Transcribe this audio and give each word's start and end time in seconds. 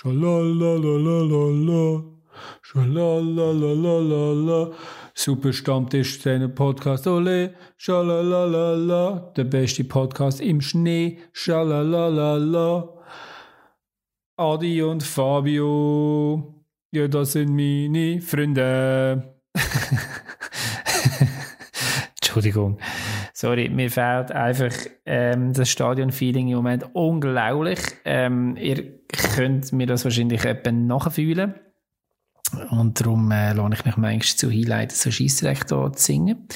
Schalalalala. 0.00 2.04
Schalalalala. 2.62 4.70
Super 5.12 5.52
Stammtisch, 5.52 6.22
seinen 6.22 6.54
Podcast, 6.54 7.08
ole. 7.08 7.54
Schalalalala. 7.76 9.32
Der 9.36 9.42
beste 9.42 9.82
Podcast 9.82 10.40
im 10.40 10.60
Schnee. 10.60 11.18
Schalalalala. 11.32 12.90
Adi 14.36 14.82
und 14.82 15.02
Fabio. 15.02 16.54
Ja, 16.92 17.08
das 17.08 17.32
sind 17.32 17.56
meine 17.56 18.20
Freunde. 18.20 19.34
Entschuldigung. 22.20 22.78
Sorry, 23.40 23.68
mir 23.68 23.88
fehlt 23.88 24.32
einfach 24.32 24.74
ähm, 25.06 25.52
das 25.52 25.70
Stadion-Feeling 25.70 26.48
im 26.48 26.56
Moment 26.56 26.86
unglaublich. 26.92 27.78
Ähm, 28.04 28.56
ihr 28.56 28.98
könnt 29.36 29.72
mir 29.72 29.86
das 29.86 30.02
wahrscheinlich 30.02 30.44
etwa 30.44 30.72
nachfühlen. 30.72 31.54
Und 32.70 33.00
darum 33.00 33.30
äh, 33.30 33.52
lohne 33.52 33.76
ich 33.76 33.84
mich 33.84 33.96
manchmal 33.96 34.22
zu 34.22 34.50
highlighten, 34.50 34.96
so 34.96 35.12
Scheissreich 35.12 35.60
hier 35.68 35.92
zu 35.92 35.92
singen. 35.94 36.48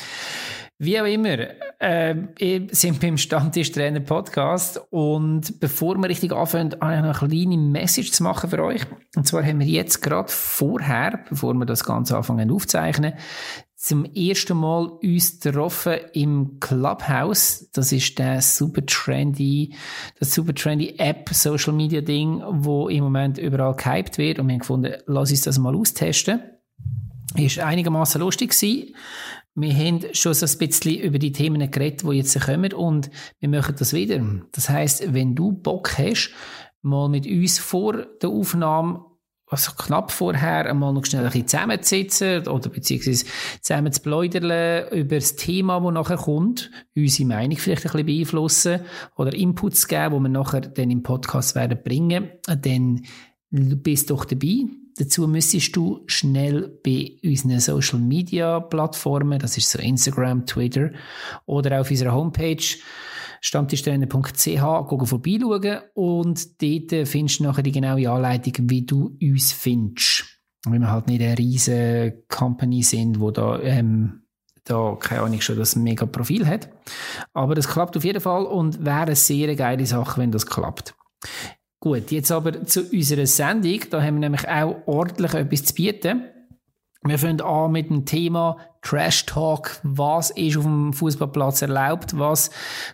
Wie 0.78 1.00
auch 1.00 1.04
immer, 1.04 1.38
äh, 1.78 2.16
wir 2.36 2.66
sind 2.72 2.98
beim 3.00 3.16
Stammtisch-Trainer 3.16 4.00
Podcast 4.00 4.80
und 4.90 5.60
bevor 5.60 5.96
wir 5.98 6.08
richtig 6.08 6.32
anfangen, 6.32 6.74
habe 6.80 6.96
ich 6.96 7.02
noch 7.02 7.22
eine 7.22 7.30
kleine 7.30 7.58
Message 7.58 8.10
zu 8.10 8.24
machen 8.24 8.50
für 8.50 8.60
euch. 8.60 8.82
Und 9.14 9.24
zwar 9.28 9.44
haben 9.44 9.60
wir 9.60 9.66
jetzt 9.68 10.02
gerade 10.02 10.32
vorher, 10.32 11.20
bevor 11.28 11.54
wir 11.54 11.64
das 11.64 11.84
Ganze 11.84 12.16
anfangen 12.16 12.50
aufzeichnen, 12.50 13.12
zum 13.82 14.04
ersten 14.04 14.56
Mal 14.58 14.86
uns 14.86 15.40
getroffen 15.40 15.94
im 16.12 16.60
Clubhouse. 16.60 17.68
Das 17.72 17.90
ist 17.90 18.16
der 18.16 18.40
super 18.40 18.86
trendy, 18.86 19.74
das 20.20 20.32
super 20.32 20.54
trendy 20.54 20.94
App, 20.98 21.28
Social 21.32 21.72
Media 21.72 22.00
Ding, 22.00 22.40
wo 22.46 22.88
im 22.88 23.02
Moment 23.02 23.38
überall 23.38 23.74
gehypt 23.74 24.18
wird. 24.18 24.38
Und 24.38 24.46
wir 24.46 24.52
haben 24.52 24.60
gefunden, 24.60 24.94
lass 25.06 25.32
uns 25.32 25.42
das 25.42 25.58
mal 25.58 25.74
austesten. 25.74 26.42
Ist 27.34 27.58
einigermaßen 27.58 28.20
lustig 28.20 28.50
gewesen. 28.50 28.94
Wir 29.56 29.74
haben 29.74 30.00
schon 30.12 30.34
so 30.34 30.46
ein 30.46 30.58
bisschen 30.58 31.00
über 31.00 31.18
die 31.18 31.32
Themen 31.32 31.68
geredet, 31.68 32.04
die 32.04 32.16
jetzt 32.16 32.40
kommen 32.40 32.72
und 32.72 33.10
wir 33.40 33.48
machen 33.48 33.74
das 33.76 33.92
wieder. 33.92 34.24
Das 34.52 34.68
heißt, 34.68 35.12
wenn 35.12 35.34
du 35.34 35.50
Bock 35.50 35.98
hast, 35.98 36.30
mal 36.82 37.08
mit 37.08 37.26
uns 37.26 37.58
vor 37.58 38.06
der 38.22 38.30
Aufnahme 38.30 39.04
also 39.52 39.72
knapp 39.72 40.10
vorher 40.10 40.66
einmal 40.68 40.92
noch 40.92 41.04
schnell 41.04 41.24
ein 41.24 41.30
bisschen 41.30 41.48
zusammenzusitzen 41.48 42.48
oder 42.48 42.70
beziehungsweise 42.70 43.26
zusammen 43.60 43.92
zu 43.92 44.00
pläudern 44.00 44.88
über 44.90 45.16
das 45.16 45.36
Thema, 45.36 45.80
das 45.80 45.92
nachher 45.92 46.16
kommt, 46.16 46.70
unsere 46.96 47.28
Meinung 47.28 47.58
vielleicht 47.58 47.84
ein 47.86 47.92
bisschen 47.92 48.06
beeinflussen 48.06 48.80
oder 49.16 49.34
Inputs 49.34 49.86
geben, 49.86 50.16
die 50.16 50.22
wir 50.22 50.28
nachher 50.28 50.62
dann 50.62 50.90
im 50.90 51.02
Podcast 51.02 51.54
werden 51.54 51.78
bringen, 51.82 52.30
dann 52.46 53.02
bist 53.50 54.10
doch 54.10 54.24
dabei. 54.24 54.64
Dazu 54.96 55.26
müsstest 55.26 55.74
du 55.74 56.02
schnell 56.06 56.78
bei 56.84 57.16
unseren 57.24 57.60
Social 57.60 57.98
Media 57.98 58.60
Plattformen, 58.60 59.38
das 59.38 59.56
ist 59.56 59.70
so 59.70 59.78
Instagram, 59.78 60.46
Twitter 60.46 60.90
oder 61.46 61.80
auf 61.80 61.90
unserer 61.90 62.12
Homepage 62.12 62.62
stammtischtrainer.ch 63.42 64.60
vorbeischauen 65.04 65.80
und 65.94 66.62
dort 66.62 67.08
findest 67.08 67.40
du 67.40 67.44
nachher 67.44 67.62
die 67.62 67.72
genaue 67.72 68.10
Anleitung, 68.10 68.70
wie 68.70 68.86
du 68.86 69.18
uns 69.20 69.52
findest. 69.52 70.24
Wenn 70.64 70.80
wir 70.80 70.90
halt 70.90 71.08
nicht 71.08 71.20
eine 71.20 71.36
riesige 71.36 72.24
Company 72.28 72.84
sind, 72.84 73.18
wo 73.18 73.32
da, 73.32 73.60
ähm, 73.60 74.22
da, 74.62 74.96
keine 74.98 75.22
Ahnung, 75.22 75.40
schon 75.40 75.58
das 75.58 75.74
mega 75.74 76.06
Profil 76.06 76.46
hat. 76.46 76.68
Aber 77.34 77.56
das 77.56 77.68
klappt 77.68 77.96
auf 77.96 78.04
jeden 78.04 78.20
Fall 78.20 78.46
und 78.46 78.84
wäre 78.84 79.02
eine 79.02 79.16
sehr 79.16 79.54
geile 79.56 79.86
Sache, 79.86 80.20
wenn 80.20 80.30
das 80.30 80.46
klappt. 80.46 80.94
Gut, 81.80 82.12
jetzt 82.12 82.30
aber 82.30 82.64
zu 82.64 82.84
unserer 82.92 83.26
Sendung. 83.26 83.80
Da 83.90 84.00
haben 84.00 84.14
wir 84.14 84.20
nämlich 84.20 84.48
auch 84.48 84.76
ordentlich 84.86 85.34
etwas 85.34 85.64
zu 85.64 85.74
bieten. 85.74 86.22
Wir 87.04 87.18
fangen 87.18 87.40
an 87.40 87.72
mit 87.72 87.90
dem 87.90 88.04
Thema 88.04 88.58
Trash 88.80 89.26
Talk. 89.26 89.80
Was 89.82 90.30
ist 90.30 90.56
auf 90.56 90.62
dem 90.62 90.92
Fußballplatz 90.92 91.60
erlaubt? 91.62 92.16
Was 92.16 92.50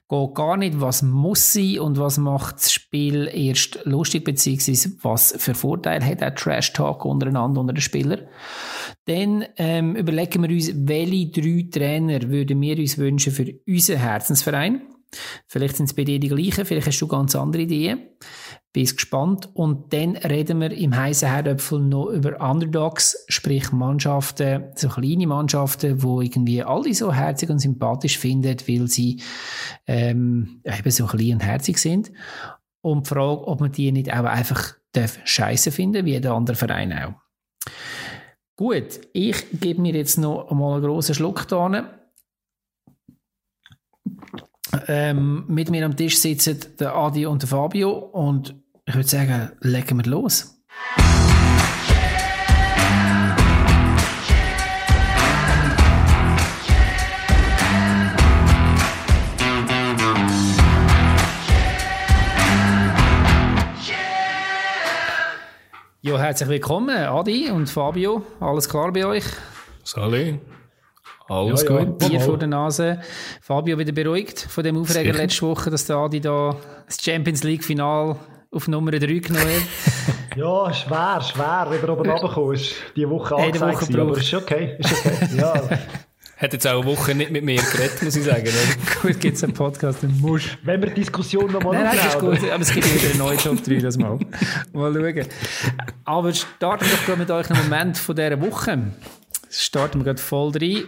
geht 0.08 0.34
gar 0.34 0.56
nicht? 0.56 0.80
Was 0.80 1.02
muss 1.02 1.52
sein? 1.52 1.80
Und 1.80 1.98
was 1.98 2.16
macht 2.16 2.56
das 2.56 2.72
Spiel 2.72 3.28
erst 3.30 3.80
lustig? 3.84 4.24
Beziehungsweise 4.24 4.92
was 5.02 5.34
für 5.36 5.54
Vorteile 5.54 6.06
hat 6.06 6.22
auch 6.22 6.34
Trash 6.34 6.72
Talk 6.72 7.04
untereinander 7.04 7.60
unter 7.60 7.74
den 7.74 7.82
Spielern? 7.82 8.22
Dann 9.04 9.44
ähm, 9.58 9.94
überlegen 9.94 10.42
wir 10.42 10.48
uns, 10.48 10.72
welche 10.74 11.28
drei 11.28 11.68
Trainer 11.70 12.22
würden 12.30 12.62
wir 12.62 12.78
uns 12.78 12.96
wünschen 12.96 13.32
für 13.32 13.54
unseren 13.66 13.98
Herzensverein? 13.98 14.82
Vielleicht 15.46 15.76
sind 15.76 15.86
es 15.86 15.94
bei 15.94 16.04
dir 16.04 16.18
die 16.18 16.28
gleichen, 16.28 16.64
vielleicht 16.64 16.86
hast 16.86 17.00
du 17.00 17.08
ganz 17.08 17.34
andere 17.34 17.62
Ideen. 17.62 18.00
Bin 18.72 18.84
gespannt. 18.84 19.48
Und 19.54 19.92
dann 19.92 20.16
reden 20.16 20.60
wir 20.60 20.70
im 20.72 20.94
heißen 20.94 21.28
Herdöpfel 21.28 21.80
noch 21.80 22.10
über 22.10 22.40
Underdogs, 22.40 23.24
sprich 23.28 23.72
Mannschaften, 23.72 24.64
so 24.74 24.88
kleine 24.88 25.26
Mannschaften, 25.26 26.02
wo 26.02 26.20
irgendwie 26.20 26.62
alle 26.62 26.92
so 26.94 27.12
herzig 27.12 27.50
und 27.50 27.60
sympathisch 27.60 28.18
finden, 28.18 28.56
weil 28.66 28.86
sie 28.88 29.22
ähm, 29.86 30.60
eben 30.64 30.90
so 30.90 31.06
klein 31.06 31.34
und 31.34 31.44
herzig 31.44 31.78
sind. 31.78 32.12
Und 32.80 33.06
die 33.06 33.08
Frage, 33.08 33.46
ob 33.46 33.60
man 33.60 33.72
die 33.72 33.90
nicht 33.92 34.12
auch 34.12 34.24
einfach 34.24 34.74
scheiße 35.24 35.70
finden, 35.70 36.04
wie 36.04 36.12
jeder 36.12 36.34
andere 36.34 36.56
Verein 36.56 36.92
auch. 36.92 37.14
Gut, 38.56 39.00
ich 39.12 39.36
gebe 39.52 39.80
mir 39.80 39.94
jetzt 39.94 40.18
noch 40.18 40.50
mal 40.50 40.74
einen 40.74 40.84
grossen 40.84 41.14
Schluck 41.14 41.46
da. 41.46 41.97
Ähm, 44.86 45.44
mit 45.48 45.70
mir 45.70 45.84
am 45.84 45.96
Tisch 45.96 46.18
sitzen 46.18 46.58
der 46.78 46.94
Adi 46.94 47.26
und 47.26 47.42
der 47.42 47.48
Fabio 47.48 47.90
und 47.92 48.54
ich 48.86 48.94
würde 48.94 49.08
sagen, 49.08 49.50
legen 49.60 49.96
wir 49.98 50.10
los. 50.10 50.54
Ja, 66.00 66.18
herzlich 66.18 66.48
willkommen, 66.48 66.96
Adi 66.96 67.50
und 67.50 67.68
Fabio. 67.68 68.24
Alles 68.40 68.68
klar 68.68 68.92
bei 68.92 69.04
euch? 69.04 69.24
Salut. 69.84 70.38
Alles 71.28 71.62
ja, 71.62 71.68
gut. 71.68 72.02
Ja. 72.02 72.08
Bier 72.08 72.20
vor 72.20 72.38
der 72.38 72.48
Nase. 72.48 73.00
Fabio 73.42 73.78
wieder 73.78 73.92
beruhigt 73.92 74.40
von 74.40 74.64
dem 74.64 74.78
Aufreger 74.78 75.12
letzte 75.12 75.42
Woche, 75.42 75.70
dass 75.70 75.84
der 75.84 75.96
Adi 75.96 76.20
da 76.20 76.56
das 76.86 76.98
Champions 77.02 77.44
League 77.44 77.62
Final 77.62 78.16
auf 78.50 78.66
Nummer 78.66 78.92
3 78.92 79.06
genommen 79.06 79.40
hat. 79.40 80.36
ja, 80.36 80.72
schwer, 80.72 81.20
schwer, 81.20 81.66
wie 81.70 81.76
er 81.76 81.88
oben 81.90 82.10
runtergekommen 82.10 82.54
ist. 82.54 82.74
Die 82.96 83.08
Woche 83.08 83.36
angesagt 83.36 83.74
Woche 83.74 83.86
gewesen, 83.86 84.00
aber 84.00 84.16
ist 84.16 84.34
okay, 84.34 84.76
ist 84.78 84.92
okay, 84.92 85.28
ja. 85.36 85.68
Hat 86.38 86.52
jetzt 86.52 86.68
auch 86.68 86.82
eine 86.82 86.86
Woche 86.86 87.16
nicht 87.16 87.32
mit 87.32 87.44
mir 87.44 87.60
geredet, 87.60 88.00
muss 88.00 88.14
ich 88.14 88.22
sagen. 88.22 88.48
gut, 89.02 89.18
gibt 89.18 89.36
es 89.36 89.42
einen 89.42 89.54
Podcast, 89.54 90.04
den 90.04 90.20
musst 90.20 90.56
Wenn 90.62 90.80
wir 90.80 90.88
die 90.90 91.00
Diskussion 91.00 91.50
nochmal 91.50 91.74
Nein, 91.74 91.96
nein, 91.96 92.06
ist 92.06 92.18
gut, 92.20 92.38
aber 92.48 92.62
es 92.62 92.72
gibt 92.72 92.94
wieder 92.94 93.10
einen 93.10 93.18
neuen 93.18 93.38
Job 93.38 93.62
3, 93.62 93.74
das 93.78 93.98
mal. 93.98 94.20
Mal 94.72 94.94
schauen. 94.94 95.26
Aber 96.04 96.32
starten 96.32 96.84
wir 96.84 96.98
doch 97.06 97.18
mit 97.18 97.30
euch 97.32 97.50
einen 97.50 97.60
Moment 97.64 97.98
von 97.98 98.14
dieser 98.14 98.40
Woche. 98.40 98.92
Starten 99.50 99.98
wir 99.98 100.04
gerade 100.04 100.22
voll 100.22 100.52
rein. 100.52 100.84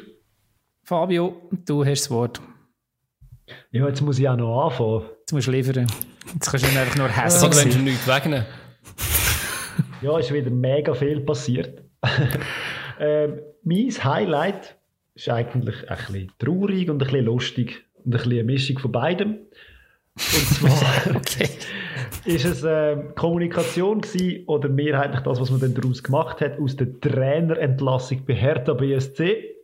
Fabio, 0.90 1.40
du 1.52 1.84
hast 1.84 2.00
das 2.00 2.10
Wort. 2.10 2.40
Ja, 3.70 3.86
jetzt 3.86 4.00
muss 4.00 4.18
ich 4.18 4.28
auch 4.28 4.36
noch 4.36 4.64
anfangen. 4.64 5.04
Jetzt 5.20 5.32
musst 5.32 5.46
du 5.46 5.52
liefern. 5.52 5.86
Jetzt 6.34 6.50
kannst 6.50 6.66
du 6.66 6.68
nicht 6.68 6.80
einfach 6.80 6.96
nur 6.96 7.08
hässlich 7.08 7.48
Oder 7.48 7.58
wenn 7.58 7.70
du 7.70 7.78
nichts 7.78 8.08
wegnehmen. 8.08 8.44
ja, 10.02 10.18
ist 10.18 10.32
wieder 10.32 10.50
mega 10.50 10.92
viel 10.94 11.20
passiert. 11.20 11.84
ähm, 12.98 13.38
mein 13.62 13.88
Highlight 14.02 14.78
ist 15.14 15.28
eigentlich 15.28 15.88
ein 15.88 15.96
bisschen 15.96 16.32
traurig 16.40 16.90
und 16.90 16.96
ein 16.96 17.06
bisschen 17.06 17.24
lustig. 17.24 17.84
Und 17.98 18.06
ein 18.06 18.10
bisschen 18.10 18.32
eine 18.32 18.42
Mischung 18.42 18.78
von 18.80 18.90
beidem. 18.90 19.38
Und 20.16 20.46
zwar 20.48 21.14
okay. 21.14 21.50
ist 22.24 22.44
es 22.44 22.64
äh, 22.64 22.96
Kommunikation 23.14 24.00
gewesen, 24.00 24.44
oder 24.48 24.68
mehrheitlich 24.68 25.20
das, 25.20 25.40
was 25.40 25.52
man 25.52 25.60
dann 25.60 25.74
daraus 25.74 26.02
gemacht 26.02 26.40
hat, 26.40 26.58
aus 26.58 26.74
der 26.74 26.98
Trainerentlassung 26.98 28.24
bei 28.26 28.34
Hertha 28.34 28.74
BSC. 28.74 29.59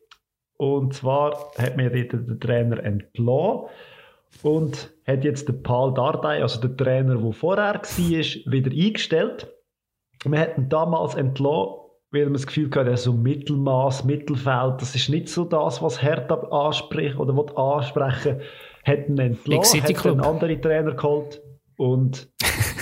Und 0.58 0.94
zwar 0.94 1.52
hat 1.58 1.76
mir 1.76 1.90
dort 1.90 2.28
der 2.28 2.40
Trainer 2.40 2.82
entlassen 2.82 3.68
und 4.42 4.94
hat 5.06 5.24
jetzt 5.24 5.48
den 5.48 5.62
Paul 5.62 5.94
Dardai, 5.94 6.42
also 6.42 6.60
der 6.60 6.76
Trainer, 6.76 7.16
der 7.16 7.32
vorher 7.32 7.74
war, 7.74 7.82
wieder 7.82 8.70
eingestellt. 8.70 9.52
Wir 10.24 10.38
hätten 10.38 10.68
damals 10.68 11.14
entlassen, 11.14 11.74
weil 12.10 12.24
man 12.24 12.32
das 12.34 12.46
Gefühl 12.46 12.70
hatte, 12.74 12.96
so 12.96 13.12
Mittelmaß, 13.12 14.04
Mittelfeld, 14.04 14.80
das 14.80 14.94
ist 14.94 15.08
nicht 15.08 15.28
so 15.28 15.44
das, 15.44 15.82
was 15.82 16.02
Hertha 16.02 16.34
anspricht 16.50 17.18
oder 17.18 17.36
will 17.36 17.54
ansprechen 17.56 18.40
hätten 18.82 19.18
entlassen, 19.18 19.82
hat 19.82 20.06
einen 20.06 20.20
anderen 20.20 20.62
Trainer 20.62 20.94
geholt 20.94 21.42
und 21.76 22.28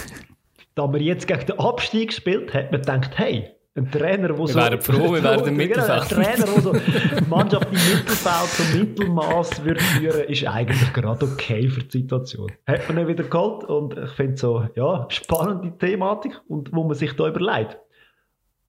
da 0.75 0.93
wir 0.93 1.00
jetzt 1.00 1.27
gegen 1.27 1.47
den 1.47 1.59
Abstieg 1.59 2.09
gespielt, 2.11 2.53
hat 2.53 2.73
man 2.73 2.82
gedacht, 2.82 3.12
hey, 3.17 3.50
Ein 3.76 3.91
Trainer, 3.91 4.29
der 4.29 4.38
Wir 4.38 4.47
so... 4.47 4.55
wären 4.55 4.81
froh, 4.81 5.12
wir 5.15 5.23
wären 5.23 5.47
im 5.49 5.59
Genau, 5.59 5.82
Ein 5.85 6.00
Mittelfeld. 6.00 6.09
Trainer, 6.09 6.47
der 6.53 6.61
so 6.62 6.73
die 6.73 7.29
Mannschaft 7.29 7.67
im 7.67 7.73
Mittelfeld 7.73 8.49
zum 8.50 8.81
Mittelmaß 8.81 9.65
würde 9.65 9.81
führen, 9.81 10.21
ist 10.29 10.47
eigentlich 10.47 10.93
gerade 10.93 11.25
okay 11.26 11.69
für 11.69 11.82
die 11.82 11.99
Situation. 11.99 12.53
Hat 12.69 12.88
man 12.88 12.99
ihn 12.99 13.09
wieder 13.09 13.25
geholt 13.25 13.65
und 13.65 13.99
ich 13.99 14.11
finde 14.12 14.37
so, 14.37 14.69
ja, 14.76 15.06
spannende 15.09 15.76
Thematik 15.76 16.41
und 16.47 16.73
wo 16.73 16.85
man 16.85 16.94
sich 16.94 17.15
da 17.17 17.26
überlegt. 17.26 17.76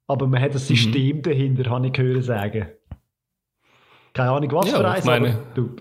Aber 0.07 0.25
man 0.28 0.42
hat 0.42 0.52
ein 0.54 0.57
System 0.57 1.22
dahinter, 1.22 1.69
habe 1.69 1.86
ich 1.88 1.94
gehört 1.94 2.24
sagen. 2.24 2.68
Keine 4.13 4.31
Ahnung, 4.31 4.51
was 4.54 4.72
Ja, 4.72 4.78
für 4.78 4.88
eins, 4.90 5.06
meine- 5.06 5.30
aber 5.30 5.40
du, 5.54 5.75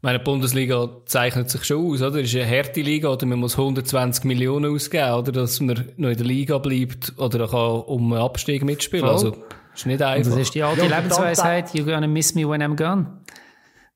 Meine 0.00 0.20
Bundesliga 0.20 0.88
zeichnet 1.06 1.50
sich 1.50 1.64
schon 1.64 1.84
aus, 1.92 2.00
oder? 2.02 2.20
Es 2.20 2.32
ist 2.32 2.40
eine 2.40 2.48
harte 2.48 2.80
Liga, 2.82 3.08
oder 3.08 3.26
man 3.26 3.40
muss 3.40 3.58
120 3.58 4.24
Millionen 4.24 4.72
ausgeben, 4.72 5.12
oder? 5.12 5.32
Dass 5.32 5.60
man 5.60 5.88
noch 5.96 6.10
in 6.10 6.16
der 6.16 6.26
Liga 6.26 6.58
bleibt, 6.58 7.14
oder 7.18 7.48
kann 7.48 7.80
um 7.82 8.12
einen 8.12 8.22
Abstieg 8.22 8.62
mitspielen. 8.64 9.04
Voll. 9.04 9.14
Also, 9.14 9.36
ist 9.74 9.86
nicht 9.86 10.00
Und 10.00 10.06
einfach. 10.06 10.30
das 10.30 10.40
ist 10.40 10.54
die 10.54 10.62
alte 10.62 10.78
Ja, 10.80 10.84
und 10.86 10.90
Lebensweisheit, 10.92 11.70
you're 11.70 11.84
gonna 11.84 12.06
miss 12.06 12.34
me 12.34 12.48
when 12.48 12.62
I'm 12.62 12.76
gone. 12.76 13.22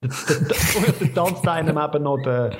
Und 0.03 0.13
dann 1.01 1.15
tanzt 1.15 1.47
einem 1.47 1.79
eben 1.79 2.03
noch 2.03 2.19
der, 2.19 2.57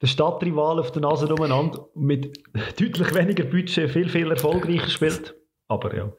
der 0.00 0.06
Stadtrival 0.08 0.80
auf 0.80 0.90
der 0.90 1.02
Nase 1.02 1.32
umeinander 1.32 1.86
und 1.94 2.04
mit 2.04 2.36
deutlich 2.80 3.14
weniger 3.14 3.44
Budget 3.44 3.90
viel, 3.92 4.08
viel 4.08 4.28
erfolgreicher 4.30 4.88
spielt. 4.88 5.34
Aber 5.68 5.94
ja. 5.94 6.12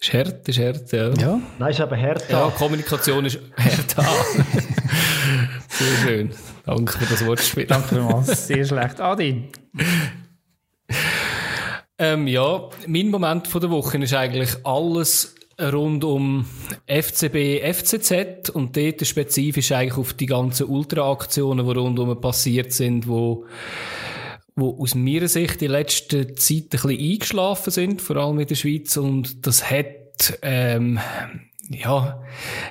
Ist 0.00 0.12
hart, 0.14 0.48
ist 0.48 0.58
hart, 0.58 0.92
ja. 0.92 1.10
Ja. 1.12 1.40
Nein, 1.58 1.70
ist 1.70 1.80
eben 1.80 1.94
Hertha. 1.94 2.32
Ja, 2.46 2.50
Kommunikation 2.56 3.26
ist 3.26 3.38
hart 3.58 3.98
an. 3.98 4.04
Sehr 5.78 5.96
schön. 6.04 6.30
Danke 6.66 6.98
für 6.98 7.06
das 7.06 7.24
Wortspiel. 7.24 7.66
Danke 7.68 7.88
vielmals. 7.88 8.46
Sehr 8.46 8.64
schlecht. 8.64 9.00
Adi. 9.00 9.44
Ähm, 11.98 12.26
ja, 12.26 12.68
mein 12.86 13.08
Moment 13.08 13.48
von 13.48 13.60
der 13.60 13.70
Woche 13.70 13.98
ist 13.98 14.14
eigentlich 14.14 14.50
alles 14.64 15.34
rund 15.60 16.04
um 16.04 16.46
FCB, 16.86 17.60
FCZ 17.72 18.50
und 18.50 18.76
dort 18.76 19.06
spezifisch 19.06 19.72
eigentlich 19.72 19.98
auf 19.98 20.14
die 20.14 20.26
ganzen 20.26 20.66
Ultra-Aktionen, 20.66 21.66
die 21.66 21.72
rundum 21.72 22.20
passiert 22.20 22.72
sind, 22.72 23.08
wo 23.08 23.46
wo 24.54 24.76
aus 24.82 24.96
meiner 24.96 25.28
Sicht 25.28 25.60
die 25.60 25.68
letzte 25.68 26.34
Zeit 26.34 26.64
ein 26.64 26.68
bisschen 26.70 26.90
eingeschlafen 26.90 27.70
sind, 27.70 28.02
vor 28.02 28.16
allem 28.16 28.40
in 28.40 28.46
der 28.48 28.56
Schweiz 28.56 28.96
und 28.96 29.46
das 29.46 29.70
hat 29.70 30.36
ähm, 30.42 30.98
ja, 31.70 32.22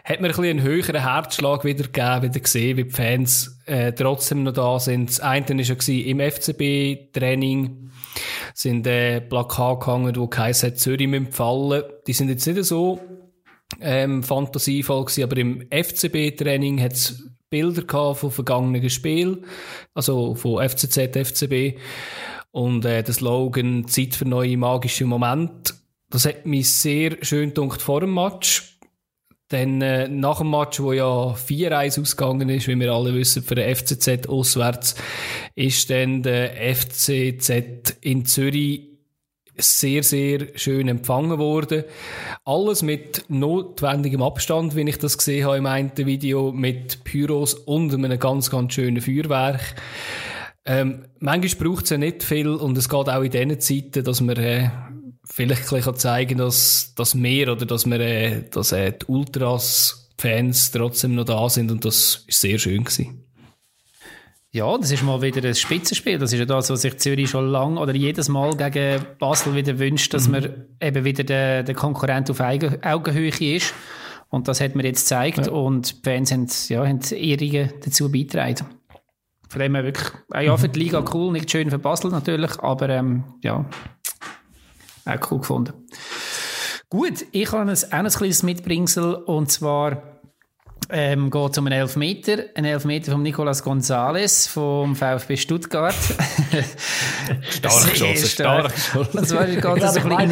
hat 0.04 0.22
mir 0.22 0.28
ein 0.28 0.32
bisschen 0.32 0.46
einen 0.46 0.62
höheren 0.64 1.02
Herzschlag 1.02 1.64
wieder 1.64 1.84
gegeben, 1.84 2.24
wieder 2.24 2.40
gesehen, 2.40 2.78
wie 2.78 2.84
die 2.86 2.90
Fans 2.90 3.60
äh, 3.66 3.94
trotzdem 3.94 4.44
noch 4.44 4.54
da 4.54 4.80
sind. 4.80 5.10
Das 5.10 5.20
eine 5.20 5.48
war 5.48 5.56
gewesen, 5.56 6.06
im 6.06 6.20
FCB-Training 6.20 7.92
sind 8.54 8.88
äh, 8.88 9.22
Plakate 9.22 9.86
gehangen, 9.86 10.16
wo 10.16 10.28
geheißen 10.28 10.72
hat, 10.72 10.80
Zürich 10.80 11.08
müssen 11.08 11.32
fallen. 11.32 11.84
Die 12.08 12.14
sind 12.14 12.30
jetzt 12.30 12.48
nicht 12.48 12.64
so 12.66 13.00
ähm, 13.80 14.24
fantasievoll 14.24 15.06
gewesen, 15.06 15.24
aber 15.24 15.38
im 15.38 15.68
FCB-Training 15.70 16.82
hat 16.82 16.94
es 16.94 17.30
Bilder 17.50 17.84
gehabt 17.84 18.20
von 18.20 18.32
vergangenen 18.32 18.90
Spielen, 18.90 19.46
also 19.94 20.36
von 20.36 20.68
FCZ, 20.68 21.16
FCB 21.16 21.78
und 22.52 22.84
äh, 22.84 23.04
der 23.04 23.14
Slogan 23.14 23.88
«Zeit 23.88 24.16
für 24.16 24.26
neue 24.26 24.58
magische 24.58 25.06
Momente». 25.06 25.76
Das 26.10 26.26
hat 26.26 26.46
mich 26.46 26.74
sehr 26.74 27.18
schön 27.22 27.54
gedacht 27.54 27.82
vor 27.82 28.00
dem 28.02 28.14
Match. 28.14 28.77
Dann 29.50 29.82
äh, 29.82 30.10
nach 30.10 30.40
dem 30.40 30.52
Match, 30.52 30.80
wo 30.82 30.92
ja 30.92 31.06
4-1 31.06 32.02
ausgegangen 32.02 32.50
ist, 32.50 32.68
wie 32.68 32.78
wir 32.78 32.92
alle 32.92 33.14
wissen, 33.14 33.44
für 33.44 33.56
den 33.56 33.74
FCZ 33.74 34.28
auswärts, 34.28 34.96
ist 35.56 35.90
dann 35.90 36.22
der 36.22 36.52
FCZ 36.76 37.98
in 38.02 38.26
Zürich 38.26 38.98
sehr, 39.58 40.04
sehr 40.04 40.48
schön 40.56 40.88
empfangen 40.88 41.40
worden. 41.40 41.84
Alles 42.46 42.84
mit 42.84 43.26
notwendigem 43.30 44.22
Abstand, 44.22 44.76
wie 44.76 44.88
ich 44.88 45.00
das 45.00 45.18
gesehen 45.18 45.46
habe 45.46 45.58
im 45.58 45.66
einen 45.66 45.92
Video, 45.96 46.52
mit 46.52 47.04
Pyros 47.04 47.54
und 47.54 47.94
einem 47.94 48.20
ganz, 48.20 48.52
ganz 48.52 48.74
schönen 48.74 49.02
Feuerwerk. 49.02 49.62
Ähm, 50.66 51.06
manchmal 51.20 51.70
braucht 51.70 51.86
es 51.86 51.92
ja 51.92 51.98
nicht 51.98 52.24
viel 52.24 52.50
und 52.50 52.78
es 52.78 52.90
geht 52.90 53.10
auch 53.10 53.22
in 53.22 53.32
diesen 53.32 53.60
Zeiten, 53.60 54.04
dass 54.04 54.20
man 54.20 54.36
äh, 54.36 54.70
vielleicht 55.28 55.72
ein 55.72 55.78
bisschen 55.78 55.96
zeigen 55.96 56.38
kann, 56.38 56.46
dass, 56.46 56.94
dass 56.96 57.16
mehr 57.16 57.52
oder 57.52 57.66
dass, 57.66 57.86
wir, 57.86 58.00
äh, 58.00 58.44
dass 58.50 58.72
äh, 58.72 58.94
die 58.94 59.06
Ultras-Fans 59.06 60.72
trotzdem 60.72 61.16
noch 61.16 61.26
da 61.26 61.50
sind 61.50 61.72
und 61.72 61.86
das 61.86 62.24
ist 62.28 62.42
sehr 62.42 62.58
schön 62.58 62.84
gewesen. 62.84 63.24
Ja, 64.52 64.76
das 64.78 64.92
ist 64.92 65.04
mal 65.04 65.22
wieder 65.22 65.48
ein 65.48 65.54
Spitzenspiel. 65.54 66.18
Das 66.18 66.34
ist 66.34 66.40
ja 66.40 66.46
das, 66.46 66.70
was 66.70 66.82
sich 66.82 66.98
Zürich 66.98 67.30
schon 67.30 67.48
lang 67.50 67.78
oder 67.78 67.94
jedes 67.94 68.30
Mal 68.30 68.56
gegen 68.56 69.06
Basel 69.20 69.54
wieder 69.54 69.78
wünscht, 69.78 70.14
dass 70.14 70.28
man 70.28 70.66
eben 70.82 71.06
wieder 71.06 71.24
der, 71.24 71.64
der 71.64 71.76
Konkurrent 71.76 72.32
auf 72.32 72.40
Augen- 72.40 72.82
Augenhöhe 72.82 73.56
ist. 73.56 73.74
Und 74.30 74.48
das 74.48 74.60
hat 74.60 74.76
man 74.76 74.86
jetzt 74.86 75.02
gezeigt 75.02 75.48
und 75.48 75.98
die 75.98 76.10
Fans 76.10 76.32
haben, 76.32 76.48
ja, 76.70 76.86
haben 76.86 77.02
ihre 77.16 77.68
dazu 77.84 78.12
beigetragen. 78.12 78.66
Von 79.48 79.62
dem 79.62 79.76
her 79.76 79.84
wirklich, 79.84 80.10
äh, 80.34 80.46
ja, 80.46 80.58
für 80.58 80.70
die 80.70 80.80
Liga 80.80 81.06
cool, 81.14 81.32
nicht 81.32 81.52
schön 81.52 81.70
für 81.70 81.80
Basel 81.80 82.12
natürlich, 82.12 82.60
aber 82.60 82.90
ähm, 82.90 83.24
ja, 83.42 83.66
auch 85.08 85.32
cool 85.32 85.40
gefunden. 85.40 85.74
Gut, 86.90 87.26
ich 87.32 87.52
habe 87.52 87.70
ein, 87.70 87.78
auch 87.78 87.92
ein 87.92 88.08
kleines 88.08 88.44
Mitbringsel 88.44 89.16
und 89.16 89.52
zwar 89.52 90.18
ähm, 90.90 91.30
geht 91.30 91.52
es 91.52 91.58
um 91.58 91.68
einen 91.68 91.80
Elfmeter. 91.82 92.46
Ein 92.56 92.66
Elfmeter 92.66 93.12
von 93.12 93.22
Nicolas 93.22 93.64
González 93.64 94.48
vom 94.48 94.96
VfB 94.96 95.36
Stuttgart. 95.36 95.96
Stark 97.50 97.90
geschossen, 97.92 98.28
stark 98.28 98.74
geschossen. 98.74 99.12
Geht 99.12 99.28
so 99.28 99.38
ein 99.38 100.32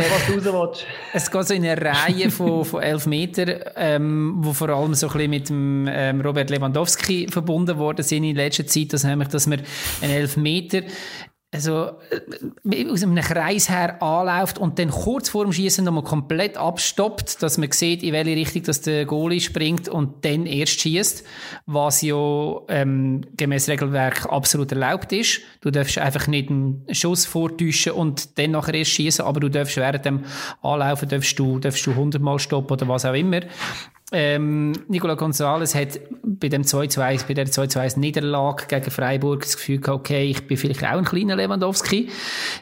es 1.14 1.32
geht 1.32 1.48
so 1.48 1.54
in 1.54 1.66
eine 1.66 1.82
Reihe 1.82 2.32
von, 2.32 2.64
von 2.64 2.82
Elfmeter, 2.82 3.76
ähm, 3.76 4.36
wo 4.38 4.54
vor 4.54 4.70
allem 4.70 4.94
so 4.94 5.08
ein 5.08 5.14
bisschen 5.14 5.30
mit 5.30 5.50
dem 5.50 5.90
ähm, 5.92 6.22
Robert 6.22 6.50
Lewandowski 6.50 7.28
verbunden 7.30 7.78
worden 7.78 8.04
sind 8.04 8.24
in 8.24 8.36
letzter 8.36 8.66
Zeit. 8.66 8.94
Das 8.94 9.04
nämlich, 9.04 9.28
dass 9.28 9.48
man 9.48 9.62
einen 10.02 10.14
Elfmeter 10.14 10.84
also, 11.56 11.92
äh, 12.70 12.90
aus 12.90 13.02
einem 13.02 13.16
Kreis 13.16 13.70
her 13.70 14.02
anläuft 14.04 14.58
und 14.58 14.78
dann 14.78 14.90
kurz 14.90 15.30
vor 15.30 15.46
dem 15.46 15.54
Schießen 15.54 15.86
nochmal 15.86 16.04
komplett 16.04 16.58
abstoppt, 16.58 17.42
dass 17.42 17.58
man 17.58 17.72
sieht, 17.72 18.04
in 18.04 18.14
welche 18.14 18.36
Richtung 18.36 18.64
dass 18.64 18.82
der 18.82 19.06
Goalie 19.06 19.40
springt 19.40 19.88
und 19.88 20.26
dann 20.26 20.46
erst 20.46 20.82
schießt, 20.82 21.26
was 21.66 22.02
ja 22.02 22.60
ähm, 22.68 23.22
gemäß 23.38 23.70
Regelwerk 23.70 24.26
absolut 24.26 24.72
erlaubt 24.72 25.14
ist. 25.14 25.40
Du 25.62 25.72
darfst 25.72 25.98
einfach 25.98 26.28
nicht 26.28 26.50
einen 26.50 26.86
Schuss 26.92 27.26
vortäuschen 27.26 27.94
und 27.94 28.38
dann 28.38 28.52
nachher 28.52 28.74
erst 28.74 28.92
schießen, 28.92 29.24
aber 29.24 29.40
du 29.40 29.50
darfst 29.50 29.78
während 29.78 30.04
dem 30.04 30.26
Anlaufen 30.62 31.08
darfst 31.08 31.40
du, 31.40 31.60
darfst 31.60 31.86
du 31.86 31.92
100 31.92 32.22
Mal 32.22 32.38
stoppen 32.38 32.74
oder 32.74 32.88
was 32.90 33.06
auch 33.06 33.14
immer. 33.14 33.40
Ähm, 34.12 34.74
Nicola 34.88 35.16
González 35.16 35.74
hat 35.74 36.00
bei 36.22 36.48
dem 36.48 36.62
2-2, 36.62 37.28
bei 37.28 37.34
der 37.34 37.48
2-2 37.48 37.98
Niederlage 37.98 38.68
gegen 38.68 38.92
Freiburg 38.92 39.42
das 39.42 39.58
Gefühl 39.58 39.80
gehabt, 39.80 40.02
okay, 40.02 40.26
ich 40.30 40.46
bin 40.46 40.58
vielleicht 40.58 40.84
auch 40.84 40.98
ein 40.98 41.06
kleiner 41.06 41.36
Lewandowski. 41.36 42.10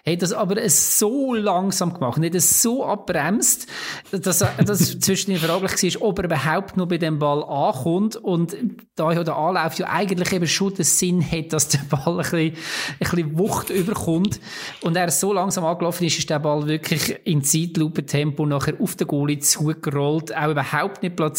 Hat 0.07 0.22
das 0.22 0.31
aber 0.31 0.69
so 0.69 1.34
langsam 1.34 1.94
gemacht, 1.94 2.18
nicht 2.18 2.40
so 2.40 2.86
abbremst, 2.86 3.67
dass 4.12 4.39
das 4.39 5.00
zwischen 5.00 5.36
fraglich 5.36 5.96
war, 5.96 6.08
ob 6.08 6.20
er 6.20 6.25
überhaupt 6.25 6.77
noch 6.77 6.88
bei 6.88 6.98
dem 6.98 7.20
Ball 7.20 7.44
ankommt 7.44 8.15
und 8.15 8.56
da 8.96 9.12
ja 9.12 9.25
der 9.25 9.36
Anlauf 9.36 9.77
ja 9.77 9.89
eigentlich 9.89 10.32
eben 10.32 10.48
schon 10.48 10.74
den 10.75 10.86
Sinn 10.86 11.29
hat, 11.29 11.51
dass 11.51 11.67
der 11.67 11.82
Ball 11.89 12.08
ein 12.08 12.17
bisschen, 12.20 12.39
ein 12.39 12.98
bisschen 13.00 13.38
Wucht 13.38 13.70
überkommt 13.70 14.39
und 14.82 14.96
er 14.96 15.12
so 15.12 15.34
langsam 15.34 15.65
angelaufen 15.65 16.06
ist, 16.06 16.20
ist 16.20 16.29
der 16.29 16.39
Ball 16.39 16.67
wirklich 16.67 17.20
in 17.25 17.44
Zeitlupentempo 17.44 18.46
nachher 18.46 18.75
auf 18.79 18.96
den 18.96 19.08
Goalie 19.08 19.39
zugerollt, 19.39 20.34
auch 20.34 20.51
überhaupt 20.51 21.03
nicht 21.03 21.17
platziert. 21.17 21.33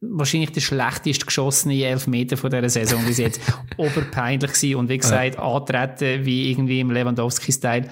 Wahrscheinlich 0.00 0.52
der 0.52 0.60
schlechtest 0.60 1.26
geschossene 1.26 1.82
Elfmeter 1.84 2.36
von 2.36 2.50
dieser 2.50 2.68
Saison 2.68 3.04
bis 3.04 3.18
jetzt. 3.18 3.40
Oberpeinlich 3.76 4.52
gewesen 4.52 4.76
und 4.76 4.88
wie 4.88 4.98
gesagt, 4.98 5.38
antreten 5.38 6.24
wie 6.24 6.50
irgendwie 6.50 6.80
im 6.80 6.90
Lewandowski-Style. 6.90 7.88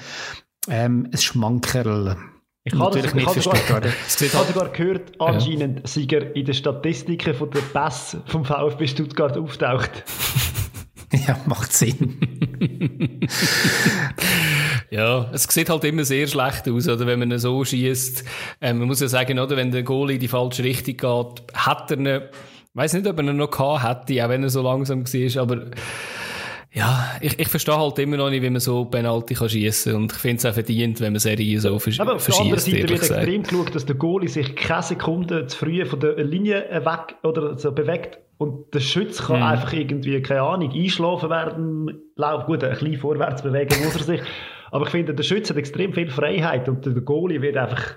Ähm, 0.69 1.09
ein 1.13 1.19
Schmankerl. 1.19 2.17
Ich 2.65 2.73
habe 2.75 2.85
Natürlich 2.85 3.07
das- 3.07 3.15
nicht 3.15 3.23
ich 3.23 3.29
habe 3.29 3.41
für 3.41 3.43
Stuttgart. 3.43 3.85
sogar, 3.85 4.29
ich 4.29 4.35
habe 4.35 4.39
halt, 4.45 4.55
sogar 4.55 4.69
gehört, 4.69 5.21
anscheinend 5.21 5.89
Sieger 5.89 6.37
in 6.37 6.45
den 6.45 6.55
Statistiken 6.55 7.35
von 7.35 7.51
der 7.51 7.61
Pass 7.61 8.17
vom 8.27 8.45
VfB 8.45 8.87
Stuttgart 8.87 9.37
auftaucht. 9.37 10.05
Ja, 11.27 11.39
macht 11.45 11.73
Sinn. 11.73 12.19
ja, 14.91 15.31
es 15.33 15.45
sieht 15.45 15.69
halt 15.69 15.85
immer 15.85 16.05
sehr 16.05 16.27
schlecht 16.27 16.69
aus, 16.69 16.89
oder 16.89 17.07
wenn 17.07 17.19
man 17.19 17.39
so 17.39 17.65
schießt. 17.65 18.25
Ähm, 18.61 18.79
man 18.79 18.89
muss 18.89 19.01
ja 19.01 19.09
sagen, 19.09 19.39
oder 19.39 19.57
wenn 19.57 19.71
der 19.71 19.83
Goalie 19.83 20.15
in 20.15 20.21
die 20.21 20.29
falsche 20.29 20.65
Richtung 20.65 20.97
geht, 20.97 21.55
hat 21.55 21.91
er 21.91 22.17
ich 22.17 22.23
weiss 22.75 22.95
nicht, 22.95 23.07
ob 23.07 23.19
er 23.19 23.25
ihn 23.25 23.37
noch 23.37 23.51
gehabt 23.51 24.09
hätte, 24.09 24.25
auch 24.25 24.31
wenn 24.31 24.43
er 24.43 24.49
so 24.49 24.63
langsam 24.63 25.05
war, 25.05 25.43
aber 25.43 25.67
ja, 26.75 27.17
ich, 27.21 27.39
ich 27.39 27.49
verstehe 27.49 27.77
halt 27.77 27.99
immer 27.99 28.17
noch 28.17 28.31
nicht, 28.31 28.43
wie 28.43 28.49
man 28.49 28.61
so 28.61 28.87
Penalty 28.87 29.35
kann 29.35 29.51
schießen 29.51 29.95
und 29.95 30.11
ich 30.11 30.19
finde 30.19 30.37
es 30.39 30.47
auch 30.47 30.55
verdient, 30.55 31.01
wenn 31.03 31.13
man 31.13 31.21
Serien 31.21 31.61
so 31.61 31.79
versch 31.79 32.01
Aber 32.01 32.15
auf 32.15 32.25
der 32.25 32.35
anderen 32.35 32.59
verschießt, 32.59 32.89
Seite 32.89 32.89
wird 32.89 33.11
extrem 33.13 33.43
geschaut, 33.43 33.75
dass 33.75 33.85
der 33.85 33.97
Goalie 33.97 34.29
sich 34.29 34.57
keine 34.57 34.83
Sekunde 34.83 35.47
zu 35.49 35.59
früh 35.59 35.85
von 35.85 36.01
der 36.01 36.15
Linie 36.25 36.65
weg 36.71 37.17
oder 37.23 37.59
so 37.59 37.73
bewegt. 37.73 38.19
Und 38.43 38.75
der 38.75 38.81
Schütz 38.81 39.23
kann 39.23 39.37
Mhm. 39.37 39.43
einfach 39.43 39.73
irgendwie, 39.73 40.21
keine 40.23 40.43
Ahnung, 40.43 40.73
einschlafen 40.73 41.31
werden, 41.31 42.01
Lauf, 42.17 42.47
gut, 42.47 42.65
ein 42.65 42.71
bisschen 42.71 42.99
vorwärts 42.99 43.43
bewegen 43.43 43.85
muss 43.85 43.95
er 43.97 44.03
sich. 44.03 44.21
Aber 44.71 44.85
ich 44.87 44.91
finde, 44.91 45.15
der 45.15 45.23
Schütz 45.23 45.49
hat 45.51 45.57
extrem 45.57 45.93
viel 45.93 46.11
Freiheit 46.11 46.69
und 46.69 46.85
der 46.85 46.93
Goalie 46.95 47.41
wird 47.41 47.57
einfach 47.57 47.97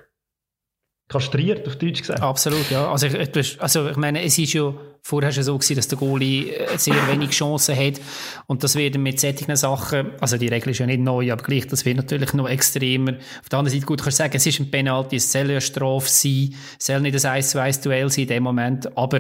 kastriert, 1.08 1.68
auf 1.68 1.76
Deutsch 1.76 2.00
gesagt. 2.02 2.22
Absolut, 2.22 2.70
ja. 2.72 2.90
Also 2.92 3.06
ich, 3.08 3.62
also 3.62 3.90
ich 3.90 3.96
meine, 3.96 4.24
es 4.24 4.38
ist 4.40 4.54
ja 4.54 4.74
vorher 5.04 5.32
schon 5.32 5.44
so 5.44 5.56
gewesen, 5.56 5.76
dass 5.76 5.88
der 5.88 6.00
Goalie 6.00 6.50
äh, 6.50 6.78
sehr 6.78 6.96
wenig 7.12 7.30
Chancen 7.30 7.76
hat 7.78 8.02
und 8.48 8.64
das 8.64 8.76
wird 8.76 8.98
mit 8.98 9.20
solchen 9.20 9.56
Sachen, 9.56 10.14
also 10.20 10.38
die 10.38 10.48
Regel 10.48 10.72
ist 10.72 10.80
ja 10.80 10.88
nicht 10.88 11.02
neu, 11.02 11.32
aber 11.32 11.44
gleich, 11.44 11.68
das 11.68 11.86
wird 11.86 11.98
natürlich 11.98 12.34
noch 12.34 12.50
extremer. 12.50 13.14
Auf 13.42 13.50
der 13.50 13.60
anderen 13.60 13.74
Seite, 13.78 13.86
gut, 13.86 14.02
kannst 14.02 14.20
du 14.20 14.24
sagen, 14.24 14.36
es 14.36 14.48
ist 14.48 14.60
ein 14.60 14.72
Penalty, 14.72 15.18
es 15.18 15.32
soll 15.32 15.52
ja 15.52 15.62
Strafe 15.62 16.10
sein, 16.10 16.56
es 16.80 16.86
soll 16.88 17.02
nicht 17.02 17.24
ein 17.24 17.32
1 17.32 17.52
zu 17.52 17.62
1 17.62 17.82
Duell 17.82 18.10
sein 18.10 18.24
in 18.24 18.30
dem 18.30 18.44
Moment, 18.44 18.98
aber 18.98 19.20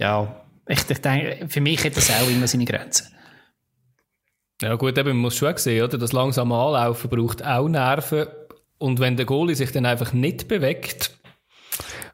ja, 0.00 0.43
ich, 0.68 0.90
ich 0.90 0.98
denke, 0.98 1.48
für 1.48 1.60
mich 1.60 1.84
hat 1.84 1.96
das 1.96 2.10
auch 2.10 2.28
immer 2.28 2.46
seine 2.46 2.64
Grenzen. 2.64 3.08
Ja 4.62 4.76
gut, 4.76 4.96
eben, 4.96 5.08
man 5.08 5.18
muss 5.18 5.36
schon 5.36 5.56
sehen, 5.56 5.84
oder? 5.84 5.98
das 5.98 6.12
langsame 6.12 6.54
Anlaufen 6.54 7.10
braucht 7.10 7.44
auch 7.44 7.68
Nerven 7.68 8.26
und 8.78 9.00
wenn 9.00 9.16
der 9.16 9.26
Goalie 9.26 9.54
sich 9.54 9.72
dann 9.72 9.86
einfach 9.86 10.12
nicht 10.12 10.48
bewegt, 10.48 11.18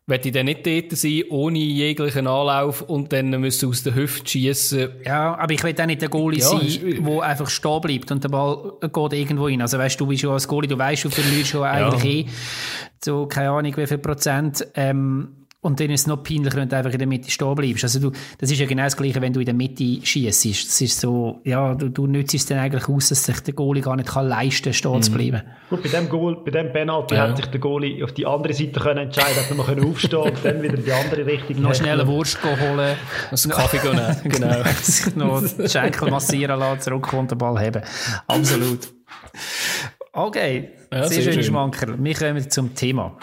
wird 0.06 0.26
ich 0.26 0.32
dann 0.32 0.46
nicht 0.46 0.66
dort 0.66 0.92
sein, 0.92 1.22
ohne 1.30 1.58
jeglichen 1.58 2.26
Anlauf 2.26 2.82
und 2.82 3.12
dann 3.12 3.30
müssen 3.40 3.68
aus 3.68 3.82
der 3.82 3.94
Hüfte 3.94 4.28
schießen. 4.28 4.90
Ja, 5.04 5.36
aber 5.36 5.52
ich 5.52 5.62
will 5.62 5.74
auch 5.80 5.86
nicht 5.86 6.02
der 6.02 6.08
Goalie 6.08 6.40
ja, 6.40 6.48
sein, 6.48 7.04
der 7.04 7.22
einfach 7.22 7.48
stehen 7.48 7.80
bleibt 7.80 8.10
und 8.10 8.24
der 8.24 8.28
Ball 8.28 8.72
geht 8.80 9.12
irgendwo 9.12 9.48
hin. 9.48 9.62
Also 9.62 9.78
weißt 9.78 10.00
du, 10.00 10.06
bist 10.06 10.22
ja 10.22 10.30
als 10.30 10.48
Goalie, 10.48 10.68
du 10.68 10.78
weißt, 10.78 11.04
du 11.04 11.10
verlierst 11.10 11.50
schon 11.50 11.64
eigentlich 11.64 12.04
ja. 12.04 12.10
eh 12.10 12.26
so, 13.02 13.26
keine 13.26 13.50
Ahnung, 13.50 13.76
wie 13.76 13.86
viel 13.86 13.98
Prozent. 13.98 14.66
Ähm, 14.74 15.39
und 15.62 15.78
dann 15.78 15.90
ist 15.90 16.02
es 16.02 16.06
noch 16.06 16.22
peinlicher, 16.22 16.56
wenn 16.56 16.68
du 16.70 16.76
einfach 16.76 16.92
in 16.92 16.98
der 16.98 17.06
Mitte 17.06 17.30
stehen 17.30 17.54
bleibst. 17.54 17.84
Also 17.84 18.00
du, 18.00 18.12
das 18.38 18.50
ist 18.50 18.58
ja 18.58 18.66
genau 18.66 18.84
das 18.84 18.96
Gleiche, 18.96 19.20
wenn 19.20 19.34
du 19.34 19.40
in 19.40 19.46
der 19.46 19.54
Mitte 19.54 20.00
schießt. 20.02 20.46
Das 20.46 20.80
ist 20.80 21.00
so, 21.00 21.40
ja, 21.44 21.74
du, 21.74 21.90
du 21.90 22.06
nützt 22.06 22.34
es 22.34 22.46
dann 22.46 22.58
eigentlich 22.58 22.88
aus, 22.88 23.10
dass 23.10 23.24
sich 23.24 23.40
der 23.40 23.52
Goalie 23.52 23.82
gar 23.82 23.96
nicht 23.96 24.08
kann 24.08 24.26
leisten, 24.26 24.72
stehen 24.72 24.92
mhm. 24.92 25.02
zu 25.02 25.12
bleiben. 25.12 25.42
Gut, 25.68 25.82
bei 25.82 25.88
dem 25.90 26.08
Goal, 26.08 26.38
bei 26.44 26.50
dem 26.50 26.72
Penalty 26.72 27.14
ja. 27.14 27.28
hat 27.28 27.36
sich 27.36 27.46
der 27.46 27.60
Goalie 27.60 28.02
auf 28.02 28.12
die 28.12 28.24
andere 28.24 28.54
Seite 28.54 28.80
können 28.80 29.06
entscheiden, 29.06 29.36
hat 29.36 29.54
man 29.54 29.66
können 29.66 29.84
aufstehen 29.84 30.20
und 30.20 30.44
dann 30.44 30.62
wieder 30.62 30.78
in 30.78 30.84
die 30.84 30.92
andere 30.92 31.26
Richtung. 31.26 31.60
Noch 31.60 31.74
schnell 31.74 32.00
eine 32.00 32.08
Wurst 32.08 32.38
holen. 32.42 32.96
Einen 33.30 33.52
Kaffee 33.52 33.80
nehmen, 33.86 34.16
genau. 34.24 34.62
sich 34.80 35.14
noch 35.16 35.42
Schenkel 35.68 36.10
massieren 36.10 36.58
lassen, 36.58 36.80
zurückkommen 36.80 37.20
und 37.20 37.32
den 37.32 37.38
Ball 37.38 37.58
haben. 37.58 37.82
Absolut. 38.26 38.88
Okay, 40.12 40.70
ja, 40.90 41.06
sehr, 41.06 41.22
sehr 41.22 41.32
schön, 41.34 41.42
Schmankerl. 41.44 42.02
Wir 42.02 42.14
kommen 42.14 42.50
zum 42.50 42.74
Thema. 42.74 43.16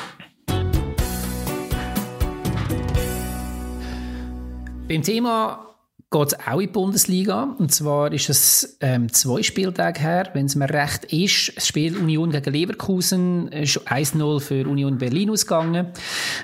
Beim 4.88 5.01
Thema 5.01 5.67
geht 6.10 6.27
es 6.27 6.48
auch 6.48 6.62
in 6.62 6.67
die 6.67 6.67
Bundesliga. 6.67 7.56
Und 7.58 7.74
zwar 7.74 8.13
ist 8.13 8.29
es 8.29 8.77
ähm, 8.79 9.12
zwei 9.12 9.44
Spieltage 9.44 10.00
her, 10.00 10.29
wenn 10.32 10.46
es 10.46 10.56
mir 10.56 10.70
recht 10.70 11.03
ist. 11.12 11.51
Das 11.58 11.67
Spiel 11.67 11.98
Union 11.98 12.32
gegen 12.32 12.53
Leverkusen 12.53 13.50
ist 13.50 13.86
1-0 13.89 14.39
für 14.39 14.65
Union 14.65 14.98
Berlin 14.98 15.29
ausgegangen. 15.29 15.88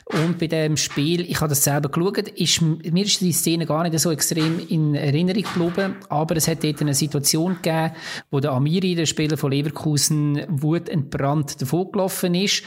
Und 0.04 0.40
bei 0.40 0.48
dem 0.48 0.76
Spiel, 0.76 1.22
ich 1.22 1.40
habe 1.40 1.48
das 1.48 1.64
selber 1.64 1.88
geschaut, 1.88 2.28
ist, 2.28 2.62
mir 2.62 3.06
ist 3.06 3.22
die 3.22 3.32
Szene 3.32 3.66
gar 3.66 3.88
nicht 3.88 3.98
so 3.98 4.12
extrem 4.12 4.60
in 4.68 4.96
Erinnerung 4.96 5.44
geblieben. 5.44 5.96
Aber 6.10 6.36
es 6.36 6.50
hat 6.50 6.66
dort 6.66 6.82
eine 6.82 6.94
Situation 6.94 7.56
gegeben, 7.62 7.94
wo 8.30 8.42
der 8.42 8.52
Amiri, 8.52 8.96
der 8.96 9.06
Spieler 9.06 9.38
von 9.38 9.54
Leverkusen, 9.54 10.42
wutentbrannt 10.50 11.62
davongelaufen 11.62 12.36
ist. 12.36 12.64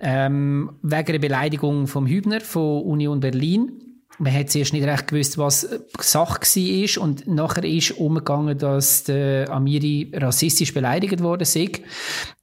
Ähm, 0.00 0.72
wegen 0.82 1.08
einer 1.08 1.18
Beleidigung 1.20 1.86
vom 1.86 2.08
Hübner 2.08 2.40
von 2.40 2.82
Union 2.82 3.20
Berlin 3.20 3.91
man 4.18 4.32
hat 4.32 4.50
zuerst 4.50 4.72
nicht 4.72 4.86
recht 4.86 5.08
gewusst, 5.08 5.38
was 5.38 5.68
Sache 5.98 6.40
war 6.40 7.02
und 7.02 7.26
nachher 7.26 7.64
ist 7.64 7.92
umgegangen, 7.92 8.58
dass 8.58 9.04
der 9.04 9.50
Amiri 9.50 10.12
rassistisch 10.14 10.74
beleidigt 10.74 11.22
worden 11.22 11.42
ist. 11.42 11.80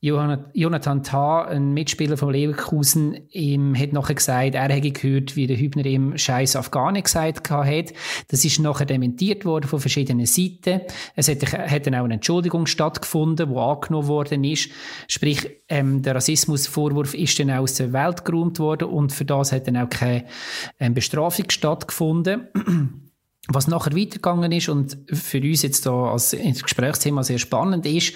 Jonathan 0.02 1.04
Tah, 1.04 1.46
ein 1.46 1.74
Mitspieler 1.74 2.16
von 2.16 2.32
Leverkusen, 2.32 3.18
ihm 3.32 3.78
hat 3.78 3.92
nachher 3.92 4.16
gesagt, 4.16 4.56
er 4.56 4.70
hätte 4.70 4.92
gehört, 4.92 5.36
wie 5.36 5.46
der 5.46 5.58
Hübner 5.58 5.86
ihm 5.86 6.18
Scheiß 6.18 6.56
Afghane 6.56 7.02
gesagt 7.02 7.50
hat. 7.50 7.94
Das 8.30 8.46
ist 8.46 8.60
nachher 8.60 8.86
dementiert 8.86 9.46
worden 9.46 9.68
von 9.68 9.80
verschiedenen 9.80 10.26
Seiten. 10.26 10.82
Es 11.16 11.28
hat, 11.28 11.42
hat 11.54 11.86
dann 11.86 11.96
auch 11.96 12.06
eine 12.06 12.16
Entschuldigung 12.16 12.66
stattgefunden, 12.66 13.50
die 13.52 13.58
angenommen 13.58 14.08
worden 14.08 14.44
ist. 14.44 14.70
Sprich, 15.08 15.50
ähm, 15.68 16.02
der 16.02 16.16
Rassismusvorwurf 16.16 17.14
ist 17.14 17.38
dann 17.40 17.52
aus 17.52 17.76
der 17.76 17.94
Welt 17.94 18.26
geräumt 18.26 18.60
worden 18.60 18.88
und 18.90 19.12
für 19.12 19.26
das 19.26 19.52
hat 19.52 19.68
dann 19.68 19.78
auch 19.78 19.90
keine 19.90 20.26
ähm, 20.80 20.94
Bestrafung 20.94 21.50
stattgefunden. 21.60 22.48
Was 23.52 23.68
nachher 23.68 23.96
weitergegangen 23.96 24.52
ist 24.52 24.70
und 24.70 24.98
für 25.12 25.42
uns 25.42 25.64
jetzt 25.64 25.86
da 25.88 26.12
als 26.12 26.32
Gesprächsthema 26.32 27.24
sehr 27.24 27.40
spannend 27.40 27.84
ist, 27.88 28.14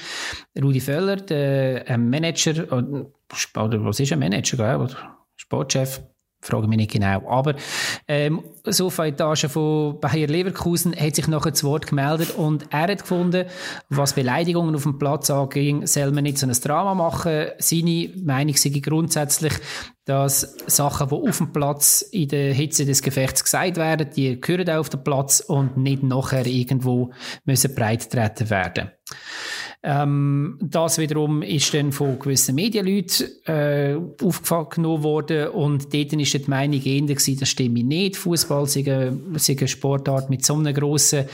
Rudi 0.61 0.79
Völler, 0.79 1.15
der 1.15 1.89
ähm, 1.89 2.11
Manager, 2.11 2.71
oder 2.71 3.83
was 3.83 3.99
ist 3.99 4.11
ein 4.11 4.19
Manager, 4.19 4.79
oder 4.79 5.17
Sportchef 5.35 6.01
frage 6.43 6.67
mich 6.67 6.77
nicht 6.77 6.91
genau. 6.91 7.27
Aber 7.27 7.55
ähm, 8.07 8.43
Sofa-Etage 8.65 9.47
von 9.47 9.99
Bayer 9.99 10.27
Leverkusen 10.27 10.95
hat 10.95 11.15
sich 11.15 11.27
nachher 11.27 11.53
zu 11.53 11.67
Wort 11.67 11.87
gemeldet 11.87 12.31
und 12.31 12.65
er 12.69 12.91
hat 12.91 13.01
gefunden, 13.01 13.45
was 13.89 14.13
Beleidigungen 14.13 14.75
auf 14.75 14.83
dem 14.83 14.99
Platz 14.99 15.29
anging, 15.29 15.87
soll 15.87 16.11
man 16.11 16.23
nicht 16.23 16.37
so 16.37 16.47
ein 16.47 16.53
Drama 16.53 16.93
machen. 16.93 17.47
Seine 17.59 18.09
Meinung 18.23 18.55
sei 18.55 18.69
grundsätzlich, 18.69 19.53
dass 20.05 20.55
Sachen, 20.67 21.09
die 21.09 21.15
auf 21.29 21.37
dem 21.37 21.53
Platz 21.53 22.01
in 22.01 22.27
der 22.27 22.53
Hitze 22.53 22.85
des 22.85 23.01
Gefechts 23.01 23.43
gesagt 23.43 23.77
werden, 23.77 24.09
die 24.15 24.39
gehören 24.39 24.69
auch 24.69 24.79
auf 24.79 24.89
den 24.89 25.03
Platz 25.03 25.39
und 25.39 25.77
nicht 25.77 26.03
nachher 26.03 26.45
irgendwo 26.45 27.11
müssen 27.45 27.73
breit 27.73 28.09
treten 28.09 28.49
werden. 28.49 28.91
Ähm, 29.85 30.57
das 30.61 30.97
wiederum 30.97 31.41
ist 31.41 31.73
dann 31.73 31.91
von 31.91 32.17
gewissen 32.17 32.55
Medienleuten 32.55 33.27
äh, 33.45 33.97
aufgenommen 34.23 35.03
worden 35.03 35.49
und 35.49 35.93
dort 35.93 36.13
ist 36.13 36.33
die 36.33 36.49
Meinung 36.49 36.81
eher 36.81 37.01
gewesen, 37.01 37.37
das 37.37 37.49
stimme 37.49 37.83
nicht. 37.83 38.15
Fußball 38.15 38.65
sei 38.65 38.85
eine 38.89 39.67
Sportart 39.67 40.29
mit 40.29 40.45
so 40.45 40.53
einem 40.53 40.73
grossen 40.73 41.25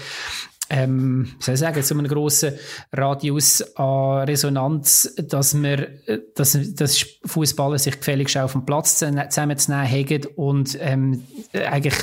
ähm, 0.69 1.31
soll 1.39 1.55
ich 1.55 1.59
sagen, 1.59 1.81
so 1.81 1.95
einen 1.95 2.07
grossen 2.07 2.53
Radius 2.91 3.61
an 3.75 4.27
Resonanz, 4.27 5.15
dass 5.17 5.59
wir, 5.61 5.89
dass, 6.35 6.57
dass 6.75 7.05
Fußballer 7.25 7.79
sich 7.79 7.97
gefälligst 7.99 8.37
auf 8.37 8.51
dem 8.51 8.65
Platz 8.65 8.99
zusammenzunehmen 8.99 9.89
haben 9.89 10.25
und 10.35 10.77
ähm, 10.79 11.23
eigentlich 11.53 11.95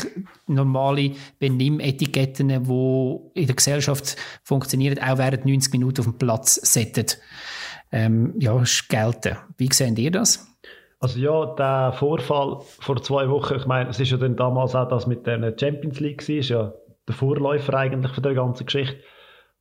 normale 0.46 1.12
Benimmetiketten, 1.38 2.48
die 2.48 3.40
in 3.40 3.46
der 3.46 3.56
Gesellschaft 3.56 4.16
funktionieren, 4.42 4.98
auch 4.98 5.18
während 5.18 5.46
90 5.46 5.72
Minuten 5.72 6.00
auf 6.00 6.06
dem 6.06 6.18
Platz 6.18 6.54
setzen, 6.56 7.18
ähm, 7.92 8.34
ja, 8.38 8.60
gelten. 8.88 9.36
Wie 9.58 9.72
seht 9.72 9.98
ihr 9.98 10.10
das? 10.10 10.46
Also 10.98 11.20
ja, 11.20 11.54
der 11.54 11.92
Vorfall 11.92 12.62
vor 12.80 13.02
zwei 13.02 13.28
Wochen, 13.28 13.54
ich 13.54 13.66
meine, 13.66 13.90
es 13.90 14.00
ist 14.00 14.10
ja 14.10 14.16
dann 14.16 14.34
damals 14.34 14.74
auch 14.74 14.88
das 14.88 15.06
mit 15.06 15.26
der 15.26 15.54
Champions 15.58 16.00
League 16.00 16.26
war, 16.26 16.34
ja 16.34 16.72
der 17.06 17.14
Vorläufer 17.14 17.74
eigentlich 17.74 18.12
von 18.12 18.22
der 18.22 18.34
ganzen 18.34 18.66
Geschichte, 18.66 19.00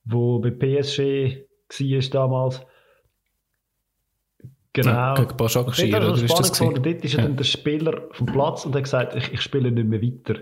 wo 0.03 0.39
bei 0.39 0.51
PSG 0.51 1.45
war 1.69 2.09
damals. 2.11 2.61
Genau. 4.73 4.91
Ja, 4.91 5.13
gegen 5.13 5.95
oder 5.95 6.13
ist 6.13 6.37
das 6.37 6.51
gefunden, 6.51 6.83
Dort 6.83 7.05
ist 7.05 7.13
ja. 7.13 7.21
dann 7.21 7.37
der 7.37 7.45
Spieler 7.45 8.09
vom 8.11 8.27
Platz 8.27 8.65
und 8.65 8.75
hat 8.75 8.83
gesagt, 8.83 9.15
ich, 9.15 9.31
ich 9.31 9.41
spiele 9.41 9.71
nicht 9.71 9.87
mehr 9.87 10.01
weiter. 10.01 10.41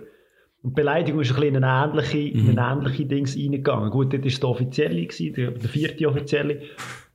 Und 0.63 0.73
Beleidigung 0.73 1.21
ist 1.21 1.29
ein 1.29 1.35
bisschen 1.35 1.55
in 1.55 1.63
eine 1.63 1.91
ähnliche, 1.91 2.17
mhm. 2.17 2.49
in 2.49 2.57
eine 2.57 2.79
ähnliche 2.79 3.05
Dings 3.05 3.37
reingegangen. 3.37 3.91
Gut, 3.91 4.11
dort 4.11 4.23
war 4.23 4.31
der 4.31 4.49
offizielle, 4.49 5.05
gewesen, 5.05 5.33
der, 5.35 5.51
der 5.51 5.69
vierte 5.69 6.07
offizielle. 6.07 6.61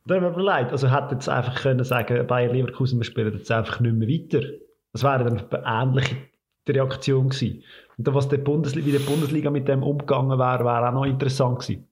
Dann 0.05 0.23
hat 0.23 0.37
mir 0.37 0.43
leid, 0.43 0.71
also 0.71 0.91
hätte 0.91 1.15
jetzt 1.15 1.29
einfach 1.29 1.61
können 1.61 1.83
sagen, 1.83 2.27
Bayer 2.27 2.53
Leverkusen, 2.53 3.01
wir 3.01 3.05
spielen 3.05 3.37
jetzt 3.37 3.51
einfach 3.51 3.81
nicht 3.81 3.95
mehr 3.95 4.09
weiter. 4.09 4.47
Das 4.93 5.03
wäre 5.03 5.25
dann 5.25 5.51
eine 5.51 5.83
ähnliche 5.83 6.17
Reaktion 6.69 7.31
gewesen. 7.31 7.65
Und 7.99 8.15
was 8.15 8.29
der 8.29 8.39
Bundesliga, 8.39 8.87
wie 8.87 8.93
der 8.93 9.01
Bundesliga 9.01 9.51
mit 9.51 9.67
dem 9.67 9.83
umgegangen 9.83 10.39
wäre, 10.39 10.65
wäre 10.65 10.89
auch 10.89 10.93
noch 10.93 11.05
interessant 11.05 11.59
gewesen. 11.59 11.89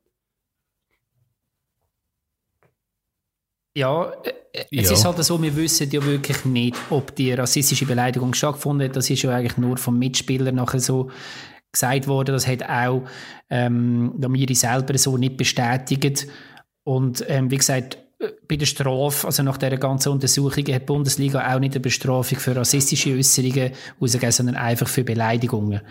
Ja, 3.77 4.11
äh, 4.23 4.33
es 4.71 4.89
ja. 4.89 4.93
ist 4.93 5.05
halt 5.05 5.23
so, 5.23 5.43
wir 5.43 5.55
wissen 5.55 5.91
ja 5.91 6.03
wirklich 6.03 6.45
nicht, 6.45 6.77
ob 6.91 7.15
die 7.15 7.33
rassistische 7.33 7.85
Beleidigung 7.85 8.33
stattgefunden 8.33 8.89
hat. 8.89 8.97
Das 8.97 9.11
ist 9.11 9.21
ja 9.23 9.33
eigentlich 9.33 9.59
nur 9.59 9.77
vom 9.77 9.99
Mitspieler 9.99 10.53
nachher 10.53 10.81
so 10.81 11.11
gesagt 11.73 12.07
worden. 12.07 12.33
Das 12.33 12.47
hat 12.47 12.63
auch 12.63 13.03
ähm, 13.51 14.15
Miri 14.17 14.55
selber 14.55 14.97
so 14.97 15.19
nicht 15.19 15.37
bestätigt. 15.37 16.27
Und 16.85 17.25
ähm, 17.29 17.51
wie 17.51 17.59
gesagt, 17.59 17.99
bei 18.49 18.57
der 18.57 18.67
Strafe, 18.67 19.27
also 19.27 19.43
nach 19.43 19.59
dieser 19.59 19.77
ganzen 19.77 20.11
Untersuchung, 20.11 20.65
hat 20.67 20.83
die 20.83 20.87
Bundesliga 20.87 21.55
auch 21.55 21.59
nicht 21.59 21.75
eine 21.75 21.81
Bestrafung 21.81 22.39
für 22.39 22.57
rassistische 22.57 23.15
Äußerungen 23.15 23.73
rausgegeben, 24.01 24.33
sondern 24.33 24.57
einfach 24.57 24.89
für 24.89 25.05
Beleidigungen. 25.05 25.83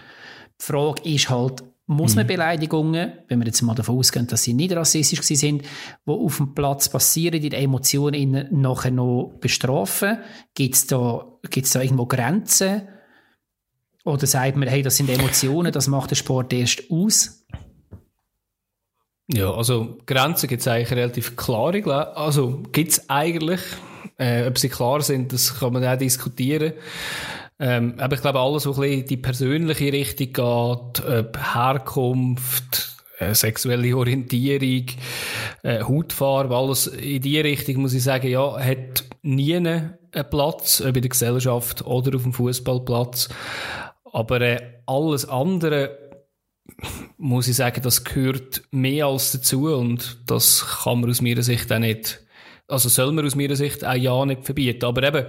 Die 0.59 0.65
Frage 0.65 1.09
ist 1.09 1.29
halt, 1.29 1.63
muss 1.87 2.15
man 2.15 2.25
mhm. 2.25 2.29
Beleidigungen, 2.29 3.13
wenn 3.27 3.39
wir 3.39 3.45
jetzt 3.45 3.61
mal 3.61 3.75
davon 3.75 3.99
ausgehen, 3.99 4.25
dass 4.25 4.41
sie 4.41 4.53
nicht 4.53 4.75
rassistisch 4.75 5.21
sind, 5.21 5.61
die 5.61 6.11
auf 6.11 6.37
dem 6.37 6.55
Platz 6.55 6.89
passieren, 6.89 7.39
die 7.39 7.51
Emotionen 7.51 8.47
nachher 8.49 8.89
noch 8.89 9.33
bestrafen? 9.39 10.17
Gibt 10.55 10.75
es 10.75 10.87
da, 10.87 11.27
gibt's 11.47 11.73
da 11.73 11.81
irgendwo 11.81 12.07
Grenzen? 12.07 12.87
Oder 14.03 14.25
sagt 14.25 14.55
man, 14.55 14.67
hey, 14.67 14.81
das 14.81 14.97
sind 14.97 15.09
Emotionen, 15.09 15.71
das 15.71 15.87
macht 15.87 16.09
der 16.09 16.15
Sport 16.15 16.53
erst 16.53 16.89
aus? 16.89 17.45
Ja, 19.27 19.51
also 19.51 19.97
Grenzen 20.05 20.47
gibt 20.47 20.61
es 20.61 20.67
eigentlich 20.67 20.91
relativ 20.91 21.35
klare. 21.35 22.15
Also 22.15 22.63
gibt 22.71 22.91
es 22.91 23.09
eigentlich, 23.09 23.61
Äh, 24.17 24.47
ob 24.47 24.57
sie 24.57 24.69
klar 24.69 25.01
sind, 25.01 25.33
das 25.33 25.59
kann 25.59 25.73
man 25.73 25.85
auch 25.85 25.97
diskutieren. 25.97 26.73
Ähm, 27.59 27.95
aber 27.97 28.15
ich 28.15 28.21
glaube, 28.21 28.39
alles, 28.39 28.65
was 28.65 28.79
bisschen 28.79 29.05
die 29.07 29.17
persönliche 29.17 29.91
Richtung 29.91 30.27
geht, 30.27 31.05
ob 31.05 31.37
Herkunft, 31.53 32.95
äh, 33.19 33.33
sexuelle 33.33 33.95
Orientierung, 33.95 34.85
äh, 35.63 35.83
Hautfarbe, 35.83 36.55
alles 36.55 36.87
in 36.87 37.21
die 37.21 37.39
Richtung, 37.39 37.81
muss 37.81 37.93
ich 37.93 38.03
sagen, 38.03 38.27
ja, 38.27 38.57
hat 38.57 39.03
nie 39.21 39.55
einen 39.55 39.95
Platz, 40.29 40.81
ob 40.81 40.95
in 40.95 41.01
der 41.01 41.09
Gesellschaft 41.09 41.85
oder 41.85 42.15
auf 42.15 42.23
dem 42.23 42.33
Fußballplatz. 42.33 43.29
Aber 44.13 44.39
äh, 44.39 44.61
alles 44.85 45.27
andere, 45.27 45.97
muss 47.17 47.47
ich 47.47 47.55
sagen, 47.55 47.81
das 47.81 48.03
gehört 48.03 48.63
mehr 48.71 49.05
als 49.05 49.31
dazu 49.31 49.67
und 49.73 50.17
das 50.25 50.65
kann 50.83 51.01
man 51.01 51.09
aus 51.09 51.21
meiner 51.21 51.43
Sicht 51.43 51.71
auch 51.71 51.79
nicht 51.79 52.21
also 52.67 52.89
soll 52.89 53.11
man 53.11 53.25
aus 53.25 53.35
meiner 53.35 53.55
Sicht 53.55 53.85
auch 53.85 53.93
ja 53.93 54.25
nicht 54.25 54.43
verbieten. 54.43 54.85
Aber 54.85 55.03
eben, 55.03 55.27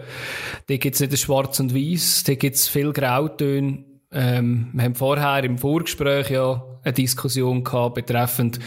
da 0.69 0.76
gibt 0.76 0.95
es 0.95 1.00
nicht 1.00 1.12
ein 1.12 1.19
Schwarz 1.19 1.61
und 1.61 1.75
Weiß, 1.75 2.25
da 2.25 2.35
gibt 2.35 2.57
es 2.57 2.69
viel 2.69 2.93
Grautöne. 2.93 3.85
Ähm, 4.11 4.71
wir 4.73 4.85
haben 4.85 4.95
vorher 4.95 5.45
im 5.45 5.59
Vorgespräch 5.59 6.31
ja 6.31 6.64
eine 6.83 6.93
Diskussion 6.93 7.64
gehabt 7.64 7.97
betreffend, 7.97 8.59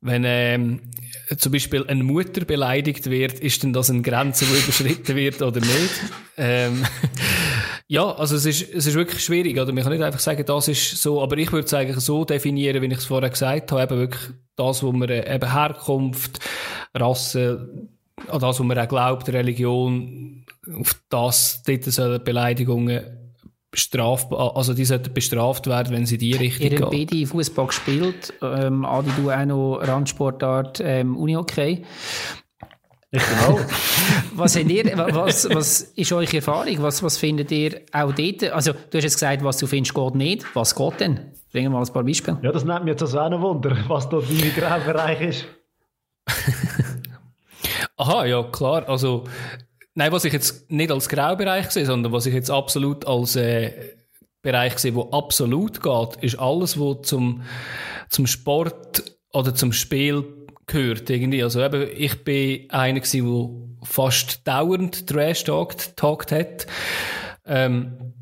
wenn 0.00 0.24
ähm, 0.24 0.80
zum 1.36 1.52
Beispiel 1.52 1.84
eine 1.86 2.04
Mutter 2.04 2.44
beleidigt 2.44 3.10
wird, 3.10 3.40
ist 3.40 3.62
denn 3.62 3.72
das 3.72 3.90
eine 3.90 4.02
Grenze, 4.02 4.44
die 4.44 4.52
überschritten 4.62 5.16
wird 5.16 5.42
oder 5.42 5.60
nicht? 5.60 6.00
Ähm, 6.36 6.84
ja, 7.88 8.12
also 8.12 8.34
es 8.34 8.46
ist, 8.46 8.74
es 8.74 8.86
ist 8.86 8.94
wirklich 8.94 9.24
schwierig, 9.24 9.58
oder? 9.58 9.72
Man 9.72 9.84
kann 9.84 9.92
nicht 9.92 10.02
einfach 10.02 10.20
sagen, 10.20 10.44
das 10.44 10.68
ist 10.68 11.00
so, 11.00 11.22
aber 11.22 11.38
ich 11.38 11.52
würde 11.52 11.66
es 11.66 11.74
eigentlich 11.74 12.04
so 12.04 12.24
definieren, 12.24 12.82
wie 12.82 12.86
ich 12.86 12.98
es 12.98 13.04
vorher 13.04 13.30
gesagt 13.30 13.70
habe, 13.70 13.82
eben 13.82 13.98
wirklich 14.00 14.32
das, 14.56 14.82
wo 14.82 14.90
man 14.90 15.08
äh, 15.08 15.34
eben 15.34 15.52
Herkunft, 15.52 16.40
Rasse, 16.94 17.68
an 18.28 18.40
das, 18.40 18.58
was 18.58 18.60
man 18.60 18.78
auch 18.78 18.88
glaubt, 18.88 19.28
Religion, 19.28 20.44
auf 20.80 20.96
das, 21.10 21.62
dort 21.64 21.84
sollen 21.84 22.24
Beleidigungen 22.24 23.02
strafbar, 23.72 24.56
also 24.56 24.74
die 24.74 24.84
sollten 24.84 25.12
bestraft 25.12 25.66
werden, 25.66 25.94
wenn 25.94 26.06
sie 26.06 26.18
die 26.18 26.32
Richtung 26.32 26.70
gehen. 26.70 26.78
Ihr 26.80 27.06
beide 27.06 27.26
Fußball 27.26 27.66
gespielt, 27.66 28.32
ähm, 28.42 28.84
Adi, 28.84 29.10
du 29.16 29.30
auch 29.30 29.44
noch 29.44 29.76
Randsportart 29.76 30.80
ähm, 30.82 31.16
Unihockey. 31.16 31.84
Genau. 33.18 33.60
was, 34.34 34.56
ihr, 34.56 34.98
was, 35.14 35.48
was 35.50 35.80
ist 35.80 36.12
eure 36.12 36.36
Erfahrung? 36.36 36.82
Was, 36.82 37.02
was 37.02 37.16
findet 37.16 37.50
ihr 37.50 37.82
auch 37.92 38.12
dort? 38.12 38.44
Also, 38.44 38.72
du 38.72 38.98
hast 38.98 39.04
jetzt 39.04 39.14
gesagt, 39.14 39.44
was 39.44 39.58
du 39.58 39.66
findest, 39.66 39.94
geht 39.94 40.14
nicht. 40.14 40.46
Was 40.54 40.74
geht 40.74 41.00
denn? 41.00 41.32
Bringen 41.52 41.72
wir 41.72 41.78
mal 41.78 41.86
ein 41.86 41.92
paar 41.92 42.04
Beispiele. 42.04 42.38
Ja, 42.42 42.52
das 42.52 42.64
nimmt 42.64 42.84
mich 42.84 42.92
jetzt 42.92 43.02
also 43.02 43.20
auch 43.20 43.30
noch 43.30 43.40
Wunder, 43.40 43.76
was 43.88 44.08
dort 44.08 44.26
dein 44.28 44.54
Graubereich 44.54 45.20
ist. 45.20 45.46
Aha, 47.96 48.26
ja, 48.26 48.42
klar. 48.42 48.88
Also, 48.88 49.24
Nein, 49.98 50.12
was 50.12 50.26
ich 50.26 50.32
jetzt 50.34 50.70
nicht 50.70 50.90
als 50.92 51.08
Graubereich 51.08 51.70
sehe, 51.70 51.86
sondern 51.86 52.12
was 52.12 52.26
ich 52.26 52.34
jetzt 52.34 52.50
absolut 52.50 53.06
als 53.06 53.34
äh, 53.34 53.72
Bereich 54.42 54.78
sehe, 54.78 54.94
wo 54.94 55.08
absolut 55.10 55.82
geht, 55.82 56.16
ist 56.22 56.38
alles, 56.38 56.78
was 56.78 57.08
zum, 57.08 57.42
zum 58.10 58.26
Sport 58.26 59.02
oder 59.32 59.54
zum 59.54 59.72
Spiel 59.72 60.45
gehört 60.66 61.08
irgendwie. 61.10 61.42
Also 61.42 61.62
eben, 61.62 61.88
ich 61.96 62.24
bin 62.24 62.70
einer 62.70 63.00
gewesen, 63.00 63.26
der 63.26 63.86
fast 63.86 64.46
dauernd 64.46 65.06
Trash-Talked 65.06 66.32
hat. 66.32 66.66
Ähm, 67.46 68.14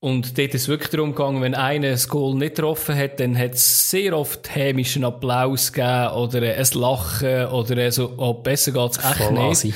und 0.00 0.36
dort 0.36 0.52
ist 0.52 0.62
es 0.62 0.68
wirklich 0.68 0.90
darum 0.90 1.14
gegangen, 1.14 1.42
wenn 1.42 1.54
einer 1.54 1.90
das 1.90 2.08
Goal 2.08 2.34
nicht 2.34 2.56
getroffen 2.56 2.96
hat, 2.96 3.20
dann 3.20 3.38
hat 3.38 3.52
es 3.52 3.88
sehr 3.88 4.18
oft 4.18 4.52
hämischen 4.52 5.04
Applaus 5.04 5.72
gegeben 5.72 6.08
oder 6.14 6.42
ein 6.42 6.66
Lachen 6.74 7.46
oder 7.46 7.92
so, 7.92 8.12
oh, 8.16 8.34
besser 8.34 8.72
geht's 8.72 8.98
echt 8.98 9.18
Voll 9.18 9.48
nicht. 9.48 9.72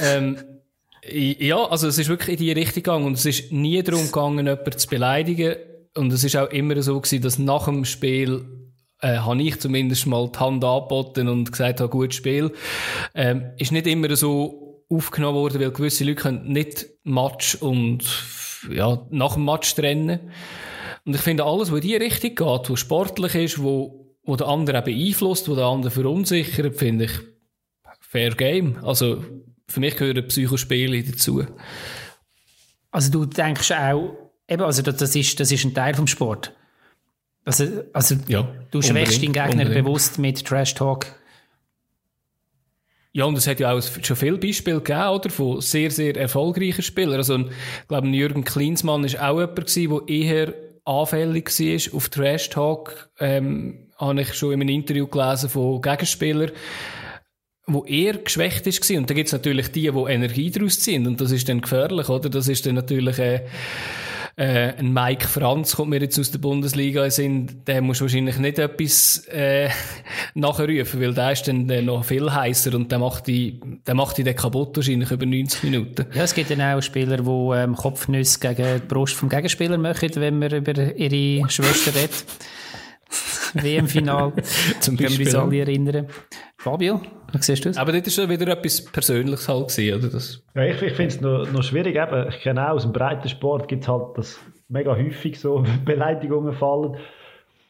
Ähm, 0.00 0.38
ja, 1.10 1.56
also 1.56 1.88
es 1.88 1.98
ist 1.98 2.08
wirklich 2.08 2.38
in 2.38 2.44
die 2.44 2.52
Richtung 2.52 2.84
gegangen 2.84 3.04
und 3.06 3.14
es 3.14 3.26
ist 3.26 3.50
nie 3.50 3.82
darum 3.82 4.06
gegangen, 4.06 4.46
jemanden 4.46 4.78
zu 4.78 4.86
beleidigen. 4.86 5.56
Und 5.96 6.12
es 6.12 6.22
ist 6.22 6.36
auch 6.36 6.48
immer 6.50 6.80
so 6.80 7.00
gewesen, 7.00 7.22
dass 7.22 7.38
nach 7.40 7.64
dem 7.64 7.84
Spiel 7.84 8.44
äh, 9.02 9.18
habe 9.18 9.42
ich 9.42 9.60
zumindest 9.60 10.06
mal 10.06 10.30
die 10.32 10.38
Hand 10.38 10.64
angeboten 10.64 11.28
und 11.28 11.50
gesagt, 11.50 11.80
habe 11.80 11.90
gutes 11.90 12.16
Spiel. 12.16 12.52
Ähm, 13.14 13.50
ist 13.58 13.72
nicht 13.72 13.86
immer 13.86 14.14
so 14.16 14.84
aufgenommen 14.88 15.36
worden, 15.36 15.60
weil 15.60 15.72
gewisse 15.72 16.04
Leute 16.04 16.22
können 16.22 16.52
nicht 16.52 16.86
Match 17.02 17.56
und 17.56 18.04
ja, 18.70 19.06
nach 19.10 19.34
dem 19.34 19.44
Match 19.44 19.74
trennen. 19.74 20.20
Und 21.04 21.14
ich 21.16 21.20
finde, 21.20 21.44
alles, 21.44 21.72
was 21.72 21.80
in 21.80 21.88
die 21.88 21.96
Richtung 21.96 22.34
geht, 22.34 22.70
was 22.70 22.80
sportlich 22.80 23.34
ist, 23.34 23.62
wo, 23.62 24.14
wo 24.22 24.36
der 24.36 24.46
andere 24.46 24.82
beeinflusst, 24.82 25.48
wo 25.48 25.56
der 25.56 25.64
andere 25.64 25.90
verunsichert, 25.90 26.76
finde 26.76 27.06
ich 27.06 27.12
fair 28.00 28.30
game. 28.30 28.78
Also, 28.84 29.24
für 29.66 29.80
mich 29.80 29.96
gehören 29.96 30.28
Psychospiele 30.28 31.02
dazu. 31.02 31.44
Also, 32.92 33.10
du 33.10 33.24
denkst 33.24 33.72
auch, 33.72 34.14
eben, 34.46 34.62
also, 34.62 34.82
das 34.82 35.16
ist, 35.16 35.40
das 35.40 35.50
ist 35.50 35.64
ein 35.64 35.74
Teil 35.74 35.94
vom 35.94 36.06
Sport. 36.06 36.52
Also, 37.44 37.84
also 37.92 38.16
ja, 38.28 38.48
du 38.70 38.82
schwächst 38.82 39.20
den 39.22 39.32
Gegner 39.32 39.62
unbedingt. 39.62 39.84
bewusst 39.84 40.18
mit 40.18 40.44
Trash 40.44 40.74
Talk. 40.74 41.06
Ja, 43.14 43.24
und 43.26 43.36
es 43.36 43.46
hat 43.46 43.60
ja 43.60 43.72
auch 43.72 43.82
schon 44.02 44.16
viele 44.16 44.38
Beispiele 44.38 44.80
gegeben, 44.80 45.08
oder? 45.08 45.28
Von 45.28 45.60
sehr, 45.60 45.90
sehr 45.90 46.16
erfolgreichen 46.16 46.82
Spielern. 46.82 47.16
Also, 47.16 47.38
ich 47.38 47.88
glaube, 47.88 48.08
Jürgen 48.08 48.44
Klinsmann 48.44 49.04
ist 49.04 49.20
auch 49.20 49.38
jemand 49.38 49.56
gewesen, 49.56 49.90
der 49.90 50.08
eher 50.08 50.54
anfällig 50.84 51.50
war 51.50 51.96
auf 51.96 52.08
Trash 52.08 52.48
Talk. 52.48 53.10
Ähm, 53.20 53.90
habe 53.98 54.22
ich 54.22 54.34
schon 54.34 54.52
in 54.52 54.62
einem 54.62 54.74
Interview 54.74 55.06
gelesen 55.06 55.50
von 55.50 55.82
Gegenspielern, 55.82 56.52
wo 57.66 57.84
eher 57.84 58.14
geschwächt 58.14 58.66
ist 58.66 58.90
Und 58.90 59.08
da 59.08 59.14
gibt 59.14 59.28
es 59.28 59.32
natürlich 59.32 59.70
die, 59.70 59.90
die 59.90 60.12
Energie 60.12 60.50
daraus 60.50 60.80
ziehen. 60.80 61.06
Und 61.06 61.20
das 61.20 61.32
ist 61.32 61.48
dann 61.48 61.60
gefährlich, 61.60 62.08
oder? 62.08 62.30
Das 62.30 62.48
ist 62.48 62.66
dann 62.66 62.76
natürlich, 62.76 63.18
äh, 63.18 63.42
äh, 64.36 64.72
ein 64.78 64.92
Mike 64.92 65.28
Franz 65.28 65.76
kommt 65.76 65.90
mir 65.90 66.00
jetzt 66.00 66.18
aus 66.18 66.30
der 66.30 66.38
Bundesliga 66.38 67.04
in 67.04 67.64
der 67.66 67.82
muss 67.82 68.00
wahrscheinlich 68.00 68.38
nicht 68.38 68.58
etwas 68.58 69.26
äh, 69.28 69.68
nachrufen, 70.34 71.00
weil 71.00 71.12
der 71.12 71.32
ist 71.32 71.48
dann 71.48 71.68
äh, 71.68 71.82
noch 71.82 72.04
viel 72.04 72.32
heißer 72.32 72.74
und 72.74 72.90
der 72.90 72.98
macht 72.98 73.26
die, 73.26 73.60
der 73.86 73.94
macht 73.94 74.18
die 74.18 74.24
dann 74.24 74.36
kaputt 74.36 74.76
wahrscheinlich 74.76 75.10
über 75.10 75.26
90 75.26 75.64
Minuten. 75.64 76.06
Ja, 76.14 76.22
es 76.22 76.34
gibt 76.34 76.50
dann 76.50 76.62
auch 76.62 76.80
Spieler, 76.80 77.18
die 77.18 77.58
ähm, 77.58 77.76
Kopfnüsse 77.76 78.40
gegen 78.40 78.80
die 78.80 78.86
Brust 78.86 79.14
vom 79.14 79.28
Gegenspieler 79.28 79.76
machen, 79.76 80.10
wenn 80.14 80.38
man 80.38 80.50
über 80.50 80.96
ihre 80.96 81.50
Schwester 81.50 81.94
redet. 81.94 82.24
WM-Final. 83.54 84.32
Zum 84.80 84.96
Beispiel. 84.96 85.06
Können 85.06 85.18
wir 85.18 85.26
uns 85.26 85.34
alle 85.34 85.58
erinnern. 85.60 86.06
Fabio, 86.56 87.02
siehst 87.40 87.64
du 87.64 87.70
das? 87.70 87.78
Aber 87.78 87.92
das 87.92 88.06
ist 88.06 88.14
schon 88.14 88.28
wieder 88.28 88.48
etwas 88.48 88.84
Persönliches 88.84 89.48
halt 89.48 89.68
gewesen, 89.68 89.98
oder? 89.98 90.08
Das 90.08 90.42
ja, 90.54 90.64
ich, 90.64 90.82
ich 90.82 90.92
finde 90.92 91.14
es 91.14 91.20
noch, 91.20 91.50
noch 91.50 91.62
schwierig. 91.62 91.96
Eben, 91.96 92.28
ich 92.28 92.40
kenne 92.40 92.68
auch 92.68 92.74
aus 92.74 92.82
dem 92.82 92.92
breiten 92.92 93.28
Sport 93.28 93.68
gibt 93.68 93.82
es 93.82 93.88
halt, 93.88 94.16
dass 94.16 94.38
mega 94.68 94.94
häufig 94.94 95.38
so 95.38 95.64
Beleidigungen 95.84 96.52
fallen. 96.52 96.96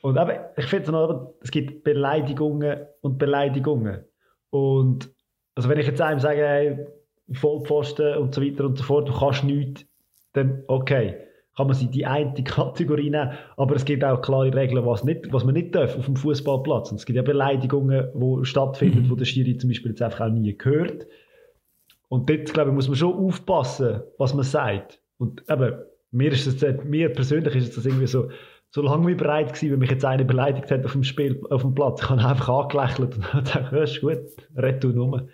Und 0.01 0.19
eben, 0.19 0.39
ich 0.57 0.67
finde 0.67 0.85
es 0.85 0.91
noch, 0.91 1.35
es 1.43 1.51
gibt 1.51 1.85
Beleidigungen 1.85 2.87
und 3.01 3.19
Beleidigungen. 3.19 4.05
Und 4.51 5.11
also 5.55 5.69
wenn 5.69 5.79
ich 5.79 5.87
jetzt 5.87 6.01
einem 6.01 6.21
sage, 6.21 6.41
hey, 6.41 6.87
Vollpfosten 7.33 8.17
und 8.19 8.35
so 8.35 8.43
weiter 8.43 8.65
und 8.65 8.77
so 8.77 8.85
fort, 8.85 9.09
du 9.09 9.13
kannst 9.13 9.45
nichts, 9.45 9.87
dann 10.33 10.65
okay 10.67 11.17
kann 11.57 11.67
man 11.67 11.77
sie 11.77 11.89
die 11.89 12.07
eine 12.07 12.33
Kategorie 12.45 13.11
nehmen. 13.11 13.33
Aber 13.57 13.77
es 13.77 13.85
gibt 13.85 14.05
auch 14.05 14.21
klare 14.23 14.55
Regeln, 14.55 14.85
was, 14.87 15.05
nicht, 15.05 15.33
was 15.33 15.45
man 15.45 15.55
nicht 15.55 15.75
darf 15.75 15.97
auf 15.97 16.07
dem 16.07 16.17
Fußballplatz. 16.17 16.91
Und 16.91 16.99
es 16.99 17.07
gibt 17.07 17.17
ja 17.17 17.23
Beleidigungen, 17.23 18.09
die 18.15 18.45
stattfinden, 18.45 19.03
mhm. 19.03 19.11
wo 19.11 19.15
der 19.15 19.25
Schiri 19.25 19.57
zum 19.57 19.71
Beispiel 19.71 19.93
jetzt 19.93 20.03
einfach 20.03 20.27
auch 20.27 20.31
nie 20.31 20.57
gehört. 20.57 21.07
Und 22.09 22.29
dort, 22.29 22.53
glaube 22.53 22.71
ich, 22.71 22.75
muss 22.75 22.89
man 22.89 22.97
schon 22.97 23.15
aufpassen, 23.15 24.03
was 24.19 24.35
man 24.35 24.45
sagt. 24.45 25.01
Und 25.19 25.45
eben, 25.49 25.75
mir, 26.11 26.33
ist 26.33 26.63
das, 26.63 26.85
mir 26.85 27.11
persönlich 27.11 27.55
ist 27.55 27.77
das 27.77 27.87
irgendwie 27.87 28.07
so, 28.07 28.29
so 28.71 28.83
lange 28.83 29.07
wie 29.07 29.15
bereit 29.15 29.49
gewesen, 29.53 29.73
wenn 29.73 29.79
mich 29.79 29.91
jetzt 29.91 30.05
einer 30.05 30.25
beleidigt 30.25 30.71
hat 30.71 30.85
auf 30.85 30.93
dem 30.93 31.05
Spiel, 31.05 31.43
auf 31.51 31.63
dem 31.63 31.75
Platz. 31.75 32.03
Ich 32.03 32.09
habe 32.09 32.23
einfach 32.23 32.49
angelächelt 32.49 33.17
und 33.17 33.31
gedacht, 33.33 33.73
ja, 33.73 33.83
ist 33.83 34.01
gut, 34.01 34.19
red 34.57 34.83
du 34.83 34.89
nur. 34.89 35.29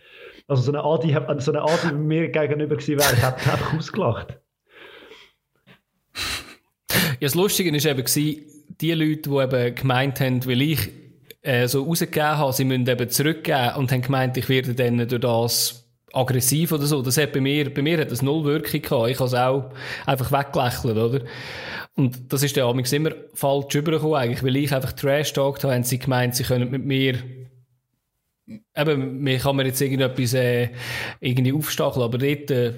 Also 0.46 0.62
so 0.62 0.72
eine 0.72 0.82
Adi, 0.82 1.16
so 1.40 1.52
eine 1.52 1.62
Adi 1.62 1.94
mir 1.94 2.28
gegenüber 2.30 2.76
gewesen 2.76 2.98
wäre, 2.98 3.12
ich 3.12 3.22
hätte 3.22 3.52
einfach 3.52 3.76
ausgelacht. 3.76 4.38
Ja, 7.20 7.26
das 7.26 7.34
Lustige 7.34 7.72
war 7.72 7.90
eben, 7.90 8.44
die 8.80 8.92
Leute, 8.92 9.30
die 9.30 9.36
eben 9.36 9.74
gemeint 9.74 10.20
haben, 10.20 10.46
weil 10.46 10.62
ich 10.62 10.90
äh, 11.42 11.66
so 11.66 11.84
rausgegeben 11.84 12.38
habe, 12.38 12.52
sie 12.52 12.64
müssen 12.64 12.86
eben 12.86 13.10
zurückgeben 13.10 13.76
und 13.76 13.90
haben 13.90 14.02
gemeint, 14.02 14.36
ich 14.36 14.48
werde 14.48 14.74
dann 14.74 15.08
durch 15.08 15.20
das 15.20 15.84
aggressiv 16.12 16.72
oder 16.72 16.86
so. 16.86 17.02
Das 17.02 17.16
hat 17.16 17.32
bei 17.32 17.40
mir, 17.40 17.72
bei 17.72 17.82
mir 17.82 17.98
hat 17.98 18.10
das 18.10 18.22
null 18.22 18.44
Wirkung 18.44 18.82
gehabt. 18.82 19.10
Ich 19.10 19.18
habe 19.18 19.26
es 19.26 19.34
auch 19.34 19.70
einfach 20.06 20.32
weggelächelt, 20.32 20.96
oder? 20.96 21.24
Und 21.96 22.32
das 22.32 22.42
ist 22.42 22.56
dann 22.56 22.68
amigs 22.68 22.92
immer 22.92 23.10
falsch 23.34 23.74
übergekommen 23.74 24.16
eigentlich, 24.16 24.42
weil 24.42 24.56
ich 24.56 24.72
einfach 24.72 24.92
Trash 24.92 25.32
talked 25.32 25.64
habe, 25.64 25.74
haben 25.74 25.84
sie 25.84 25.98
gemeint, 25.98 26.36
sie 26.36 26.44
können 26.44 26.70
mit 26.70 26.84
mir 26.84 27.18
eben, 28.76 29.18
mir 29.20 29.38
kann 29.38 29.56
man 29.56 29.66
jetzt 29.66 29.80
irgendetwas 29.80 30.34
äh, 30.34 30.70
irgendwie 31.20 31.52
aufstacheln, 31.52 32.02
aber 32.02 32.18
dort, 32.18 32.50
äh, 32.50 32.72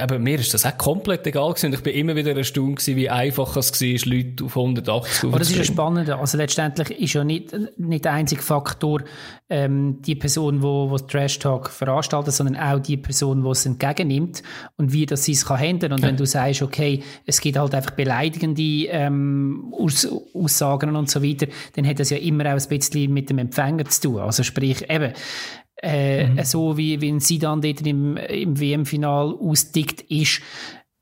eben, 0.00 0.22
mir 0.22 0.38
ist 0.38 0.54
das 0.54 0.64
auch 0.64 0.76
komplett 0.78 1.26
egal 1.26 1.50
gewesen. 1.50 1.72
Ich 1.72 1.82
bin 1.82 1.94
immer 1.94 2.14
wieder 2.14 2.36
erstaunt 2.36 2.76
gewesen, 2.76 2.96
wie 2.96 3.10
einfach 3.10 3.56
es 3.56 3.72
war, 3.80 4.12
Leute 4.12 4.44
auf 4.44 4.56
180 4.56 5.28
Aber 5.28 5.38
das 5.38 5.50
ist 5.50 5.56
ja 5.56 5.64
spannend. 5.64 6.08
Also 6.10 6.38
letztendlich 6.38 6.90
ist 6.90 7.14
ja 7.14 7.24
nicht, 7.24 7.54
nicht 7.76 8.04
der 8.04 8.12
einzige 8.12 8.42
Faktor 8.42 9.02
ähm, 9.48 10.02
die 10.02 10.14
Person, 10.14 10.62
wo, 10.62 10.90
wo 10.90 10.98
Trash 10.98 11.38
Talk 11.38 11.70
veranstaltet, 11.70 12.34
sondern 12.34 12.56
auch 12.56 12.80
die 12.80 12.96
Person, 12.96 13.42
die 13.42 13.50
es 13.50 13.66
entgegennimmt 13.66 14.42
und 14.76 14.92
wie 14.92 15.06
das 15.06 15.24
sie 15.24 15.32
es 15.32 15.46
kann 15.46 15.58
handeln. 15.58 15.92
Und 15.92 16.02
ja. 16.02 16.08
wenn 16.08 16.16
du 16.16 16.26
sagst, 16.26 16.62
okay, 16.62 17.02
es 17.26 17.40
gibt 17.40 17.56
halt 17.56 17.74
einfach 17.74 17.92
beleidigende 17.92 18.86
ähm, 18.88 19.72
Aus 19.76 20.08
Aussagen 20.34 20.94
und 20.96 21.10
so 21.10 21.22
weiter, 21.22 21.46
dann 21.74 21.86
hat 21.86 22.00
das 22.00 22.10
ja 22.10 22.16
immer 22.16 22.44
auch 22.46 22.60
ein 22.60 22.68
bisschen 22.68 23.12
mit 23.12 23.30
dem 23.30 23.38
Empfänger 23.38 23.84
zu 23.86 24.02
tun. 24.02 24.20
Also 24.20 24.42
sprich, 24.42 24.88
eben, 24.90 25.12
äh, 25.82 26.28
mhm. 26.28 26.44
so 26.44 26.76
wie, 26.76 27.00
wie 27.00 27.10
ein 27.10 27.20
Sidan 27.20 27.60
dort 27.60 27.86
im, 27.86 28.16
im 28.16 28.58
WM-Final 28.58 29.34
ausdickt 29.34 30.02
ist, 30.02 30.40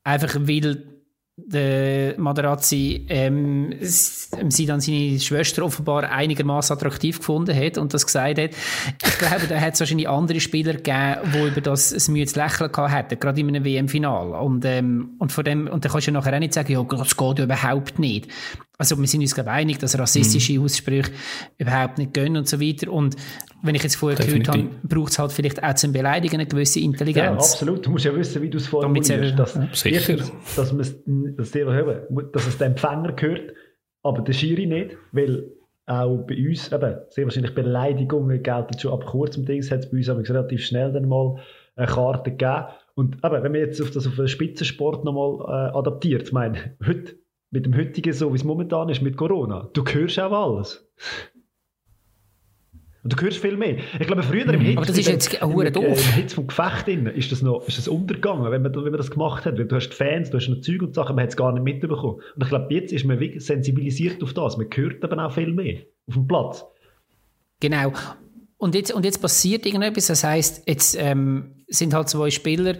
einfach 0.03 0.35
weil 0.41 0.95
der 1.37 2.17
Materazzi 2.17 3.05
ähm, 3.09 3.73
sie 3.81 4.65
dann 4.65 4.79
seine 4.79 5.19
Schwester 5.19 5.65
offenbar 5.65 6.09
einigermaßen 6.09 6.73
attraktiv 6.73 7.17
gefunden 7.17 7.53
hat 7.53 7.77
und 7.77 7.93
das 7.93 8.05
gesagt 8.05 8.39
hat. 8.39 8.51
Ich 9.03 9.17
glaube, 9.17 9.47
da 9.47 9.59
hat 9.59 9.73
es 9.73 9.81
wahrscheinlich 9.81 10.07
andere 10.07 10.39
Spieler 10.39 10.75
gegeben, 10.75 11.33
die 11.33 11.47
über 11.47 11.59
das 11.59 11.91
ein 11.91 12.13
müdes 12.13 12.37
Lächeln 12.37 12.71
gehabt 12.71 12.93
hätten, 12.93 13.19
gerade 13.19 13.41
in 13.41 13.49
einem 13.49 13.65
WM-Final. 13.65 14.29
Und, 14.41 14.63
ähm, 14.63 15.15
und 15.19 15.33
von 15.33 15.43
dem, 15.43 15.67
und 15.67 15.83
dann 15.83 15.91
kannst 15.91 16.07
du 16.07 16.11
ja 16.11 16.17
nachher 16.17 16.35
auch 16.35 16.39
nicht 16.39 16.53
sagen, 16.53 16.71
ja, 16.71 16.81
das 16.83 17.17
geht 17.17 17.39
überhaupt 17.39 17.99
nicht. 17.99 18.29
Also 18.77 18.97
wir 18.97 19.07
sind 19.07 19.21
uns 19.21 19.35
glaube 19.35 19.51
einig, 19.51 19.79
dass 19.79 19.97
rassistische 19.99 20.53
mhm. 20.53 20.63
Aussprüche 20.63 21.11
überhaupt 21.57 21.97
nicht 21.97 22.13
gehen 22.13 22.37
und 22.37 22.47
so 22.47 22.61
weiter. 22.61 22.91
Und 22.91 23.17
wenn 23.65 23.75
ich 23.75 23.83
jetzt 23.83 23.95
vorher 23.95 24.17
Definitiv. 24.17 24.53
gehört 24.53 24.71
habe, 24.71 24.87
braucht 24.87 25.11
es 25.11 25.19
halt 25.19 25.31
vielleicht 25.31 25.63
auch 25.63 25.73
zum 25.75 25.91
Beleidigen 25.91 26.35
eine 26.35 26.45
gewisse 26.45 26.79
Intelligenz. 26.79 27.25
Ja, 27.25 27.33
absolut. 27.33 27.85
Du 27.85 27.91
musst 27.91 28.05
ja 28.05 28.15
wissen, 28.15 28.41
wie 28.41 28.49
du 28.49 28.57
es 28.57 28.67
formulierst. 28.67 29.37
Dass, 29.37 29.55
ja. 29.55 29.67
Sicher. 29.73 30.17
Dass, 30.17 30.31
dass, 30.55 30.75
dass 30.75 32.47
es 32.47 32.57
dem 32.57 32.67
Empfänger 32.67 33.13
gehört, 33.13 33.53
aber 34.03 34.21
der 34.21 34.33
Schiri 34.33 34.65
nicht, 34.65 34.97
weil 35.11 35.51
auch 35.87 36.17
bei 36.27 36.35
uns, 36.47 36.71
eben, 36.71 36.95
sehr 37.09 37.25
wahrscheinlich 37.25 37.53
Beleidigungen 37.53 38.41
gelten 38.41 38.79
schon 38.79 38.93
ab 38.93 39.05
kurzem 39.05 39.45
Dings, 39.45 39.69
hat 39.71 39.79
es 39.79 39.91
bei 39.91 39.97
uns 39.97 40.09
aber 40.09 40.27
relativ 40.27 40.65
schnell 40.65 40.91
dann 40.91 41.07
mal 41.07 41.37
eine 41.75 41.87
Karte 41.87 42.31
gegeben. 42.31 42.65
Und 42.95 43.17
eben, 43.23 43.43
wenn 43.43 43.51
man 43.51 43.61
jetzt 43.61 43.81
auf 43.81 43.91
das 43.91 44.07
auf 44.07 44.15
den 44.15 44.27
Spitzensport 44.27 45.03
nochmal 45.03 45.45
äh, 45.47 45.77
adaptiert, 45.77 46.23
ich 46.23 46.33
meine, 46.33 46.75
heute 46.85 47.15
mit 47.51 47.65
dem 47.65 47.75
heutigen, 47.75 48.13
so 48.13 48.31
wie 48.31 48.37
es 48.37 48.43
momentan 48.43 48.89
ist, 48.89 49.01
mit 49.01 49.17
Corona, 49.17 49.69
du 49.73 49.83
hörst 49.85 50.19
auch 50.19 50.31
alles. 50.31 50.89
Und 53.05 53.13
du 53.13 53.23
hörst 53.23 53.37
viel 53.37 53.55
mehr. 53.55 53.77
Ich 53.99 54.07
glaube, 54.07 54.23
früher 54.23 54.51
im 54.51 54.61
Hitz, 54.61 54.77
Aber 54.77 54.85
das 54.87 54.97
ist 54.97 55.07
jetzt 55.07 55.31
im, 55.35 55.51
im, 55.51 55.67
im, 55.67 55.75
im 55.75 55.95
Hitz 55.95 56.33
vom 56.33 56.47
Gefecht 56.47 56.87
drin, 56.87 57.05
ist 57.05 57.31
das 57.31 57.43
noch 57.43 57.67
ist 57.67 57.77
das 57.77 57.87
untergegangen, 57.87 58.51
wenn 58.51 58.63
man, 58.63 58.73
wenn 58.73 58.81
man 58.81 58.97
das 58.97 59.11
gemacht 59.11 59.45
hat. 59.45 59.59
Weil 59.59 59.67
du 59.67 59.75
hast 59.75 59.93
Fans, 59.93 60.31
du 60.31 60.37
hast 60.37 60.49
noch 60.49 60.59
Zeug 60.61 60.81
und 60.81 60.95
Sachen, 60.95 61.15
man 61.15 61.21
hat 61.21 61.29
es 61.29 61.37
gar 61.37 61.51
nicht 61.51 61.61
mitbekommen. 61.61 62.15
Und 62.15 62.41
ich 62.41 62.49
glaube, 62.49 62.73
jetzt 62.73 62.91
ist 62.91 63.05
man 63.05 63.19
wirklich 63.19 63.45
sensibilisiert 63.45 64.23
auf 64.23 64.33
das. 64.33 64.57
Man 64.57 64.67
hört 64.73 65.03
aber 65.03 65.23
auch 65.23 65.31
viel 65.31 65.53
mehr 65.53 65.81
auf 66.07 66.15
dem 66.15 66.27
Platz. 66.27 66.65
Genau. 67.59 67.93
Und 68.57 68.73
jetzt, 68.73 68.91
und 68.91 69.05
jetzt 69.05 69.21
passiert 69.21 69.67
irgendetwas. 69.67 70.07
Das 70.07 70.23
heisst, 70.23 70.67
jetzt 70.67 70.97
ähm, 70.99 71.63
sind 71.67 71.93
halt 71.93 72.09
zwei 72.09 72.31
Spieler, 72.31 72.73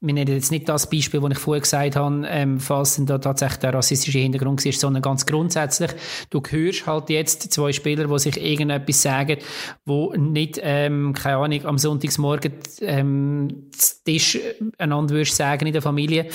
wir 0.00 0.14
nennen 0.14 0.34
jetzt 0.34 0.50
nicht 0.50 0.68
das 0.68 0.88
Beispiel, 0.88 1.20
das 1.20 1.32
ich 1.32 1.38
vorher 1.38 1.60
gesagt 1.60 1.96
habe, 1.96 2.24
ähm, 2.28 2.58
falls 2.58 3.00
da 3.04 3.18
tatsächlich 3.18 3.58
der 3.58 3.74
rassistische 3.74 4.18
Hintergrund 4.18 4.64
ist, 4.64 4.80
sondern 4.80 5.02
ganz 5.02 5.26
grundsätzlich, 5.26 5.90
du 6.30 6.40
hörst 6.48 6.86
halt 6.86 7.10
jetzt 7.10 7.52
zwei 7.52 7.72
Spieler, 7.72 8.06
die 8.06 8.18
sich 8.18 8.42
irgendetwas 8.42 9.02
sagen, 9.02 9.38
wo 9.84 10.14
nicht, 10.14 10.58
ähm, 10.62 11.12
keine 11.12 11.36
Ahnung, 11.36 11.66
am 11.66 11.78
Sonntagsmorgen 11.78 12.52
ähm, 12.80 13.70
Tisch 14.04 14.38
einander 14.78 15.14
würdest 15.14 15.36
sagen 15.36 15.66
in 15.66 15.72
der 15.74 15.82
Familie. 15.82 16.28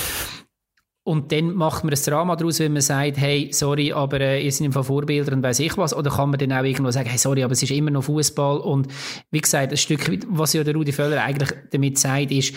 Und 1.08 1.32
dann 1.32 1.54
macht 1.54 1.84
man 1.84 1.94
ein 1.94 2.00
Drama 2.04 2.36
daraus, 2.36 2.60
wenn 2.60 2.74
man 2.74 2.82
sagt, 2.82 3.18
hey, 3.18 3.50
sorry, 3.52 3.94
aber 3.94 4.20
äh, 4.22 4.44
ihr 4.44 4.52
seid 4.52 4.66
im 4.66 4.74
Vorbilder 4.74 5.34
und 5.34 5.44
weiß 5.44 5.60
ich 5.60 5.78
was. 5.78 5.96
Oder 5.96 6.10
kann 6.10 6.32
man 6.32 6.40
dann 6.40 6.52
auch 6.52 6.64
irgendwo 6.64 6.90
sagen, 6.90 7.08
hey, 7.10 7.20
sorry, 7.20 7.44
aber 7.44 7.54
es 7.54 7.62
ist 7.62 7.70
immer 7.70 7.92
noch 7.92 8.06
Fußball. 8.06 8.58
Und 8.58 8.88
wie 9.30 9.40
gesagt, 9.40 9.72
ein 9.72 9.78
Stück, 9.78 10.02
was 10.28 10.54
ja 10.54 10.64
der 10.64 10.74
Rudi 10.74 10.92
Völler 10.92 11.24
eigentlich 11.24 11.52
damit 11.72 12.00
sagt, 12.00 12.32
ist, 12.32 12.56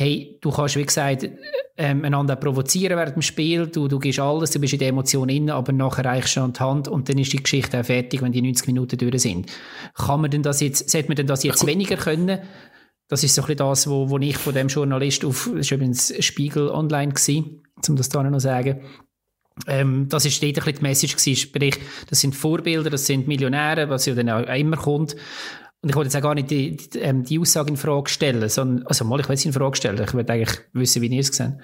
hey, 0.00 0.38
du 0.40 0.50
kannst, 0.50 0.76
wie 0.76 0.86
gesagt, 0.86 1.28
ähm, 1.76 2.06
einander 2.06 2.34
provozieren 2.34 2.96
während 2.96 3.16
dem 3.16 3.22
Spiel, 3.22 3.66
du, 3.66 3.86
du 3.86 3.98
gehst 3.98 4.18
alles, 4.18 4.50
du 4.50 4.58
bist 4.58 4.72
in 4.72 4.78
der 4.78 4.88
Emotion 4.88 5.28
inne, 5.28 5.52
aber 5.52 5.72
nachher 5.72 6.06
reichst 6.06 6.36
du 6.36 6.40
an 6.40 6.54
die 6.54 6.60
Hand 6.60 6.88
und 6.88 7.10
dann 7.10 7.18
ist 7.18 7.34
die 7.34 7.42
Geschichte 7.42 7.78
auch 7.78 7.84
fertig, 7.84 8.22
wenn 8.22 8.32
die 8.32 8.40
90 8.40 8.66
Minuten 8.68 8.96
durch 8.96 9.20
sind. 9.20 9.52
Kann 9.94 10.22
man 10.22 10.30
denn 10.30 10.42
das 10.42 10.62
jetzt, 10.62 10.88
sollte 10.88 11.08
man 11.08 11.16
denn 11.16 11.26
das 11.26 11.42
jetzt 11.42 11.66
weniger 11.66 11.96
können? 11.96 12.38
Das 13.08 13.22
ist 13.22 13.34
so 13.34 13.42
ein 13.42 13.48
bisschen 13.48 13.58
das, 13.58 13.90
wo, 13.90 14.08
wo 14.08 14.16
ich 14.16 14.38
von 14.38 14.54
dem 14.54 14.68
Journalist 14.68 15.22
auf, 15.22 15.50
das 15.54 15.70
war 15.70 15.76
übrigens 15.76 16.14
Spiegel 16.24 16.70
online 16.70 17.12
gewesen, 17.12 17.62
um 17.86 17.96
das 17.96 18.08
da 18.08 18.22
noch 18.22 18.32
zu 18.32 18.40
sagen, 18.40 18.80
ähm, 19.66 20.08
das 20.08 20.24
ist 20.24 20.42
dort 20.42 20.48
ein 20.48 20.54
bisschen 20.54 20.76
die 20.76 20.82
Message 20.82 21.16
gewesen, 21.16 21.36
sprich, 21.36 21.78
das 22.08 22.20
sind 22.20 22.34
Vorbilder, 22.34 22.88
das 22.88 23.04
sind 23.04 23.28
Millionäre, 23.28 23.90
was 23.90 24.06
ja 24.06 24.14
dann 24.14 24.30
auch 24.30 24.46
immer 24.46 24.78
kommt. 24.78 25.14
Und 25.82 25.88
ich 25.88 25.96
wollte 25.96 26.08
jetzt 26.08 26.16
auch 26.16 26.22
gar 26.22 26.34
nicht 26.34 26.50
die, 26.50 26.76
die, 26.76 26.98
ähm, 26.98 27.24
die 27.24 27.38
Aussage 27.38 27.70
in 27.70 27.76
Frage 27.76 28.10
stellen, 28.10 28.48
sondern, 28.48 28.86
also 28.86 29.04
mal, 29.04 29.20
ich 29.20 29.28
will 29.28 29.36
sie 29.36 29.48
in 29.48 29.54
Frage 29.54 29.76
stellen. 29.76 30.02
Ich 30.02 30.12
will 30.12 30.30
eigentlich 30.30 30.58
wissen, 30.72 31.00
wie 31.00 31.06
ihr 31.06 31.20
es 31.20 31.28
sehen. 31.28 31.62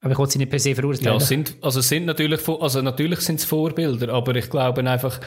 Aber 0.00 0.12
ich 0.12 0.18
wollte 0.18 0.34
sie 0.34 0.38
nicht 0.38 0.50
per 0.50 0.60
se 0.60 0.76
verurteilen. 0.76 1.18
Ja, 1.18 1.18
sind, 1.18 1.56
also 1.60 1.80
sind 1.80 2.06
natürlich, 2.06 2.46
also 2.48 2.82
natürlich 2.82 3.18
sind 3.20 3.40
es 3.40 3.44
Vorbilder, 3.44 4.12
aber 4.12 4.36
ich 4.36 4.48
glaube 4.48 4.88
einfach, 4.88 5.20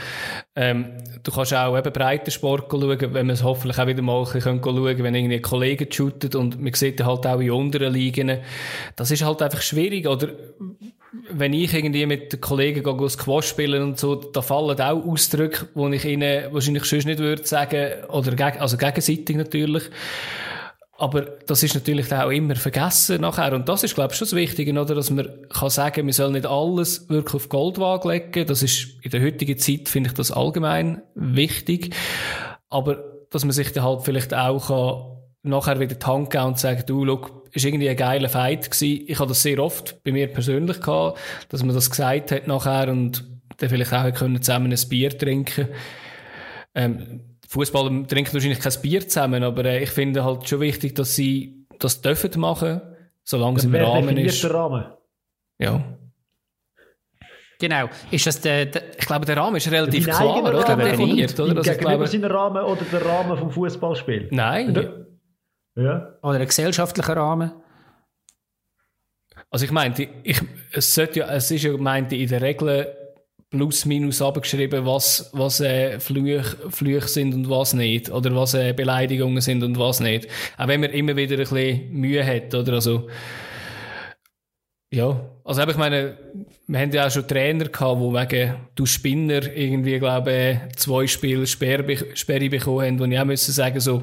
ähm, 0.55 0.97
du 1.23 1.31
kannst 1.31 1.53
auch 1.53 1.77
eben 1.77 1.91
breiter 1.91 2.31
Sport 2.31 2.71
schauen, 2.71 2.89
wenn 2.89 3.27
man 3.27 3.31
es 3.31 3.43
hoffentlich 3.43 3.77
auch 3.77 3.87
wieder 3.87 4.01
mal 4.01 4.25
schauen 4.25 4.61
kann, 4.61 5.03
wenn 5.03 5.15
irgendwie 5.15 5.41
Kollegen 5.41 5.91
shootet 5.91 6.35
und 6.35 6.61
man 6.61 6.73
sieht 6.73 7.03
halt 7.03 7.27
auch 7.27 7.41
in 7.41 7.51
unteren 7.51 7.91
Ligen. 7.91 8.39
Das 8.95 9.11
ist 9.11 9.25
halt 9.25 9.41
einfach 9.41 9.61
schwierig, 9.61 10.07
oder? 10.07 10.29
Wenn 11.29 11.53
ich 11.53 11.73
irgendwie 11.73 12.05
mit 12.05 12.31
den 12.31 12.41
Kollegen 12.41 12.83
gehe, 12.83 13.09
Squash 13.09 13.47
spielen 13.47 13.83
und 13.83 13.99
so, 13.99 14.15
da 14.15 14.41
fallen 14.41 14.79
auch 14.79 15.05
Ausdrücke, 15.05 15.67
die 15.75 15.95
ich 15.95 16.05
ihnen 16.05 16.53
wahrscheinlich 16.53 16.85
sonst 16.85 17.05
nicht 17.05 17.19
würde 17.19 17.45
sagen, 17.45 18.05
oder 18.09 18.35
geg 18.35 18.61
also 18.61 18.77
gegenseitig 18.77 19.35
natürlich. 19.35 19.83
Aber 20.97 21.21
das 21.21 21.63
ist 21.63 21.73
natürlich 21.73 22.13
auch 22.13 22.29
immer 22.29 22.55
vergessen 22.55 23.21
nachher. 23.21 23.53
Und 23.53 23.67
das 23.67 23.83
ist, 23.83 23.95
glaube 23.95 24.13
ich, 24.13 24.19
schon 24.19 24.27
das 24.27 24.35
Wichtige, 24.35 24.71
oder? 24.79 24.93
Dass 24.93 25.09
man 25.09 25.27
kann 25.49 25.71
sagen, 25.71 26.05
wir 26.05 26.13
sollen 26.13 26.33
nicht 26.33 26.45
alles 26.45 27.09
wirklich 27.09 27.33
auf 27.33 27.49
Goldwaage 27.49 28.07
legen. 28.07 28.45
Das 28.45 28.61
ist, 28.61 28.87
in 29.01 29.09
der 29.09 29.23
heutigen 29.23 29.57
Zeit 29.57 29.89
finde 29.89 30.09
ich 30.09 30.13
das 30.13 30.31
allgemein 30.31 31.01
wichtig. 31.15 31.95
Aber, 32.69 33.03
dass 33.31 33.43
man 33.43 33.51
sich 33.51 33.71
dann 33.73 33.83
halt 33.83 34.03
vielleicht 34.03 34.33
auch 34.35 34.67
kann 34.67 35.11
nachher 35.43 35.79
wieder 35.79 35.95
die 35.95 36.05
Hand 36.05 36.29
geben 36.29 36.45
und 36.45 36.59
sagen, 36.59 36.83
du, 36.85 37.03
schau, 37.03 37.40
ist 37.53 37.65
irgendwie 37.65 37.89
ein 37.89 37.97
geiler 37.97 38.29
Fight 38.29 38.69
gewesen. 38.71 39.05
Ich 39.07 39.19
habe 39.19 39.29
das 39.29 39.41
sehr 39.41 39.59
oft 39.59 40.03
bei 40.03 40.11
mir 40.11 40.27
persönlich 40.27 40.79
gehabt, 40.81 41.19
dass 41.49 41.63
man 41.63 41.75
das 41.75 41.89
gesagt 41.89 42.31
hat 42.31 42.47
nachher 42.47 42.89
und 42.89 43.23
dann 43.57 43.69
vielleicht 43.69 43.93
auch 43.93 44.13
können 44.13 44.41
zusammen 44.41 44.71
ein 44.71 44.89
Bier 44.89 45.17
trinken. 45.17 45.67
Ähm, 46.73 47.21
Fußballer 47.47 48.07
trinken 48.07 48.33
wahrscheinlich 48.33 48.59
kein 48.59 48.81
Bier 48.81 49.07
zusammen, 49.07 49.43
aber 49.43 49.65
äh, 49.65 49.83
ich 49.83 49.89
finde 49.89 50.23
halt 50.23 50.47
schon 50.47 50.61
wichtig, 50.61 50.95
dass 50.95 51.15
sie 51.15 51.65
das 51.79 52.01
dürfen 52.01 52.39
machen, 52.39 52.81
solange 53.23 53.57
es 53.57 53.65
im 53.65 53.75
Rahmen 53.75 54.17
ist. 54.17 54.43
Der 54.43 54.53
Rahmen? 54.53 54.85
Ja. 55.59 55.83
Genau. 57.59 57.89
Ist 58.09 58.25
das 58.25 58.41
der, 58.41 58.65
der, 58.65 58.97
ich 58.97 59.05
glaube, 59.05 59.25
der 59.25 59.37
Rahmen 59.37 59.57
ist 59.57 59.69
relativ 59.69 60.05
klar, 60.05 60.43
oder? 60.43 60.75
Definiert, 60.75 61.39
oder? 61.39 61.57
Also, 61.57 61.71
Gegenüber 61.71 62.07
seinen 62.07 62.31
Rahmen 62.31 62.63
oder 62.63 62.81
der 62.91 63.05
Rahmen 63.05 63.37
vom 63.37 63.51
Fußballspiel? 63.51 64.29
Nein. 64.31 65.00
Ja. 65.75 66.17
Oder 66.21 66.39
ein 66.39 66.45
gesellschaftlicher 66.45 67.15
Rahmen. 67.15 67.51
Also 69.49 69.65
ich 69.65 69.71
meinte, 69.71 70.07
ich, 70.23 70.41
es, 70.71 70.93
sollte 70.93 71.19
ja, 71.19 71.31
es 71.33 71.51
ist 71.51 71.63
ja 71.63 71.75
meinte 71.77 72.15
in 72.15 72.29
der 72.29 72.41
Regel 72.41 72.95
plus 73.49 73.85
minus 73.85 74.21
abgeschrieben, 74.21 74.85
was, 74.85 75.29
was 75.33 75.59
äh, 75.59 75.99
Flüche, 75.99 76.43
Flüche 76.69 77.07
sind 77.07 77.33
und 77.33 77.49
was 77.49 77.73
nicht. 77.73 78.09
Oder 78.09 78.33
was 78.33 78.53
äh, 78.53 78.73
Beleidigungen 78.73 79.41
sind 79.41 79.61
und 79.61 79.77
was 79.77 79.99
nicht. 79.99 80.27
Auch 80.57 80.67
wenn 80.67 80.79
man 80.79 80.91
immer 80.91 81.15
wieder 81.17 81.35
ein 81.35 81.39
bisschen 81.39 81.91
Mühe 81.91 82.25
hat, 82.25 82.55
oder? 82.55 82.73
Also, 82.73 83.09
ja. 84.89 85.19
Also 85.43 85.63
ich 85.63 85.77
meine, 85.77 86.17
wir 86.67 86.79
haben 86.79 86.91
ja 86.91 87.07
auch 87.07 87.11
schon 87.11 87.27
Trainer 87.27 87.65
gehabt, 87.65 88.01
die 88.01 88.13
wegen 88.13 88.55
du 88.75 88.85
Spinner 88.85 89.43
irgendwie, 89.53 89.99
glaube 89.99 90.31
ich, 90.69 90.75
zwei 90.77 91.07
Spiele 91.07 91.45
Sperre, 91.45 92.15
Sperre 92.15 92.49
bekommen 92.49 92.85
haben, 92.85 92.99
wo 92.99 93.03
ich 93.03 93.19
auch 93.19 93.25
müssen 93.25 93.51
sagen 93.51 93.79
so, 93.81 94.01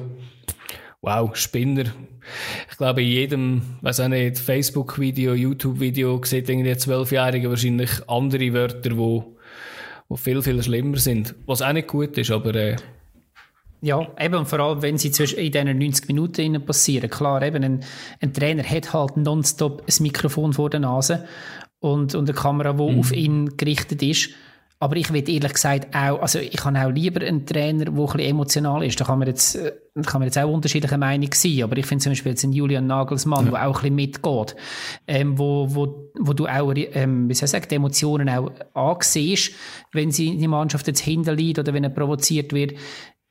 wow, 1.01 1.35
Spinner. 1.35 1.85
Ich 2.69 2.77
glaube, 2.77 3.01
in 3.01 3.07
jedem, 3.07 3.61
weiß 3.81 4.01
auch 4.01 4.07
nicht, 4.07 4.37
Facebook-Video, 4.37 5.33
YouTube-Video 5.33 6.21
sieht 6.23 6.49
irgendwie 6.49 6.71
ein 6.71 6.79
Zwölfjährige 6.79 7.49
wahrscheinlich 7.49 7.89
andere 8.07 8.53
Wörter, 8.53 8.97
wo, 8.97 9.37
wo 10.07 10.15
viel, 10.15 10.41
viel 10.41 10.61
schlimmer 10.61 10.97
sind. 10.97 11.35
Was 11.45 11.61
auch 11.61 11.73
nicht 11.73 11.87
gut 11.87 12.17
ist, 12.17 12.31
aber, 12.31 12.53
äh, 12.55 12.75
ja, 13.81 14.05
eben, 14.19 14.45
vor 14.45 14.59
allem, 14.59 14.81
wenn 14.81 14.97
sie 14.97 15.07
in 15.07 15.51
diesen 15.51 15.79
90 15.79 16.07
Minuten 16.07 16.65
passieren. 16.65 17.09
Klar, 17.09 17.41
eben, 17.43 17.63
ein, 17.63 17.85
ein 18.19 18.33
Trainer 18.33 18.63
hat 18.63 18.91
halt 18.91 19.15
nonstop 19.15 19.83
ein 19.87 20.03
Mikrofon 20.03 20.51
vor 20.51 20.69
der 20.69 20.81
Nase 20.81 21.25
und, 21.79 22.13
und 22.13 22.29
eine 22.29 22.37
Kamera, 22.37 22.73
die 22.73 22.91
mhm. 22.91 22.99
auf 22.99 23.13
ihn 23.13 23.55
gerichtet 23.55 24.03
ist. 24.03 24.31
Aber 24.81 24.95
ich 24.95 25.11
will 25.11 25.29
ehrlich 25.29 25.53
gesagt 25.53 25.93
auch, 25.93 26.21
also 26.21 26.39
ich 26.39 26.63
habe 26.63 26.79
auch 26.79 26.89
lieber 26.89 27.25
einen 27.25 27.45
Trainer, 27.45 27.83
der 27.83 27.93
ein 27.93 27.95
bisschen 27.95 28.19
emotional 28.21 28.81
ist. 28.85 28.99
Da 28.99 29.03
kann 29.03 29.19
man 29.19 29.27
jetzt, 29.27 29.55
äh, 29.55 29.73
kann 30.05 30.21
man 30.21 30.27
jetzt 30.27 30.37
auch 30.37 30.49
unterschiedliche 30.49 30.97
Meinung 30.97 31.29
sein. 31.33 31.63
Aber 31.63 31.75
ich 31.75 31.85
finde 31.85 32.03
zum 32.03 32.11
Beispiel 32.13 32.31
jetzt 32.31 32.45
einen 32.45 32.53
Julian 32.53 32.87
Nagelsmann, 32.87 33.45
ja. 33.45 33.51
der 33.51 33.67
auch 33.67 33.75
ein 33.75 33.81
bisschen 33.81 33.95
mitgeht, 33.95 34.55
ähm, 35.05 35.37
wo, 35.37 35.67
wo, 35.75 36.11
wo 36.17 36.31
du 36.31 36.47
auch, 36.47 36.73
ähm, 36.75 37.27
wie 37.27 37.33
soll 37.33 37.45
ich 37.45 37.51
sagen, 37.51 37.65
die 37.69 37.75
Emotionen 37.75 38.29
auch 38.29 38.51
ansiehst, 38.73 39.51
wenn 39.91 40.11
sie 40.11 40.37
die 40.37 40.47
Mannschaft 40.47 40.87
jetzt 40.87 41.01
hinterliegt 41.01 41.59
oder 41.59 41.73
wenn 41.73 41.83
er 41.83 41.89
provoziert 41.89 42.53
wird. 42.53 42.73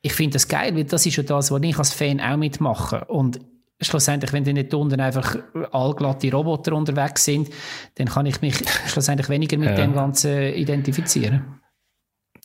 Ich 0.02 0.12
finde 0.12 0.34
das 0.34 0.48
geil, 0.48 0.76
weil 0.76 0.84
das 0.84 1.06
ist 1.06 1.16
ja 1.16 1.22
das, 1.22 1.50
was 1.50 1.62
ich 1.62 1.78
als 1.78 1.94
Fan 1.94 2.20
auch 2.20 2.36
mitmache. 2.36 3.06
Und 3.06 3.40
schlussendlich, 3.80 4.32
wenn 4.32 4.44
die 4.44 4.52
nicht 4.52 4.74
unten 4.74 5.00
einfach 5.00 5.36
allglatte 5.72 6.32
Roboter 6.32 6.72
unterwegs 6.72 7.24
sind, 7.24 7.48
dann 7.96 8.08
kann 8.08 8.26
ich 8.26 8.40
mich 8.40 8.56
schlussendlich 8.86 9.28
weniger 9.28 9.56
mit 9.56 9.70
ja. 9.70 9.76
dem 9.76 9.94
Ganzen 9.94 10.54
identifizieren. 10.54 11.60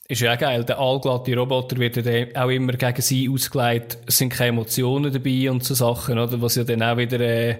Ist 0.06 0.20
ja 0.20 0.34
auch 0.34 0.38
geil, 0.38 0.64
der 0.64 0.78
allglatte 0.78 1.34
Roboter 1.34 1.78
wird 1.78 1.96
ja 1.96 2.44
auch 2.44 2.50
immer 2.50 2.74
gegen 2.74 3.00
sie 3.00 3.28
ausgelegt, 3.28 3.98
es 4.06 4.18
sind 4.18 4.34
keine 4.34 4.50
Emotionen 4.50 5.10
dabei 5.10 5.50
und 5.50 5.64
so 5.64 5.74
Sachen, 5.74 6.18
oder? 6.18 6.40
Was 6.42 6.56
ja 6.56 6.64
dann 6.64 6.82
auch 6.82 6.98
wieder, 6.98 7.20
äh, 7.20 7.58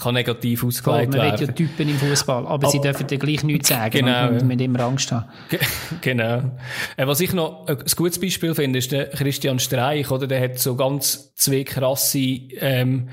kann 0.00 0.14
negativ 0.14 0.64
ausgelegt 0.64 1.12
werden. 1.12 1.30
Man 1.30 1.38
wird 1.38 1.48
ja 1.48 1.54
Typen 1.54 1.88
im 1.88 1.96
Fußball, 1.96 2.38
aber, 2.38 2.50
aber, 2.50 2.68
sie 2.68 2.80
dürfen 2.80 3.06
dir 3.06 3.18
gleich 3.18 3.44
nichts 3.44 3.68
sagen 3.70 3.90
genau, 3.90 4.28
und, 4.28 4.42
und 4.42 4.48
mit 4.48 4.60
immer 4.60 4.80
Angst 4.80 5.12
haben. 5.12 5.26
genau. 6.00 6.58
Äh, 6.96 7.06
was 7.06 7.20
ich 7.20 7.32
noch 7.32 7.66
ein 7.66 7.78
gutes 7.96 8.20
Beispiel 8.20 8.54
finde, 8.54 8.78
ist 8.78 8.92
der 8.92 9.10
Christian 9.10 9.58
Streich, 9.58 10.10
oder? 10.10 10.26
Der 10.26 10.40
hat 10.42 10.58
so 10.58 10.76
ganz 10.76 11.34
zwei 11.34 11.64
krasse, 11.64 12.18
ähm, 12.18 13.08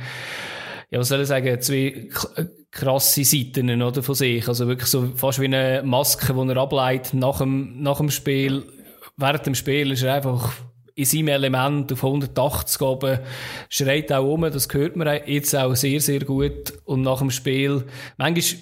ja, 0.89 0.99
was 0.99 1.09
soll 1.09 1.21
ich 1.21 1.27
sagen, 1.27 1.61
zwei 1.61 2.09
krasse 2.71 3.23
Seiten, 3.23 3.81
oder, 3.81 4.03
von 4.03 4.15
sich. 4.15 4.47
Also 4.47 4.67
wirklich 4.67 4.89
so 4.89 5.09
fast 5.15 5.39
wie 5.39 5.45
eine 5.45 5.81
Maske, 5.83 6.33
die 6.33 6.49
er 6.49 6.57
ableitet 6.57 7.13
nach 7.13 7.39
dem, 7.39 7.81
nach 7.81 7.97
dem 7.97 8.09
Spiel. 8.09 8.63
Während 9.17 9.45
dem 9.45 9.55
Spiel 9.55 9.91
ist 9.91 10.03
er 10.03 10.13
einfach 10.13 10.53
in 10.97 11.05
seinem 11.05 11.27
Element 11.27 11.93
auf 11.93 12.03
180 12.03 12.81
oben, 12.81 13.19
schreit 13.69 14.11
auch 14.11 14.33
um, 14.33 14.41
das 14.41 14.67
hört 14.71 14.95
man 14.95 15.19
jetzt 15.27 15.55
auch 15.55 15.75
sehr, 15.75 16.01
sehr 16.01 16.21
gut. 16.21 16.73
Und 16.85 17.03
nach 17.03 17.19
dem 17.19 17.29
Spiel, 17.29 17.85
manchmal 18.17 18.59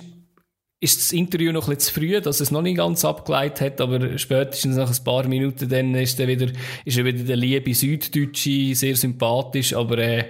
ist 0.81 0.99
das 0.99 1.13
Interview 1.13 1.53
noch 1.53 1.69
ein 1.69 1.75
bisschen 1.75 1.93
zu 1.93 1.99
früh, 2.01 2.19
dass 2.19 2.41
es 2.41 2.51
noch 2.51 2.61
nicht 2.61 2.75
ganz 2.75 3.05
abgeleitet 3.05 3.61
hat, 3.61 3.81
aber 3.81 4.17
spätestens 4.17 4.75
nach 4.75 4.89
ein 4.89 5.03
paar 5.05 5.25
Minuten 5.29 5.69
dann 5.69 5.95
ist 5.95 6.19
er 6.19 6.27
wieder, 6.27 6.47
ist 6.83 6.97
er 6.97 7.05
wieder 7.05 7.23
der 7.23 7.37
liebe 7.37 7.73
Süddeutsche, 7.73 8.75
sehr 8.75 8.97
sympathisch, 8.97 9.73
aber 9.73 9.97
äh, 9.97 10.25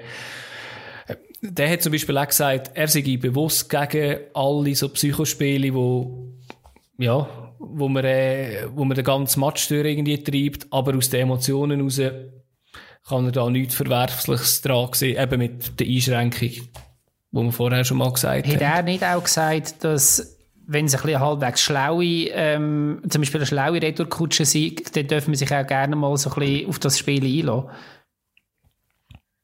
der 1.41 1.71
hat 1.71 1.81
zum 1.81 1.91
Beispiel 1.91 2.17
auch 2.19 2.27
gesagt, 2.27 2.71
er 2.75 2.87
sei 2.87 3.17
bewusst 3.17 3.67
gegen 3.67 4.19
alle 4.35 4.75
so 4.75 4.89
Psychospiele, 4.89 5.73
wo 5.73 6.29
ja, 6.99 7.44
wo 7.69 7.87
man, 7.87 8.05
äh, 8.05 8.67
wo 8.73 8.85
man 8.85 8.95
den 8.95 9.03
ganzen 9.03 9.39
Match 9.39 9.67
durch 9.67 9.85
irgendwie 9.85 10.23
treibt, 10.23 10.67
aber 10.71 10.95
aus 10.95 11.09
den 11.09 11.21
Emotionen 11.21 11.81
raus 11.81 12.01
kann 13.07 13.25
er 13.25 13.31
da 13.31 13.49
nichts 13.49 13.75
Verwerfliches 13.75 14.61
dran 14.61 14.89
sehen, 14.93 15.21
eben 15.21 15.37
mit 15.37 15.79
der 15.79 15.87
Einschränkung, 15.87 16.49
die 16.49 16.69
man 17.31 17.51
vorher 17.51 17.83
schon 17.83 17.97
mal 17.97 18.11
gesagt 18.11 18.47
hat. 18.47 18.53
Hat 18.55 18.61
er 18.61 18.81
nicht 18.81 19.03
auch 19.03 19.23
gesagt, 19.23 19.83
dass 19.83 20.35
wenn 20.67 20.85
es 20.85 20.95
ein 20.95 21.01
bisschen 21.01 21.19
halbwegs 21.19 21.61
schlaue, 21.61 22.29
ähm, 22.31 23.01
zum 23.07 23.21
Beispiel 23.21 23.41
eine 23.41 23.45
schlaue 23.45 23.81
Retourkutsche 23.81 24.45
sind, 24.45 24.95
dann 24.95 25.07
dürfen 25.07 25.31
wir 25.31 25.37
sich 25.37 25.53
auch 25.53 25.67
gerne 25.67 25.95
mal 25.95 26.17
so 26.17 26.31
ein 26.31 26.39
bisschen 26.39 26.69
auf 26.69 26.79
das 26.79 26.97
Spiel 26.97 27.23
einlassen? 27.23 27.69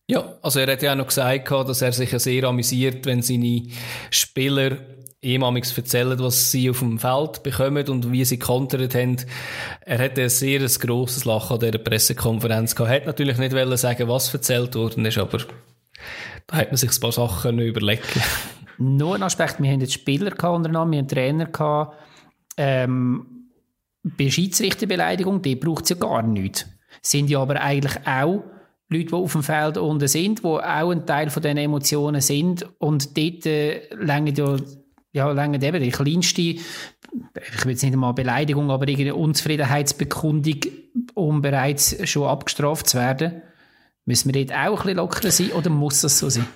Ja, 0.07 0.37
also 0.41 0.59
er 0.59 0.71
hat 0.71 0.81
ja 0.81 0.91
auch 0.91 0.97
noch 0.97 1.07
gesagt, 1.07 1.51
dass 1.51 1.81
er 1.81 1.93
sich 1.93 2.09
sehr 2.09 2.43
amüsiert, 2.43 3.05
wenn 3.05 3.21
seine 3.21 3.67
Spieler 4.09 4.77
ehemals 5.21 5.77
erzählen, 5.77 6.19
was 6.19 6.51
sie 6.51 6.69
auf 6.69 6.79
dem 6.79 6.97
Feld 6.97 7.43
bekommen 7.43 7.87
und 7.89 8.11
wie 8.11 8.25
sie 8.25 8.39
kontert 8.39 8.95
haben. 8.95 9.17
Er 9.81 9.99
hatte 9.99 10.23
ein 10.23 10.29
sehr 10.29 10.59
grosses 10.59 11.25
Lachen 11.25 11.53
an 11.53 11.59
dieser 11.59 11.77
Pressekonferenz 11.77 12.75
gehabt. 12.75 12.91
Er 12.91 12.95
hat 12.97 13.05
natürlich 13.05 13.37
nicht 13.37 13.53
wollen 13.53 13.77
sagen, 13.77 14.07
was 14.07 14.33
erzählt 14.33 14.75
worden 14.75 15.05
ist, 15.05 15.19
aber 15.19 15.39
da 16.47 16.57
hat 16.57 16.69
man 16.69 16.77
sich 16.77 16.91
ein 16.91 16.99
paar 16.99 17.11
Sachen 17.11 17.59
überlegt. 17.59 18.19
Nur 18.77 19.15
ein 19.15 19.23
Aspekt, 19.23 19.61
wir 19.61 19.71
haben 19.71 19.81
jetzt 19.81 19.93
Spieler 19.93 20.31
untereinander, 20.31 20.91
wir 20.91 20.99
haben 20.99 21.07
Trainer 21.07 21.45
gehabt. 21.45 21.97
Ähm, 22.57 23.25
bei 24.03 24.29
Schiedsrichterbeleidigung, 24.29 25.43
die 25.43 25.55
braucht 25.55 25.83
es 25.83 25.91
ja 25.91 25.95
gar 25.97 26.23
nicht. 26.23 26.67
Sind 27.03 27.29
ja 27.29 27.39
aber 27.39 27.61
eigentlich 27.61 28.07
auch 28.07 28.43
Leute, 28.89 29.05
die 29.05 29.13
auf 29.13 29.31
dem 29.31 29.43
Feld 29.43 29.77
unten 29.77 30.07
sind, 30.07 30.39
die 30.39 30.47
auch 30.47 30.89
ein 30.89 31.05
Teil 31.05 31.29
von 31.29 31.43
diesen 31.43 31.57
Emotionen 31.57 32.21
sind 32.21 32.67
und 32.79 33.15
dort 33.17 33.45
äh, 33.45 33.81
ja 33.95 34.57
ja, 35.13 35.29
lange 35.31 35.61
eben 35.61 35.83
die 35.83 35.91
kleinste, 35.91 36.41
ich 36.41 36.61
will 37.63 37.71
jetzt 37.71 37.83
nicht 37.83 37.93
einmal 37.93 38.13
Beleidigung, 38.13 38.71
aber 38.71 38.87
irgendeine 38.87 39.15
Unzufriedenheitsbekundung, 39.15 40.59
um 41.13 41.41
bereits 41.41 42.09
schon 42.09 42.27
abgestraft 42.27 42.87
zu 42.87 42.97
werden. 42.97 43.41
Müssen 44.05 44.33
wir 44.33 44.45
dort 44.45 44.57
auch 44.57 44.79
ein 44.79 44.83
bisschen 44.83 44.97
lockerer 44.97 45.31
sein 45.31 45.51
oder 45.51 45.69
muss 45.69 46.01
das 46.01 46.17
so 46.17 46.29
sein? 46.29 46.47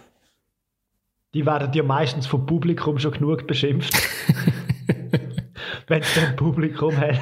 Die 1.33 1.45
werden 1.45 1.73
ja 1.73 1.83
meistens 1.83 2.27
vom 2.27 2.45
Publikum 2.45 2.97
schon 2.97 3.11
genug 3.11 3.45
beschimpft. 3.45 3.93
Wenn 5.87 6.01
es 6.01 6.17
ein 6.17 6.35
Publikum 6.37 6.97
hat. 6.97 7.19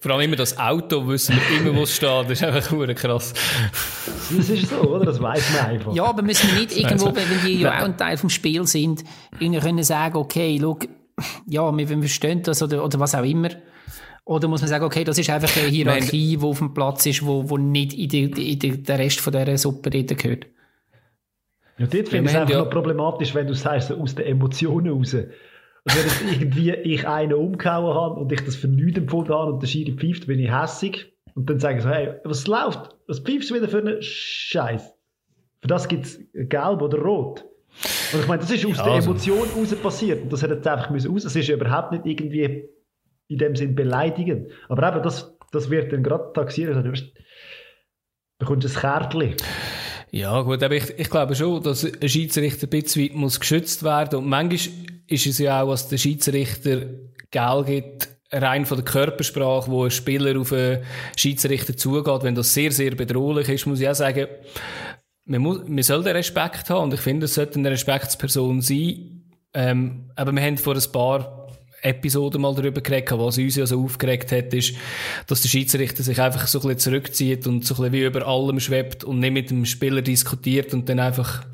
Vor 0.00 0.12
allem 0.12 0.20
immer 0.20 0.36
das 0.36 0.56
Auto, 0.56 1.08
wissen 1.08 1.36
wir 1.36 1.58
immer, 1.60 1.76
wo 1.76 1.82
es 1.82 1.96
steht. 1.96 2.08
Das 2.08 2.30
ist 2.30 2.44
einfach 2.44 2.70
nur 2.70 2.86
krass. 2.94 3.34
Das 4.36 4.48
ist 4.48 4.68
so, 4.68 4.76
oder? 4.76 5.06
Das 5.06 5.20
weiß 5.20 5.52
man 5.54 5.66
einfach. 5.66 5.94
Ja, 5.94 6.04
aber 6.04 6.22
müssen 6.22 6.48
wir 6.52 6.60
nicht 6.60 6.76
irgendwo, 6.76 7.06
wenn 7.06 7.24
die 7.44 7.60
ja 7.60 7.80
auch 7.80 7.84
ein 7.84 7.96
Teil 7.96 8.16
vom 8.16 8.30
Spiel 8.30 8.64
sind, 8.66 9.02
irgendwie 9.40 9.60
können 9.60 9.82
sagen, 9.82 10.16
okay, 10.16 10.56
schau, 10.60 10.78
ja, 11.46 11.76
wir, 11.76 11.88
wir 11.88 11.98
verstehen 11.98 12.42
das 12.42 12.62
oder, 12.62 12.84
oder 12.84 13.00
was 13.00 13.14
auch 13.16 13.24
immer. 13.24 13.48
Oder 14.24 14.46
muss 14.46 14.60
man 14.60 14.68
sagen, 14.68 14.84
okay, 14.84 15.04
das 15.04 15.18
ist 15.18 15.30
einfach 15.30 15.56
eine 15.56 15.68
Hierarchie, 15.68 16.36
die 16.36 16.44
auf 16.44 16.58
dem 16.58 16.74
Platz 16.74 17.06
ist, 17.06 17.24
wo, 17.24 17.48
wo 17.48 17.56
nicht 17.56 17.94
in, 17.94 18.08
die, 18.08 18.52
in 18.52 18.58
die, 18.58 18.82
der 18.82 18.98
Rest 18.98 19.20
von 19.20 19.32
dieser 19.32 19.58
Suppe 19.58 19.90
gehört. 19.90 20.46
Ja, 21.78 21.86
dort 21.86 22.08
finde 22.08 22.30
ich 22.30 22.36
es 22.36 22.40
einfach 22.40 22.50
ja. 22.50 22.58
noch 22.58 22.70
problematisch, 22.70 23.34
wenn 23.34 23.46
du 23.46 23.54
sagst, 23.54 23.90
aus 23.90 24.14
den 24.14 24.26
Emotionen 24.26 24.92
raus. 24.92 25.16
Wenn 25.94 26.32
irgendwie 26.32 26.70
ich 26.70 27.06
einen 27.06 27.34
umgehauen 27.34 27.94
habe 27.94 28.20
und 28.20 28.32
ich 28.32 28.44
das 28.44 28.56
für 28.56 28.68
nichts 28.68 28.98
empfunden 28.98 29.32
habe 29.32 29.52
und 29.52 29.62
der 29.62 29.66
Schiri 29.66 29.92
pfeift, 29.92 30.26
bin 30.26 30.38
ich 30.38 30.50
hässig. 30.50 31.12
Und 31.34 31.48
dann 31.48 31.60
sage 31.60 31.78
ich 31.78 31.82
so, 31.84 31.90
hey, 31.90 32.14
was 32.24 32.46
läuft? 32.46 32.96
Was 33.06 33.20
pfeifst 33.20 33.50
du 33.50 33.54
wieder 33.54 33.68
für 33.68 33.78
einen 33.78 34.02
Scheiß? 34.02 34.94
Für 35.60 35.68
das 35.68 35.88
gibt 35.88 36.06
es 36.06 36.20
gelb 36.32 36.82
oder 36.82 36.98
rot. 36.98 37.44
Und 38.12 38.20
ich 38.20 38.26
meine, 38.26 38.40
das 38.40 38.50
ist 38.50 38.64
aus 38.66 38.76
ja, 38.76 38.84
der 38.84 38.92
also. 38.94 39.10
Emotion 39.10 39.48
raus 39.56 39.74
passiert. 39.76 40.22
Und 40.22 40.32
das 40.32 40.42
hat 40.42 40.50
jetzt 40.50 40.66
einfach 40.66 40.90
müssen 40.90 41.12
raus. 41.12 41.24
Es 41.24 41.36
ist 41.36 41.48
überhaupt 41.48 41.92
nicht 41.92 42.06
irgendwie 42.06 42.68
in 43.28 43.38
dem 43.38 43.56
Sinn 43.56 43.74
beleidigend. 43.74 44.50
Aber 44.68 44.88
eben, 44.88 45.02
das, 45.02 45.36
das 45.52 45.70
wird 45.70 45.92
dann 45.92 46.02
gerade 46.02 46.32
taxiert. 46.32 46.74
Also, 46.74 46.82
du 46.82 46.92
bekommst 48.38 48.66
ein 48.66 48.80
Kärtchen. 48.80 49.36
Ja, 50.10 50.40
gut, 50.40 50.62
aber 50.62 50.74
ich, 50.74 50.98
ich 50.98 51.10
glaube 51.10 51.34
schon, 51.34 51.62
dass 51.62 51.84
ein 51.84 52.08
Schiedsrichter 52.08 52.66
ein 52.66 52.70
bisschen 52.70 53.04
weit 53.04 53.14
muss 53.14 53.38
geschützt 53.38 53.82
werden. 53.82 54.20
Und 54.20 54.28
manchmal 54.28 54.74
ist 55.08 55.26
es 55.26 55.38
ja 55.38 55.62
auch, 55.62 55.68
was 55.68 55.88
der 55.88 55.98
Schiedsrichter 55.98 56.82
Geld 57.30 57.66
gibt, 57.66 58.08
rein 58.30 58.66
von 58.66 58.76
der 58.76 58.84
Körpersprache, 58.84 59.70
wo 59.70 59.84
ein 59.84 59.90
Spieler 59.90 60.38
auf 60.38 60.52
einen 60.52 60.82
Schiedsrichter 61.16 61.76
zugeht, 61.76 62.22
wenn 62.22 62.34
das 62.34 62.52
sehr, 62.54 62.72
sehr 62.72 62.94
bedrohlich 62.94 63.48
ist, 63.48 63.66
muss 63.66 63.80
ich 63.80 63.88
auch 63.88 63.94
sagen, 63.94 64.26
man, 65.24 65.40
muss, 65.40 65.60
man 65.66 65.82
soll 65.82 66.02
den 66.02 66.16
Respekt 66.16 66.70
haben 66.70 66.84
und 66.84 66.94
ich 66.94 67.00
finde, 67.00 67.24
es 67.24 67.34
sollte 67.34 67.58
eine 67.58 67.70
Respektsperson 67.70 68.60
sein. 68.60 69.24
Ähm, 69.54 70.10
aber 70.14 70.32
wir 70.32 70.42
haben 70.42 70.58
vor 70.58 70.74
ein 70.74 70.92
paar 70.92 71.48
Episoden 71.82 72.40
mal 72.40 72.54
darüber 72.54 72.80
geredet, 72.80 73.12
was 73.12 73.38
uns 73.38 73.56
ja 73.56 73.66
so 73.66 73.82
aufgeregt 73.82 74.32
hat, 74.32 74.52
ist, 74.52 74.74
dass 75.26 75.42
der 75.42 75.48
Schiedsrichter 75.48 76.02
sich 76.02 76.20
einfach 76.20 76.46
so 76.46 76.58
ein 76.58 76.62
bisschen 76.62 76.78
zurückzieht 76.78 77.46
und 77.46 77.64
so 77.64 77.74
ein 77.74 77.76
bisschen 77.76 77.92
wie 77.92 78.04
über 78.04 78.26
allem 78.26 78.60
schwebt 78.60 79.04
und 79.04 79.20
nicht 79.20 79.32
mit 79.32 79.50
dem 79.50 79.64
Spieler 79.64 80.02
diskutiert 80.02 80.74
und 80.74 80.88
dann 80.88 80.98
einfach 80.98 81.44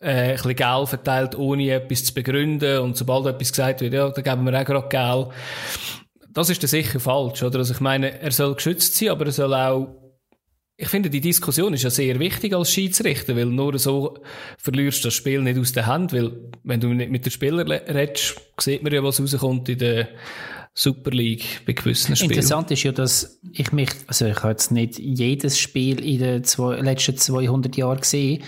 äh, 0.00 0.30
ein 0.30 0.32
bisschen 0.34 0.56
Geld 0.56 0.88
verteilt, 0.88 1.38
ohne 1.38 1.70
etwas 1.70 2.04
zu 2.04 2.14
begründen. 2.14 2.78
Und 2.78 2.96
sobald 2.96 3.26
etwas 3.26 3.52
gesagt 3.52 3.80
wird, 3.80 3.94
ja, 3.94 4.08
dann 4.10 4.24
geben 4.24 4.44
wir 4.44 4.60
auch 4.60 4.64
gerade 4.64 4.88
Geld. 4.88 5.28
Das 6.32 6.48
ist 6.48 6.62
dann 6.62 6.68
sicher 6.68 7.00
falsch, 7.00 7.42
oder? 7.42 7.58
Also 7.58 7.74
ich 7.74 7.80
meine, 7.80 8.20
er 8.20 8.30
soll 8.30 8.54
geschützt 8.54 8.96
sein, 8.96 9.10
aber 9.10 9.26
er 9.26 9.32
soll 9.32 9.54
auch 9.54 10.00
ich 10.82 10.88
finde, 10.88 11.10
die 11.10 11.20
Diskussion 11.20 11.74
ist 11.74 11.82
ja 11.82 11.90
sehr 11.90 12.18
wichtig 12.18 12.54
als 12.54 12.72
Schiedsrichter, 12.72 13.36
weil 13.36 13.44
nur 13.44 13.78
so 13.78 14.16
verlierst 14.56 15.04
du 15.04 15.08
das 15.08 15.14
Spiel 15.14 15.42
nicht 15.42 15.58
aus 15.58 15.74
der 15.74 15.84
Hand, 15.84 16.14
weil 16.14 16.32
wenn 16.64 16.80
du 16.80 16.88
nicht 16.88 17.10
mit 17.10 17.26
den 17.26 17.30
Spielern 17.30 17.70
redest, 17.70 18.40
sieht 18.58 18.82
man 18.82 18.90
ja, 18.90 19.04
was 19.04 19.20
rauskommt 19.20 19.68
in 19.68 19.78
der 19.78 20.08
Super 20.74 21.10
League 21.10 21.62
bei 21.66 21.72
gewissen 21.72 22.14
Spielen. 22.16 22.30
Interessant 22.30 22.70
ist 22.70 22.82
ja, 22.82 22.92
dass 22.92 23.40
ich 23.52 23.72
mich, 23.72 23.90
also 24.06 24.26
ich 24.26 24.36
habe 24.36 24.50
jetzt 24.50 24.70
nicht 24.70 24.98
jedes 24.98 25.58
Spiel 25.58 26.02
in 26.02 26.18
den 26.20 26.44
zwei, 26.44 26.80
letzten 26.80 27.16
200 27.16 27.76
Jahren 27.76 28.00
gesehen, 28.00 28.42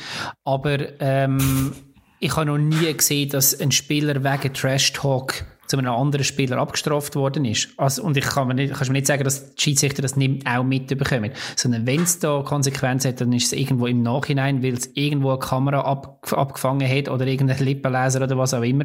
aber 0.45 1.01
ähm, 1.01 1.73
ich 2.21 2.37
habe 2.37 2.47
noch 2.47 2.59
nie 2.59 2.93
gesehen, 2.95 3.29
dass 3.31 3.59
ein 3.59 3.73
Spieler 3.73 4.23
wegen 4.23 4.55
Trash 4.55 4.93
Talk 4.93 5.45
zu 5.73 5.79
einem 5.79 5.93
anderen 5.93 6.25
Spieler 6.25 6.59
abgestraft 6.59 7.17
worden 7.17 7.47
ist. 7.47 7.71
Also, 7.79 8.03
und 8.03 8.17
ich 8.17 8.25
kann 8.25 8.47
mir 8.47 8.53
nicht, 8.53 8.75
kannst 8.75 8.91
mir 8.91 8.99
nicht 8.99 9.07
sagen, 9.07 9.25
dass 9.25 9.55
die 9.55 9.63
Schiedsrichter 9.63 10.03
das 10.03 10.17
nicht 10.17 10.47
auch 10.47 10.65
mitbekommen. 10.65 11.33
Sondern 11.57 11.87
wenn 11.87 12.03
es 12.03 12.19
da 12.19 12.43
Konsequenzen 12.43 13.09
hat, 13.09 13.23
dann 13.23 13.33
ist 13.33 13.47
es 13.47 13.53
irgendwo 13.55 13.87
im 13.87 14.03
Nachhinein, 14.03 14.63
weil 14.63 14.75
es 14.75 14.91
irgendwo 14.95 15.31
eine 15.31 15.39
Kamera 15.39 15.81
ab, 15.81 16.31
abgefangen 16.31 16.87
hat 16.87 17.09
oder 17.09 17.27
irgendein 17.27 17.65
Lippenleser 17.65 18.23
oder 18.23 18.37
was 18.37 18.53
auch 18.53 18.63
immer. 18.63 18.85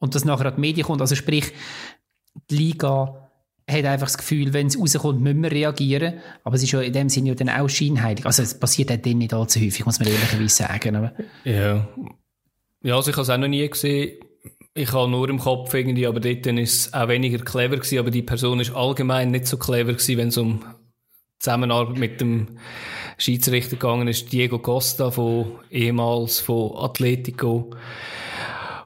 Und 0.00 0.16
das 0.16 0.24
nachher 0.24 0.46
an 0.46 0.54
die 0.56 0.60
Medien 0.62 0.86
kommt. 0.86 1.00
Also 1.00 1.14
sprich, 1.14 1.52
die 2.50 2.56
Liga 2.56 3.28
hat 3.68 3.84
einfach 3.84 4.06
das 4.06 4.18
Gefühl, 4.18 4.52
wenn 4.52 4.68
es 4.68 4.78
rauskommt, 4.78 5.20
müssen 5.20 5.42
wir 5.42 5.50
reagieren. 5.50 6.20
Aber 6.44 6.54
es 6.56 6.62
ist 6.62 6.70
ja 6.70 6.80
in 6.80 6.92
dem 6.92 7.08
Sinne 7.08 7.30
ja 7.30 7.34
dann 7.34 7.48
auch 7.48 7.68
scheinheilig. 7.68 8.24
Also 8.24 8.42
es 8.42 8.58
passiert 8.58 8.92
auch 8.92 8.96
dann 8.96 9.18
nicht 9.18 9.34
allzu 9.34 9.60
häufig, 9.60 9.84
muss 9.84 9.98
man 9.98 10.08
ehrlicherweise 10.08 10.54
sagen. 10.54 10.96
Aber 10.96 11.12
Ja. 11.44 11.88
Ja, 12.82 12.94
also 12.94 13.10
ich 13.10 13.16
habe 13.16 13.22
es 13.22 13.30
auch 13.30 13.38
noch 13.38 13.48
nie 13.48 13.68
gesehen. 13.68 14.20
Ich 14.74 14.92
habe 14.92 15.10
nur 15.10 15.28
im 15.28 15.38
Kopf 15.38 15.72
irgendwie, 15.74 16.06
aber 16.06 16.20
dort 16.20 16.46
ist 16.46 16.86
es 16.86 16.94
auch 16.94 17.08
weniger 17.08 17.38
clever 17.38 17.76
gewesen, 17.76 17.98
aber 17.98 18.10
die 18.10 18.22
Person 18.22 18.60
ist 18.60 18.74
allgemein 18.74 19.30
nicht 19.30 19.46
so 19.46 19.56
clever 19.56 19.96
wenn 19.96 20.28
es 20.28 20.36
um 20.36 20.60
Zusammenarbeit 21.38 21.98
mit 21.98 22.20
dem 22.20 22.58
Schiedsrichter 23.18 23.76
gegangen 23.76 24.06
ist. 24.06 24.32
Diego 24.32 24.58
Costa 24.58 25.10
von 25.10 25.52
ehemals 25.70 26.40
von 26.40 26.76
Atletico, 26.76 27.70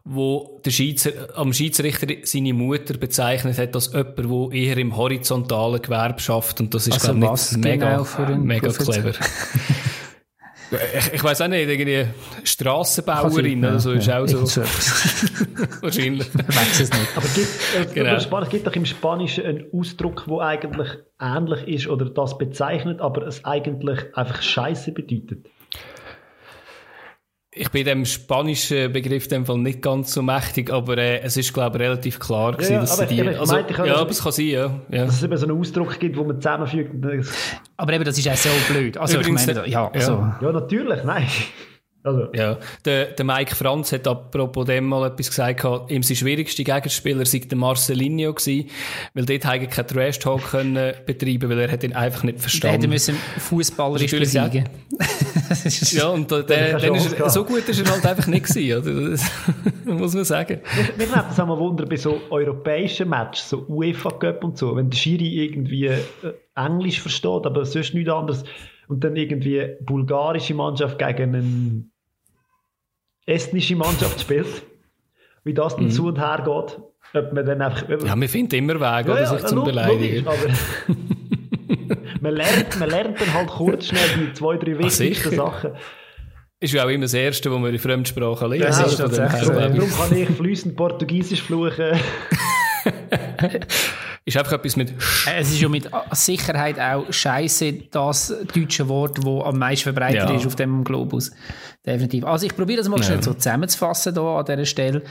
wo 0.04 0.60
der 0.64 0.70
Schiedsrichter, 0.70 1.36
am 1.36 1.52
Schiedsrichter 1.52 2.06
seine 2.24 2.54
Mutter 2.54 2.94
bezeichnet 2.94 3.58
hat 3.58 3.74
als 3.74 3.92
jemand, 3.92 4.18
der 4.18 4.58
eher 4.58 4.78
im 4.78 4.96
horizontalen 4.96 5.82
Gewerbe 5.82 6.20
schafft 6.20 6.60
und 6.60 6.74
das 6.74 6.86
ist 6.86 6.94
Also 6.94 7.12
glaube 7.12 7.24
ich 7.26 7.30
was 7.30 7.52
nicht 7.52 7.64
mega, 7.64 7.96
genau 7.96 8.36
mega 8.36 8.68
clever. 8.70 9.12
Ich, 10.70 11.14
ich 11.14 11.24
weiß 11.24 11.40
auch 11.42 11.48
nicht, 11.48 11.68
irgendwie 11.68 12.06
Strassenbauerin 12.44 13.60
Kann 13.60 13.70
oder 13.70 13.80
so 13.80 13.90
ist 13.90 14.08
auch 14.08 14.26
so. 14.26 14.62
Wahrscheinlich. 15.80 16.28
Ich 16.28 16.56
weiß 16.56 16.80
es 16.80 16.90
nicht. 16.90 17.16
Aber 17.16 17.26
es 17.26 17.34
gibt, 17.34 17.48
es, 17.48 17.74
Genau. 17.94 18.16
genau. 18.20 18.42
es 18.42 18.48
gibt 18.50 18.66
doch 18.66 18.76
im 18.76 18.86
Spanischen 18.86 19.44
einen 19.46 19.64
Ausdruck, 19.72 20.26
der 20.28 20.38
eigentlich 20.38 20.88
ähnlich 21.20 21.66
ist 21.66 21.88
oder 21.88 22.08
das 22.08 22.38
bezeichnet, 22.38 23.00
aber 23.00 23.26
es 23.26 23.44
eigentlich 23.44 23.98
einfach 24.14 24.40
Scheiße 24.40 24.92
bedeutet. 24.92 25.46
Ich 27.61 27.68
bin 27.68 27.85
dem 27.85 28.07
spanischen 28.07 28.90
Begriff 28.90 29.25
in 29.25 29.31
dem 29.31 29.46
Fall 29.46 29.59
nicht 29.59 29.83
ganz 29.83 30.14
so 30.14 30.23
mächtig, 30.23 30.73
aber 30.73 30.96
äh, 30.96 31.20
es 31.20 31.37
ist, 31.37 31.53
glaube 31.53 31.77
ich, 31.77 31.83
relativ 31.83 32.18
klar 32.18 32.53
gewesen, 32.53 32.73
ja, 32.73 32.81
dass 32.81 32.96
sie 32.96 33.05
die... 33.05 33.20
Also, 33.20 33.53
meinte, 33.53 33.75
ja, 33.87 33.96
aber 33.96 34.09
es 34.09 34.23
kann 34.23 34.33
sein, 34.33 34.46
ja. 34.46 34.81
ja. 34.88 35.05
Dass 35.05 35.16
es 35.16 35.23
eben 35.23 35.37
so 35.37 35.46
einen 35.46 35.59
Ausdruck 35.59 36.01
gibt, 36.01 36.16
wo 36.16 36.25
man 36.25 36.40
zusammenfügt. 36.40 36.90
Aber 37.77 37.92
eben, 37.92 38.05
das 38.05 38.16
ist 38.16 38.27
auch 38.31 38.35
so 38.35 38.49
blöd. 38.73 38.96
Also 38.96 39.18
Übrigens, 39.18 39.46
ich 39.46 39.55
meine, 39.55 39.68
ja, 39.68 39.90
ja. 39.92 40.01
so. 40.01 40.12
Ja, 40.40 40.53
natürlich, 40.53 41.05
nein. 41.05 41.27
Also, 42.02 42.28
Ja, 42.34 42.58
der, 42.84 43.06
der 43.06 43.24
Mike 43.24 43.54
Franz 43.54 43.92
hat 43.92 44.06
apropos 44.08 44.64
dem 44.66 44.86
mal 44.86 45.06
etwas 45.06 45.28
gesagt, 45.28 45.60
gehabt, 45.60 45.90
ihm 45.90 46.02
sein 46.02 46.16
schwierigster 46.16 46.64
Gegenspieler 46.64 47.26
sei 47.26 47.40
der 47.40 47.58
Marcelinho 47.58 48.32
gewesen, 48.32 48.70
weil 49.14 49.26
dort 49.26 49.44
haben 49.44 49.68
kein 49.68 49.86
Trash-Talk 49.86 50.50
können 50.50 50.94
betreiben, 51.04 51.50
weil 51.50 51.58
er 51.60 51.70
hat 51.70 51.84
ihn 51.84 51.92
einfach 51.92 52.22
nicht 52.22 52.38
Der 52.38 52.42
hätte 52.44 52.50
verstanden. 52.50 52.90
müssen 52.90 53.16
fußballerisch 53.38 54.10
besiegen. 54.10 54.68
Ja, 55.92 56.06
und 56.08 56.30
der, 56.30 56.42
Der 56.44 56.56
der, 56.56 56.74
hat 56.74 56.82
dann 56.82 56.88
Chance 56.90 57.08
ist 57.14 57.20
er, 57.20 57.30
so 57.30 57.44
gut 57.44 57.68
ist 57.68 57.80
er 57.84 57.90
halt 57.92 58.06
einfach 58.06 58.26
nicht 58.28 58.46
gewesen, 58.46 58.78
oder? 58.78 59.10
Das 59.10 59.30
muss 59.84 60.14
man 60.14 60.24
sagen. 60.24 60.60
Mich, 60.76 60.96
mich 60.96 61.10
nimmt 61.10 61.24
das 61.28 61.40
auch 61.40 61.46
mal 61.46 61.58
Wunder 61.58 61.86
bei 61.86 61.96
so 61.96 62.20
europäischen 62.30 63.08
Matches, 63.08 63.48
so 63.50 63.64
UEFA 63.68 64.10
Cup 64.10 64.44
und 64.44 64.56
so, 64.56 64.76
wenn 64.76 64.90
der 64.90 64.96
Schiri 64.96 65.44
irgendwie 65.44 65.86
äh, 65.86 65.98
Englisch 66.54 67.00
versteht, 67.00 67.46
aber 67.46 67.64
sonst 67.64 67.94
nichts 67.94 68.10
anderes 68.10 68.44
und 68.86 69.02
dann 69.02 69.16
irgendwie 69.16 69.66
bulgarische 69.80 70.54
Mannschaft 70.54 70.98
gegen 70.98 71.34
eine 71.34 71.84
estnische 73.26 73.76
Mannschaft 73.76 74.20
spielt, 74.20 74.62
wie 75.44 75.54
das 75.54 75.76
dann 75.76 75.90
zu 75.90 76.06
und 76.09 76.18
her 76.18 76.38
geht, 76.44 76.80
ob 77.22 77.33
man 77.33 77.44
dann 77.46 77.62
einfach... 77.62 77.88
Ja, 77.88 78.14
wir 78.20 78.28
finden 78.28 78.54
immer 78.56 78.74
Wege, 78.74 78.83
Ja, 78.83 79.00
oder, 79.14 79.20
ja, 79.22 79.26
sich 79.38 79.46
zum 79.46 79.59
lo- 79.59 79.64
Beleidigen. 79.64 80.24
man, 82.20 82.35
lernt, 82.35 82.78
man 82.78 82.88
lernt 82.90 83.20
dann 83.20 83.35
halt 83.35 83.48
kurz 83.48 83.87
schnell 83.87 84.00
die 84.18 84.33
zwei, 84.35 84.56
drei 84.56 84.78
wichtigsten 84.78 85.30
sicher. 85.30 85.30
Sachen. 85.37 85.70
Ist 86.62 86.74
ja 86.74 86.85
auch 86.85 86.88
immer 86.88 87.02
das 87.02 87.14
Erste, 87.14 87.50
was 87.50 87.59
man 87.59 87.72
in 87.72 87.78
Fremdsprache 87.78 88.46
lernt. 88.46 88.62
Ja, 88.62 88.68
Also 88.68 88.85
ist 88.85 88.96
tatsächlich 88.98 89.48
Darum 89.48 89.90
kann 89.90 90.16
ich 90.16 90.28
fließend 90.28 90.76
Portugiesisch 90.76 91.42
fluchen. 91.42 91.98
Ist 94.24 94.37
einfach 94.37 94.52
etwas 94.52 94.76
mit 94.76 94.92
Es 95.35 95.50
ist 95.50 95.61
ja 95.61 95.68
mit 95.68 95.90
Sicherheit 96.12 96.78
auch 96.78 97.11
Scheiße 97.11 97.72
das 97.90 98.35
deutsche 98.54 98.88
Wort, 98.88 99.18
das 99.18 99.24
am 99.24 99.59
meisten 99.59 99.85
verbreitet 99.85 100.28
Ja. 100.28 100.35
ist 100.37 100.46
auf 100.46 100.56
dem 100.56 100.85
Globus. 100.85 101.30
Definitiv. 101.87 102.24
Also 102.24 102.46
ich 102.46 102.54
probiere 102.54 102.78
das 102.78 102.88
mal 102.88 103.02
schnell 103.02 103.22
so 103.22 103.33
zusammenzufassen 103.33 104.12
hier 104.14 104.22
an 104.22 104.44
dieser 104.44 104.66
Stelle. 104.66 105.02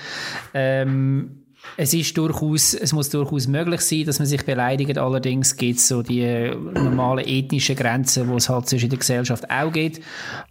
Ähm, 0.53 1.43
es 1.75 1.93
ist 1.93 2.17
durchaus, 2.17 2.73
es 2.73 2.93
muss 2.93 3.09
durchaus 3.09 3.47
möglich 3.47 3.81
sein, 3.81 4.05
dass 4.05 4.19
man 4.19 4.27
sich 4.27 4.45
beleidigt. 4.45 4.97
Allerdings 4.97 5.55
gibt 5.57 5.79
es 5.79 5.87
so 5.87 6.01
die 6.01 6.21
äh, 6.21 6.55
normalen 6.55 7.25
ethnischen 7.27 7.75
Grenzen, 7.75 8.29
die 8.29 8.35
es 8.35 8.47
halt 8.47 8.67
zwischen 8.69 8.89
der 8.89 8.99
Gesellschaft 8.99 9.49
auch 9.49 9.71
gibt. 9.71 9.99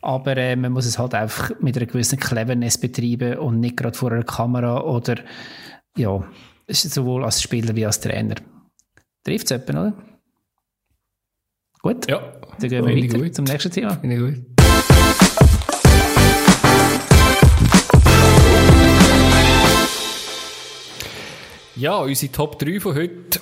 Aber 0.03 0.37
äh, 0.37 0.55
man 0.57 0.73
muss 0.73 0.85
es 0.85 0.99
halt 0.99 1.15
einfach 1.15 1.51
mit 1.61 1.77
einer 1.77 1.87
gewissen 1.87 2.19
Cleverness 2.19 2.79
betreiben 2.79 3.39
und 3.39 3.61
nicht 3.61 3.77
gerade 3.77 3.97
vor 3.97 4.13
einer 4.13 4.25
Kamera 4.25 4.83
oder 4.83 5.17
ja, 5.97 6.23
sowohl 6.69 7.25
als 7.25 7.43
Spieler 7.43 7.75
wie 7.75 7.87
als 7.87 8.01
Trainer. 8.01 8.37
Trifft 9.25 9.51
es 9.51 9.67
jemanden, 9.67 9.77
oder? 9.79 10.03
Gut, 11.81 12.11
Ja, 12.11 12.41
dann 12.59 12.69
gehen 12.69 12.87
wir 12.87 12.97
weiter 12.97 13.19
gut. 13.19 13.35
zum 13.35 13.45
nächsten 13.45 13.71
Thema. 13.71 13.97
finde 13.97 14.17
ich 14.17 14.21
gut. 14.21 14.45
Ja, 21.77 21.99
unsere 21.99 22.33
Top 22.33 22.59
3 22.59 22.81
von 22.81 22.95
heute 22.95 23.41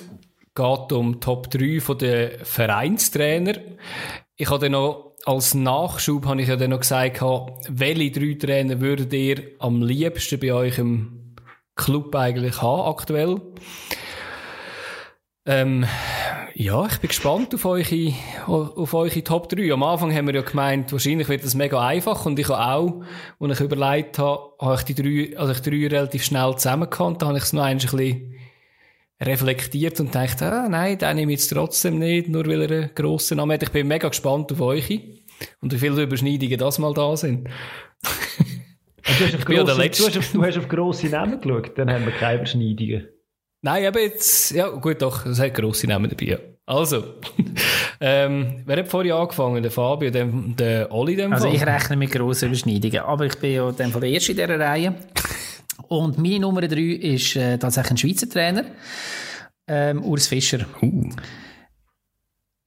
geht 0.53 0.91
um 0.91 1.19
Top 1.19 1.49
3 1.49 1.79
von 1.79 1.97
den 1.97 2.31
Vereinstrainer. 2.43 3.53
Ich 4.35 4.49
habe 4.49 4.59
dann 4.65 4.73
noch 4.73 5.15
als 5.25 5.53
Nachschub 5.55 6.25
habe 6.25 6.41
ich 6.41 6.47
ja 6.47 6.55
dann 6.55 6.69
noch 6.69 6.79
gesagt, 6.79 7.19
welche 7.69 8.11
drei 8.11 8.33
Trainer 8.39 8.79
würdet 8.79 9.11
ihr 9.13 9.43
am 9.59 9.81
liebsten 9.81 10.39
bei 10.39 10.53
euch 10.53 10.77
im 10.77 11.16
Club 11.77 12.15
eigentlich 12.15 12.61
haben 12.61 12.89
aktuell? 12.89 13.41
Ähm, 15.45 15.85
ja, 16.53 16.85
ich 16.87 16.97
bin 16.97 17.07
gespannt 17.07 17.55
auf 17.55 17.63
eure, 17.63 18.13
auf 18.47 18.93
eure 18.93 19.23
Top 19.23 19.47
3. 19.47 19.71
Am 19.71 19.83
Anfang 19.83 20.13
haben 20.13 20.27
wir 20.27 20.35
ja 20.35 20.41
gemeint, 20.41 20.91
wahrscheinlich 20.91 21.29
wird 21.29 21.45
das 21.45 21.55
mega 21.55 21.85
einfach 21.85 22.25
und 22.25 22.37
ich 22.37 22.49
habe 22.49 22.65
auch, 22.65 23.03
als 23.39 23.59
ich 23.59 23.65
überlegt 23.65 24.19
habe, 24.19 24.53
habe 24.59 24.75
ich 24.75 24.83
die 24.83 24.95
drei, 24.95 25.37
also 25.37 25.53
ich 25.53 25.61
drei 25.61 25.87
relativ 25.87 26.25
schnell 26.25 26.53
zusammengekannt, 26.55 27.21
da 27.21 27.27
habe 27.27 27.37
ich 27.37 27.43
es 27.43 27.53
noch 27.53 27.63
ein 27.63 27.77
bisschen 27.77 28.33
reflektiert 29.21 29.99
und 29.99 30.13
dachte, 30.13 30.51
ah, 30.51 30.67
nein, 30.67 30.97
den 30.97 31.15
nehme 31.15 31.31
ich 31.31 31.39
jetzt 31.39 31.49
trotzdem 31.49 31.99
nicht, 31.99 32.27
nur 32.27 32.45
weil 32.45 32.63
er 32.63 32.71
einen 32.71 32.95
grossen 32.95 33.37
Namen 33.37 33.53
hat. 33.53 33.63
Ich 33.63 33.71
bin 33.71 33.87
mega 33.87 34.09
gespannt 34.09 34.51
auf 34.51 34.61
euch 34.61 34.89
und 35.61 35.73
wie 35.73 35.79
viele 35.79 36.01
Überschneidungen 36.01 36.57
das 36.57 36.79
mal 36.79 36.93
da 36.93 37.15
sind. 37.15 37.49
Und 39.07 39.19
Du 39.19 39.25
hast, 39.25 39.35
auf 39.35 39.45
grosse, 39.45 39.65
du, 39.65 40.05
hast 40.05 40.17
auf, 40.17 40.31
du 40.31 40.43
hast 40.43 40.57
auf 40.57 40.67
grosse 40.67 41.07
Namen 41.07 41.39
geschaut, 41.39 41.77
dann 41.77 41.89
haben 41.91 42.05
wir 42.05 42.11
keine 42.11 42.37
Überschneidungen. 42.37 43.07
Nein, 43.61 43.85
aber 43.85 44.01
jetzt, 44.01 44.51
ja, 44.51 44.67
gut, 44.69 45.01
doch, 45.01 45.25
es 45.25 45.39
hat 45.39 45.53
grosse 45.53 45.87
Namen 45.87 46.09
dabei. 46.09 46.25
Ja. 46.25 46.37
Also, 46.65 47.15
ähm, 48.01 48.63
wer 48.65 48.77
hat 48.77 48.87
vorhin 48.89 49.13
angefangen? 49.13 49.61
Der 49.63 49.71
Fabio, 49.71 50.11
der, 50.11 50.25
der 50.25 50.91
Oli, 50.91 51.15
dem 51.15 51.31
Also 51.31 51.47
Fall? 51.47 51.55
ich 51.55 51.65
rechne 51.65 51.95
mit 51.95 52.11
grossen 52.11 52.49
Überschneidungen, 52.49 52.99
aber 52.99 53.25
ich 53.25 53.35
bin 53.35 53.53
ja 53.53 53.71
dann 53.71 53.91
von 53.91 54.01
der 54.01 54.09
Erste 54.09 54.33
in 54.33 54.37
dieser 54.37 54.59
Reihe. 54.59 54.93
Und 55.87 56.17
meine 56.17 56.39
Nummer 56.39 56.61
drei 56.67 56.81
ist 56.81 57.35
äh, 57.37 57.57
tatsächlich 57.57 57.91
ein 57.91 57.97
Schweizer 57.97 58.29
Trainer, 58.29 58.65
ähm, 59.67 60.03
Urs 60.03 60.27
Fischer. 60.27 60.65
Uh. 60.81 61.09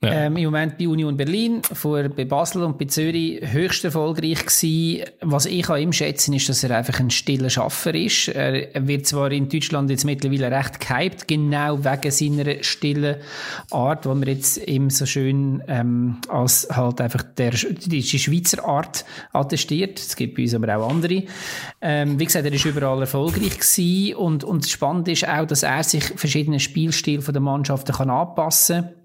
Ja. 0.02 0.12
Ähm, 0.12 0.38
Im 0.38 0.44
Moment 0.44 0.78
bei 0.78 0.88
Union 0.88 1.14
Berlin, 1.14 1.60
vor, 1.60 2.02
bei 2.08 2.24
Basel 2.24 2.62
und 2.62 2.78
bei 2.78 2.86
Zürich 2.86 3.38
höchst 3.52 3.84
erfolgreich 3.84 4.46
gewesen. 4.46 5.04
Was 5.20 5.44
ich 5.44 5.68
an 5.68 5.78
ihm 5.78 5.92
schätze, 5.92 6.34
ist, 6.34 6.48
dass 6.48 6.64
er 6.64 6.74
einfach 6.74 6.98
ein 7.00 7.10
stiller 7.10 7.50
Schaffer 7.50 7.94
ist. 7.94 8.28
Er 8.28 8.86
wird 8.88 9.06
zwar 9.06 9.30
in 9.30 9.50
Deutschland 9.50 9.90
jetzt 9.90 10.06
mittlerweile 10.06 10.50
recht 10.50 10.80
gehypt, 10.80 11.28
genau 11.28 11.84
wegen 11.84 12.10
seiner 12.10 12.62
stillen 12.62 13.16
Art, 13.70 14.06
wo 14.06 14.14
man 14.14 14.26
jetzt 14.26 14.66
ihm 14.66 14.88
so 14.88 15.04
schön 15.04 15.62
ähm, 15.68 16.16
als 16.30 16.66
halt 16.70 16.98
einfach 17.02 17.22
der, 17.22 17.50
die, 17.50 18.02
Schweizer 18.02 18.64
Art 18.64 19.04
attestiert. 19.34 19.98
Es 19.98 20.16
gibt 20.16 20.34
bei 20.34 20.44
uns 20.44 20.54
aber 20.54 20.78
auch 20.78 20.88
andere. 20.88 21.24
Ähm, 21.82 22.18
wie 22.18 22.24
gesagt, 22.24 22.46
er 22.46 22.52
ist 22.54 22.64
überall 22.64 23.02
erfolgreich 23.02 23.58
gewesen 23.58 24.14
und, 24.14 24.44
und 24.44 24.66
spannend 24.66 25.08
ist 25.08 25.28
auch, 25.28 25.44
dass 25.44 25.62
er 25.62 25.84
sich 25.84 26.04
verschiedene 26.04 26.58
Spielstile 26.58 27.20
von 27.20 27.34
der 27.34 27.42
Mannschaften 27.42 27.92
kann 27.92 28.08
anpassen 28.08 28.82
kann. 28.82 28.99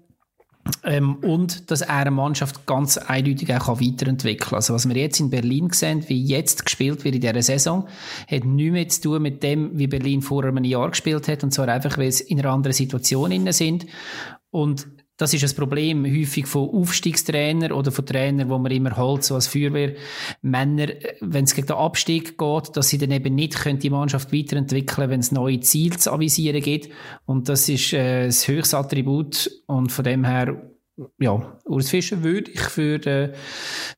Ähm, 0.84 1.16
und 1.16 1.70
dass 1.70 1.82
er 1.82 1.96
eine 1.96 2.10
Mannschaft 2.10 2.66
ganz 2.66 2.96
eindeutig 2.98 3.52
auch 3.54 3.80
weiterentwickeln 3.80 4.50
kann. 4.50 4.56
Also 4.56 4.74
was 4.74 4.88
wir 4.88 4.96
jetzt 4.96 5.20
in 5.20 5.30
Berlin 5.30 5.70
sehen, 5.72 6.04
wie 6.08 6.22
jetzt 6.24 6.64
gespielt 6.64 7.04
wird 7.04 7.14
in 7.14 7.20
dieser 7.20 7.42
Saison, 7.42 7.88
hat 8.30 8.44
nichts 8.44 8.72
mehr 8.72 8.88
zu 8.88 9.00
tun 9.02 9.22
mit 9.22 9.42
dem, 9.42 9.78
wie 9.78 9.86
Berlin 9.86 10.22
vor 10.22 10.44
einem 10.44 10.64
Jahr 10.64 10.90
gespielt 10.90 11.28
hat. 11.28 11.44
Und 11.44 11.52
zwar 11.52 11.68
einfach, 11.68 11.98
weil 11.98 12.12
sie 12.12 12.24
in 12.24 12.40
einer 12.40 12.50
anderen 12.50 12.74
Situation 12.74 13.30
inne 13.30 13.52
sind. 13.52 13.86
Und 14.50 14.88
das 15.16 15.32
ist 15.32 15.42
das 15.42 15.54
Problem 15.54 16.04
häufig 16.04 16.46
von 16.46 16.68
Aufstiegstrainern 16.68 17.72
oder 17.72 17.90
von 17.90 18.04
Trainern, 18.04 18.50
wo 18.50 18.58
man 18.58 18.70
immer 18.70 18.96
holt, 18.96 19.24
so 19.24 19.34
als 19.34 19.46
Feuerwehrmänner, 19.46 20.88
wenn 21.20 21.44
es 21.44 21.54
gegen 21.54 21.68
den 21.68 21.76
Abstieg 21.76 22.36
geht, 22.36 22.76
dass 22.76 22.88
sie 22.88 22.98
dann 22.98 23.10
eben 23.10 23.34
nicht 23.34 23.54
können 23.54 23.78
die 23.78 23.90
Mannschaft 23.90 24.32
weiterentwickeln 24.32 25.08
wenn 25.08 25.20
es 25.20 25.32
neue 25.32 25.60
Ziele 25.60 25.96
zu 25.96 26.12
avisieren 26.12 26.60
gibt. 26.60 26.90
Und 27.24 27.48
das 27.48 27.68
ist 27.68 27.92
äh, 27.92 28.26
das 28.26 28.46
höchste 28.46 28.76
Attribut. 28.76 29.50
Und 29.66 29.90
von 29.90 30.04
dem 30.04 30.24
her, 30.24 30.70
ja, 31.18 31.58
Urs 31.64 31.90
Fischer 31.90 32.22
würde 32.22 32.50
ich 32.50 32.60
für 32.60 32.98
den 32.98 33.32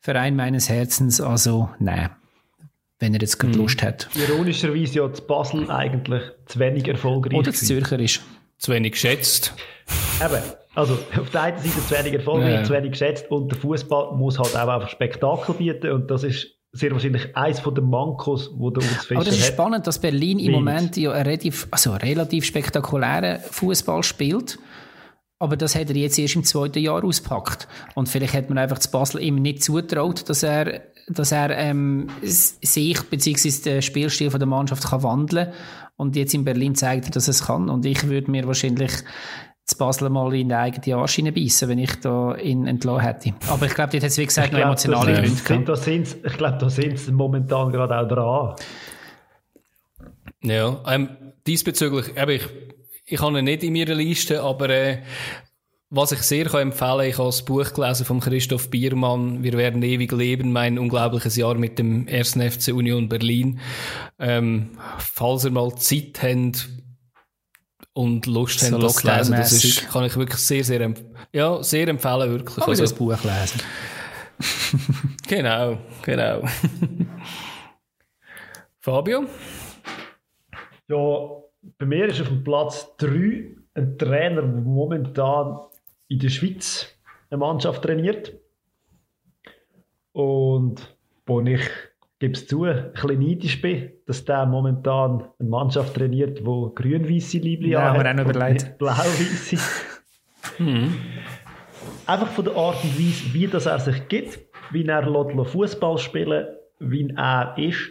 Verein 0.00 0.36
meines 0.36 0.68
Herzens 0.68 1.20
also 1.20 1.68
nehmen. 1.80 2.10
Wenn 3.00 3.14
er 3.14 3.20
jetzt 3.20 3.38
gerade 3.38 3.56
Lust 3.56 3.82
hat. 3.82 4.08
Ironischerweise 4.14 4.98
ja 4.98 5.12
zu 5.12 5.22
Basel 5.22 5.70
eigentlich 5.70 6.22
zu 6.46 6.58
wenig 6.58 6.86
erfolgreich. 6.88 7.38
Oder 7.38 7.52
zu. 7.52 7.64
Zürcher 7.64 7.98
ist. 7.98 8.20
zu 8.58 8.72
wenig 8.72 8.92
geschätzt. 8.92 9.54
Eben, 10.20 10.42
also 10.78 10.94
auf 11.20 11.30
der 11.30 11.42
einen 11.42 11.58
Seite 11.58 11.86
zu 11.86 11.90
wenig 11.90 12.14
erfolgreich, 12.14 12.54
ja. 12.54 12.64
zu 12.64 12.72
wenig 12.72 12.92
geschätzt 12.92 13.30
und 13.30 13.50
der 13.50 13.58
Fußball 13.58 14.16
muss 14.16 14.38
halt 14.38 14.56
auch 14.56 14.68
einfach 14.68 14.88
Spektakel 14.88 15.54
bieten 15.54 15.90
und 15.90 16.10
das 16.10 16.22
ist 16.22 16.54
sehr 16.72 16.92
wahrscheinlich 16.92 17.36
eins 17.36 17.60
von 17.60 17.74
den 17.74 17.88
Mankos, 17.88 18.50
wo 18.54 18.70
der 18.70 18.82
Urs 18.82 19.10
Aber 19.10 19.24
das 19.24 19.34
ist 19.34 19.46
hat. 19.46 19.54
spannend, 19.54 19.86
dass 19.86 19.98
Berlin 19.98 20.38
im 20.38 20.52
Moment 20.52 20.96
ja 20.96 21.12
einen 21.12 21.24
relativ, 21.24 21.66
also 21.70 21.92
relativ 21.92 22.44
spektakulären 22.44 23.40
Fußball 23.40 24.02
spielt. 24.02 24.58
Aber 25.40 25.56
das 25.56 25.74
hat 25.74 25.88
er 25.88 25.96
jetzt 25.96 26.18
erst 26.18 26.36
im 26.36 26.44
zweiten 26.44 26.80
Jahr 26.80 27.02
auspackt. 27.02 27.68
Und 27.94 28.08
vielleicht 28.08 28.34
hat 28.34 28.48
man 28.50 28.58
einfach 28.58 28.78
zu 28.80 28.90
Basel 28.90 29.22
ihm 29.22 29.36
nicht 29.36 29.62
zutraut, 29.62 30.28
dass 30.28 30.42
er, 30.42 30.82
dass 31.08 31.32
er 31.32 31.50
ähm, 31.56 32.08
sich 32.22 33.00
bzw. 33.02 33.62
den 33.64 33.82
Spielstil 33.82 34.30
von 34.30 34.40
der 34.40 34.48
Mannschaft 34.48 34.84
kann 34.84 35.02
wandeln 35.02 35.52
Und 35.96 36.16
jetzt 36.16 36.34
in 36.34 36.44
Berlin 36.44 36.74
zeigt 36.74 37.06
er, 37.06 37.12
dass 37.12 37.28
er 37.28 37.32
es 37.32 37.46
kann. 37.46 37.70
Und 37.70 37.86
ich 37.86 38.08
würde 38.08 38.30
mir 38.30 38.46
wahrscheinlich 38.46 38.92
zu 39.68 39.76
Basel 39.76 40.08
mal 40.08 40.34
in 40.34 40.48
die 40.48 40.54
eigene 40.54 40.96
Arsch 40.96 41.20
beißen, 41.22 41.68
wenn 41.68 41.78
ich 41.78 41.94
da 42.00 42.34
ihn 42.36 42.66
entlassen 42.66 43.06
hätte. 43.06 43.34
Aber 43.48 43.66
ich 43.66 43.74
glaube, 43.74 43.92
dort 43.92 44.02
hat 44.02 44.10
es, 44.10 44.18
wie 44.18 44.26
gesagt, 44.26 44.52
noch 44.52 44.60
emotionale 44.60 45.12
Gründe 45.44 45.72
Ich 46.24 46.36
glaube, 46.36 46.58
da 46.58 46.70
sind 46.70 46.98
sie 46.98 47.12
momentan 47.12 47.70
gerade 47.70 47.98
auch 47.98 48.08
dran. 48.08 48.56
Ja, 50.42 50.82
ähm, 50.86 51.10
diesbezüglich, 51.46 52.16
eben, 52.16 52.30
ich, 52.30 52.48
ich 53.04 53.20
habe 53.20 53.38
ihn 53.38 53.44
nicht 53.44 53.62
in 53.62 53.74
meiner 53.74 53.94
Liste, 53.94 54.42
aber 54.42 54.70
äh, 54.70 54.98
was 55.90 56.12
ich 56.12 56.20
sehr 56.20 56.46
kann 56.46 56.60
empfehlen 56.60 57.08
ich 57.08 57.18
habe 57.18 57.28
das 57.28 57.44
Buch 57.44 57.72
gelesen 57.72 58.04
von 58.06 58.20
Christoph 58.20 58.70
Biermann, 58.70 59.42
Wir 59.42 59.54
werden 59.54 59.82
ewig 59.82 60.12
leben, 60.12 60.52
mein 60.52 60.78
unglaubliches 60.78 61.36
Jahr 61.36 61.54
mit 61.54 61.78
dem 61.78 62.06
1. 62.08 62.32
FC 62.32 62.68
Union 62.74 63.08
Berlin. 63.08 63.60
Ähm, 64.18 64.70
falls 64.98 65.44
ihr 65.44 65.50
mal 65.50 65.74
Zeit 65.76 66.22
habt, 66.22 66.68
und 67.98 68.26
Lust 68.26 68.60
so 68.60 68.72
haben, 68.72 68.80
das 68.80 68.94
zu 68.94 69.08
lesen. 69.08 69.32
Das 69.32 69.52
ist, 69.52 69.90
kann 69.90 70.04
ich 70.04 70.16
wirklich 70.16 70.38
sehr, 70.38 70.62
sehr, 70.62 70.94
ja, 71.32 71.60
sehr 71.64 71.88
empfehlen, 71.88 72.30
wirklich. 72.30 72.54
Kann 72.54 72.68
also, 72.68 72.84
das 72.84 72.92
Buch 72.92 73.18
lesen. 73.24 73.60
genau, 75.26 75.78
genau. 76.02 76.42
Fabio? 78.78 79.24
Ja, 80.86 81.28
bei 81.76 81.86
mir 81.86 82.06
ist 82.06 82.20
auf 82.20 82.28
dem 82.28 82.44
Platz 82.44 82.88
3 82.98 83.56
ein 83.74 83.98
Trainer, 83.98 84.42
der 84.42 84.62
momentan 84.62 85.58
in 86.06 86.20
der 86.20 86.28
Schweiz 86.28 86.86
eine 87.30 87.38
Mannschaft 87.38 87.82
trainiert. 87.82 88.32
Und 90.12 90.96
wo 91.26 91.40
ich 91.40 91.68
gebe 92.18 92.34
es 92.34 92.46
zu, 92.46 92.64
ein 92.64 92.92
bisschen 92.92 93.20
neidisch 93.20 93.60
bin, 93.60 93.90
dass 94.06 94.24
der 94.24 94.46
momentan 94.46 95.24
eine 95.38 95.48
Mannschaft 95.48 95.94
trainiert, 95.94 96.38
die 96.38 96.42
grün-weisse 96.42 97.38
Liebling 97.38 97.72
ja, 97.72 97.82
hat. 97.82 97.88
haben 97.96 98.04
wir 98.04 98.10
auch 98.10 98.14
noch 98.14 98.34
überlegt. 98.34 98.78
Blau-weisse. 98.78 99.56
mhm. 100.58 100.94
Einfach 102.06 102.28
von 102.28 102.44
der 102.44 102.56
Art 102.56 102.82
und 102.82 102.98
Weise, 102.98 103.32
wie 103.32 103.46
das 103.46 103.66
er 103.66 103.78
sich 103.78 104.08
gibt, 104.08 104.40
wie 104.70 104.86
er 104.86 105.44
Fußball 105.44 105.98
spielen 105.98 106.46
wie 106.80 107.12
er 107.16 107.54
ist, 107.58 107.90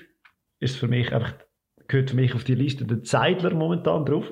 ist 0.60 0.78
für 0.78 0.88
mich 0.88 1.12
einfach, 1.14 1.34
gehört 1.88 2.12
für 2.12 2.16
mich 2.16 2.34
auf 2.34 2.44
die 2.44 2.56
Liste 2.56 2.86
der 2.86 3.04
Zeidler 3.04 3.54
momentan 3.54 4.06
drauf. 4.06 4.32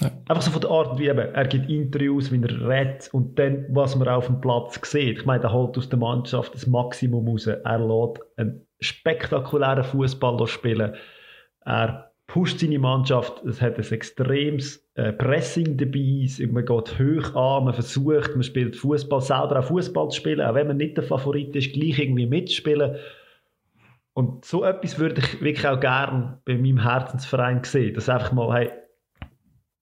Ja. 0.00 0.10
Einfach 0.28 0.42
so 0.42 0.50
von 0.50 0.60
der 0.60 0.70
Art, 0.70 0.98
wie 0.98 1.08
eben, 1.08 1.18
er 1.18 1.46
gibt 1.46 1.68
Interviews, 1.68 2.32
wie 2.32 2.42
er 2.42 2.68
redet 2.68 3.10
und 3.12 3.38
dann, 3.38 3.66
was 3.68 3.94
man 3.94 4.08
auf 4.08 4.26
dem 4.26 4.40
Platz 4.40 4.80
sieht. 4.90 5.18
Ich 5.18 5.26
meine, 5.26 5.44
er 5.44 5.52
holt 5.52 5.76
aus 5.76 5.88
der 5.88 5.98
Mannschaft 5.98 6.54
das 6.54 6.66
Maximum 6.66 7.28
raus. 7.28 7.46
Er 7.46 7.78
lässt 7.78 8.20
einen 8.36 8.66
spektakulären 8.80 9.84
Fußball 9.84 10.46
spielen. 10.46 10.94
Er 11.64 12.12
pusht 12.26 12.60
seine 12.60 12.78
Mannschaft. 12.78 13.44
Es 13.44 13.60
hat 13.60 13.76
ein 13.76 13.92
extremes 13.92 14.88
äh, 14.94 15.12
Pressing 15.12 15.76
dabei. 15.76 16.26
Man 16.50 16.64
geht 16.64 16.98
hoch 16.98 17.34
an, 17.34 17.64
man 17.64 17.74
versucht, 17.74 18.34
man 18.34 18.42
spielt 18.42 18.76
Fußball 18.76 19.20
selber 19.20 19.60
auch 19.60 19.64
Fußball 19.64 20.08
zu 20.08 20.16
spielen, 20.16 20.40
auch 20.40 20.54
wenn 20.54 20.68
man 20.68 20.78
nicht 20.78 20.96
der 20.96 21.04
Favorit 21.04 21.54
ist, 21.54 21.74
gleich 21.74 21.98
irgendwie 21.98 22.26
mitspielen. 22.26 22.96
Und 24.14 24.44
so 24.44 24.64
etwas 24.64 24.98
würde 24.98 25.20
ich 25.20 25.40
wirklich 25.42 25.66
auch 25.66 25.80
gerne 25.80 26.38
bei 26.44 26.56
meinem 26.56 26.82
Herzensverein 26.82 27.62
sehen. 27.64 27.94
Dass 27.94 28.08
einfach 28.08 28.32
mal, 28.32 28.54
hey, 28.54 28.70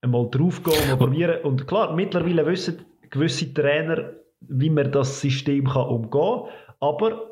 einmal 0.02 0.28
draufgehen 0.30 0.92
und 0.92 0.98
probieren. 0.98 1.42
Und 1.42 1.66
klar, 1.66 1.94
mittlerweile 1.94 2.46
wissen 2.46 2.84
gewisse 3.10 3.52
Trainer, 3.52 4.12
wie 4.40 4.70
man 4.70 4.90
das 4.92 5.20
System 5.20 5.66
kann 5.66 5.86
umgehen 5.86 6.10
kann. 6.10 6.52
Aber 6.80 7.30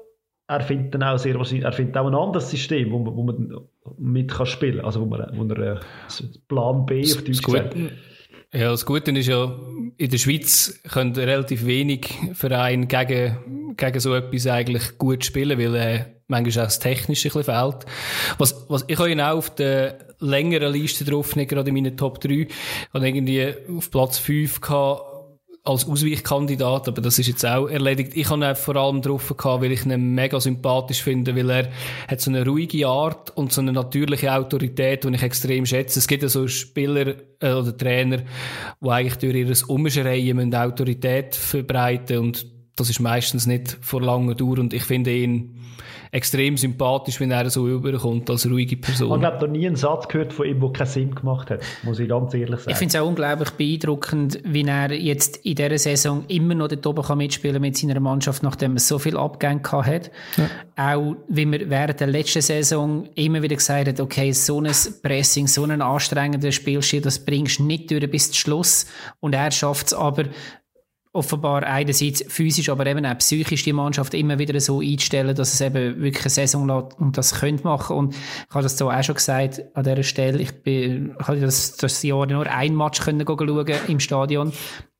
er 0.49 0.61
findet 0.61 0.95
dann 0.95 1.03
auch 1.03 1.19
sehr 1.19 1.37
er 1.37 1.73
findet 1.73 1.97
auch 1.97 2.07
ein 2.07 2.15
anderes 2.15 2.51
System, 2.51 2.91
wo 2.91 2.99
man, 2.99 3.17
wo 3.17 3.23
man 3.23 3.69
mit 3.99 4.31
kann 4.31 4.47
spielen 4.47 4.77
kann. 4.77 4.87
Also 4.87 5.01
wo 5.01 5.07
man, 5.07 5.31
wo 5.35 5.45
er 5.55 5.77
äh, 5.77 5.81
Plan 6.49 6.87
B 6.87 7.03
auf 7.03 7.23
Deutsch 7.23 7.41
sagt. 7.43 7.77
Ja, 8.53 8.71
das 8.71 8.87
Gute 8.87 9.11
ist 9.11 9.27
ja, 9.27 9.55
in 9.99 10.11
der 10.11 10.17
Schweiz 10.17 10.81
können 10.91 11.15
relativ 11.15 11.67
wenig 11.67 12.09
Vereine 12.33 12.87
gegen, 12.87 13.75
gegen 13.77 14.01
so 14.01 14.15
etwas 14.15 14.47
eigentlich 14.47 14.97
gut 14.97 15.23
spielen, 15.23 15.59
weil 15.59 15.75
äh, 15.75 16.05
manchmal 16.29 16.65
auch 16.65 16.69
das 16.69 16.79
Technische 16.79 17.29
ein 17.29 17.33
bisschen 17.33 17.55
fehlt. 17.55 17.85
Was, 18.39 18.65
was, 18.71 18.87
ich 18.89 18.99
habe 18.99 19.11
ihn 19.11 19.21
auch 19.21 19.37
auf 19.37 19.55
der 19.55 20.08
längeren 20.21 20.73
Liste 20.73 21.05
drauf, 21.05 21.37
nicht 21.37 21.51
gerade 21.51 21.69
in 21.69 21.75
meinen 21.75 21.97
Top 21.97 22.21
3. 22.21 22.31
Ich 22.31 22.49
habe 22.93 23.09
irgendwie 23.09 23.55
auf 23.77 23.91
Platz 23.91 24.19
5 24.19 24.61
gehabt, 24.61 25.03
als 25.69 25.87
Ausweichkandidat, 25.87 26.89
aber 26.89 27.03
das 27.03 27.19
ist 27.19 27.27
jetzt 27.27 27.45
auch 27.45 27.69
erledigt. 27.69 28.13
Ich 28.15 28.31
habe 28.31 28.45
ihn 28.45 28.57
vor 28.57 28.77
allem 28.77 29.03
drauf 29.03 29.35
gehabt, 29.37 29.63
weil 29.63 29.73
ich 29.73 29.85
ihn 29.85 30.15
mega 30.15 30.41
sympathisch 30.41 31.03
finde, 31.03 31.37
weil 31.37 31.51
er 31.51 31.69
hat 32.09 32.21
so 32.21 32.31
eine 32.31 32.45
ruhige 32.45 32.89
Art 32.89 33.37
und 33.37 33.53
so 33.53 33.61
eine 33.61 33.73
natürliche 33.73 34.33
Autorität, 34.33 35.05
die 35.05 35.15
ich 35.15 35.23
extrem 35.23 35.67
schätze. 35.67 35.99
Es 35.99 36.09
gibt 36.09 36.23
ja 36.23 36.29
so 36.29 36.49
Spieler 36.49 37.15
äh, 37.41 37.53
oder 37.53 37.77
Trainer, 37.77 38.23
die 38.81 38.89
eigentlich 38.89 39.17
durch 39.17 39.35
ihr 39.35 39.71
Umschreien 39.71 40.55
Autorität 40.55 41.35
verbreiten 41.35 42.19
und 42.19 42.47
das 42.75 42.89
ist 42.89 43.01
meistens 43.01 43.47
nicht 43.47 43.77
vor 43.81 44.01
langer 44.01 44.35
Dauer 44.35 44.59
und 44.59 44.73
ich 44.73 44.85
finde 44.85 45.15
ihn 45.15 45.59
extrem 46.11 46.57
sympathisch, 46.57 47.21
wenn 47.21 47.31
er 47.31 47.51
so 47.51 47.69
überkommt 47.69 48.29
als 48.31 48.49
ruhige 48.49 48.77
Person. 48.77 49.19
Ich 49.21 49.27
habe 49.27 49.47
noch 49.47 49.53
nie 49.53 49.67
einen 49.67 49.77
Satz 49.77 50.09
gehört 50.09 50.33
von 50.33 50.47
ihm, 50.47 50.61
der 50.61 50.71
keinen 50.71 50.87
Sinn 50.87 51.15
gemacht 51.15 51.51
hat, 51.51 51.61
muss 51.83 51.99
ich 51.99 52.09
ganz 52.09 52.35
ehrlich 52.35 52.61
sagen. 52.61 52.71
Ich 52.71 52.77
finde 52.77 52.97
es 52.97 53.03
auch 53.03 53.07
unglaublich 53.07 53.51
beeindruckend, 53.51 54.41
wie 54.45 54.63
er 54.63 54.93
jetzt 54.93 55.39
in 55.39 55.55
dieser 55.55 55.79
Saison 55.79 56.25
immer 56.29 56.55
noch 56.55 56.69
dort 56.69 56.87
oben 56.87 57.03
kann 57.03 57.19
mitspielen 57.19 57.61
mit 57.61 57.77
seiner 57.77 58.01
Mannschaft, 58.01 58.43
nachdem 58.43 58.77
er 58.77 58.81
so 58.81 58.99
viel 58.99 59.17
Abgänge 59.17 59.63
hat. 59.71 60.11
Ja. 60.37 60.49
Auch 60.77 61.17
wie 61.29 61.47
man 61.47 61.69
während 61.69 62.01
der 62.01 62.07
letzten 62.07 62.43
Saison 62.43 63.09
immer 63.15 63.43
wieder 63.43 63.57
gesagt 63.57 63.89
hat, 63.89 64.01
okay, 64.01 64.33
so 64.33 64.61
ein 64.61 64.73
Pressing, 65.03 65.47
so 65.47 65.65
ein 65.65 65.83
anstrengender 65.83 66.53
Spielstil, 66.53 67.01
das 67.01 67.25
bringst 67.25 67.59
du 67.59 67.65
nicht 67.65 67.91
durch 67.91 68.09
bis 68.11 68.31
zum 68.31 68.35
Schluss. 68.35 68.87
Und 69.21 69.35
er 69.35 69.51
schafft 69.51 69.89
es 69.89 69.95
aber, 69.95 70.25
offenbar 71.19 71.65
einerseits 71.65 72.25
physisch, 72.29 72.69
aber 72.69 72.87
eben 72.87 73.05
auch 73.05 73.19
psychisch 73.19 73.65
die 73.65 73.73
Mannschaft 73.73 74.15
immer 74.15 74.39
wieder 74.39 74.59
so 74.61 74.81
einzustellen, 74.81 75.35
dass 75.35 75.53
es 75.53 75.61
eben 75.61 76.01
wirklich 76.01 76.25
eine 76.25 76.31
Saison 76.31 76.67
lässt 76.67 76.99
und 76.99 77.19
das 77.19 77.35
könnte 77.41 77.65
machen. 77.65 77.97
Und 77.97 78.15
ich 78.15 78.55
habe 78.55 78.63
das 78.63 78.79
so 78.79 78.91
auch 78.91 79.03
schon 79.03 79.17
gesagt 79.17 79.63
an 79.75 79.85
dieser 79.85 80.03
Stelle. 80.03 80.39
Ich, 80.39 80.63
bin, 80.63 81.17
ich 81.21 81.29
habe 81.29 81.41
das, 81.41 81.77
das 81.77 82.03
Jahr 82.03 82.27
nur 82.27 82.47
ein 82.47 82.77
Match 82.77 83.01
können 83.01 83.27
schauen 83.27 83.67
im 83.89 84.01
Stadion. 84.01 84.53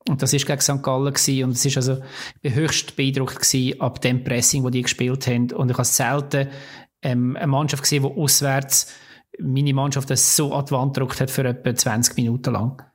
Und 0.07 0.21
das 0.21 0.33
ist 0.33 0.45
gegen 0.45 0.61
St. 0.61 0.83
Gallen 0.83 1.13
gewesen. 1.13 1.43
Und 1.45 1.51
es 1.51 1.65
ist 1.65 1.77
also, 1.77 1.97
ich 2.35 2.41
bin 2.41 2.53
höchst 2.53 2.95
beeindruckt 2.95 3.39
gewesen 3.39 3.79
ab 3.79 4.01
dem 4.01 4.23
Pressing, 4.23 4.63
wo 4.63 4.69
die 4.69 4.81
gespielt 4.81 5.27
haben. 5.27 5.51
Und 5.51 5.71
ich 5.71 5.77
habe 5.77 5.85
selten 5.85 6.49
ähm, 7.01 7.35
eine 7.37 7.47
Mannschaft 7.47 7.83
gesehen, 7.83 8.03
die 8.03 8.21
auswärts 8.21 8.93
meine 9.39 9.73
Mannschaft 9.73 10.09
das 10.09 10.35
so 10.35 10.53
an 10.53 10.65
die 10.65 10.71
Wand 10.71 10.93
gedrückt 10.93 11.21
hat 11.21 11.31
für 11.31 11.45
etwa 11.45 11.73
20 11.73 12.17
Minuten 12.17 12.53
lang. 12.53 12.88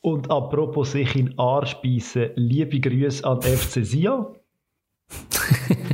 Und 0.00 0.30
apropos 0.30 0.92
sich 0.92 1.16
in 1.16 1.38
Arsch 1.38 1.74
beißen, 1.82 2.30
liebe 2.36 2.80
Grüße 2.80 3.24
an 3.24 3.42
FC 3.42 3.84
Sia. 3.84 4.32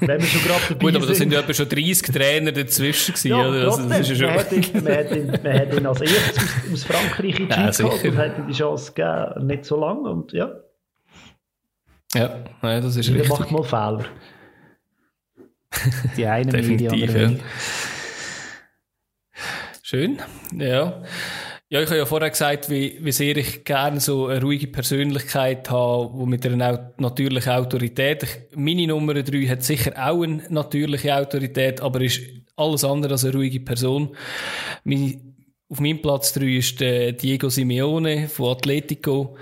Wenn 0.00 0.20
wir 0.20 0.28
schon 0.28 0.42
gerade 0.42 0.60
dabei 0.68 0.80
Gut, 0.80 0.96
aber 0.96 1.06
da 1.06 1.14
sind 1.14 1.32
ja 1.32 1.40
etwa 1.40 1.54
schon 1.54 1.68
30 1.68 2.02
Trainer 2.14 2.52
dazwischen 2.52 3.14
gewesen, 3.14 3.28
ja, 3.28 3.48
oder? 3.48 3.64
Also, 3.64 3.88
das 3.88 4.00
ist 4.00 4.10
ja 4.10 4.16
schon... 4.16 4.26
man, 4.26 4.38
hat 4.38 4.52
ihn, 4.52 4.84
man, 4.84 4.96
hat 4.96 5.16
ihn, 5.16 5.26
man 5.26 5.58
hat 5.58 5.74
ihn 5.74 5.86
als 5.86 6.00
erstes 6.00 6.38
aus, 6.38 6.72
aus 6.72 6.84
Frankreich 6.84 7.40
in 7.40 7.48
die 7.48 7.52
Schweiz 7.52 7.78
geholt 7.78 8.04
und 8.04 8.16
hat 8.16 8.38
ihm 8.38 8.46
die 8.46 8.52
Chance 8.52 8.92
gegeben, 8.92 9.46
nicht 9.46 9.64
so 9.64 9.80
lange 9.80 10.08
und 10.08 10.32
ja. 10.32 10.52
Ja, 12.14 12.44
ja 12.62 12.80
das 12.80 12.96
ist 12.96 13.08
Jeder 13.08 13.20
richtig. 13.20 13.38
macht 13.38 13.50
mal 13.50 13.64
Fehler. 13.64 14.04
Die 16.16 16.26
eine 16.26 16.50
mehr, 16.50 16.62
die 16.62 16.88
andere 16.88 17.22
ja. 17.22 17.38
Schön, 19.82 20.18
ja. 20.52 21.02
Ja, 21.70 21.82
ich 21.82 21.88
habe 21.88 21.98
ja 21.98 22.06
vorher 22.06 22.30
gesagt, 22.30 22.70
wie, 22.70 22.98
wie 23.02 23.12
sehr 23.12 23.36
ich 23.36 23.62
gerne 23.62 24.00
so 24.00 24.28
eine 24.28 24.40
ruhige 24.40 24.68
Persönlichkeit 24.68 25.68
habe, 25.68 26.10
wo 26.14 26.24
mit 26.24 26.46
einer 26.46 26.94
natürlichen 26.96 27.52
Autorität. 27.52 28.22
Ich, 28.22 28.56
meine 28.56 28.86
Nummer 28.86 29.12
drei 29.12 29.46
hat 29.48 29.62
sicher 29.62 29.92
auch 29.96 30.22
eine 30.22 30.44
natürliche 30.48 31.14
Autorität, 31.14 31.82
aber 31.82 32.00
ist 32.00 32.22
alles 32.56 32.84
andere 32.84 33.12
als 33.12 33.24
eine 33.26 33.34
ruhige 33.34 33.60
Person. 33.60 34.16
Meine, 34.84 35.20
auf 35.68 35.80
meinem 35.80 36.00
Platz 36.00 36.32
drei 36.32 36.56
ist 36.56 36.80
der 36.80 37.12
Diego 37.12 37.50
Simeone 37.50 38.28
von 38.28 38.56
Atletico. 38.56 39.36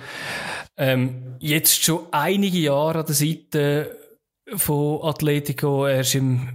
Ähm, 0.77 1.37
jetzt 1.39 1.85
schon 1.85 2.07
einige 2.11 2.59
Jahre 2.59 2.99
an 3.01 3.07
der 3.07 3.15
Seite 3.15 3.97
von 4.57 5.01
Atletico. 5.05 5.87
Er 5.87 6.01
ist 6.01 6.17
im 6.17 6.49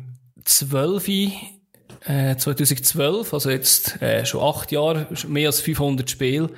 12 0.44 1.08
äh, 2.06 2.36
2012, 2.36 3.34
also 3.34 3.50
jetzt 3.50 4.02
äh, 4.02 4.26
schon 4.26 4.42
acht 4.42 4.72
Jahre, 4.72 5.08
mehr 5.28 5.48
als 5.48 5.62
500 5.62 6.10
Spiele, 6.10 6.50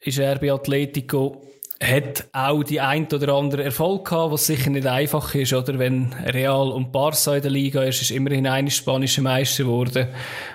ist 0.00 0.18
er 0.18 0.38
bei 0.38 0.52
Atletico 0.52 1.42
hat 1.82 2.28
auch 2.32 2.62
die 2.62 2.80
ein 2.80 3.06
oder 3.06 3.34
andere 3.34 3.64
Erfolg 3.64 4.08
gehabt, 4.08 4.32
was 4.32 4.46
sicher 4.46 4.70
nicht 4.70 4.86
einfach 4.86 5.34
ist, 5.34 5.52
oder? 5.52 5.78
Wenn 5.78 6.12
Real 6.12 6.70
und 6.70 6.92
Barca 6.92 7.34
in 7.34 7.42
der 7.42 7.50
Liga 7.50 7.82
ist, 7.82 8.02
ist 8.02 8.12
immerhin 8.12 8.46
ein 8.46 8.70
spanischer 8.70 9.22
Meister 9.22 9.64
geworden, 9.64 10.08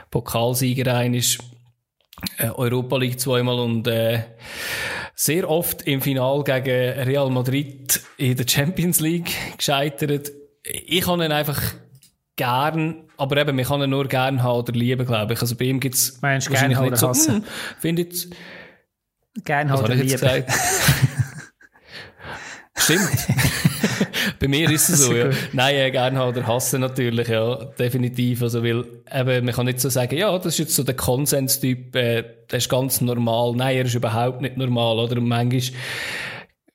Pokalsieger 0.10 0.96
ein 0.96 1.14
ist, 1.14 1.40
äh, 2.38 2.50
Europa 2.50 2.98
League 2.98 3.20
zweimal 3.20 3.60
und, 3.60 3.88
äh, 3.88 4.24
sehr 5.16 5.50
oft 5.50 5.82
im 5.82 6.02
Final 6.02 6.44
gegen 6.44 7.00
Real 7.02 7.30
Madrid 7.30 8.00
in 8.18 8.38
der 8.38 8.48
Champions 8.48 9.00
League 9.00 9.32
gescheitert. 9.58 10.32
Ich 10.64 11.02
kann 11.02 11.22
ihn 11.22 11.32
einfach 11.32 11.62
gern, 12.38 13.04
aber 13.18 13.38
eben, 13.38 13.56
man 13.56 13.66
kann 13.66 13.82
ihn 13.82 13.90
nur 13.90 14.08
gern 14.08 14.42
haben 14.42 14.60
oder 14.60 14.72
lieben, 14.72 15.06
glaube 15.06 15.34
ich. 15.34 15.42
Also 15.42 15.56
bei 15.56 15.66
ihm 15.66 15.82
du 15.82 15.90
gern 15.90 16.76
haben 16.76 16.88
oder 16.88 16.96
so, 16.96 17.10
hassen? 17.10 17.36
Hm, 17.36 17.44
finde 17.80 18.04
ich 18.04 18.30
Gern 19.44 19.70
haben 19.70 19.84
oder 19.84 19.96
lieben. 19.96 20.46
Stimmt. 22.78 23.10
Bei 24.40 24.48
mir 24.48 24.70
ist 24.70 24.90
es 24.90 25.00
so, 25.06 25.14
ja. 25.14 25.30
Nein, 25.54 25.76
äh, 25.76 25.92
gerne 25.92 26.24
oder 26.26 26.46
hassen 26.46 26.82
natürlich, 26.82 27.28
ja, 27.28 27.56
definitiv. 27.78 28.42
Also, 28.42 28.64
weil, 28.64 28.86
eben, 29.12 29.46
man 29.46 29.54
kann 29.54 29.66
nicht 29.66 29.82
so 29.82 29.90
sagen, 29.90 30.16
ja, 30.16 30.36
das 30.38 30.54
ist 30.54 30.60
jetzt 30.60 30.76
so 30.76 30.84
der 30.84 30.96
Konsenstyp, 30.96 31.96
äh, 31.96 32.24
der 32.50 32.58
ist 32.58 32.70
ganz 32.70 33.02
normal. 33.02 33.54
Nein, 33.56 33.78
er 33.78 33.86
ist 33.86 33.96
überhaupt 33.96 34.42
nicht 34.42 34.58
normal, 34.58 35.00
oder? 35.00 35.18
Und 35.18 35.28
manchmal, 35.28 35.80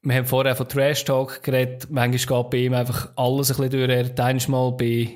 wir 0.03 0.17
haben 0.17 0.27
vorher 0.27 0.57
von 0.57 0.69
Trash 0.69 1.05
Talk 1.05 1.43
geredet, 1.43 1.87
manchmal 1.91 2.43
geht 2.43 2.51
bei 2.51 2.59
ihm 2.59 2.75
einfach 2.75 3.11
alles 3.17 3.51
ein 3.51 3.57
bisschen 3.57 3.71
durch. 3.71 3.91
Er 3.91 4.05
hat 4.05 4.49
mal 4.49 4.73
bei, 4.73 5.09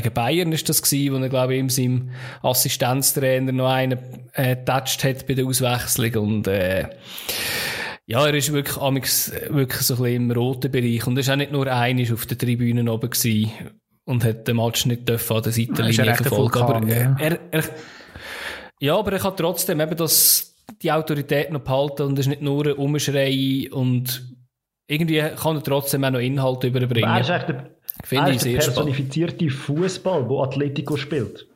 gegen 0.00 0.14
Bayern 0.14 0.52
ist 0.52 0.68
das 0.68 0.82
gewesen, 0.82 1.14
wo 1.14 1.18
er, 1.18 1.28
glaube 1.28 1.54
ich, 1.54 1.60
ihm 1.60 1.70
seinem 1.70 2.10
Assistenztrainer 2.42 3.52
noch 3.52 3.70
einen, 3.70 3.98
äh, 4.32 4.56
getatscht 4.56 5.04
hat 5.04 5.26
bei 5.26 5.34
der 5.34 5.46
Auswechslung 5.46 6.14
und, 6.14 6.48
äh, 6.48 6.88
ja, 8.06 8.26
er 8.26 8.34
ist 8.34 8.52
wirklich, 8.52 8.76
wirklich 8.76 9.80
so 9.80 9.94
ein 9.94 10.02
bisschen 10.02 10.14
im 10.14 10.30
roten 10.30 10.70
Bereich. 10.70 11.06
Und 11.06 11.16
er 11.16 11.20
ist 11.20 11.30
auch 11.30 11.36
nicht 11.36 11.52
nur 11.52 11.66
einig 11.72 12.12
auf 12.12 12.26
der 12.26 12.36
Tribüne 12.36 12.90
oben 12.92 13.08
gewesen 13.08 13.50
und 14.04 14.24
hat 14.24 14.46
den 14.46 14.56
Match 14.56 14.84
nicht 14.86 15.08
dürfen 15.08 15.36
an 15.36 15.42
der 15.42 15.52
Seitenlinie 15.52 16.14
verfolgen. 16.14 16.58
Aber 16.58 16.86
ja. 16.86 17.16
er, 17.18 17.38
er, 17.50 17.64
ja, 18.80 18.98
aber 18.98 19.12
er 19.12 19.18
kann 19.20 19.36
trotzdem 19.36 19.80
eben 19.80 19.96
das, 19.96 20.54
die 20.82 20.92
Autorität 20.92 21.50
noch 21.50 21.60
behalten 21.60 22.02
und 22.02 22.18
es 22.18 22.26
ist 22.26 22.30
nicht 22.30 22.42
nur 22.42 22.66
ein 22.66 22.74
Umschrei 22.74 23.68
und 23.70 24.36
irgendwie 24.86 25.20
kann 25.20 25.56
er 25.56 25.62
trotzdem 25.62 26.04
auch 26.04 26.10
noch 26.10 26.18
Inhalte 26.18 26.66
überbringen. 26.66 27.08
Er 27.08 27.20
ist 27.20 27.30
echt 27.30 27.48
der, 27.48 27.70
Finde 28.02 28.30
er 28.30 28.36
ist 28.36 28.44
der 28.44 28.52
personifizierte 28.52 29.48
Fußball, 29.50 30.28
wo 30.28 30.42
Atletico 30.42 30.96
spielt. 30.96 31.46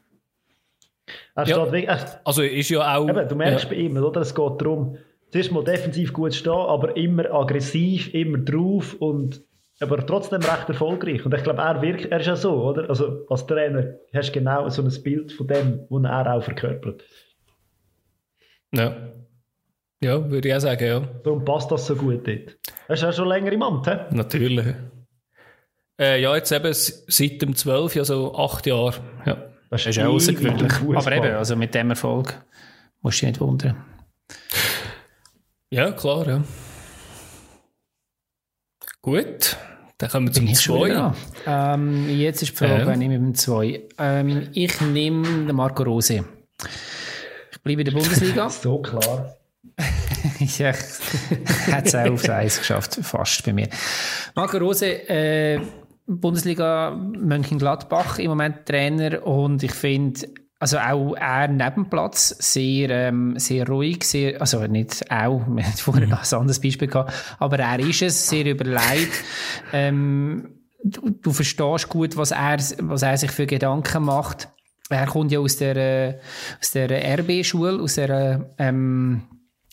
Er 1.35 1.47
ja. 1.47 1.57
steht 1.57 1.73
wirklich, 1.73 1.91
also 2.25 2.43
ist 2.43 2.69
ja 2.69 2.97
auch... 2.97 3.09
Eben, 3.09 3.29
du 3.29 3.35
merkst 3.35 3.65
ja. 3.65 3.71
bei 3.71 3.77
ihm, 3.77 3.97
oder? 3.97 4.21
Es 4.21 4.35
geht 4.35 4.61
darum, 4.61 4.97
zuerst 5.31 5.53
mal 5.53 5.65
defensiv 5.65 6.13
gut 6.13 6.35
stehen, 6.35 6.53
aber 6.53 6.97
immer 6.97 7.31
aggressiv, 7.33 8.13
immer 8.15 8.39
drauf 8.39 8.95
und 8.99 9.43
aber 9.81 10.05
trotzdem 10.05 10.43
recht 10.43 10.69
erfolgreich. 10.69 11.25
Und 11.25 11.35
ich 11.35 11.43
glaube, 11.45 11.63
er, 11.63 11.81
wirkt, 11.83 12.07
er 12.07 12.21
ist 12.21 12.27
ja 12.27 12.35
so, 12.35 12.65
oder? 12.65 12.89
Also 12.89 13.25
als 13.29 13.47
Trainer 13.47 13.95
hast 14.13 14.31
du 14.31 14.33
genau 14.33 14.69
so 14.69 14.83
ein 14.83 15.03
Bild 15.03 15.33
von 15.33 15.47
dem, 15.47 15.87
was 15.89 16.05
er 16.05 16.35
auch 16.35 16.43
verkörpert. 16.43 17.05
Ja. 18.73 18.97
Ja, 20.03 20.31
würde 20.31 20.49
ich 20.49 20.55
auch 20.55 20.61
sagen, 20.61 20.85
ja. 20.85 21.01
Darum 21.25 21.45
passt 21.45 21.71
das 21.71 21.87
so 21.87 21.95
gut 21.95 22.27
dort. 22.27 22.59
Er 22.89 22.95
ist 22.95 23.03
ja 23.03 23.13
schon 23.13 23.29
länger 23.29 23.53
im 23.53 23.63
Amt, 23.63 23.87
he? 23.87 23.97
Natürlich. 24.11 24.75
Äh, 26.01 26.21
ja, 26.21 26.35
jetzt 26.37 26.53
eben 26.53 26.73
seit 26.73 27.43
dem 27.43 27.57
12, 27.57 27.97
also 27.97 28.35
acht 28.37 28.67
Jahre. 28.67 28.95
Ja. 29.27 29.37
Das 29.71 29.85
ist 29.85 29.99
auch 29.99 30.15
außergewöhnlich. 30.15 30.73
Aber 30.95 31.13
eben, 31.13 31.35
also 31.35 31.57
mit 31.57 31.75
dem 31.75 31.91
Erfolg 31.91 32.41
musst 33.03 33.21
du 33.21 33.27
dich 33.27 33.33
nicht 33.33 33.41
wundern. 33.41 33.77
Ja, 35.71 35.93
klar, 35.93 36.27
ja. 36.27 36.43
Gut, 39.03 39.57
dann 39.99 40.11
kommen 40.11 40.29
wir 40.29 40.33
zum 40.33 40.53
2. 40.53 41.13
Ähm, 41.47 42.19
jetzt 42.19 42.43
ist 42.43 42.53
die 42.53 42.57
Frage, 42.57 42.87
wer 42.87 42.97
nehme 42.97 43.15
ich 43.15 43.21
mit 43.21 43.29
dem 43.31 43.35
2? 43.35 43.83
Ähm, 43.99 44.49
ich 44.53 44.81
nehme 44.81 45.47
den 45.47 45.57
Marco 45.57 45.83
Rose. 45.83 46.25
Ich 47.53 47.61
bleibe 47.63 47.83
in 47.83 47.85
der 47.85 47.93
Bundesliga. 47.93 48.49
so 48.51 48.79
klar. 48.79 49.35
ja, 50.39 50.73
hat 51.73 51.87
es 51.87 51.95
auch 51.95 52.11
aufs 52.11 52.29
Eis 52.29 52.59
geschafft, 52.59 52.99
fast 53.03 53.45
bei 53.45 53.53
mir. 53.53 53.69
Marco 54.35 54.57
Rose, 54.57 54.87
äh, 54.87 55.61
Bundesliga 56.09 56.91
Mönchengladbach 56.97 58.19
im 58.19 58.31
Moment 58.31 58.65
Trainer 58.67 59.27
und 59.27 59.63
ich 59.63 59.73
finde, 59.73 60.21
also 60.59 60.79
auch 60.79 61.15
er 61.15 61.49
neben 61.49 61.89
Platz 61.91 62.35
sehr, 62.39 62.89
ähm, 62.91 63.39
sehr 63.39 63.69
ruhig, 63.69 64.05
sehr, 64.05 64.41
also 64.41 64.67
nicht 64.67 65.11
auch, 65.11 65.47
wir 65.49 65.65
haben 65.65 65.73
vorher 65.77 66.07
mhm. 66.07 66.11
noch 66.11 66.33
ein 66.33 66.39
anderes 66.39 66.61
Beispiel 66.61 66.89
gehabt, 66.89 67.13
aber 67.39 67.59
er 67.59 67.79
ist 67.79 68.03
es, 68.03 68.29
sehr 68.29 68.47
überlegt. 68.47 69.13
Ähm, 69.71 70.61
du, 70.83 71.11
du 71.11 71.31
verstehst 71.31 71.91
gut, 71.91 72.17
was 72.17 72.31
er, 72.31 72.57
was 72.79 73.03
er 73.03 73.19
sich 73.19 73.31
für 73.31 73.47
Gedanken 73.47 74.05
macht. 74.05 74.49
Er 74.89 75.07
kommt 75.07 75.31
ja 75.31 75.41
aus 75.41 75.59
der, 75.59 75.77
äh, 75.77 76.19
aus 76.59 76.71
der 76.71 77.19
RB-Schule, 77.19 77.83
aus 77.83 77.97
der, 77.97 78.55
ähm, 78.57 79.25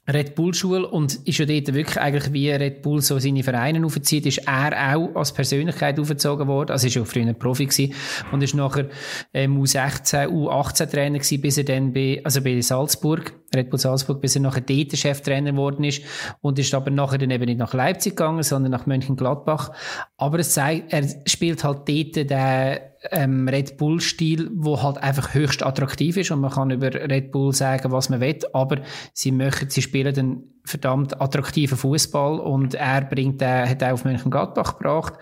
Red 0.08 0.36
Bull 0.36 0.54
Schule 0.54 0.88
und 0.88 1.16
ist 1.28 1.40
ja 1.40 1.46
dort 1.46 1.74
wirklich 1.74 2.00
eigentlich 2.00 2.32
wie 2.32 2.52
Red 2.52 2.84
Bull 2.84 3.02
so 3.02 3.18
seine 3.18 3.42
Vereine 3.42 3.84
aufzieht, 3.86 4.26
ist 4.28 4.48
er 4.48 4.96
auch 4.96 5.16
als 5.16 5.34
Persönlichkeit 5.34 6.00
aufgezogen 6.00 6.48
worden. 6.48 6.72
Also 6.72 6.88
ist 6.88 6.96
ja 6.96 7.04
früher 7.06 7.34
Profi 7.34 7.66
gewesen 7.66 7.94
und 8.32 8.44
ist 8.44 8.54
nachher 8.54 8.90
ähm, 9.34 9.60
U16, 9.60 10.28
U18 10.28 10.92
Trainer 10.92 11.20
gewesen, 11.20 11.42
bis 11.42 11.58
er 11.58 11.64
dann 11.64 11.92
bei, 11.92 12.22
also 12.24 12.42
bei 12.42 12.62
Salzburg, 12.62 13.34
Red 13.56 13.72
Bull 13.72 13.80
Salzburg, 13.80 14.22
bis 14.22 14.36
er 14.36 14.42
nachher 14.42 14.62
dort 14.62 14.96
Cheftrainer 14.96 15.52
geworden 15.52 15.84
ist 15.84 16.04
und 16.42 16.60
ist 16.60 16.74
aber 16.76 16.92
nachher 16.92 17.18
dann 17.18 17.32
eben 17.32 17.46
nicht 17.46 17.58
nach 17.58 17.74
Leipzig 17.74 18.16
gegangen, 18.16 18.44
sondern 18.44 18.72
nach 18.72 18.86
Mönchengladbach. 18.86 19.72
Aber 20.18 20.38
es 20.38 20.54
zeigt, 20.54 20.94
er 20.94 21.04
spielt 21.26 21.64
halt 21.64 21.90
dort 21.90 22.16
den 22.16 22.80
ähm, 23.12 23.48
Red 23.48 23.78
Bull-Stil, 23.78 24.50
wo 24.54 24.82
halt 24.82 24.98
einfach 24.98 25.34
höchst 25.34 25.66
attraktiv 25.66 26.18
ist 26.18 26.32
und 26.32 26.42
man 26.42 26.52
kann 26.52 26.72
über 26.72 26.94
Red 26.94 27.32
Bull 27.32 27.54
sagen, 27.54 27.92
was 27.92 28.10
man 28.10 28.22
will, 28.22 28.40
aber 28.54 28.82
sie 29.14 29.32
möchten, 29.32 29.70
sie 29.70 29.82
spielen 29.82 30.14
den 30.14 30.44
verdammt 30.64 31.22
attraktiven 31.22 31.78
Fußball 31.78 32.40
und 32.40 32.74
er 32.74 33.02
bringt, 33.02 33.42
äh, 33.42 33.68
hat 33.68 33.84
auch 33.84 33.92
auf 33.92 34.06
Mönchengladbach 34.06 34.78
gebracht 34.78 35.14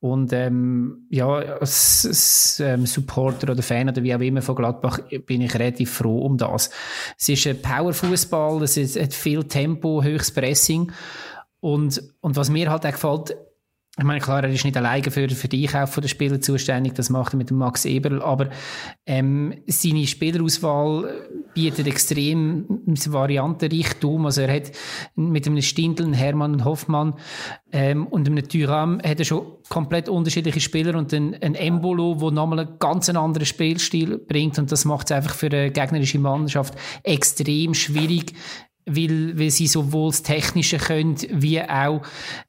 und 0.00 0.32
ähm, 0.32 1.06
ja, 1.08 1.28
als, 1.28 2.04
als 2.06 2.60
ähm, 2.60 2.86
Supporter 2.86 3.52
oder 3.52 3.62
Fan 3.62 3.88
oder 3.88 4.02
wie 4.02 4.14
auch 4.14 4.20
immer 4.20 4.42
von 4.42 4.56
Gladbach 4.56 4.98
bin 5.26 5.40
ich 5.40 5.54
relativ 5.54 5.90
froh 5.92 6.18
um 6.18 6.36
das. 6.36 6.70
Es 7.18 7.28
ist 7.28 7.46
ein 7.46 7.62
Powerfußball, 7.62 8.62
es 8.62 8.76
hat 8.76 9.14
viel 9.14 9.44
Tempo, 9.44 10.02
höchstes 10.02 10.34
Pressing 10.34 10.92
und, 11.60 12.02
und 12.20 12.36
was 12.36 12.50
mir 12.50 12.70
halt 12.70 12.84
auch 12.84 12.92
gefällt, 12.92 13.36
ich 13.96 14.02
meine, 14.02 14.18
klar, 14.18 14.42
er 14.42 14.50
ist 14.50 14.64
nicht 14.64 14.76
alleine 14.76 15.08
für, 15.08 15.28
für 15.28 15.46
den 15.46 15.62
Einkauf 15.62 15.94
der 15.94 16.08
Spieler 16.08 16.40
zuständig, 16.40 16.94
das 16.94 17.10
macht 17.10 17.32
er 17.32 17.36
mit 17.36 17.50
dem 17.50 17.58
Max 17.58 17.84
Eberl, 17.84 18.22
aber 18.22 18.50
ähm, 19.06 19.54
seine 19.68 20.04
Spielerauswahl 20.08 21.28
bietet 21.54 21.86
extrem 21.86 22.66
Variantenreichtum. 22.86 24.26
Also 24.26 24.40
er 24.40 24.56
hat 24.56 24.72
mit 25.14 25.46
einem 25.46 25.62
Stindl, 25.62 26.12
Hermann 26.12 26.64
Hoffmann 26.64 27.14
ähm, 27.70 28.08
und 28.08 28.26
einem 28.26 28.48
Tyram 28.48 29.00
hat 29.00 29.20
er 29.20 29.24
schon 29.24 29.46
komplett 29.68 30.08
unterschiedliche 30.08 30.58
Spieler 30.58 30.98
und 30.98 31.12
ein, 31.14 31.40
ein 31.40 31.54
Embolo, 31.54 32.16
der 32.16 32.32
nochmal 32.32 32.60
einen 32.60 32.78
ganz 32.80 33.08
anderen 33.08 33.46
Spielstil 33.46 34.18
bringt 34.18 34.58
und 34.58 34.72
das 34.72 34.84
macht 34.84 35.06
es 35.06 35.16
einfach 35.16 35.36
für 35.36 35.46
eine 35.46 35.70
gegnerische 35.70 36.18
Mannschaft 36.18 36.74
extrem 37.04 37.74
schwierig, 37.74 38.34
weil, 38.86 39.38
weil 39.38 39.50
sie 39.50 39.66
sowohl 39.66 40.10
das 40.10 40.22
Technische 40.22 40.78
können, 40.78 41.16
wie 41.30 41.60
auch 41.62 42.02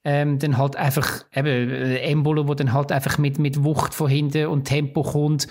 ähm, 0.04 0.40
dann 0.40 0.58
halt 0.58 0.76
einfach 0.76 1.24
eben 1.34 1.48
äh, 1.48 1.98
Embolo, 2.00 2.48
wo 2.48 2.54
dann 2.54 2.74
halt 2.74 2.92
einfach 2.92 3.18
mit, 3.18 3.40
mit 3.40 3.64
Wucht 3.64 3.94
von 3.94 4.10
hinten 4.10 4.48
und 4.48 4.66
Tempo 4.66 5.04
kommt. 5.04 5.48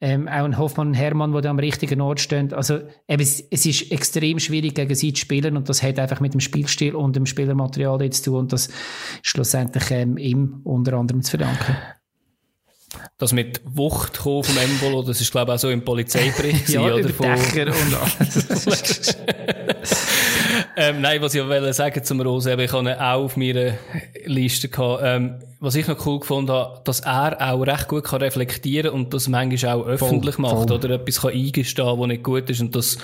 Ähm, 0.00 0.28
auch 0.28 0.44
ein 0.44 0.58
Hoffmann 0.58 0.88
und 0.88 0.94
Hermann, 0.94 1.32
wo 1.32 1.40
da 1.40 1.50
am 1.50 1.58
richtigen 1.58 2.00
Ort 2.00 2.20
stehen. 2.20 2.52
Also 2.52 2.80
eben, 3.08 3.22
es, 3.22 3.40
es 3.50 3.66
ist 3.66 3.92
extrem 3.92 4.38
schwierig 4.38 4.74
gegen 4.74 4.94
sie 4.94 5.12
zu 5.12 5.20
spielen 5.20 5.56
und 5.56 5.68
das 5.68 5.82
hat 5.82 5.98
einfach 5.98 6.20
mit 6.20 6.34
dem 6.34 6.40
Spielstil 6.40 6.94
und 6.94 7.14
dem 7.16 7.26
Spielermaterial 7.26 8.02
jetzt 8.02 8.24
zu 8.24 8.30
tun 8.30 8.40
und 8.40 8.52
das 8.52 8.66
ist 8.66 8.74
schlussendlich 9.22 9.90
ähm, 9.90 10.16
ihm 10.18 10.60
unter 10.64 10.94
anderem 10.94 11.22
zu 11.22 11.30
verdanken 11.30 11.76
das 13.18 13.32
mit 13.32 13.60
Wucht 13.64 14.18
kommen 14.18 14.44
vom 14.44 14.56
Embolo, 14.58 15.02
das 15.02 15.20
ist 15.20 15.30
glaube 15.30 15.52
ich 15.52 15.56
auch 15.56 15.60
so 15.60 15.70
im 15.70 15.84
Polizeibericht. 15.84 16.68
ja, 16.68 16.82
oder? 16.82 17.08
Von... 17.08 17.26
und 17.26 17.36
alles. 18.20 19.16
ähm, 20.76 21.00
nein, 21.00 21.22
was 21.22 21.34
ich 21.34 21.46
wollte 21.46 21.72
sagen 21.72 22.04
zum 22.04 22.20
Rose, 22.20 22.50
ich 22.50 22.72
habe 22.72 22.90
ihn 22.90 22.94
auch 22.94 23.24
auf 23.24 23.36
meiner 23.36 23.74
Liste 24.26 24.68
gehabt. 24.68 25.02
Ähm, 25.04 25.38
was 25.58 25.74
ich 25.74 25.88
noch 25.88 26.04
cool 26.06 26.20
gefunden 26.20 26.52
habe, 26.52 26.80
dass 26.84 27.00
er 27.00 27.40
auch 27.40 27.62
recht 27.62 27.88
gut 27.88 28.04
kann 28.04 28.20
reflektieren 28.20 28.92
und 28.92 29.14
das 29.14 29.26
manchmal 29.28 29.72
auch 29.72 29.86
öffentlich 29.86 30.34
voll, 30.34 30.42
macht 30.42 30.68
voll. 30.68 30.78
oder 30.78 30.90
etwas 30.90 31.22
kann 31.22 31.32
eingestehen, 31.32 31.98
was 31.98 32.06
nicht 32.06 32.22
gut 32.22 32.50
ist 32.50 32.60
und 32.60 32.76
das, 32.76 32.98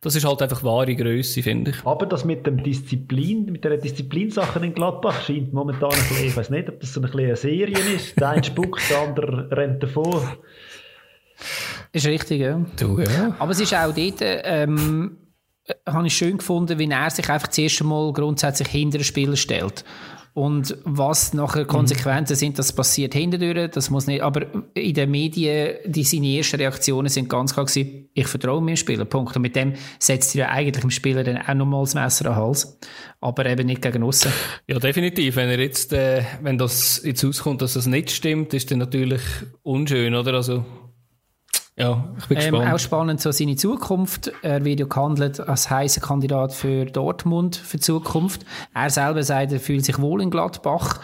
das 0.00 0.14
ist 0.14 0.24
halt 0.24 0.40
einfach 0.40 0.62
wahre 0.62 0.94
Größe, 0.94 1.42
finde 1.42 1.72
ich. 1.72 1.84
Aber 1.84 2.06
das 2.06 2.24
mit 2.24 2.46
dem 2.46 2.62
Disziplin, 2.62 3.46
mit 3.46 3.64
der 3.64 3.76
Disziplinsache 3.78 4.64
in 4.64 4.74
Gladbach 4.74 5.22
scheint 5.22 5.52
momentan 5.52 5.90
ein 5.90 5.98
bisschen, 6.08 6.26
ich 6.26 6.36
weiß 6.36 6.50
nicht, 6.50 6.68
ob 6.68 6.80
das 6.80 6.94
so 6.94 7.00
ein 7.00 7.10
bisschen 7.10 7.20
eine 7.20 7.36
Serie 7.36 7.78
ist. 7.96 8.18
Der 8.18 8.28
eine 8.30 8.44
spuckt, 8.44 8.80
der 8.90 9.00
andere 9.00 9.50
rennt 9.50 9.82
davor. 9.82 10.22
Ist 11.92 12.06
richtig, 12.06 12.40
ja. 12.40 12.64
Du, 12.78 13.00
ja. 13.00 13.34
Aber 13.38 13.52
es 13.52 13.60
ist 13.60 13.74
auch 13.74 13.92
dort, 13.92 14.18
ähm, 14.20 15.16
äh, 15.16 15.27
habe 15.86 16.06
ich 16.06 16.16
schön 16.16 16.38
gefunden, 16.38 16.78
wie 16.78 16.90
er 16.90 17.10
sich 17.10 17.28
einfach 17.28 17.48
das 17.48 17.58
erste 17.58 17.84
Mal 17.84 18.12
grundsätzlich 18.12 18.68
hinter 18.68 18.98
den 18.98 19.04
Spieler 19.04 19.36
stellt. 19.36 19.84
Und 20.38 20.76
was 20.84 21.34
nachher 21.34 21.64
Konsequenzen 21.64 22.36
sind, 22.36 22.60
das 22.60 22.72
passiert 22.72 23.12
hinterdurch, 23.12 23.72
das 23.72 23.90
muss 23.90 24.06
nicht, 24.06 24.22
aber 24.22 24.46
in 24.72 24.94
den 24.94 25.10
Medien, 25.10 25.78
die 25.84 26.04
seine 26.04 26.36
ersten 26.36 26.58
Reaktionen 26.58 27.08
sind 27.08 27.28
ganz 27.28 27.54
klar 27.54 27.66
gewesen, 27.66 28.08
ich 28.14 28.28
vertraue 28.28 28.60
meinem 28.60 28.76
Spieler, 28.76 29.04
Punkt. 29.04 29.34
Und 29.34 29.42
mit 29.42 29.56
dem 29.56 29.74
setzt 29.98 30.36
er 30.36 30.42
ja 30.42 30.48
eigentlich 30.50 30.80
dem 30.80 30.92
Spieler 30.92 31.24
dann 31.24 31.38
auch 31.38 31.54
nochmal 31.54 31.82
das 31.82 31.94
Messer 31.94 32.26
an 32.26 32.34
den 32.34 32.40
Hals. 32.40 32.78
Aber 33.20 33.46
eben 33.46 33.66
nicht 33.66 33.82
gegen 33.82 34.04
aussen. 34.04 34.30
Ja, 34.68 34.78
definitiv. 34.78 35.34
Wenn 35.34 35.48
er 35.48 35.58
jetzt, 35.58 35.92
äh, 35.92 36.22
wenn 36.40 36.56
das 36.56 37.02
jetzt 37.04 37.24
auskommt, 37.24 37.60
dass 37.60 37.72
das 37.72 37.86
nicht 37.86 38.12
stimmt, 38.12 38.54
ist 38.54 38.70
dann 38.70 38.78
natürlich 38.78 39.22
unschön, 39.64 40.14
oder? 40.14 40.34
Also, 40.34 40.64
ja, 41.78 42.04
ich 42.18 42.26
bin 42.26 42.38
Ähm, 42.38 42.50
gespannt. 42.52 42.72
auch 42.74 42.78
spannend 42.78 43.20
so 43.20 43.30
seine 43.32 43.56
Zukunft. 43.56 44.32
Er 44.42 44.64
wird 44.64 44.80
ja 44.80 44.86
gehandelt 44.86 45.40
als 45.40 45.70
heißer 45.70 46.00
Kandidat 46.00 46.52
für 46.52 46.84
Dortmund 46.86 47.56
für 47.56 47.76
die 47.78 47.82
Zukunft. 47.82 48.44
Er 48.74 48.90
selber 48.90 49.22
sagt, 49.22 49.52
er 49.52 49.60
fühlt 49.60 49.84
sich 49.84 49.98
wohl 50.00 50.20
in 50.22 50.30
Gladbach. 50.30 51.00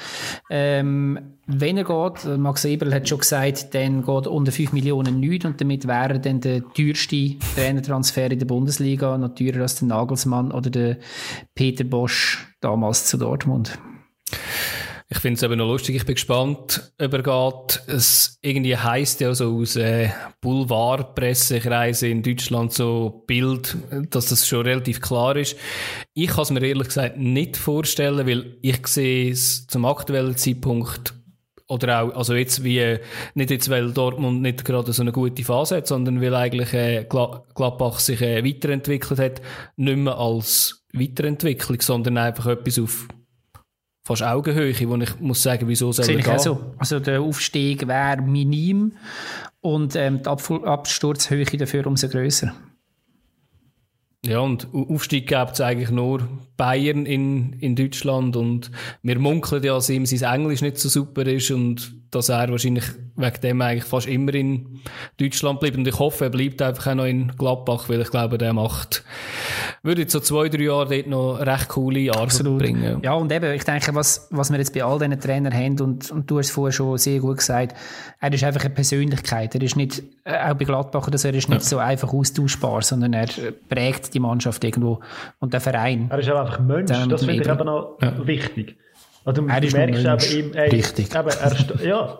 Ähm, 0.50 1.18
wenn 1.46 1.76
er 1.76 1.84
geht, 1.84 2.24
Max 2.38 2.64
Eberl 2.64 2.94
hat 2.94 3.08
schon 3.08 3.18
gesagt, 3.18 3.74
dann 3.74 4.04
geht 4.04 4.26
unter 4.26 4.50
5 4.50 4.72
Millionen 4.72 5.20
nichts 5.20 5.44
und 5.44 5.60
damit 5.60 5.86
wäre 5.86 6.14
er 6.14 6.18
dann 6.18 6.40
der 6.40 6.62
teuerste 6.72 7.36
Trainertransfer 7.54 8.30
in 8.30 8.38
der 8.38 8.46
Bundesliga, 8.46 9.18
noch 9.18 9.34
teurer 9.34 9.60
als 9.62 9.76
der 9.76 9.88
Nagelsmann 9.88 10.52
oder 10.52 10.70
der 10.70 10.96
Peter 11.54 11.84
Bosch 11.84 12.46
damals 12.60 13.04
zu 13.06 13.18
Dortmund. 13.18 13.78
Ich 15.10 15.18
finde 15.18 15.36
es 15.36 15.42
eben 15.42 15.58
noch 15.58 15.66
lustig, 15.66 15.96
ich 15.96 16.06
bin 16.06 16.14
gespannt, 16.14 16.92
ob 16.98 17.12
er 17.12 17.22
geht. 17.22 17.82
Es 17.86 18.38
irgendwie 18.40 18.76
heisst 18.76 19.20
ja 19.20 19.34
so 19.34 19.58
aus 19.58 19.76
äh, 19.76 20.08
Boulevardpressekreisen 20.40 22.10
in 22.10 22.22
Deutschland 22.22 22.72
so 22.72 23.22
Bild, 23.26 23.76
dass 24.10 24.30
das 24.30 24.48
schon 24.48 24.62
relativ 24.66 25.02
klar 25.02 25.36
ist. 25.36 25.56
Ich 26.14 26.28
kann 26.28 26.42
es 26.42 26.50
mir 26.50 26.62
ehrlich 26.62 26.88
gesagt 26.88 27.18
nicht 27.18 27.58
vorstellen, 27.58 28.26
weil 28.26 28.56
ich 28.62 28.86
sehe 28.86 29.30
es 29.30 29.66
zum 29.66 29.84
aktuellen 29.84 30.38
Zeitpunkt 30.38 31.14
oder 31.68 32.02
auch, 32.02 32.14
also 32.14 32.34
jetzt 32.34 32.64
wie, 32.64 32.98
nicht 33.34 33.50
jetzt, 33.50 33.68
weil 33.68 33.92
Dortmund 33.92 34.42
nicht 34.42 34.64
gerade 34.64 34.92
so 34.92 35.02
eine 35.02 35.12
gute 35.12 35.44
Phase 35.44 35.76
hat, 35.76 35.86
sondern 35.86 36.20
weil 36.20 36.34
eigentlich 36.34 36.72
äh, 36.72 37.04
Gla 37.08 37.44
Gladbach 37.54 38.00
sich 38.00 38.20
äh, 38.20 38.44
weiterentwickelt 38.44 39.18
hat, 39.20 39.42
nicht 39.76 39.96
mehr 39.96 40.16
als 40.18 40.84
Weiterentwicklung, 40.92 41.80
sondern 41.80 42.18
einfach 42.18 42.46
etwas 42.46 42.78
auf 42.78 43.08
fast 44.04 44.22
Augenhöhe, 44.22 44.74
wo 44.88 44.96
ich 44.96 45.20
muss 45.20 45.42
sagen, 45.42 45.66
wieso 45.68 45.90
soll 45.92 46.10
ich 46.10 46.24
gehen? 46.24 46.34
auch 46.34 46.38
so. 46.38 46.74
Also 46.78 47.00
der 47.00 47.20
Aufstieg 47.22 47.86
wäre 47.88 48.20
minim 48.22 48.92
und 49.60 49.96
ähm, 49.96 50.22
die 50.22 50.28
Abfu- 50.28 50.64
Absturzhöhe 50.64 51.44
dafür 51.44 51.86
umso 51.86 52.08
grösser. 52.08 52.54
Ja, 54.26 54.38
und 54.40 54.68
Au- 54.72 54.94
Aufstieg 54.94 55.26
gibt 55.28 55.52
es 55.52 55.60
eigentlich 55.60 55.90
nur 55.90 56.26
Bayern 56.56 57.04
in, 57.06 57.54
in 57.54 57.76
Deutschland 57.76 58.36
und 58.36 58.70
wir 59.02 59.18
munkeln 59.18 59.62
ja, 59.62 59.74
dass 59.74 59.90
ihm 59.90 60.06
sein 60.06 60.40
Englisch 60.40 60.62
nicht 60.62 60.78
so 60.78 60.88
super 60.88 61.26
ist 61.26 61.50
und 61.50 61.94
dass 62.10 62.28
er 62.28 62.48
wahrscheinlich 62.48 62.84
wegen 63.16 63.40
dem 63.42 63.62
eigentlich 63.62 63.84
fast 63.84 64.06
immer 64.06 64.34
in 64.34 64.80
Deutschland 65.18 65.60
bleibt. 65.60 65.76
Und 65.76 65.86
ich 65.86 65.98
hoffe, 65.98 66.24
er 66.24 66.30
bleibt 66.30 66.60
einfach 66.62 66.88
auch 66.88 66.94
noch 66.94 67.04
in 67.04 67.28
Gladbach, 67.36 67.88
weil 67.88 68.00
ich 68.00 68.10
glaube, 68.10 68.38
der 68.38 68.52
macht, 68.52 69.04
würde 69.82 70.02
jetzt 70.02 70.12
so 70.12 70.20
zwei, 70.20 70.48
drei 70.48 70.64
Jahre 70.64 70.88
dort 70.88 71.06
noch 71.06 71.40
recht 71.40 71.68
coole 71.68 72.00
Jahre 72.00 72.22
Absolut. 72.22 72.58
bringen. 72.58 73.00
Ja, 73.02 73.14
und 73.14 73.30
eben, 73.30 73.52
ich 73.52 73.64
denke, 73.64 73.94
was, 73.94 74.28
was 74.30 74.50
wir 74.50 74.58
jetzt 74.58 74.74
bei 74.74 74.84
all 74.84 74.98
diesen 74.98 75.20
Trainern 75.20 75.54
haben, 75.54 75.80
und, 75.80 76.10
und 76.10 76.30
du 76.30 76.38
hast 76.38 76.46
es 76.46 76.52
vorher 76.52 76.72
schon 76.72 76.98
sehr 76.98 77.20
gut 77.20 77.38
gesagt, 77.38 77.76
er 78.20 78.32
ist 78.32 78.44
einfach 78.44 78.64
eine 78.64 78.74
Persönlichkeit. 78.74 79.54
Er 79.54 79.62
ist 79.62 79.76
nicht, 79.76 80.02
äh, 80.24 80.50
auch 80.50 80.54
bei 80.54 80.64
Gladbach 80.64 81.06
oder 81.06 81.18
so, 81.18 81.28
er 81.28 81.34
ist 81.34 81.48
nicht 81.48 81.62
so 81.62 81.78
einfach 81.78 82.12
austauschbar, 82.12 82.82
sondern 82.82 83.12
er 83.12 83.24
äh, 83.38 83.52
prägt 83.52 84.14
die 84.14 84.20
Mannschaft 84.20 84.64
irgendwo 84.64 85.00
und 85.38 85.52
der 85.52 85.60
Verein. 85.60 86.08
Er 86.10 86.18
ist 86.18 86.30
auch 86.30 86.40
einfach 86.40 86.60
Mensch, 86.60 86.90
das 86.90 87.24
finde 87.24 87.42
ich 87.42 87.48
eben 87.48 87.66
noch 87.66 87.98
wichtig. 88.26 88.76
Also, 89.24 89.42
du 89.42 89.48
Er 89.48 89.62
ist 89.62 89.72
merkst 89.74 90.02
Mensch. 90.04 90.28
bei 90.30 90.38
ihm, 90.38 90.52
ey, 90.54 90.70
Richtig. 90.70 91.14
Eben, 91.14 91.28
er 91.28 91.84
ja. 91.86 92.18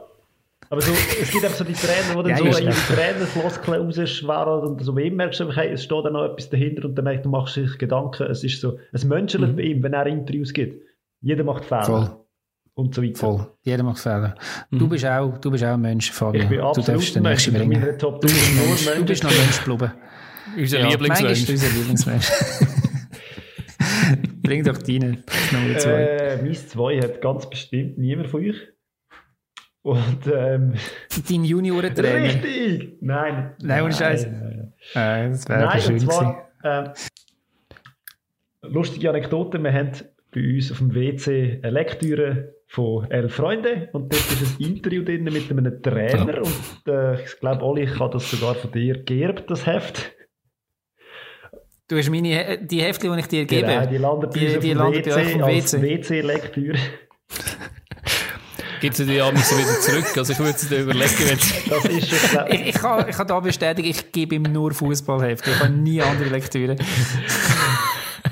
Aber 0.71 0.81
so, 0.81 0.93
es 1.21 1.31
gibt 1.31 1.45
einfach 1.45 1.59
so 1.59 1.65
die 1.65 1.75
Trainer, 1.75 2.23
die 2.23 2.31
dann 2.33 2.47
Ja, 2.47 2.53
so 2.53 2.63
ihre. 2.63 2.73
Trainerfloskeln 2.73 3.83
rausschweren 3.83 4.63
und 4.69 4.83
so 4.83 4.95
bei 4.95 5.03
ihm 5.03 5.17
merkst 5.17 5.39
du 5.41 5.45
einfach, 5.45 5.59
hey, 5.61 5.73
es 5.73 5.85
steht 5.85 6.05
da 6.05 6.11
noch 6.11 6.25
etwas 6.25 6.49
dahinter 6.49 6.87
und 6.87 6.95
dann 6.97 7.05
merkst 7.05 7.25
du, 7.25 7.29
du 7.29 7.37
machst 7.37 7.55
sich 7.55 7.77
Gedanken, 7.79 8.25
es 8.31 8.43
ist 8.43 8.61
so, 8.61 8.79
es 8.93 9.05
menschelt 9.05 9.55
bei 9.57 9.63
ihm, 9.63 9.83
wenn 9.83 9.93
er 9.93 10.07
Interviews 10.07 10.53
gibt. 10.55 10.83
Jeder 11.21 11.45
macht 11.45 11.65
Fehler. 11.67 11.81
Mhm. 11.83 11.87
Voll. 12.07 12.17
Und 12.77 12.95
so 12.95 13.03
weiter. 13.03 13.19
Voll. 13.19 13.47
Jeder 13.63 13.83
macht 13.85 13.99
Fehler. 14.01 14.35
Du, 14.73 14.89
bist 14.89 15.05
auch, 15.07 15.37
du 15.39 15.51
bist 15.51 15.63
auch 15.65 15.75
ein 15.75 15.81
Mensch, 15.83 16.11
Fabio. 16.11 16.43
Ich 16.43 16.49
bin 16.49 16.59
du 16.59 16.65
absolut 16.65 16.89
darfst 16.89 17.15
den 17.15 17.23
nächsten 17.23 17.53
Mensch. 17.53 17.67
bringen. 17.69 17.81
Meine 17.83 17.99
Top 17.99 18.21
Du 18.23 18.27
bist, 18.27 18.55
Mensch. 18.87 18.97
du 18.97 19.05
bist 19.05 19.23
noch 19.23 19.31
ein 19.31 19.37
Mensch 19.37 19.65
geblieben. 19.65 19.93
Unser 20.57 20.81
Ja, 20.81 20.89
Lieblingsmensch. 20.89 21.49
unser 21.51 21.69
Lieblingsmensch. 21.69 22.29
Bring 24.45 24.63
doch 24.63 24.77
deine 24.77 25.25
Nummer 25.53 25.79
zwei. 25.79 26.03
Äh, 26.03 26.43
mein 26.43 26.55
zwei 26.55 27.01
hat 27.01 27.23
ganz 27.23 27.49
bestimmt 27.49 27.97
niemand 27.97 28.29
von 28.29 28.45
euch. 28.45 28.57
Und, 29.81 30.27
ähm, 30.27 30.75
Dein 31.29 31.45
Juniorentrainer. 31.45 32.25
richtig! 32.25 32.99
Nein. 33.01 33.55
Nein, 33.63 33.83
ohne 33.83 33.93
Scheiß. 33.93 34.27
nein, 34.27 34.73
nein. 34.95 35.31
Das 35.33 35.49
wäre 35.49 35.61
Nein, 35.65 35.81
schön 35.81 35.93
und 35.95 36.01
zwar, 36.01 36.51
ähm, 36.63 36.91
lustige 38.63 39.11
Anekdote, 39.11 39.59
wir 39.59 39.73
haben 39.73 39.93
bei 40.35 40.55
uns 40.55 40.73
auf 40.73 40.79
dem 40.79 40.95
WC 40.95 41.61
eine 41.63 41.71
Lektüre 41.71 42.55
von 42.67 43.11
«Elf 43.11 43.35
Freunde» 43.35 43.89
und 43.93 44.13
dort 44.13 44.33
ist 44.33 44.59
ein 44.59 44.67
Interview 44.67 45.05
drin 45.05 45.25
mit 45.25 45.51
einem 45.51 45.83
Trainer 45.83 46.39
und 46.43 46.89
äh, 46.93 47.23
ich 47.23 47.39
glaube, 47.41 47.63
Oli, 47.63 47.85
ich 47.85 47.99
habe 47.99 48.13
das 48.15 48.31
sogar 48.31 48.55
von 48.55 48.73
dir 48.73 49.03
geerbt, 49.05 49.51
das 49.51 49.67
Heft. 49.67 50.13
Du 51.89 51.99
hast 51.99 52.09
meine, 52.11 52.59
die 52.63 52.81
Hefte, 52.81 53.13
die 53.13 53.21
ich 53.21 53.27
dir 53.27 53.45
gebe. 53.45 53.67
Genau, 53.67 53.87
die 53.87 53.99
landet 53.99 54.31
bei 54.33 54.39
Die- 54.41 54.47
die 54.59 54.69
dem 54.71 54.79
landet 54.79 55.05
bei 55.05 55.15
euch 55.15 55.27
WC 55.27 55.33
vom 55.33 55.43
WC. 55.47 55.83
WC-Lektüre. 55.83 56.79
Gibt 58.81 58.97
sie 58.97 59.07
die 59.07 59.21
abends 59.21 59.51
wieder 59.57 59.81
zurück? 59.81 60.17
Also 60.19 60.33
ich 60.33 60.39
würde 60.39 60.59
sie 60.59 60.69
dir 60.69 60.83
überlegen, 60.83 61.09
Das 61.71 61.85
ist 61.85 62.09
schon, 62.09 62.47
Ich, 62.49 62.67
ich, 62.69 62.75
kann, 62.75 63.09
ich 63.09 63.17
kann 63.17 63.27
da 63.27 63.41
bestätigen, 63.41 63.89
ich 63.89 64.13
gebe 64.13 64.35
ihm 64.35 64.43
nur 64.43 64.73
Fußballhefte. 64.73 65.51
Ich 65.51 65.61
habe 65.61 65.73
nie 65.73 66.03
andere 66.03 66.29
Lektüre. 66.29 66.77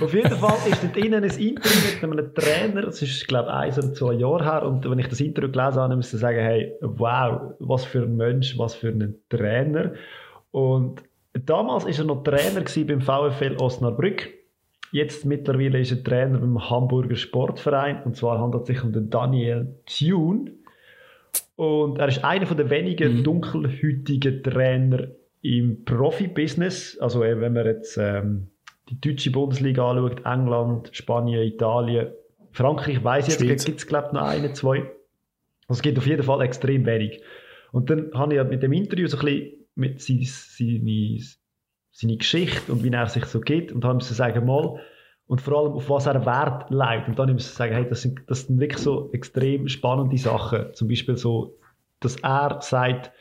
Auf 0.01 0.13
jeden 0.15 0.37
Fall 0.37 0.57
ist 0.71 0.83
dort 0.83 0.97
innen 0.97 1.23
ein 1.23 1.31
Interview 1.31 2.07
mit 2.09 2.19
einem 2.19 2.35
Trainer, 2.35 2.83
das 2.83 3.01
ist, 3.03 3.29
glaube 3.29 3.51
ich, 3.51 3.55
eins 3.55 3.79
oder 3.79 3.93
zwei 3.95 4.15
Jahre 4.15 4.43
her. 4.45 4.63
Und 4.65 4.89
wenn 4.91 4.99
ich 4.99 5.07
das 5.09 5.21
Interview 5.21 5.51
gelesen 5.53 5.81
habe, 5.81 5.95
musste 5.97 6.17
ich 6.17 6.21
sagen, 6.23 6.39
hey, 6.39 6.73
wow, 6.81 7.53
was 7.61 7.85
für 7.85 8.03
ein 8.03 8.17
Mensch, 8.17 8.59
was 8.59 8.75
für 8.75 8.89
ein 8.89 9.15
Trainer. 9.29 9.93
Und 10.51 11.03
damals 11.35 11.85
ist 11.85 11.99
er 11.99 12.05
noch 12.05 12.23
Trainer 12.23 12.65
beim 12.87 13.01
VfL 13.01 13.57
Osnabrück. 13.59 14.29
Jetzt 14.91 15.25
mittlerweile 15.25 15.81
ist 15.81 15.91
er 15.91 16.05
Trainer 16.05 16.39
beim 16.39 16.69
Hamburger 16.69 17.17
Sportverein. 17.17 18.03
Und 18.05 18.17
zwar 18.17 18.39
handelt 18.39 18.63
es 18.63 18.69
sich 18.69 18.85
um 18.85 18.93
den 18.93 19.09
Daniel 19.09 19.75
Thune. 19.87 20.53
Und 21.57 21.99
er 21.99 22.09
ist 22.09 22.25
einer 22.25 22.45
der 22.45 22.71
wenigen 22.71 23.25
dunkelhäutigen 23.25 24.43
Trainer 24.43 25.09
im 25.41 25.85
Profibusiness. 25.85 26.99
Also 26.99 27.25
eben, 27.25 27.41
wenn 27.41 27.55
man 27.55 27.67
jetzt 27.67 27.97
ähm, 27.97 28.49
die 28.91 29.01
deutsche 29.01 29.31
Bundesliga 29.31 29.91
anschaut, 29.91 30.27
England, 30.27 30.91
Spanien, 30.93 31.43
Italien, 31.43 32.09
Frankreich, 32.53 33.03
weiß 33.03 33.29
ich 33.29 33.49
jetzt, 33.49 33.65
gibt 33.65 33.79
es 33.79 33.87
glaube 33.87 34.09
ich 34.09 34.13
noch 34.13 34.23
eine, 34.23 34.53
zwei. 34.53 34.81
Also 35.69 35.79
es 35.79 35.83
gibt 35.83 35.99
auf 35.99 36.07
jeden 36.07 36.23
Fall 36.23 36.43
extrem 36.43 36.85
wenig. 36.85 37.23
Und 37.73 37.89
dann 37.89 38.11
habe 38.13 38.35
ich 38.35 38.39
halt 38.39 38.51
mit 38.51 38.63
dem 38.63 38.73
Interview 38.73 39.07
so 39.07 39.17
ein 39.17 39.25
bisschen 39.25 39.62
mit 39.75 40.01
seine, 40.01 40.25
seine, 40.25 41.21
seine 41.91 42.17
Geschichte 42.17 42.73
und 42.73 42.83
wie 42.85 42.91
er 42.91 43.09
sich 43.09 43.25
so 43.27 43.41
geht 43.41 43.73
und 43.73 43.85
habe 43.85 43.97
müssen 43.97 44.15
sagen, 44.15 44.47
mal, 44.47 44.81
und 45.27 45.41
vor 45.41 45.59
allem 45.59 45.73
auf 45.73 45.89
was 45.89 46.07
er 46.07 46.27
Wert 46.27 46.71
legt. 46.71 47.09
Und 47.09 47.19
dann 47.19 47.33
müssen 47.33 47.55
sagen, 47.55 47.75
hey, 47.75 47.89
das 47.89 48.03
sind, 48.03 48.21
das 48.27 48.47
sind 48.47 48.61
wirklich 48.61 48.83
so 48.83 49.11
extrem 49.13 49.69
spannende 49.69 50.19
Sachen. 50.19 50.75
Zum 50.75 50.89
Beispiel 50.89 51.17
so, 51.17 51.59
dass 52.01 52.17
er 52.17 52.59
sagt, 52.61 53.13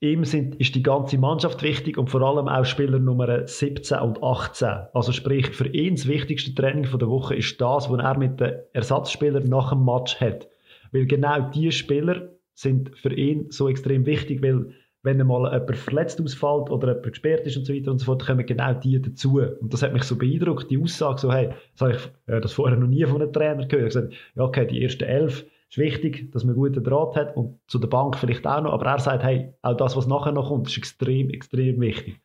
ihm 0.00 0.24
sind, 0.24 0.56
ist 0.56 0.74
die 0.74 0.82
ganze 0.82 1.16
Mannschaft 1.18 1.62
wichtig 1.62 1.96
und 1.96 2.10
vor 2.10 2.22
allem 2.22 2.48
auch 2.48 2.64
Spieler 2.64 2.98
Nummer 2.98 3.46
17 3.46 3.98
und 3.98 4.22
18. 4.22 4.68
Also 4.92 5.12
sprich, 5.12 5.48
für 5.48 5.68
ihn 5.68 5.94
das 5.94 6.08
wichtigste 6.08 6.54
Training 6.54 6.82
der 6.82 7.08
Woche 7.08 7.36
ist 7.36 7.60
das, 7.60 7.88
was 7.88 7.98
er 7.98 8.18
mit 8.18 8.40
den 8.40 8.54
Ersatzspielern 8.72 9.44
nach 9.44 9.70
dem 9.70 9.84
Match 9.84 10.20
hat. 10.20 10.48
Weil 10.92 11.06
genau 11.06 11.50
diese 11.50 11.72
Spieler 11.72 12.28
sind 12.54 12.96
für 12.98 13.12
ihn 13.12 13.50
so 13.50 13.68
extrem 13.68 14.06
wichtig, 14.06 14.42
weil 14.42 14.72
wenn 15.06 15.20
einmal 15.20 15.52
jemand 15.52 15.76
verletzt 15.76 16.20
ausfällt 16.20 16.68
oder 16.68 16.88
jemand 16.88 17.12
gesperrt 17.12 17.46
ist 17.46 17.56
und 17.56 17.64
so 17.64 17.72
weiter 17.72 17.92
und 17.92 17.98
so 17.98 18.06
fort, 18.06 18.26
kommen 18.26 18.44
genau 18.44 18.74
die 18.74 19.00
dazu. 19.00 19.40
Und 19.40 19.72
das 19.72 19.82
hat 19.82 19.92
mich 19.92 20.02
so 20.02 20.16
beeindruckt, 20.16 20.68
die 20.70 20.82
Aussage 20.82 21.20
so, 21.20 21.32
hey, 21.32 21.50
das 21.72 21.80
habe 21.80 21.92
ich 21.92 22.32
äh, 22.34 22.40
das 22.40 22.52
vorher 22.52 22.76
noch 22.76 22.88
nie 22.88 23.04
von 23.06 23.22
einem 23.22 23.32
Trainer 23.32 23.66
gehört. 23.66 23.88
Ich 23.88 23.94
gesagt, 23.94 24.14
ja 24.34 24.42
okay, 24.42 24.66
die 24.66 24.82
ersten 24.82 25.04
elf 25.04 25.46
ist 25.70 25.78
wichtig, 25.78 26.32
dass 26.32 26.44
man 26.44 26.54
einen 26.54 26.62
guten 26.62 26.82
Draht 26.84 27.16
hat 27.16 27.36
und 27.36 27.58
zu 27.68 27.78
der 27.78 27.88
Bank 27.88 28.16
vielleicht 28.16 28.46
auch 28.46 28.60
noch, 28.60 28.72
aber 28.72 28.86
er 28.86 28.98
sagt, 28.98 29.22
hey, 29.22 29.52
auch 29.62 29.76
das, 29.76 29.96
was 29.96 30.06
nachher 30.06 30.32
noch 30.32 30.48
kommt, 30.48 30.68
ist 30.68 30.76
extrem, 30.76 31.30
extrem 31.30 31.80
wichtig. 31.80 32.20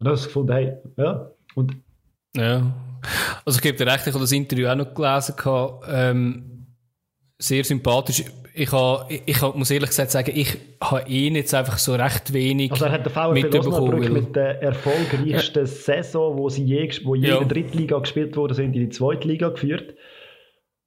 Und 0.00 0.12
ich 0.12 0.24
gefunden, 0.24 0.52
hey, 0.52 0.76
ja, 0.96 1.30
und 1.54 1.76
Ja. 2.36 2.74
Also 3.44 3.58
ich 3.58 3.62
gebe 3.62 3.78
dir 3.78 3.86
recht, 3.86 4.06
ich 4.06 4.12
habe 4.12 4.22
das 4.22 4.32
Interview 4.32 4.66
auch 4.66 4.74
noch 4.74 4.92
gelesen. 4.92 5.34
Ähm, 5.88 6.66
sehr 7.38 7.62
sympathisch. 7.62 8.24
Ich, 8.58 8.72
habe, 8.72 9.06
ich, 9.26 9.40
muss 9.54 9.70
ehrlich 9.70 9.90
gesagt 9.90 10.10
sagen, 10.10 10.32
ich 10.34 10.56
habe 10.80 11.08
ihn 11.08 11.34
jetzt 11.34 11.54
einfach 11.54 11.78
so 11.78 11.94
recht 11.94 12.32
wenig 12.32 12.72
Also 12.72 12.86
er 12.86 12.92
hat 12.92 13.06
den 13.06 13.12
VfL 13.12 13.58
Osnabrück 13.58 14.10
mit 14.10 14.36
der 14.36 14.62
erfolgreichsten 14.62 15.60
ja. 15.60 15.66
Saison, 15.66 16.36
wo 16.36 16.48
sie 16.48 16.64
je, 16.64 16.90
wo 17.04 17.14
je 17.14 17.28
ja. 17.28 17.34
in 17.38 17.48
der 17.48 17.48
Drittliga 17.48 17.98
gespielt 17.98 18.36
wurde, 18.36 18.54
sind 18.54 18.74
in 18.74 18.82
die 18.82 18.88
zweite 18.88 19.26
Liga 19.28 19.48
geführt 19.48 19.94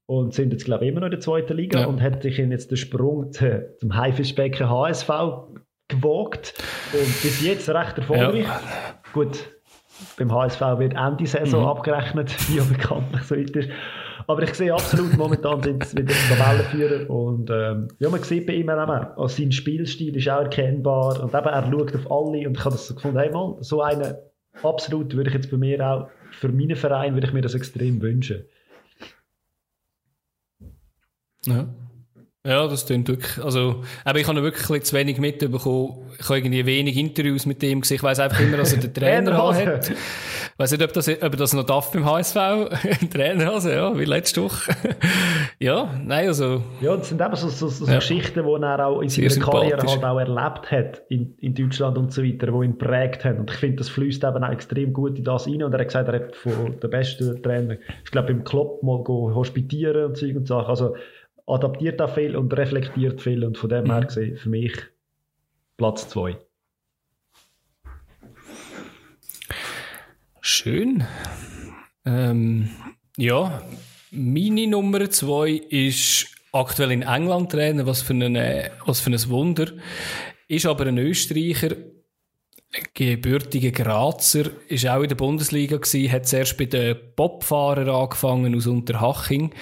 und 0.06 0.34
sind 0.34 0.52
jetzt 0.52 0.66
glaube 0.66 0.86
ich 0.86 0.92
immer 0.92 1.02
noch 1.02 1.08
in 1.08 1.12
der 1.12 1.20
zweiten 1.20 1.56
Liga 1.56 1.82
ja. 1.82 1.86
und 1.88 2.02
hat 2.02 2.24
sich 2.24 2.38
jetzt 2.38 2.72
den 2.72 2.78
Sprung 2.78 3.32
zu, 3.32 3.76
zum 3.80 3.96
Haifischbecken 3.96 4.70
HSV 4.70 5.10
gewagt 5.88 6.54
und 6.94 7.22
bis 7.22 7.42
jetzt 7.42 7.70
recht 7.70 7.98
erfolgreich. 7.98 8.46
Ja. 8.46 8.62
Gut, 9.14 9.52
beim 10.18 10.32
HSV 10.32 10.62
wird 10.78 10.94
Ende 10.94 11.26
Saison 11.26 11.62
mhm. 11.62 11.68
abgerechnet, 11.68 12.34
wie 12.50 12.58
ja 12.58 12.64
bekanntlich 12.64 13.24
so 13.24 13.36
ist. 13.36 13.70
Aber 14.32 14.44
ich 14.44 14.54
sehe 14.54 14.74
absolut, 14.74 15.18
momentan 15.18 15.62
sind 15.62 15.86
sie 15.86 15.98
wieder 15.98 16.14
Tabellenführer 16.30 17.10
und 17.10 17.50
ähm, 17.50 17.90
ja, 18.00 18.10
man 18.10 18.24
sieht 18.24 18.48
bei 18.48 18.54
ihm 18.54 18.70
auch, 18.70 18.88
also 18.88 19.28
sein 19.28 19.52
Spielstil 19.52 20.16
ist 20.16 20.30
auch 20.30 20.44
erkennbar 20.44 21.22
und 21.22 21.34
eben, 21.34 21.46
er 21.48 21.70
schaut 21.70 21.96
auf 21.96 22.10
alle 22.10 22.48
und 22.48 22.58
ich 22.58 22.64
habe 22.64 22.76
das 22.76 22.88
so 22.88 22.96
gefunden, 22.96 23.20
hey 23.20 23.30
mal, 23.30 23.58
so 23.60 23.82
einen 23.82 24.16
absolut 24.64 25.14
würde 25.16 25.30
ich 25.30 25.36
jetzt 25.36 25.52
bei 25.52 25.58
mir 25.58 25.86
auch, 25.86 26.08
für 26.32 26.48
meinen 26.48 26.78
Verein 26.78 27.14
würde 27.14 27.28
ich 27.28 27.34
mir 27.34 27.42
das 27.42 27.56
extrem 27.56 28.02
wünschen. 28.02 28.46
Ja. 31.46 31.68
Ja, 32.44 32.68
das 32.68 32.88
klingt 32.88 33.08
wirklich, 33.08 33.38
also, 33.44 33.84
aber 34.04 34.18
ich 34.18 34.28
habe 34.28 34.42
wirklich 34.42 34.84
zu 34.84 34.96
wenig 34.96 35.20
mitbekommen. 35.20 36.10
Ich 36.18 36.26
habe 36.28 36.40
irgendwie 36.40 36.66
wenig 36.66 36.98
Interviews 36.98 37.46
mit 37.46 37.62
ihm 37.62 37.82
gesehen. 37.82 37.98
Ich 37.98 38.04
weiss 38.04 38.20
einfach 38.20 38.40
immer, 38.40 38.58
dass 38.58 38.74
er 38.74 38.80
den 38.80 38.94
Trainer 38.96 39.38
hat. 39.38 39.92
Ich 40.62 40.66
weiss 40.66 40.78
nicht, 40.78 40.84
ob, 40.84 40.94
das, 40.94 41.10
ob 41.10 41.24
er 41.24 41.30
das 41.32 41.54
noch 41.56 41.64
darf 41.64 41.92
beim 41.92 42.06
HSV. 42.06 42.36
Trainer 43.12 43.52
also, 43.52 43.72
ja, 43.72 43.98
wie 43.98 44.06
letzte 44.06 44.44
Woche. 44.44 44.72
ja, 45.60 45.92
nein, 46.06 46.28
also. 46.28 46.62
Ja, 46.82 46.96
das 46.96 47.10
sind 47.10 47.20
eben 47.20 47.36
so, 47.36 47.50
so, 47.50 47.68
so 47.68 47.88
ja. 47.88 47.96
Geschichten, 47.96 48.44
die 48.44 48.64
er 48.64 48.86
auch 48.86 49.02
in 49.02 49.10
seiner 49.10 49.44
Karriere 49.44 49.82
halt 49.82 50.04
auch 50.04 50.20
erlebt 50.20 50.70
hat, 50.70 51.02
in, 51.10 51.34
in 51.40 51.56
Deutschland 51.56 51.98
und 51.98 52.14
so 52.14 52.24
weiter, 52.24 52.46
die 52.46 52.66
ihn 52.66 52.78
prägt 52.78 53.26
haben. 53.26 53.40
Und 53.40 53.50
ich 53.50 53.58
finde, 53.58 53.78
das 53.78 53.90
fließt 53.90 54.24
eben 54.24 54.44
auch 54.44 54.52
extrem 54.52 54.94
gut 54.94 55.18
in 55.18 55.24
das 55.24 55.48
rein. 55.48 55.64
Und 55.64 55.74
er 55.74 55.80
hat 55.80 55.88
gesagt, 55.88 56.08
er 56.10 56.14
hat 56.14 56.36
von 56.36 56.80
der 56.80 56.88
besten 56.90 57.42
Trainer, 57.42 57.78
ich 58.06 58.12
glaube, 58.12 58.32
im 58.32 58.44
Club 58.44 58.84
mal 58.84 59.04
hospitieren 59.08 60.06
und 60.06 60.18
Zeug 60.18 60.36
und 60.36 60.48
Sachen. 60.48 60.70
Also, 60.70 60.96
adaptiert 61.48 62.00
auch 62.04 62.14
viel 62.14 62.36
und 62.36 62.56
reflektiert 62.56 63.20
viel 63.20 63.44
und 63.44 63.58
von 63.58 63.72
dem 63.72 63.86
mhm. 63.86 63.94
her 63.94 64.06
gesehen 64.06 64.38
für 64.38 64.50
mich 64.50 64.74
Platz 65.78 66.08
2. 66.10 66.38
Schön. 70.42 71.06
Ähm, 72.04 72.70
ja, 73.16 73.62
meine 74.10 74.66
Nummer 74.66 75.08
2 75.08 75.52
ist 75.70 76.36
aktuell 76.52 76.92
in 76.92 77.04
England 77.04 77.52
Trainer, 77.52 77.86
was 77.86 78.02
für, 78.02 78.14
eine, 78.14 78.72
was 78.86 79.02
für 79.02 79.12
ein 79.12 79.30
Wunder. 79.30 79.68
Ist 80.48 80.66
aber 80.66 80.88
ein 80.88 80.98
Österreicher, 80.98 81.76
gebürtiger 82.96 83.70
Grazer, 83.70 84.50
ist 84.68 84.88
auch 84.88 85.04
in 85.04 85.10
der 85.10 85.16
Bundesliga 85.16 85.78
gewesen, 85.78 86.12
hat 86.12 86.28
zuerst 86.28 86.58
bei 86.58 86.66
den 86.66 86.98
Bobfahrern 87.16 87.90
angefangen 87.90 88.56
aus 88.56 88.66
Unterhaching 88.66 89.54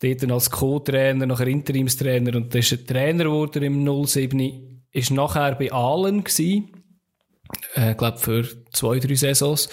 dort 0.00 0.30
als 0.30 0.50
Co-Trainer, 0.50 1.26
nachher 1.26 1.48
Interimstrainer 1.48 2.36
und 2.36 2.54
dann 2.54 2.60
ist 2.60 2.70
er 2.70 2.86
Trainer 2.86 3.24
geworden 3.24 3.64
im 3.64 4.06
07. 4.06 4.84
Ist 4.92 5.10
nachher 5.10 5.56
bei 5.56 5.72
Aalen 5.72 6.22
gewesen. 6.22 6.77
Äh, 7.74 7.94
glaube 7.94 8.18
für 8.18 8.44
zwei, 8.72 8.98
drei 8.98 9.14
Saisons. 9.14 9.68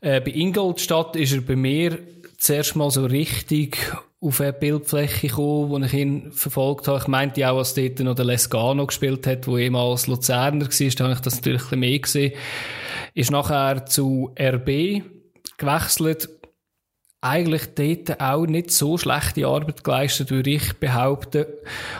Äh, 0.00 0.20
bei 0.20 0.30
Ingolstadt 0.30 1.16
ist 1.16 1.32
er 1.32 1.40
bei 1.40 1.56
mir 1.56 1.98
zuerst 2.38 2.76
mal 2.76 2.90
so 2.90 3.04
richtig 3.04 3.78
auf 4.20 4.40
eine 4.40 4.52
Bildfläche 4.52 5.28
gekommen, 5.28 5.70
wo 5.70 5.78
ich 5.78 5.92
ihn 5.92 6.32
verfolgt 6.32 6.88
habe. 6.88 6.98
Ich 6.98 7.08
meinte 7.08 7.48
auch, 7.50 7.58
als 7.58 7.74
dort 7.74 8.00
noch 8.00 8.14
der 8.14 8.24
Lescano 8.24 8.86
gespielt 8.86 9.26
hat, 9.26 9.46
wo 9.46 9.58
ehemals 9.58 10.06
Luzerner 10.06 10.66
war, 10.66 10.90
da 10.96 11.04
habe 11.04 11.14
ich 11.14 11.20
das 11.20 11.36
natürlich 11.36 11.72
ein 11.72 11.78
mehr 11.78 11.98
gesehen. 11.98 12.32
Ist 13.12 13.30
nachher 13.30 13.84
zu 13.86 14.34
RB 14.40 15.02
gewechselt, 15.58 16.28
eigentlich 17.20 17.74
dort 17.74 18.20
auch 18.20 18.46
nicht 18.46 18.70
so 18.70 18.98
schlechte 18.98 19.46
Arbeit 19.46 19.84
geleistet, 19.84 20.30
würde 20.30 20.50
ich 20.50 20.74
behaupten. 20.74 21.46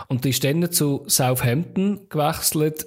Und 0.07 0.25
ist 0.25 0.43
dann 0.43 0.71
zu 0.71 1.03
Southampton 1.07 2.07
gewechselt, 2.09 2.85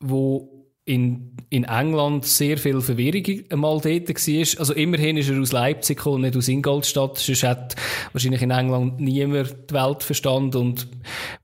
wo 0.00 0.59
in, 0.84 1.36
in 1.50 1.64
England 1.64 2.24
sehr 2.24 2.58
viel 2.58 2.80
Verwirrung 2.80 3.44
einmal 3.50 3.80
dort 3.80 4.08
war. 4.08 4.60
Also 4.60 4.74
immerhin 4.74 5.16
ist 5.16 5.30
er 5.30 5.40
aus 5.40 5.52
Leipzig 5.52 5.98
gekommen, 5.98 6.22
nicht 6.22 6.36
aus 6.36 6.48
Ingolstadt. 6.48 7.18
Sonst 7.18 7.42
hat 7.42 7.76
wahrscheinlich 8.12 8.42
in 8.42 8.50
England 8.50 9.00
niemand 9.00 9.70
die 9.70 9.74
Welt 9.74 10.02
verstanden. 10.02 10.56
Und 10.56 10.88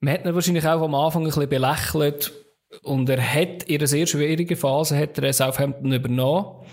man 0.00 0.14
hat 0.14 0.24
ihn 0.24 0.34
wahrscheinlich 0.34 0.66
auch 0.66 0.82
am 0.82 0.94
Anfang 0.94 1.22
ein 1.22 1.26
bisschen 1.26 1.48
belächelt. 1.48 2.32
Und 2.82 3.08
er 3.08 3.22
hat 3.22 3.62
in 3.64 3.78
einer 3.78 3.86
sehr 3.86 4.06
schwierigen 4.06 4.56
Phase 4.56 4.98
hat 4.98 5.18
er 5.18 5.32
Southampton 5.32 5.92
übernommen. 5.92 6.66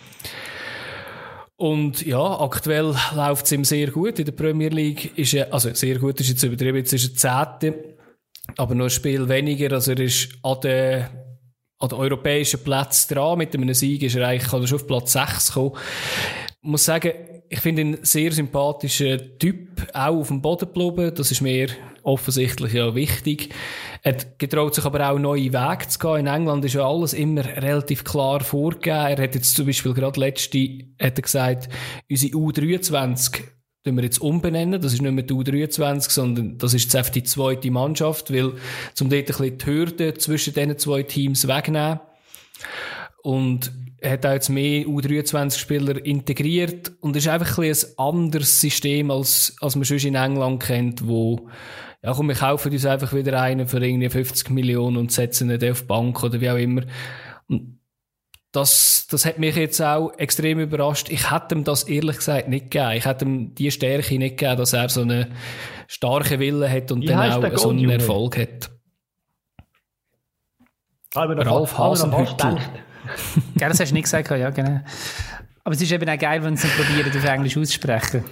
Und 1.56 2.06
ja, 2.06 2.40
aktuell 2.40 2.96
läuft 3.16 3.46
es 3.46 3.52
ihm 3.52 3.64
sehr 3.64 3.92
gut. 3.92 4.20
In 4.20 4.26
der 4.26 4.32
Premier 4.32 4.70
League 4.70 5.18
ist 5.18 5.34
er, 5.34 5.54
also 5.54 5.74
sehr 5.74 6.00
gut 6.00 6.20
ist 6.20 6.30
jetzt 6.30 6.44
übertrieben, 6.44 6.78
jetzt 6.78 6.94
ist 6.94 7.24
er 7.24 7.60
Zehnte, 7.60 7.96
aber 8.58 8.76
noch 8.76 8.86
ein 8.86 8.90
Spiel 8.90 9.30
weniger. 9.30 9.72
Also 9.72 9.92
er 9.92 10.00
ist 10.00 10.30
an 10.42 10.60
den, 10.62 11.06
an 11.84 11.90
den 11.90 12.00
europäischen 12.00 12.64
Plätzen 12.64 13.14
dran. 13.14 13.38
Mit 13.38 13.54
einem 13.54 13.74
Sieg 13.74 14.02
ist 14.04 14.16
er 14.16 14.28
eigentlich, 14.28 14.50
kann 14.50 14.66
schon 14.66 14.80
auf 14.80 14.88
Platz 14.88 15.12
6 15.12 15.54
kommen. 15.54 15.74
Ich 16.62 16.70
muss 16.70 16.86
sagen, 16.86 17.12
ich 17.50 17.60
finde 17.60 17.82
ihn 17.82 17.96
ein 17.96 18.06
sehr 18.06 18.32
sympathischer 18.32 19.38
Typ, 19.38 19.86
auch 19.94 20.16
auf 20.16 20.30
dem 20.30 20.42
Boden 20.42 20.72
geblieben. 20.74 21.14
Das 21.14 21.30
ist 21.30 21.42
mir 21.42 21.68
offensichtlich 22.04 22.74
ja 22.74 22.96
wichtig. 22.96 23.54
Er 24.02 24.16
getraut 24.38 24.76
sich 24.76 24.86
aber 24.86 25.10
auch 25.10 25.20
neue 25.20 25.52
Wege 25.54 25.88
zu 25.88 26.00
gehen. 26.00 26.22
In 26.22 26.28
England 26.28 26.64
ist 26.64 26.74
ja 26.74 26.88
alles 26.88 27.14
immer 27.14 27.44
relativ 27.44 28.06
klar 28.06 28.40
vorgegeben. 28.40 28.96
Er 28.96 29.24
hat 29.24 29.36
jetzt 29.36 29.56
zum 29.56 29.66
Beispiel 29.66 29.94
gerade 29.94 30.20
letzte, 30.20 30.60
hat 31.02 31.18
er 31.18 31.22
gesagt, 31.22 31.70
unsere 32.10 32.34
U23 32.34 33.42
tun 33.84 33.96
wir 33.98 34.04
jetzt 34.04 34.20
umbenennen. 34.20 34.82
Das 34.82 34.94
ist 34.94 35.02
nicht 35.02 35.12
mehr 35.12 35.24
die 35.24 35.34
U23, 35.34 36.10
sondern 36.10 36.58
das 36.58 36.74
ist 36.74 36.94
jetzt 36.94 37.16
die 37.16 37.24
zweite 37.24 37.70
Mannschaft, 37.72 38.34
weil, 38.34 38.54
zum 38.94 39.10
dort 39.10 39.22
ein 39.22 39.26
bisschen 39.26 39.58
die 39.58 39.66
Hürde 39.66 40.14
zwischen 40.16 40.54
diesen 40.54 40.78
zwei 40.78 41.04
Teams 41.04 41.48
wegnehmen. 41.48 42.00
Und 43.22 43.72
hat 44.04 44.26
auch 44.26 44.34
jetzt 44.34 44.50
mehr 44.50 44.86
U23-Spieler 44.86 46.06
integriert 46.06 46.92
und 47.00 47.16
ist 47.16 47.28
einfach 47.28 47.58
ein, 47.58 47.72
ein 47.72 47.78
anderes 47.98 48.60
System, 48.60 49.12
als, 49.12 49.56
als 49.62 49.76
man 49.76 49.86
schon 49.86 49.98
in 50.00 50.16
England 50.16 50.62
kennt, 50.62 51.08
wo 51.08 51.48
ja 52.02 52.14
komm, 52.14 52.28
wir 52.28 52.36
kaufen 52.36 52.72
uns 52.74 52.86
einfach 52.86 53.14
wieder 53.14 53.42
einen 53.42 53.66
für 53.66 53.84
irgendwie 53.84 54.10
50 54.10 54.50
Millionen 54.50 54.98
und 54.98 55.14
setzen 55.14 55.50
ihn 55.50 55.72
auf 55.72 55.82
die 55.82 55.88
Bank 55.88 56.22
oder 56.22 56.42
wie 56.42 56.50
auch 56.50 56.58
immer. 56.58 56.82
Und 57.48 57.80
das, 58.54 59.08
das 59.10 59.26
hat 59.26 59.40
mich 59.40 59.56
jetzt 59.56 59.82
auch 59.82 60.12
extrem 60.18 60.60
überrascht. 60.60 61.10
Ich 61.10 61.32
hätte 61.32 61.56
ihm 61.56 61.64
das 61.64 61.84
ehrlich 61.84 62.18
gesagt 62.18 62.48
nicht 62.48 62.70
gegeben. 62.70 62.92
Ich 62.92 63.06
hätte 63.06 63.26
ihm 63.26 63.56
die 63.56 63.72
Stärke 63.72 64.18
nicht 64.20 64.38
gegeben, 64.38 64.58
dass 64.58 64.74
er 64.74 64.88
so 64.90 65.02
einen 65.02 65.34
starken 65.88 66.40
Wille 66.40 66.70
hat 66.70 66.92
und 66.92 67.02
wie 67.02 67.08
dann 67.08 67.44
auch 67.44 67.58
so 67.58 67.72
einen 67.72 67.90
Erfolg 67.90 68.38
hat. 68.38 68.70
Ralf 71.16 71.78
Hasenhüttl. 71.78 72.58
Gell, 73.56 73.70
das 73.70 73.80
hast 73.80 73.90
du 73.90 73.96
nicht 73.96 74.04
gesagt, 74.04 74.30
ja, 74.30 74.50
genau. 74.52 74.82
Aber 75.64 75.74
es 75.74 75.82
ist 75.82 75.92
eben 75.92 76.08
auch 76.08 76.18
geil, 76.18 76.44
wenn 76.44 76.56
sie 76.56 76.68
probieren, 76.68 77.10
auf 77.10 77.26
Englisch 77.26 77.58
auszusprechen. 77.58 78.24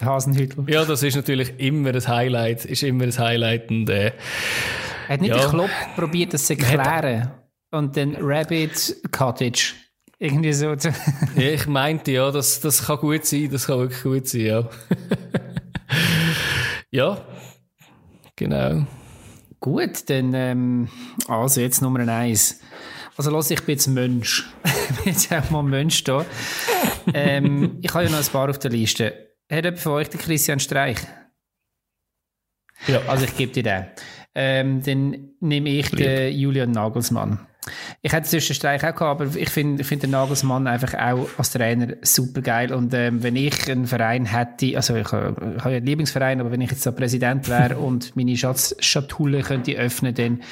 Hasenhüttel. 0.00 0.68
Ja, 0.68 0.84
das 0.84 1.02
ist 1.04 1.14
natürlich 1.14 1.58
immer 1.58 1.90
ein 1.90 2.08
Highlight. 2.08 2.64
Ist 2.64 2.82
immer 2.82 3.04
ein 3.04 3.16
Highlight. 3.16 3.70
Und, 3.70 3.88
äh, 3.90 4.12
hat 5.08 5.20
nicht 5.20 5.30
ja. 5.30 5.38
der 5.38 5.48
Klopp 5.48 5.70
probiert, 5.94 6.34
das 6.34 6.46
zu 6.46 6.54
erklären? 6.54 7.30
Und 7.70 7.96
dann 7.96 8.16
Rabbit 8.18 8.96
Cottage. 9.10 9.74
Irgendwie 10.18 10.52
so. 10.52 10.70
ja, 11.36 11.50
ich 11.50 11.66
meinte, 11.66 12.12
ja, 12.12 12.30
das, 12.30 12.60
das 12.60 12.86
kann 12.86 12.98
gut 12.98 13.26
sein. 13.26 13.50
Das 13.50 13.66
kann 13.66 13.78
wirklich 13.80 14.02
gut 14.02 14.28
sein, 14.28 14.40
ja. 14.40 14.68
ja, 16.90 17.24
genau. 18.34 18.86
Gut, 19.60 20.08
dann, 20.08 20.32
ähm, 20.34 20.88
also 21.28 21.60
jetzt 21.60 21.82
Nummer 21.82 22.06
eins. 22.08 22.60
Also 23.16 23.30
los, 23.30 23.50
ich 23.50 23.62
bin 23.62 23.74
jetzt 23.74 23.88
Mensch. 23.88 24.46
ich 24.64 24.96
bin 25.04 25.12
jetzt 25.12 25.32
auch 25.32 25.50
mal 25.50 25.62
Mensch 25.62 26.04
da. 26.04 26.24
ähm, 27.12 27.78
ich 27.82 27.92
habe 27.92 28.04
ja 28.04 28.10
noch 28.10 28.18
ein 28.18 28.26
paar 28.26 28.50
auf 28.50 28.58
der 28.58 28.70
Liste. 28.70 29.34
Hat 29.50 29.64
jemand 29.64 29.80
von 29.80 29.92
euch 29.92 30.08
den 30.08 30.20
Christian 30.20 30.60
Streich? 30.60 30.98
Ja. 32.86 33.00
Also 33.06 33.24
ich 33.24 33.36
gebe 33.36 33.52
dir 33.52 33.62
den. 33.62 33.86
Ähm, 34.34 34.82
dann 34.82 35.30
nehme 35.40 35.70
ich 35.70 35.90
Lieb. 35.92 36.04
den 36.04 36.38
Julian 36.38 36.72
Nagelsmann. 36.72 37.46
Ich 38.02 38.12
hätte 38.12 38.28
zwischen 38.28 38.54
Streich 38.54 38.84
auch 38.84 38.94
gehabt, 38.94 39.20
aber 39.20 39.36
ich 39.36 39.50
finde 39.50 39.82
ich 39.82 39.86
find 39.86 40.02
den 40.02 40.10
Nagelsmann 40.10 40.66
einfach 40.66 40.94
auch 40.94 41.28
als 41.36 41.50
Trainer 41.50 41.94
super 42.02 42.40
geil. 42.40 42.72
Und 42.72 42.94
ähm, 42.94 43.22
wenn 43.22 43.36
ich 43.36 43.70
einen 43.70 43.86
Verein 43.86 44.26
hätte, 44.26 44.76
also 44.76 44.94
ich, 44.94 45.06
ich 45.06 45.12
habe 45.12 45.70
ja 45.70 45.76
einen 45.76 45.86
Lieblingsverein, 45.86 46.40
aber 46.40 46.50
wenn 46.50 46.60
ich 46.60 46.70
jetzt 46.70 46.86
da 46.86 46.92
Präsident 46.92 47.48
wäre 47.48 47.76
und 47.78 48.14
meine 48.16 48.36
Schatzschatulle 48.36 49.42
könnte 49.42 49.72
öffnen, 49.76 50.14
dann 50.14 50.42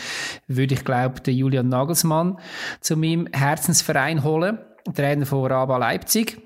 würde 0.48 0.74
ich 0.74 0.84
glaube 0.84 1.20
den 1.20 1.36
Julian 1.36 1.68
Nagelsmann 1.68 2.38
zu 2.80 2.96
meinem 2.96 3.28
Herzensverein 3.32 4.24
holen, 4.24 4.58
Trainer 4.94 5.26
von 5.26 5.46
Raba 5.50 5.76
Leipzig. 5.76 6.40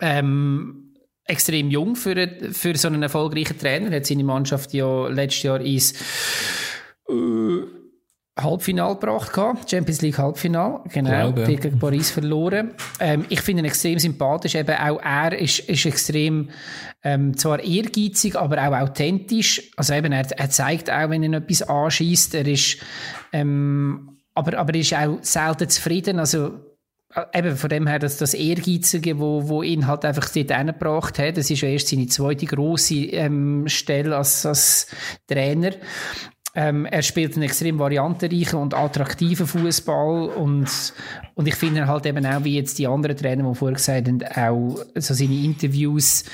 Ähm, 0.00 0.94
extrem 1.24 1.70
jung 1.70 1.96
für, 1.96 2.28
für 2.52 2.76
so 2.76 2.88
einen 2.88 3.02
erfolgreichen 3.02 3.58
Trainer. 3.58 3.90
Er 3.90 3.96
hat 3.96 4.06
seine 4.06 4.24
Mannschaft 4.24 4.72
ja 4.74 5.08
letztes 5.08 5.42
Jahr 5.42 5.60
ins 5.60 5.92
äh, 7.08 7.75
Halbfinal 8.38 8.94
gebracht 8.96 9.32
gehabt, 9.32 9.70
Champions 9.70 10.02
League 10.02 10.18
Halbfinal, 10.18 10.82
genau, 10.92 11.32
Glaube. 11.32 11.44
gegen 11.44 11.78
Paris 11.78 12.10
verloren. 12.10 12.72
Ähm, 13.00 13.24
ich 13.30 13.40
finde 13.40 13.62
ihn 13.62 13.66
extrem 13.66 13.98
sympathisch, 13.98 14.54
eben 14.54 14.76
auch 14.76 15.00
er 15.02 15.38
ist, 15.38 15.60
ist 15.60 15.86
extrem, 15.86 16.50
ähm, 17.02 17.36
zwar 17.36 17.62
ehrgeizig, 17.62 18.36
aber 18.36 18.58
auch 18.68 18.76
authentisch. 18.76 19.70
Also 19.76 19.94
eben, 19.94 20.12
er, 20.12 20.30
er 20.30 20.50
zeigt 20.50 20.90
auch, 20.90 21.08
wenn 21.08 21.22
er 21.22 21.38
etwas 21.38 21.62
anschießt, 21.62 22.34
er 22.34 22.46
ist, 22.46 22.78
ähm, 23.32 24.18
aber, 24.34 24.58
aber 24.58 24.74
er 24.74 24.80
ist 24.80 24.94
auch 24.94 25.18
selten 25.22 25.70
zufrieden, 25.70 26.18
also 26.18 26.60
äh, 27.14 27.38
eben 27.38 27.56
von 27.56 27.70
dem 27.70 27.86
her, 27.86 27.98
dass 27.98 28.18
das 28.18 28.34
Ehrgeizige, 28.34 29.18
wo, 29.18 29.48
wo 29.48 29.62
ihn 29.62 29.86
halt 29.86 30.04
einfach 30.04 30.28
dort 30.28 30.54
hingebracht 30.54 31.18
hat, 31.18 31.38
das 31.38 31.50
ist 31.50 31.62
ja 31.62 31.70
erst 31.70 31.88
seine 31.88 32.06
zweite 32.08 32.44
grosse 32.44 32.96
ähm, 32.96 33.66
Stelle 33.68 34.14
als, 34.14 34.44
als 34.44 34.88
Trainer. 35.26 35.70
Ähm, 36.58 36.86
er 36.86 37.02
spielt 37.02 37.34
einen 37.34 37.42
extrem 37.42 37.78
variantenreichen 37.78 38.58
und 38.58 38.72
attraktiven 38.72 39.46
Fußball 39.46 40.30
und, 40.30 40.94
und 41.34 41.46
ich 41.46 41.54
finde 41.54 41.86
halt 41.86 42.06
eben 42.06 42.24
auch, 42.24 42.44
wie 42.44 42.56
jetzt 42.56 42.78
die 42.78 42.86
anderen 42.86 43.14
Trainer, 43.14 43.46
die 43.46 43.54
vorher 43.54 43.76
gesagt 43.76 44.08
haben, 44.08 44.24
auch 44.24 44.78
so 44.94 45.12
seine 45.12 45.34
Interviews 45.34 46.24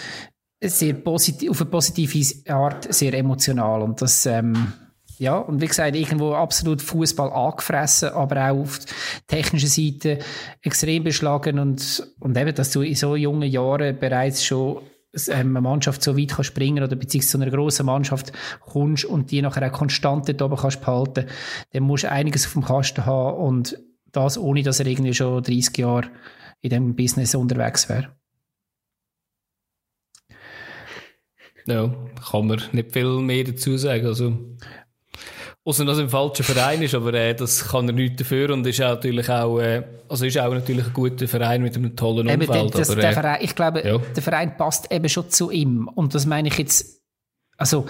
sehr 0.63 0.95
positiv, 0.95 1.51
auf 1.51 1.61
eine 1.63 1.71
positive 1.71 2.53
Art 2.53 2.95
sehr 2.95 3.15
emotional 3.15 3.83
und 3.83 4.01
das, 4.01 4.25
ähm, 4.27 4.73
ja, 5.19 5.39
und 5.39 5.61
wie 5.61 5.67
gesagt, 5.67 5.97
irgendwo 5.97 6.35
absolut 6.35 6.83
Fußball 6.83 7.33
angefressen, 7.33 8.11
aber 8.11 8.49
auch 8.49 8.61
auf 8.61 8.79
technischer 9.27 9.67
Seite 9.67 10.21
extrem 10.63 11.03
beschlagen 11.03 11.59
und, 11.59 12.07
und 12.21 12.37
eben, 12.37 12.55
dass 12.55 12.71
du 12.71 12.83
in 12.83 12.95
so 12.95 13.17
jungen 13.17 13.51
Jahren 13.51 13.99
bereits 13.99 14.45
schon 14.45 14.83
eine 15.29 15.61
Mannschaft 15.61 16.03
so 16.03 16.17
weit 16.17 16.31
kann 16.31 16.45
springen 16.45 16.83
oder 16.83 16.97
beziehungsweise 16.97 17.39
zu 17.39 17.43
einer 17.43 17.51
grossen 17.51 17.87
Mannschaft 17.87 18.33
kommst 18.61 19.05
und 19.05 19.31
die 19.31 19.43
nachher 19.43 19.67
auch 19.67 19.77
konstant 19.77 20.29
dort 20.29 20.43
oben 20.43 20.57
kannst 20.57 20.81
behalten, 20.81 21.27
dann 21.73 21.83
musst 21.83 22.05
du 22.05 22.11
einiges 22.11 22.47
auf 22.47 22.53
dem 22.53 22.65
Kasten 22.65 23.05
haben 23.05 23.37
und 23.37 23.79
das 24.11 24.39
ohne, 24.39 24.63
dass 24.63 24.81
er 24.81 24.87
irgendwie 24.87 25.15
schon 25.15 25.43
30 25.43 25.77
Jahre 25.77 26.11
in 26.61 26.71
dem 26.71 26.97
Business 26.97 27.35
unterwegs 27.35 27.89
wäre. 27.89 28.15
Ja, 31.67 31.95
kann 32.31 32.47
man 32.47 32.61
nicht 32.73 32.93
viel 32.93 33.21
mehr 33.21 33.45
dazu 33.45 33.77
sagen. 33.77 34.07
Also, 34.07 34.57
Außer 35.65 35.85
dass 35.85 35.99
er 35.99 36.05
im 36.05 36.11
falschen 36.11 36.43
Verein 36.43 36.83
ist, 36.83 36.95
aber 36.95 37.15
äh, 37.15 37.35
das 37.37 37.69
kann 37.69 37.87
er 37.87 37.93
nicht 37.93 38.19
dafür 38.19 38.51
und 38.51 38.67
ist 38.67 38.83
auch 38.83 38.95
natürlich 38.95 39.29
auch, 39.31 39.61
äh, 39.61 39.85
also 40.09 40.27
ist 40.27 40.37
auch 40.39 40.53
natürlich 40.53 40.87
ein 40.87 40.93
guter 40.93 41.29
Verein 41.29 41.63
mit 41.63 41.77
einem 41.77 41.95
tollen 41.95 42.27
Umfeld. 42.27 42.51
Eben, 42.51 42.71
das, 42.73 42.91
aber, 42.91 43.05
äh, 43.05 43.13
Verein, 43.13 43.39
ich 43.43 43.55
glaube, 43.55 43.87
ja. 43.87 43.99
der 43.99 44.23
Verein 44.25 44.57
passt 44.57 44.91
eben 44.91 45.09
schon 45.09 45.31
zu 45.31 45.53
ihm 45.53 45.87
und 45.87 46.17
das 46.17 46.27
meine 46.27 46.49
ich 46.49 46.59
jetzt, 46.59 47.01
also 47.59 47.87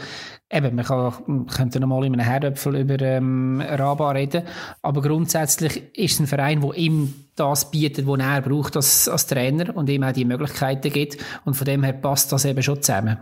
eben, 0.51 0.75
man, 0.75 0.85
kann, 0.85 1.15
man 1.27 1.47
könnte 1.47 1.81
nochmal 1.81 2.05
in 2.05 2.13
einem 2.13 2.27
Herdöpfel 2.27 2.77
über 2.77 3.01
ähm, 3.01 3.63
Raba 3.67 4.11
reden, 4.11 4.43
aber 4.83 5.01
grundsätzlich 5.01 5.97
ist 5.97 6.13
es 6.13 6.21
ein 6.21 6.27
Verein, 6.27 6.61
der 6.61 6.75
ihm 6.75 7.15
das 7.37 7.71
bietet, 7.71 8.07
was 8.07 8.21
er 8.21 8.43
braucht 8.43 8.77
als, 8.77 9.09
als 9.09 9.27
Trainer 9.29 9.75
und 9.75 9.89
ihm 9.89 10.03
auch 10.03 10.13
die 10.13 10.27
Möglichkeiten 10.27 10.93
gibt 10.93 11.17
und 11.47 11.55
von 11.55 11.65
dem 11.65 11.85
her 11.85 11.95
passt 11.95 12.33
das 12.33 12.45
eben 12.45 12.63
schon 12.63 12.83
zusammen 12.83 13.17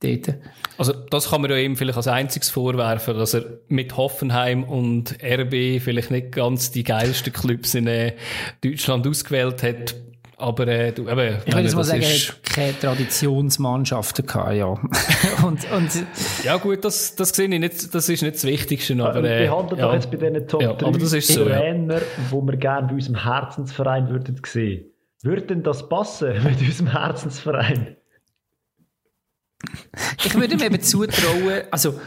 dort. 0.00 0.38
Also 0.78 0.92
das 0.92 1.30
kann 1.30 1.42
man 1.42 1.50
ja 1.50 1.56
ihm 1.56 1.76
vielleicht 1.76 1.96
als 1.96 2.08
einziges 2.08 2.50
vorwerfen, 2.50 3.16
dass 3.16 3.34
er 3.34 3.44
mit 3.68 3.96
Hoffenheim 3.96 4.64
und 4.64 5.16
RB 5.22 5.80
vielleicht 5.80 6.10
nicht 6.10 6.32
ganz 6.32 6.70
die 6.70 6.84
geilsten 6.84 7.32
Clubs 7.32 7.74
in 7.74 7.86
äh, 7.86 8.14
Deutschland 8.62 9.06
ausgewählt 9.06 9.62
hat. 9.62 9.94
Aber 10.38 10.68
äh, 10.68 10.92
du, 10.92 11.08
eben, 11.08 11.38
ich 11.46 11.54
würde 11.54 11.76
mal 11.76 11.84
sagen, 11.84 12.02
er 12.02 12.08
hat 12.10 12.42
keine 12.44 12.78
Traditionsmannschaften 12.78 14.26
gehabt, 14.26 14.52
ja. 14.52 14.66
und, 15.46 15.72
und, 15.72 16.06
ja 16.44 16.58
gut, 16.58 16.84
das, 16.84 17.16
das 17.16 17.30
sehe 17.30 17.48
ich 17.48 17.58
nicht, 17.58 17.94
das 17.94 18.08
ist 18.10 18.22
nicht 18.22 18.34
das 18.34 18.44
Wichtigste. 18.44 19.02
Aber, 19.02 19.24
äh, 19.24 19.44
wir 19.44 19.56
handeln 19.56 19.80
ja. 19.80 19.86
doch 19.86 19.94
jetzt 19.94 20.10
bei 20.10 20.18
diesen 20.18 20.46
Top 20.46 20.60
ja, 20.60 20.74
3 20.74 20.86
aber 20.86 20.98
das 20.98 21.14
ist 21.14 21.28
so, 21.28 21.44
Trainer, 21.44 21.94
ja. 21.94 22.02
wo 22.28 22.42
wir 22.42 22.56
gerne 22.58 22.88
bei 22.88 22.94
unserem 22.94 23.22
Herzensverein 23.22 24.10
würden 24.10 24.38
sehen. 24.44 24.84
Würde 25.22 25.42
denn 25.42 25.62
das 25.62 25.88
passen 25.88 26.34
mit 26.44 26.60
unserem 26.60 26.92
Herzensverein? 26.92 27.95
Ich 30.24 30.34
würde 30.34 30.56
mir 30.56 30.66
eben 30.66 30.80
zutrauen, 30.80 31.62
also, 31.70 31.98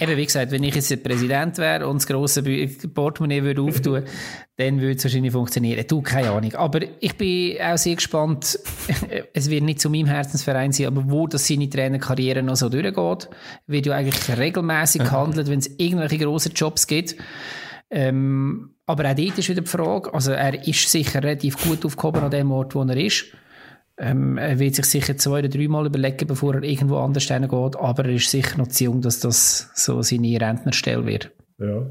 eben 0.00 0.16
wie 0.16 0.26
gesagt, 0.26 0.50
wenn 0.50 0.64
ich 0.64 0.74
jetzt 0.74 1.02
Präsident 1.02 1.58
wäre 1.58 1.86
und 1.86 1.96
das 1.96 2.06
grosse 2.06 2.42
Portemonnaie 2.42 3.42
würde 3.42 3.62
auftun, 3.62 4.02
dann 4.56 4.80
würde 4.80 4.96
es 4.96 5.04
wahrscheinlich 5.04 5.32
funktionieren. 5.32 5.84
Du, 5.86 6.02
keine 6.02 6.30
Ahnung. 6.30 6.54
Aber 6.54 6.80
ich 7.00 7.16
bin 7.16 7.60
auch 7.60 7.78
sehr 7.78 7.94
gespannt, 7.94 8.58
es 9.32 9.50
wird 9.50 9.62
nicht 9.62 9.80
zu 9.80 9.90
meinem 9.90 10.06
Herzensverein 10.06 10.72
sein, 10.72 10.88
aber 10.88 11.08
wo 11.08 11.26
das 11.26 11.46
seine 11.46 11.68
Trainerkarriere 11.68 12.42
noch 12.42 12.56
so 12.56 12.68
durchgeht, 12.68 13.28
wird 13.66 13.86
ja 13.86 13.94
eigentlich 13.94 14.36
regelmäßig 14.36 15.02
gehandelt, 15.02 15.48
wenn 15.48 15.60
es 15.60 15.70
irgendwelche 15.78 16.18
grossen 16.18 16.52
Jobs 16.54 16.86
gibt. 16.86 17.16
Ähm, 17.90 18.74
aber 18.86 19.10
auch 19.10 19.14
dort 19.14 19.38
ist 19.38 19.48
wieder 19.48 19.62
die 19.62 19.70
Frage, 19.70 20.12
also 20.12 20.32
er 20.32 20.66
ist 20.66 20.90
sicher 20.90 21.22
relativ 21.22 21.56
gut 21.62 21.84
aufgehoben 21.84 22.22
an 22.22 22.30
dem 22.30 22.50
Ort, 22.50 22.74
wo 22.74 22.82
er 22.82 22.96
ist. 22.96 23.26
Ähm, 23.96 24.38
er 24.38 24.58
wird 24.58 24.74
sich 24.74 24.86
sicher 24.86 25.16
zwei 25.16 25.38
oder 25.38 25.48
dreimal 25.48 25.86
überlegen, 25.86 26.26
bevor 26.26 26.56
er 26.56 26.62
irgendwo 26.62 26.98
anders 26.98 27.24
hingeht, 27.24 27.76
aber 27.76 28.04
er 28.04 28.14
ist 28.14 28.30
sicher 28.30 28.58
noch 28.58 28.66
zu 28.66 28.84
jung, 28.84 29.00
dass 29.00 29.20
das 29.20 29.70
so 29.74 30.02
seine 30.02 30.40
Rentnerstelle 30.40 31.06
wird. 31.06 31.30
Ja. 31.58 31.86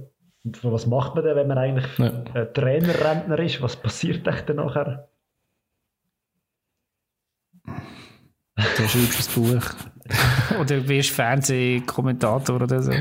Und 0.45 0.63
was 0.63 0.85
macht 0.85 1.15
man 1.15 1.23
denn, 1.23 1.37
wenn 1.37 1.47
man 1.47 1.57
eigentlich 1.57 1.85
ja. 1.97 2.45
Trainerrentner 2.45 3.39
ist? 3.39 3.61
Was 3.61 3.77
passiert 3.77 4.27
echt 4.27 4.49
dann 4.49 4.57
nachher? 4.57 5.07
Du 8.55 8.87
schreibst 8.87 9.37
ein 9.37 9.43
Buch. 9.43 9.65
oder 10.59 10.87
wirst 10.87 11.11
Fernsehkommentator 11.11 12.61
oder 12.61 12.83
so. 12.83 12.91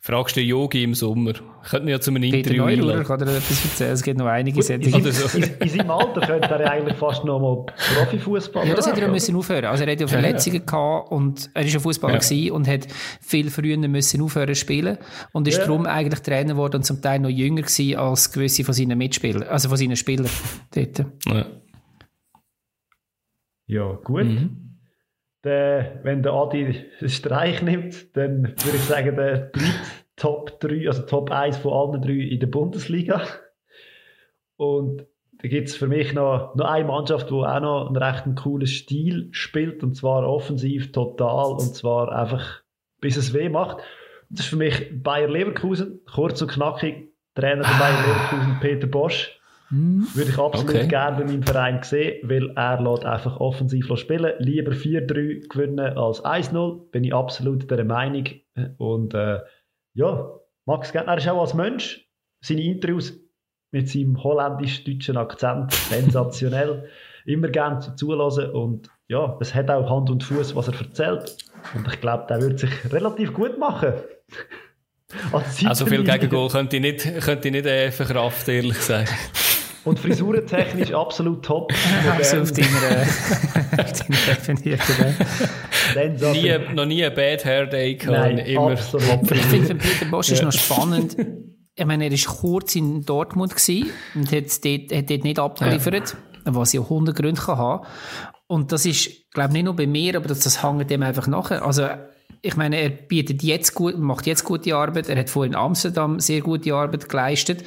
Fragst 0.00 0.36
du 0.36 0.40
Yogi 0.40 0.84
im 0.84 0.94
Sommer? 0.94 1.34
Könnten 1.68 1.86
wir 1.86 1.94
ja 1.94 2.00
zu 2.00 2.10
einem 2.10 2.22
Peter 2.22 2.50
Interview 2.50 2.64
Neururer 2.64 3.04
kann 3.04 3.18
dir 3.18 3.26
etwas 3.26 3.64
erzählen. 3.64 3.92
Es 3.92 4.02
gibt 4.02 4.18
noch 4.18 4.26
einige 4.26 4.62
Sätze. 4.62 4.88
In, 4.88 5.12
so. 5.12 5.38
in, 5.38 5.44
in, 5.60 5.68
seinem 5.68 5.90
Alter 5.90 6.20
könnte 6.20 6.48
er 6.48 6.70
eigentlich 6.70 6.96
fast 6.96 7.24
noch 7.24 7.40
mal 7.40 7.66
Profifußball 7.96 8.66
Ja, 8.66 8.74
das 8.74 8.86
hätte 8.86 9.00
er 9.00 9.06
ja 9.06 9.12
müssen 9.12 9.36
aufhören. 9.36 9.66
Also 9.66 9.84
er 9.84 9.92
hat 9.92 10.00
ja 10.00 10.06
Verletzungen 10.06 10.56
ja. 10.56 10.64
gehabt 10.64 11.12
und 11.12 11.50
er 11.54 11.64
ist 11.64 11.74
ja 11.74 11.80
Fußballer 11.80 12.20
ja. 12.20 12.52
und 12.52 12.68
hat 12.68 12.86
viel 13.20 13.50
früher 13.50 13.76
müssen 13.76 14.22
aufhören 14.22 14.54
zu 14.54 14.60
spielen 14.60 14.98
und 15.32 15.48
ist 15.48 15.58
ja. 15.58 15.66
darum 15.66 15.86
eigentlich 15.86 16.20
Trainer 16.20 16.54
geworden 16.54 16.76
und 16.76 16.84
zum 16.84 17.00
Teil 17.00 17.20
noch 17.20 17.30
jünger 17.30 17.62
gewesen 17.62 17.96
als 17.96 18.32
gewisse 18.32 18.64
von 18.64 18.74
seinen 18.74 18.98
Mitspielern, 18.98 19.44
also 19.44 19.68
von 19.68 19.76
seinen 19.76 19.96
Spielern 19.96 20.30
dort. 20.74 21.04
Ja, 21.26 21.46
ja 23.66 23.98
gut. 24.02 24.24
Mhm 24.24 24.62
der, 25.44 26.00
wenn 26.02 26.22
der 26.22 26.32
Adi 26.32 26.84
einen 27.00 27.08
Streich 27.08 27.62
nimmt, 27.62 28.16
dann 28.16 28.44
würde 28.44 28.76
ich 28.76 28.84
sagen, 28.84 29.16
der 29.16 29.50
bleibt 29.52 30.01
Top 30.22 30.60
3, 30.60 30.86
also 30.86 31.02
Top 31.02 31.32
1 31.32 31.56
von 31.56 31.72
allen 31.72 32.00
drei 32.00 32.12
in 32.12 32.38
der 32.38 32.46
Bundesliga. 32.46 33.22
Und 34.56 35.04
da 35.40 35.48
gibt 35.48 35.68
es 35.68 35.74
für 35.74 35.88
mich 35.88 36.12
noch, 36.12 36.54
noch 36.54 36.66
eine 36.66 36.86
Mannschaft, 36.86 37.28
die 37.28 37.34
auch 37.34 37.60
noch 37.60 37.86
einen 37.88 37.96
recht 37.96 38.24
coolen 38.36 38.68
Stil 38.68 39.30
spielt, 39.32 39.82
und 39.82 39.96
zwar 39.96 40.24
offensiv 40.24 40.92
total, 40.92 41.54
und 41.54 41.74
zwar 41.74 42.12
einfach 42.12 42.62
bis 43.00 43.16
es 43.16 43.34
weh 43.34 43.48
macht. 43.48 43.78
Das 44.30 44.44
ist 44.44 44.50
für 44.50 44.56
mich 44.56 45.02
Bayer 45.02 45.28
Leverkusen, 45.28 45.98
kurz 46.14 46.40
und 46.40 46.52
knackig, 46.52 47.08
Trainer 47.34 47.64
von 47.64 47.78
Bayer 47.80 48.00
Leverkusen, 48.06 48.58
Peter 48.60 48.86
Bosch. 48.86 49.36
Hm. 49.70 50.06
Würde 50.14 50.30
ich 50.30 50.38
absolut 50.38 50.72
okay. 50.72 50.86
gerne 50.86 51.16
bei 51.16 51.24
meinem 51.24 51.42
Verein 51.42 51.82
sehen, 51.82 52.28
weil 52.28 52.50
er 52.50 52.80
lässt 52.80 53.04
einfach 53.04 53.40
offensiv 53.40 53.90
spielen. 53.96 54.34
Lieber 54.38 54.70
4-3 54.70 55.48
gewinnen 55.48 55.80
als 55.80 56.24
1-0, 56.24 56.90
bin 56.92 57.02
ich 57.02 57.12
absolut 57.12 57.68
der 57.68 57.84
Meinung. 57.84 58.26
Und 58.76 59.14
äh, 59.14 59.40
ja, 59.94 60.30
Max 60.66 60.92
Gärtner 60.92 61.16
ist 61.18 61.28
auch 61.28 61.40
als 61.40 61.54
Mensch. 61.54 62.08
Seine 62.40 62.62
Interviews 62.62 63.18
mit 63.72 63.88
seinem 63.88 64.22
holländisch-deutschen 64.22 65.16
Akzent 65.16 65.72
sensationell. 65.72 66.88
Immer 67.24 67.48
gerne 67.48 67.94
zulassen 67.94 68.50
und 68.50 68.90
ja, 69.06 69.36
es 69.40 69.54
hat 69.54 69.70
auch 69.70 69.88
Hand 69.88 70.10
und 70.10 70.24
Fuß, 70.24 70.56
was 70.56 70.68
er 70.68 70.80
erzählt. 70.80 71.36
Und 71.74 71.86
ich 71.86 72.00
glaube, 72.00 72.26
der 72.28 72.40
wird 72.40 72.58
sich 72.58 72.92
relativ 72.92 73.32
gut 73.32 73.58
machen. 73.58 73.92
also 75.64 75.86
viel 75.86 76.02
Gegengol 76.02 76.48
könnte 76.48 76.76
ich 76.76 76.82
nicht, 76.82 77.20
könnte 77.20 77.48
ich 77.48 77.52
nicht 77.52 77.66
äh, 77.66 77.92
verkraften, 77.92 78.54
ehrlich 78.54 78.74
gesagt. 78.74 79.12
Und 79.84 79.98
frisurentechnisch 79.98 80.92
absolut 80.94 81.44
top. 81.44 81.72
Also 82.16 82.40
auf 82.40 82.52
deiner, 82.52 83.04
definierten 84.26 84.94
nie, 86.32 86.74
Noch 86.74 86.86
nie 86.86 87.04
ein 87.04 87.14
Bad 87.14 87.44
Hair 87.44 87.66
Day 87.66 87.96
gehabt. 87.96 88.46
Immer 88.46 88.72
absolut. 88.72 89.30
Ich 89.30 89.40
finde, 89.42 89.66
für 89.66 89.74
Peter 89.74 90.04
Bosch 90.10 90.28
ja. 90.28 90.34
ist 90.34 90.42
noch 90.42 90.52
spannend. 90.52 91.16
Ich 91.74 91.86
meine, 91.86 92.04
er 92.04 92.12
war 92.12 92.34
kurz 92.36 92.76
in 92.76 93.02
Dortmund 93.02 93.54
und 94.14 94.32
hat 94.32 94.64
dort, 94.64 94.92
hat 94.92 95.10
dort 95.10 95.24
nicht 95.24 95.38
abgeliefert, 95.38 96.16
ja. 96.46 96.54
was 96.54 96.72
ja 96.72 96.82
100 96.82 97.16
Gründe 97.16 97.40
kann 97.40 97.56
haben. 97.56 97.86
Und 98.46 98.70
das 98.70 98.84
ist, 98.84 99.30
glaube 99.32 99.48
ich, 99.48 99.54
nicht 99.54 99.64
nur 99.64 99.74
bei 99.74 99.86
mir, 99.86 100.16
aber 100.16 100.28
das, 100.28 100.40
das 100.40 100.62
hängt 100.62 100.90
dem 100.90 101.02
einfach 101.02 101.26
nachher. 101.26 101.64
Also, 101.64 101.88
ich 102.42 102.56
meine, 102.56 102.76
er 102.76 102.90
bietet 102.90 103.42
jetzt 103.42 103.74
gut, 103.74 103.98
macht 103.98 104.26
jetzt 104.26 104.44
gute 104.44 104.74
Arbeit. 104.74 105.08
Er 105.08 105.16
hat 105.16 105.30
vorhin 105.30 105.52
in 105.52 105.58
Amsterdam 105.58 106.20
sehr 106.20 106.40
gute 106.40 106.74
Arbeit 106.74 107.08
geleistet. 107.08 107.64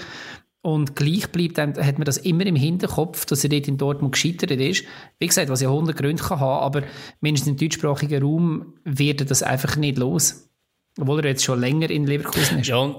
Und 0.66 0.95
gleich 0.95 1.32
bleibt 1.32 1.59
hat 1.59 1.99
man 1.99 2.05
das 2.05 2.18
immer 2.18 2.43
im 2.43 2.55
Hinterkopf, 2.55 3.28
dass 3.28 3.43
er 3.43 3.51
dort 3.51 3.68
in 3.68 3.78
Dortmund 3.78 4.13
gescheitert 4.13 4.49
ist. 4.49 4.84
Wie 5.20 5.28
gesagt, 5.28 5.49
was 5.49 5.61
ja 5.61 5.70
100 5.70 5.95
Gründe 5.95 6.24
kann 6.24 6.39
haben, 6.39 6.63
aber 6.63 6.88
mindestens 7.22 7.51
im 7.51 7.57
deutschsprachigen 7.57 8.24
Raum 8.24 8.74
wird 8.84 9.22
er 9.22 9.28
das 9.28 9.43
einfach 9.43 9.76
nicht 9.76 9.99
los. 9.99 10.49
Obwohl 10.99 11.20
er 11.20 11.28
jetzt 11.28 11.43
schon 11.43 11.59
länger 11.59 11.91
in 11.91 12.07
Leverkusen 12.07 12.57
ist. 12.57 12.68
Ja, 12.68 12.95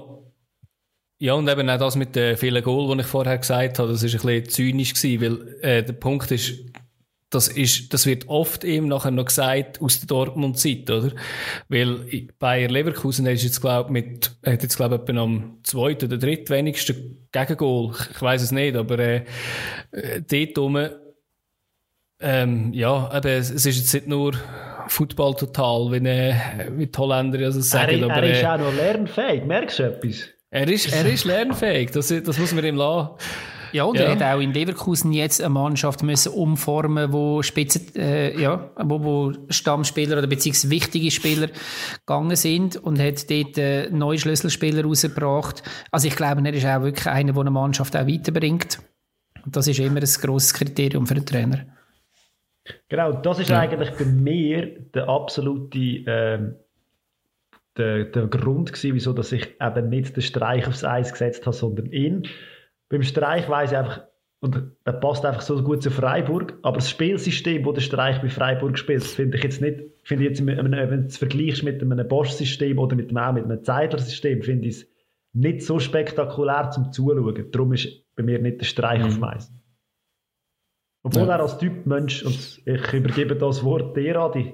ja, 1.19 1.33
und 1.33 1.49
eben 1.49 1.69
auch 1.69 1.77
das 1.77 1.97
mit 1.97 2.15
den 2.15 2.37
vielen 2.37 2.63
Goals, 2.63 2.93
die 2.93 3.01
ich 3.01 3.07
vorher 3.07 3.37
gesagt 3.37 3.79
habe, 3.79 3.91
das 3.91 4.01
ist 4.01 4.15
ein 4.15 4.21
bisschen 4.21 4.49
zynisch 4.49 4.93
gewesen, 4.93 5.21
weil 5.21 5.55
äh, 5.61 5.83
der 5.83 5.93
Punkt 5.93 6.31
ist, 6.31 6.53
das 7.29 7.49
ist, 7.49 7.93
das 7.93 8.05
wird 8.05 8.29
oft 8.29 8.63
eben 8.63 8.87
nachher 8.87 9.11
noch 9.11 9.25
gesagt 9.25 9.81
aus 9.81 9.99
der 9.99 10.07
Dortmund-Zeit, 10.07 10.89
oder? 10.89 11.11
Weil 11.67 12.29
Bayer 12.39 12.69
Leverkusen 12.69 13.25
ist 13.25 13.43
jetzt, 13.43 13.59
glaub, 13.59 13.89
mit, 13.89 14.31
hat 14.45 14.63
jetzt, 14.63 14.77
glaub, 14.77 14.93
etwa 14.93 15.21
am 15.21 15.59
zweiten 15.63 16.05
oder 16.05 16.17
drittwenigsten 16.17 17.27
Gegengol. 17.31 17.93
Ich 18.11 18.21
weiß 18.21 18.41
es 18.41 18.51
nicht, 18.51 18.77
aber, 18.77 18.99
äh, 18.99 19.25
äh 19.91 20.21
dort 20.21 20.57
rum, 20.57 20.89
ähm, 22.19 22.73
ja, 22.73 23.15
eben, 23.15 23.27
es 23.27 23.51
ist 23.51 23.65
jetzt 23.65 23.93
nicht 23.93 24.07
nur 24.07 24.33
Football 24.87 25.35
total, 25.35 25.91
wie, 25.91 26.07
äh, 26.07 26.35
wie 26.71 26.87
die 26.87 26.97
Holländer 26.97 27.39
ja 27.39 27.51
so 27.51 27.59
sagen. 27.59 28.03
Er, 28.03 28.05
aber, 28.05 28.23
er 28.23 28.31
ist 28.31 28.45
auch 28.45 28.57
noch 28.57 28.73
lernfähig, 28.73 29.43
merkst 29.43 29.79
du 29.79 29.83
etwas? 29.83 30.29
Er 30.49 30.69
ist, 30.69 30.93
er 30.93 31.05
ist 31.05 31.25
lernfähig, 31.25 31.91
das, 31.91 32.07
das 32.07 32.39
muss 32.39 32.53
man 32.53 32.63
ihm 32.63 32.77
lassen. 32.77 33.09
Ja, 33.77 33.83
und 33.83 33.99
ja. 33.99 34.05
er 34.05 34.11
hat 34.13 34.23
auch 34.23 34.41
in 34.41 34.53
Leverkusen 34.53 35.13
jetzt 35.13 35.39
eine 35.39 35.49
Mannschaft 35.49 36.01
müssen 36.01 36.33
umformen, 36.33 37.13
wo 37.13 37.43
Spitze, 37.43 37.79
äh, 37.95 38.41
ja, 38.41 38.71
wo, 38.75 39.03
wo 39.03 39.33
Stammspieler 39.49 40.17
oder 40.17 40.25
beziehungsweise 40.25 40.71
wichtige 40.71 41.11
Spieler 41.11 41.49
gegangen 41.99 42.35
sind 42.35 42.75
und 42.75 42.99
hat 42.99 43.29
dort 43.29 43.59
äh, 43.59 43.91
neue 43.91 44.17
Schlüsselspieler 44.17 44.83
rausgebracht. 44.83 45.61
Also 45.91 46.07
ich 46.07 46.15
glaube, 46.15 46.41
er 46.43 46.53
ist 46.55 46.65
auch 46.65 46.81
wirklich 46.81 47.05
einer, 47.05 47.33
der 47.33 47.41
eine 47.41 47.51
Mannschaft 47.51 47.95
auch 47.95 48.07
weiterbringt. 48.07 48.79
Und 49.45 49.55
das 49.55 49.67
ist 49.67 49.77
immer 49.77 49.99
ein 49.99 50.09
grosses 50.21 50.55
Kriterium 50.55 51.05
für 51.05 51.13
den 51.13 51.27
Trainer. 51.27 51.67
Genau, 52.89 53.11
das 53.11 53.37
ist 53.37 53.51
ja. 53.51 53.59
eigentlich 53.59 53.91
bei 53.91 54.05
mir 54.05 54.79
der 54.95 55.07
absolute 55.07 55.77
ähm, 55.77 56.55
der, 57.77 58.05
der 58.05 58.25
Grund 58.25 58.73
gewesen, 58.73 58.95
wieso 58.95 59.13
dass 59.13 59.31
ich 59.31 59.55
eben 59.61 59.89
nicht 59.89 60.15
den 60.15 60.23
Streich 60.23 60.67
aufs 60.67 60.83
Eis 60.83 61.11
gesetzt 61.11 61.45
habe, 61.45 61.55
sondern 61.55 61.91
ihn. 61.91 62.27
Beim 62.89 63.03
Streich 63.03 63.49
weiß 63.49 63.71
ich 63.71 63.77
einfach, 63.77 64.03
und 64.39 64.71
er 64.83 64.93
passt 64.93 65.25
einfach 65.25 65.41
so 65.41 65.61
gut 65.63 65.81
zu 65.81 65.89
Freiburg, 65.89 66.59
aber 66.61 66.77
das 66.77 66.89
Spielsystem, 66.89 67.63
das 67.63 67.73
der 67.73 67.81
Streich 67.81 68.21
bei 68.21 68.29
Freiburg 68.29 68.77
spielt, 68.77 69.03
finde 69.03 69.37
ich 69.37 69.43
jetzt 69.43 69.61
nicht, 69.61 69.79
finde 70.03 70.23
ich 70.23 70.29
jetzt, 70.29 70.45
wenn 70.45 70.71
du 70.71 71.05
es 71.07 71.17
vergleichst 71.17 71.63
mit 71.63 71.81
einem 71.81 72.07
Bosch-System 72.07 72.77
oder 72.77 72.95
mit 72.95 73.15
einem, 73.15 73.35
mit 73.35 73.45
einem 73.45 73.63
Zeidler-System, 73.63 74.43
finde 74.43 74.67
ich 74.67 74.75
es 74.75 74.87
nicht 75.33 75.63
so 75.63 75.79
spektakulär 75.79 76.69
zum 76.69 76.91
Zuschauen. 76.91 77.51
Darum 77.51 77.73
ist 77.73 78.05
bei 78.15 78.23
mir 78.23 78.39
nicht 78.39 78.61
der 78.61 78.65
Streich 78.65 78.99
mhm. 78.99 79.07
auf 79.07 79.19
Mais. 79.19 79.51
Obwohl 81.03 81.27
ja. 81.27 81.35
er 81.35 81.41
als 81.41 81.57
Typ 81.57 81.85
Mensch, 81.85 82.23
und 82.23 82.61
ich 82.65 82.93
übergebe 82.93 83.35
das 83.35 83.63
Wort 83.63 83.97
dir, 83.97 84.17
Adi, 84.17 84.53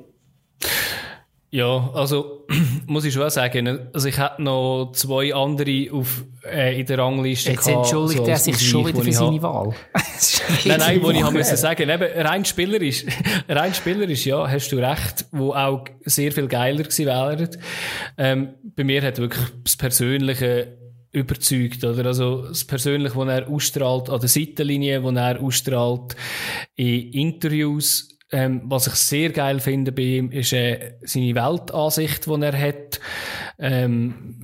ja, 1.54 1.91
also 1.93 2.47
muss 2.88 3.06
ich 3.06 3.14
schon 3.14 3.30
sagen, 3.30 3.88
also 3.93 4.08
ich 4.08 4.18
hätte 4.18 4.41
noch 4.41 4.91
zwei 4.93 5.36
andere 5.36 5.88
auf, 5.91 6.24
äh, 6.43 6.80
in 6.80 6.88
der 6.88 6.97
Rangliste 6.97 7.51
Jetzt 7.51 7.66
gehabt, 7.68 7.86
entschuldigt 7.86 8.26
so 8.26 8.26
er 8.26 8.38
sich 8.38 8.60
schon 8.60 8.88
wieder 8.88 9.04
für 9.04 9.12
seine 9.12 9.39
Wahl. 9.43 9.76
nein, 10.66 10.80
nein, 10.80 11.04
wo 11.04 11.12
ich 11.12 11.22
habe 11.22 11.38
müssen 11.38 11.56
sagen, 11.56 11.88
eben, 11.88 12.26
rein 12.26 12.43
spielerisch, 12.43 13.06
rein 13.47 13.72
spielerisch, 13.72 14.26
ja, 14.26 14.49
hast 14.49 14.72
du 14.72 14.78
recht, 14.78 15.28
wo 15.32 15.54
auch 15.54 15.86
sehr 16.06 16.32
viel 16.32 16.47
geiler 16.47 16.82
gewesen 16.82 17.06
wäre. 17.06 17.47
Ähm, 18.18 18.56
bei 18.76 18.84
mir 18.84 19.04
hat 19.04 19.20
wirklich 19.20 19.45
das 19.64 19.78
Persönliche 19.78 20.76
überzeugt, 21.12 21.84
oder? 21.84 22.08
Also, 22.08 22.47
das 22.47 22.66
Persönliche, 22.66 23.16
was 23.16 23.28
er 23.28 23.47
ausstrahlt 23.47 24.10
an 24.10 24.20
der 24.20 24.30
Seitenlinie, 24.30 25.04
was 25.04 25.16
er 25.16 25.39
ausstrahlt 25.39 26.16
in 26.76 27.12
Interviews, 27.12 28.12
ähm, 28.34 28.64
was 28.66 28.88
ich 28.88 28.96
sehr 28.96 29.30
geil 29.30 29.60
finde 29.60 29.92
bei 29.92 30.02
ihm, 30.02 30.32
ist 30.32 30.54
äh, 30.54 30.96
seine 31.04 31.36
Weltansicht, 31.36 32.26
die 32.26 32.42
er 32.42 32.60
hat. 32.60 33.00
Ähm, 33.60 34.36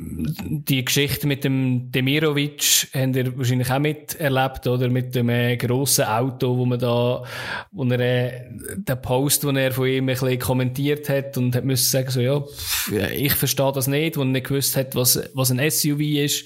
die 0.47 0.85
Geschichte 0.85 1.25
mit 1.25 1.43
dem 1.43 1.91
Demirovic 1.91 2.87
haben 2.93 3.15
ihr 3.15 3.35
wahrscheinlich 3.35 3.71
auch 3.71 3.79
miterlebt, 3.79 4.67
oder? 4.67 4.89
Mit 4.89 5.15
dem 5.15 5.29
äh, 5.29 5.57
grossen 5.57 6.05
Auto, 6.05 6.55
wo 6.55 6.65
man 6.65 6.77
da, 6.77 7.23
wo 7.71 7.83
er, 7.85 7.99
äh, 7.99 8.31
den 8.77 9.01
Post, 9.01 9.43
den 9.43 9.55
er 9.55 9.71
von 9.71 9.87
ihm 9.87 10.03
ein 10.03 10.13
bisschen 10.13 10.37
kommentiert 10.37 11.09
hat 11.09 11.35
und 11.37 11.55
hat 11.55 11.65
müssen 11.65 11.89
sagen, 11.89 12.11
so, 12.11 12.21
ja, 12.21 12.39
pff, 12.39 12.93
ich 13.11 13.33
verstehe 13.33 13.71
das 13.71 13.87
nicht, 13.87 14.17
wo 14.17 14.21
er 14.21 14.25
nicht 14.25 14.47
gewusst 14.47 14.77
hat, 14.77 14.95
was, 14.95 15.19
was 15.33 15.49
ein 15.49 15.71
SUV 15.71 15.99
ist. 15.99 16.45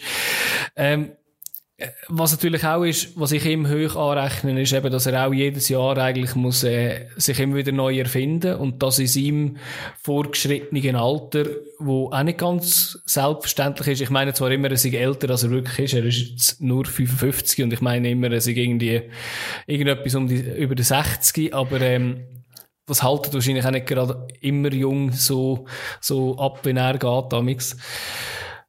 Ähm, 0.77 1.11
was 2.07 2.31
natürlich 2.31 2.63
auch 2.65 2.83
ist, 2.83 3.19
was 3.19 3.31
ich 3.31 3.45
ihm 3.45 3.67
hoch 3.67 3.95
anrechne, 3.95 4.61
ist 4.61 4.73
eben, 4.73 4.91
dass 4.91 5.07
er 5.07 5.27
auch 5.27 5.33
jedes 5.33 5.69
Jahr 5.69 5.97
eigentlich 5.97 6.35
muss, 6.35 6.63
äh, 6.63 7.07
sich 7.17 7.39
immer 7.39 7.55
wieder 7.55 7.71
neu 7.71 7.97
erfinden 7.97 8.55
und 8.55 8.83
das 8.83 8.99
in 8.99 9.07
seinem 9.07 9.57
vorgeschrittenen 10.01 10.95
Alter, 10.95 11.45
wo 11.79 12.11
auch 12.11 12.23
nicht 12.23 12.37
ganz 12.37 13.01
selbstverständlich 13.05 13.87
ist. 13.87 14.01
Ich 14.01 14.11
meine 14.11 14.33
zwar 14.33 14.51
immer, 14.51 14.69
er 14.69 14.77
sei 14.77 14.91
älter, 14.91 15.31
als 15.31 15.43
er 15.43 15.49
wirklich 15.49 15.79
ist. 15.79 15.93
Er 15.95 16.05
ist 16.05 16.29
jetzt 16.29 16.61
nur 16.61 16.85
55 16.85 17.63
und 17.63 17.73
ich 17.73 17.81
meine 17.81 18.11
immer, 18.11 18.31
er 18.31 18.41
sei 18.41 18.51
irgendwie 18.51 19.01
irgendetwas 19.65 20.13
um 20.13 20.27
die, 20.27 20.41
über 20.41 20.75
die 20.75 20.83
60, 20.83 21.55
aber 21.55 21.81
ähm, 21.81 22.27
das 22.85 23.01
haltet 23.01 23.33
wahrscheinlich 23.33 23.65
auch 23.65 23.71
nicht 23.71 23.87
gerade 23.87 24.27
immer 24.41 24.71
jung 24.71 25.11
so, 25.11 25.65
so 26.01 26.37
ab, 26.37 26.59
wenn 26.63 26.77
er 26.77 26.99
geht, 26.99 27.31
damals. 27.31 27.77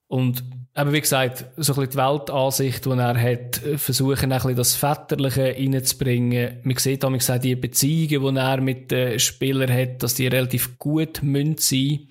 Und 0.06 0.44
aber 0.76 0.92
wie 0.92 1.00
gesagt, 1.00 1.44
so 1.56 1.72
ein 1.72 1.76
bisschen 1.76 1.90
die 1.90 1.96
Weltansicht, 1.96 2.84
die 2.84 2.90
er 2.90 3.20
hat, 3.20 3.56
versuchen 3.76 4.32
ein 4.32 4.38
bisschen 4.38 4.56
das 4.56 4.74
Väterliche 4.74 5.54
reinzubringen. 5.56 6.58
Man 6.64 6.76
sieht 6.76 7.04
auch 7.04 7.38
die 7.38 7.54
Beziehungen, 7.54 8.34
die 8.34 8.40
er 8.40 8.60
mit 8.60 8.90
den 8.90 9.20
Spielern 9.20 9.72
hat, 9.72 10.02
dass 10.02 10.14
die 10.14 10.26
relativ 10.26 10.76
gut 10.78 11.18
sein 11.18 11.30
müssen 11.30 12.08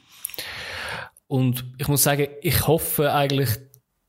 Und 1.27 1.65
ich 1.77 1.89
muss 1.89 2.03
sagen, 2.03 2.27
ich 2.41 2.65
hoffe 2.65 3.13
eigentlich, 3.13 3.49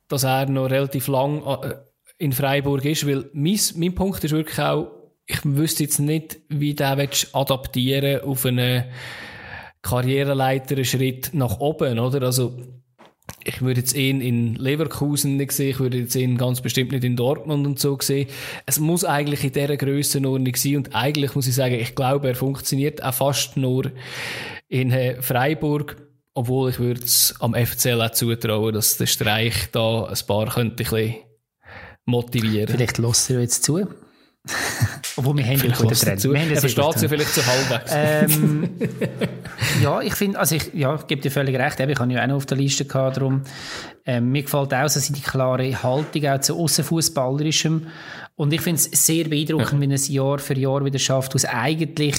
dass 0.09 0.23
er 0.23 0.47
noch 0.47 0.71
relativ 0.71 1.09
lang 1.09 1.43
äh, 1.45 1.75
in 2.19 2.33
Freiburg 2.33 2.85
ist, 2.85 3.09
weil 3.09 3.29
mein, 3.33 3.59
mein 3.75 3.95
Punkt 3.97 4.23
ist 4.23 4.31
wirklich 4.31 4.61
auch, 4.61 4.89
ich 5.27 5.41
wüsste 5.45 5.83
jetzt 5.83 5.99
nicht, 5.99 6.39
wie 6.49 6.75
der 6.75 7.09
adaptieren 7.33 8.21
auf 8.21 8.47
einen 8.47 8.85
Karriereleiter-Schritt 9.83 11.31
nach 11.33 11.59
oben, 11.59 11.99
oder? 11.99 12.23
Also, 12.23 12.57
ich 13.45 13.61
würde 13.62 13.81
jetzt 13.81 13.95
ihn 13.95 14.20
in 14.20 14.55
Leverkusen 14.57 15.37
nicht 15.37 15.53
sehen, 15.53 15.70
ich 15.70 15.81
würde 15.81 15.99
jetzt 15.99 16.14
ihn 16.14 16.37
ganz 16.37 16.61
bestimmt 16.61 16.93
nicht 16.93 17.05
in 17.05 17.16
Dortmund 17.16 17.66
und 17.66 17.79
so 17.79 17.99
sehen. 18.01 18.29
Es 18.66 18.79
muss 18.79 19.05
eigentlich 19.05 19.45
in 19.45 19.53
dieser 19.53 19.77
Grössenordnung 19.77 20.55
sein 20.57 20.77
und 20.77 20.95
eigentlich 20.95 21.35
muss 21.35 21.47
ich 21.47 21.55
sagen, 21.55 21.75
ich 21.75 21.95
glaube, 21.95 22.29
er 22.29 22.35
funktioniert 22.35 23.03
auch 23.03 23.14
fast 23.14 23.57
nur 23.57 23.93
in 24.68 24.91
äh, 24.91 25.20
Freiburg, 25.20 25.97
obwohl 26.35 26.70
ich 26.70 26.79
würde 26.79 27.03
es 27.03 27.35
am 27.41 27.55
FCL 27.55 28.01
auch 28.03 28.11
zutrauen, 28.11 28.75
dass 28.75 28.97
der 28.97 29.07
Streich 29.07 29.70
da 29.72 30.07
ein 30.07 30.18
paar 30.27 30.49
könnte 30.49 30.72
ein 30.72 30.77
bisschen 30.77 31.14
motivieren. 32.07 32.68
Vielleicht 32.68 32.99
lässt 32.99 33.31
er 33.31 33.41
jetzt 33.41 33.64
zu. 33.64 33.87
Obwohl 35.16 35.36
wir 35.36 35.45
haben 35.45 35.59
vielleicht 35.59 35.80
einen 35.80 35.88
guten 35.88 36.18
Trainer. 36.18 36.51
Er 36.51 36.61
versteht 36.61 36.99
sie 36.99 37.09
vielleicht 37.09 37.34
zu 37.34 37.47
halbwegs. 37.47 37.92
Ähm, 37.95 38.70
ja, 39.82 40.01
ich 40.01 40.14
finde, 40.14 40.38
also 40.38 40.57
ich, 40.57 40.74
ja, 40.74 40.95
ich 40.95 41.07
gebe 41.07 41.22
dir 41.22 41.30
völlig 41.30 41.57
recht, 41.57 41.80
ich 41.80 41.80
habe 41.99 42.12
ja 42.12 42.22
auch 42.22 42.26
noch 42.26 42.36
auf 42.36 42.47
der 42.47 42.59
Liste 42.59 42.84
gehabt, 42.84 43.16
darum, 43.16 43.42
ähm, 44.05 44.32
mir 44.32 44.42
gefällt 44.42 44.74
auch 44.74 44.88
so 44.88 45.01
seine 45.01 45.20
klare 45.20 45.82
Haltung 45.82 46.26
auch 46.26 46.40
zu 46.40 46.59
Aussenfußballerischem 46.59 47.86
und 48.36 48.53
ich 48.53 48.61
finde 48.61 48.80
es 48.80 49.07
sehr 49.07 49.24
beeindruckend, 49.28 49.72
ja. 49.72 49.80
wenn 49.80 49.90
er 49.92 49.95
es 49.95 50.09
Jahr 50.09 50.38
für 50.38 50.59
Jahr 50.59 50.84
wieder 50.84 50.99
schafft, 50.99 51.34
aus 51.34 51.45
eigentlich 51.45 52.16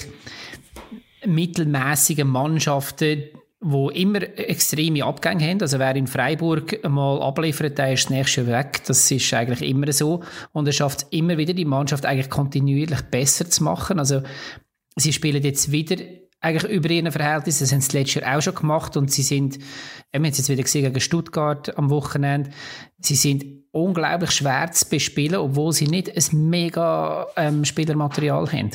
mittelmäßigen 1.25 2.27
Mannschaften 2.27 3.23
wo 3.67 3.89
immer 3.89 4.21
extreme 4.37 5.03
Abgänge 5.03 5.43
haben. 5.43 5.59
Also 5.59 5.79
wer 5.79 5.95
in 5.95 6.05
Freiburg 6.05 6.87
mal 6.87 7.19
abliefert, 7.19 7.79
der 7.79 7.93
ist 7.93 8.03
das 8.03 8.09
nächste 8.11 8.45
weg. 8.45 8.83
Das 8.85 9.09
ist 9.09 9.33
eigentlich 9.33 9.67
immer 9.67 9.91
so. 9.91 10.21
Und 10.51 10.67
er 10.67 10.71
schafft 10.71 10.99
es 10.99 11.07
immer 11.09 11.39
wieder, 11.39 11.55
die 11.55 11.65
Mannschaft 11.65 12.05
eigentlich 12.05 12.29
kontinuierlich 12.29 13.01
besser 13.09 13.49
zu 13.49 13.63
machen. 13.63 13.97
Also 13.97 14.21
sie 14.97 15.11
spielen 15.11 15.41
jetzt 15.41 15.71
wieder 15.71 15.95
eigentlich 16.41 16.71
über 16.71 16.91
ihren 16.91 17.11
Verhältnis. 17.11 17.57
Das 17.57 17.71
haben 17.71 17.81
sie 17.81 17.97
letztes 17.97 18.21
Jahr 18.21 18.37
auch 18.37 18.41
schon 18.43 18.53
gemacht 18.53 18.97
und 18.97 19.09
sie 19.09 19.23
sind, 19.23 19.57
wir 19.57 20.19
haben 20.19 20.25
es 20.25 20.37
jetzt 20.37 20.49
wieder 20.49 20.61
gesehen 20.61 20.83
gegen 20.83 21.01
Stuttgart 21.01 21.75
am 21.75 21.89
Wochenende, 21.89 22.51
sie 22.99 23.15
sind 23.15 23.45
unglaublich 23.71 24.29
schwer 24.29 24.69
zu 24.73 24.87
bespielen, 24.87 25.37
obwohl 25.37 25.73
sie 25.73 25.87
nicht 25.87 26.15
ein 26.15 26.49
mega 26.49 27.25
ähm, 27.35 27.65
Spielermaterial 27.65 28.45
haben. 28.51 28.71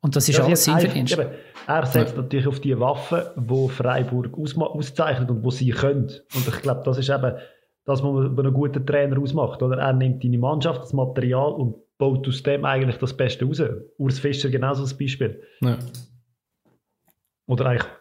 Und 0.00 0.14
das 0.14 0.28
ist 0.28 0.38
ja, 0.38 0.44
alles 0.44 0.62
Sinn 0.62 0.78
für 0.78 1.34
Er 1.68 1.84
setzt 1.84 2.16
ja. 2.16 2.22
natürlich 2.22 2.46
auf 2.46 2.60
die 2.60 2.80
Waffen, 2.80 3.20
die 3.36 3.68
Freiburg 3.68 4.38
auszeichnet 4.38 5.30
und 5.30 5.44
wo 5.44 5.50
sie 5.50 5.68
können. 5.68 6.10
Und 6.34 6.48
ich 6.48 6.62
glaube, 6.62 6.80
das 6.82 6.96
ist 6.96 7.10
eben 7.10 7.36
das, 7.84 8.02
was 8.02 8.10
man 8.10 8.38
einen 8.38 8.54
guten 8.54 8.86
Trainer 8.86 9.20
ausmacht. 9.20 9.62
Oder? 9.62 9.76
Er 9.76 9.92
nimmt 9.92 10.24
deine 10.24 10.38
Mannschaft, 10.38 10.80
das 10.80 10.94
Material 10.94 11.52
und 11.52 11.76
baut 11.98 12.26
aus 12.26 12.42
dem 12.42 12.64
eigentlich 12.64 12.96
das 12.96 13.14
Beste 13.14 13.44
raus. 13.44 13.62
Urs 13.98 14.18
Fischer 14.18 14.48
genauso 14.48 14.80
als 14.80 14.96
Beispiel. 14.96 15.42
Ja. 15.60 15.76
Oder 17.46 17.66
eigentlich 17.66 17.92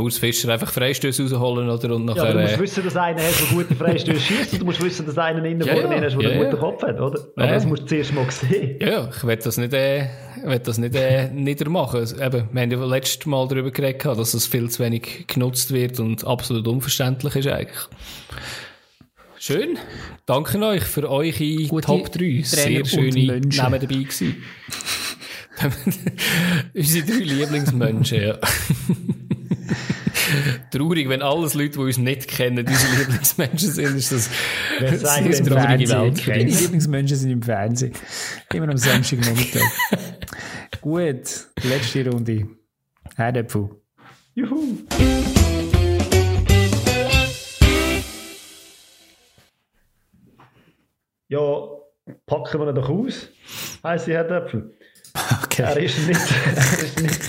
Urs 0.00 0.18
Fischer 0.18 0.48
einfach 0.52 0.70
Freistöße 0.72 1.22
rausholen 1.22 1.68
oder 1.68 1.94
und 1.94 2.04
nachher... 2.04 2.24
Ja, 2.26 2.32
du 2.32 2.40
musst 2.40 2.54
äh, 2.54 2.60
wissen, 2.60 2.84
dass 2.84 2.96
einer 2.96 3.22
hat, 3.22 3.40
der 3.40 3.56
gute 3.56 3.74
Freistöße 3.74 4.20
schießt 4.20 4.52
und 4.54 4.58
du 4.60 4.64
musst 4.66 4.82
wissen, 4.82 5.06
dass 5.06 5.18
einer 5.18 5.44
innen 5.44 5.66
Ja, 5.66 5.74
vorne 5.76 5.96
ja, 5.96 6.02
ist, 6.04 6.16
der 6.16 6.22
ja, 6.22 6.30
einen 6.30 6.38
guten 6.44 6.56
ja. 6.56 6.60
Kopf 6.60 6.82
hat, 6.82 7.00
oder? 7.00 7.20
Aber 7.36 7.46
Ja. 7.46 7.52
das 7.54 7.66
musst 7.66 7.82
du 7.82 7.86
zuerst 7.86 8.14
mal 8.14 8.30
sehen. 8.30 8.76
Ja, 8.80 9.08
ich 9.14 9.24
will 9.24 9.36
das 9.36 9.56
nicht, 9.56 9.72
äh, 9.74 10.02
ich 10.04 10.44
will 10.44 10.58
das 10.58 10.78
nicht, 10.78 10.94
äh, 10.94 11.28
niedermachen. 11.32 12.00
Also, 12.00 12.16
Eben, 12.16 12.48
wir 12.52 12.62
haben 12.62 12.70
ja 12.70 12.84
letztes 12.84 13.26
Mal 13.26 13.46
darüber 13.48 13.70
geredet, 13.70 14.02
gehabt, 14.02 14.18
dass 14.18 14.34
es 14.34 14.46
viel 14.46 14.70
zu 14.70 14.82
wenig 14.82 15.26
genutzt 15.26 15.72
wird 15.72 16.00
und 16.00 16.24
absolut 16.26 16.66
unverständlich 16.66 17.36
ist 17.36 17.48
eigentlich. 17.48 17.88
Schön. 19.38 19.76
Danke 20.24 20.56
euch 20.64 20.84
für 20.84 21.10
eure 21.10 21.32
Gute 21.66 21.84
Top 21.86 22.12
3. 22.12 22.42
Sehr 22.44 22.84
Trainer 22.84 22.84
schöne. 22.84 23.40
Namen 23.40 23.80
dabei 23.80 23.94
gewesen. 23.96 24.36
Unsere 26.74 27.06
drei 27.06 27.24
Lieblingsmenschen, 27.24 28.22
ja. 28.22 28.38
Traurig, 30.70 31.08
wenn 31.08 31.22
alles 31.22 31.54
Leute, 31.54 31.70
die 31.70 31.78
uns 31.78 31.98
nicht 31.98 32.28
kennen, 32.28 32.66
unsere 32.66 32.96
Lieblingsmenschen 32.98 33.70
sind, 33.70 33.96
ist 33.96 34.12
das 34.12 34.30
Wer 34.78 34.98
sagt 34.98 35.18
eine 35.18 35.30
denn 35.30 35.46
traurige. 35.46 35.88
Welt 35.90 36.26
Meine. 36.26 36.44
Lieblingsmenschen 36.44 37.16
sind 37.16 37.30
im 37.30 37.42
Fernsehen. 37.42 37.92
Immer 38.52 38.68
am 38.68 38.76
Samstagnachmittag. 38.76 39.62
Gut, 40.80 41.46
letzte 41.62 42.08
Runde. 42.10 42.48
Herdöpfel. 43.16 43.70
Juhu! 44.34 44.78
Ja, 51.28 51.66
packen 52.26 52.60
wir 52.60 52.68
ihn 52.68 52.74
doch 52.74 52.88
aus, 52.90 53.28
heisst 53.82 54.06
Herr 54.06 54.24
Döpfel. 55.48 55.64
Er 55.64 55.72
Okay. 55.72 55.84
ist 55.84 55.98
nicht, 56.08 56.20
er 56.56 56.82
ist 56.82 57.00
nicht, 57.00 57.20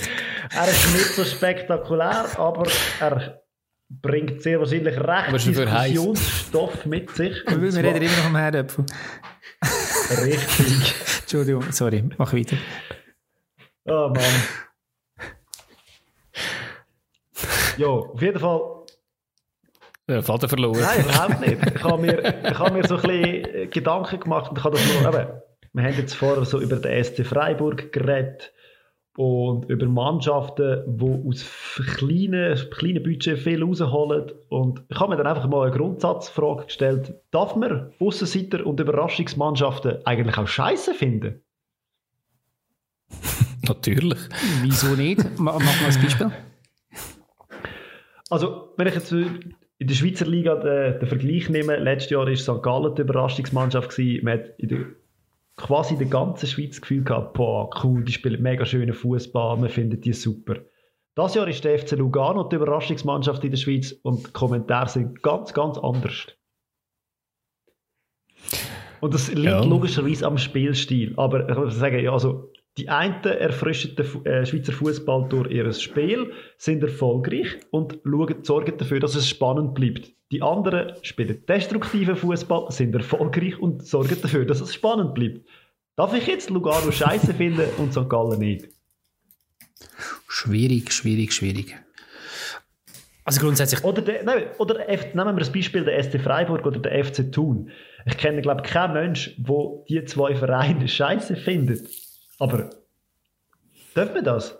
er 0.50 0.68
ist 0.68 0.92
nicht 0.92 1.14
so 1.14 1.24
spektakulär, 1.24 2.26
aber 2.38 2.66
er 3.00 3.42
bringt 3.88 4.42
sehr 4.42 4.58
wahrscheinlich 4.60 4.96
recht. 4.98 5.32
Diskussionsstoff 5.32 6.86
mit 6.86 7.10
sich. 7.10 7.46
Und 7.46 7.62
Wir 7.62 7.84
reden 7.84 8.02
immer 8.02 8.16
noch 8.16 8.24
am 8.26 8.36
Herdöpfel. 8.36 8.84
Richtig. 10.24 10.94
Entschuldigung, 11.20 11.70
sorry, 11.72 12.04
mach 12.18 12.32
weiter. 12.32 12.56
Oh 13.86 14.08
Mann. 14.08 14.24
Ja, 17.76 17.86
auf 17.88 18.22
jeden 18.22 18.38
Fall. 18.38 18.60
Ja, 20.08 20.22
Vater 20.22 20.48
verloren. 20.48 20.80
Nein, 20.80 21.00
überhaupt 21.04 21.40
nicht. 21.40 21.76
Ich 21.76 21.82
habe 21.82 21.98
mir, 22.02 22.44
ich 22.50 22.58
habe 22.58 22.72
mir 22.72 22.86
so 22.86 22.96
ein 22.96 23.02
bisschen 23.02 23.70
Gedanken 23.70 24.20
gemacht 24.20 24.50
und 24.50 24.58
ich 24.58 24.64
habe 24.64 24.76
das 24.76 24.86
nur, 25.02 25.14
eben, 25.14 25.28
wir 25.74 25.82
haben 25.84 25.96
jetzt 25.98 26.14
vorher 26.14 26.44
so 26.44 26.60
über 26.60 26.76
den 26.76 27.04
SC 27.04 27.26
Freiburg 27.26 27.92
geredet 27.92 28.52
und 29.16 29.68
über 29.68 29.86
Mannschaften, 29.86 30.82
die 30.98 31.28
aus 31.28 31.44
kleinen, 31.98 32.56
kleinen 32.70 33.02
Budget 33.02 33.38
viel 33.38 33.62
rausholen. 33.62 34.32
Und 34.48 34.82
ich 34.88 34.98
habe 34.98 35.10
mir 35.10 35.16
dann 35.22 35.26
einfach 35.26 35.48
mal 35.48 35.66
eine 35.66 35.76
Grundsatzfrage 35.76 36.64
gestellt. 36.64 37.14
Darf 37.30 37.54
man 37.54 37.92
Aussenseiter 38.00 38.64
und 38.66 38.80
Überraschungsmannschaften 38.80 39.98
eigentlich 40.06 40.38
auch 40.38 40.48
scheiße 40.48 40.94
finden? 40.94 41.42
Natürlich. 43.68 44.18
Wieso 44.62 44.94
nicht? 44.94 45.20
Ma- 45.38 45.52
Mach 45.52 45.60
mal 45.60 45.90
ein 45.90 46.02
Beispiel. 46.02 46.30
Also, 48.30 48.72
wenn 48.76 48.86
ich 48.88 48.94
jetzt 48.94 49.12
in 49.12 49.54
der 49.80 49.94
Schweizer 49.94 50.26
Liga 50.26 50.56
den, 50.56 50.98
den 50.98 51.08
Vergleich 51.08 51.48
nehme, 51.50 51.76
letztes 51.76 52.10
Jahr 52.10 52.26
war 52.26 52.36
St. 52.36 52.62
Gallen 52.62 52.94
die 52.94 53.02
Überraschungsmannschaft. 53.02 53.90
Gewesen. 53.90 54.24
Man 54.24 54.38
hat 54.38 54.58
in 54.58 54.68
der, 54.68 54.78
quasi 55.56 55.94
in 55.94 56.00
der 56.00 56.08
ganzen 56.08 56.46
Schweiz 56.46 56.70
das 56.70 56.80
Gefühl 56.80 57.04
gehabt, 57.04 57.34
boah, 57.34 57.70
cool, 57.82 58.04
die 58.04 58.12
spielen 58.12 58.42
mega 58.42 58.64
schönen 58.64 58.92
Fußball, 58.92 59.56
man 59.56 59.68
findet 59.68 60.04
die 60.04 60.12
super. 60.12 60.56
Das 61.14 61.34
Jahr 61.34 61.46
ist 61.46 61.64
der 61.64 61.78
FC 61.78 61.92
Lugano 61.92 62.42
die 62.44 62.56
Überraschungsmannschaft 62.56 63.44
in 63.44 63.50
der 63.50 63.58
Schweiz 63.58 63.92
und 64.02 64.26
die 64.26 64.32
Kommentare 64.32 64.88
sind 64.88 65.22
ganz, 65.22 65.54
ganz 65.54 65.78
anders. 65.78 66.26
Und 69.00 69.14
das 69.14 69.28
liegt 69.28 69.44
Ja. 69.44 69.62
logischerweise 69.62 70.26
am 70.26 70.38
Spielstil. 70.38 71.14
Aber 71.16 71.48
ich 71.48 71.56
muss 71.56 71.76
sagen, 71.76 72.02
ja, 72.02 72.12
also 72.12 72.50
die 72.78 72.88
einen 72.88 73.22
erfrischen 73.22 73.94
den 73.94 74.24
äh, 74.24 74.44
Schweizer 74.44 74.72
Fußball 74.72 75.28
durch 75.28 75.50
ihr 75.50 75.70
Spiel, 75.72 76.32
sind 76.56 76.82
erfolgreich 76.82 77.60
und 77.70 78.00
schauen, 78.02 78.42
sorgen 78.42 78.76
dafür, 78.76 78.98
dass 78.98 79.14
es 79.14 79.28
spannend 79.28 79.74
bleibt. 79.74 80.12
Die 80.34 80.42
anderen 80.42 80.94
spielen 81.02 81.46
destruktiven 81.46 82.16
Fußball, 82.16 82.68
sind 82.72 82.92
erfolgreich 82.92 83.56
und 83.60 83.86
sorgen 83.86 84.20
dafür, 84.20 84.44
dass 84.44 84.60
es 84.60 84.74
spannend 84.74 85.14
bleibt. 85.14 85.46
Darf 85.94 86.12
ich 86.12 86.26
jetzt 86.26 86.50
Lugano 86.50 86.90
scheiße 86.90 87.32
finden 87.34 87.68
und 87.78 87.92
St. 87.92 88.10
Gallen 88.10 88.40
nicht? 88.40 88.66
Schwierig, 90.26 90.92
schwierig, 90.92 91.32
schwierig. 91.32 91.76
Also 93.24 93.40
grundsätzlich, 93.40 93.84
Oder, 93.84 94.02
der, 94.02 94.24
nein, 94.24 94.46
oder 94.58 94.88
F, 94.88 95.14
nehmen 95.14 95.36
wir 95.36 95.38
das 95.38 95.52
Beispiel 95.52 95.84
der 95.84 96.02
SC 96.02 96.20
Freiburg 96.20 96.66
oder 96.66 96.80
der 96.80 97.04
FC 97.04 97.30
Thun. 97.30 97.70
Ich 98.04 98.18
kenne, 98.18 98.42
glaube 98.42 98.62
ich, 98.64 98.72
keinen 98.72 98.94
Mensch, 98.94 99.36
der 99.38 99.84
die 99.88 100.04
zwei 100.04 100.34
Vereine 100.34 100.88
scheiße 100.88 101.36
findet. 101.36 101.88
Aber 102.40 102.70
darf 103.94 104.12
man 104.12 104.24
das? 104.24 104.58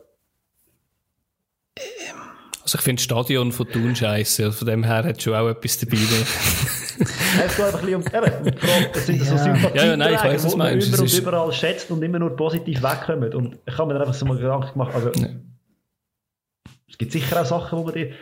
Also 2.65 2.79
ich 2.79 2.83
finde 2.83 2.97
das 3.01 3.05
Stadion 3.05 3.53
von 3.53 3.69
Thun 3.69 3.95
scheiße. 3.95 4.45
Also 4.45 4.59
von 4.59 4.67
dem 4.67 4.83
her 4.85 5.05
hat 5.05 5.23
schon 5.23 5.35
auch 5.35 5.49
etwas 5.49 5.79
dabei. 5.79 5.99
Es 5.99 6.97
geht 7.57 7.65
einfach 7.67 7.83
ein 7.83 7.87
bisschen 7.87 7.95
um, 7.97 8.03
die 8.05 8.11
Frage, 8.59 8.91
es 8.95 9.07
sind 9.07 9.23
so 9.23 9.35
Ja. 9.35 9.39
Sympathieträger, 9.45 9.77
Ja, 9.77 9.85
ja, 9.91 9.97
nein, 9.97 10.15
ich 10.15 10.25
weiss, 10.25 10.45
was 10.45 10.53
die 10.53 10.59
man 10.59 10.67
du 10.69 10.73
meinst. 10.75 10.89
immer 10.89 11.05
Es 11.05 11.13
und 11.15 11.19
überall 11.21 11.53
schätzt 11.53 11.91
und 11.91 12.03
immer 12.03 12.19
nur 12.19 12.35
positiv 12.37 12.83
wegkommen. 12.83 13.35
Und 13.35 13.59
ich 13.67 13.77
habe 13.79 13.89
mir 13.89 13.95
dann 13.95 14.03
einfach 14.09 14.15
so 14.15 14.25
mal 14.25 14.37
Gedanken 14.39 14.73
gemacht, 14.73 14.95
also, 14.95 15.11
es 16.89 16.99
gibt 16.99 17.13
sicher 17.13 17.41
auch 17.41 17.45
Sachen, 17.45 17.79
wo 17.79 17.85
man 17.85 17.95
die, 17.95 18.13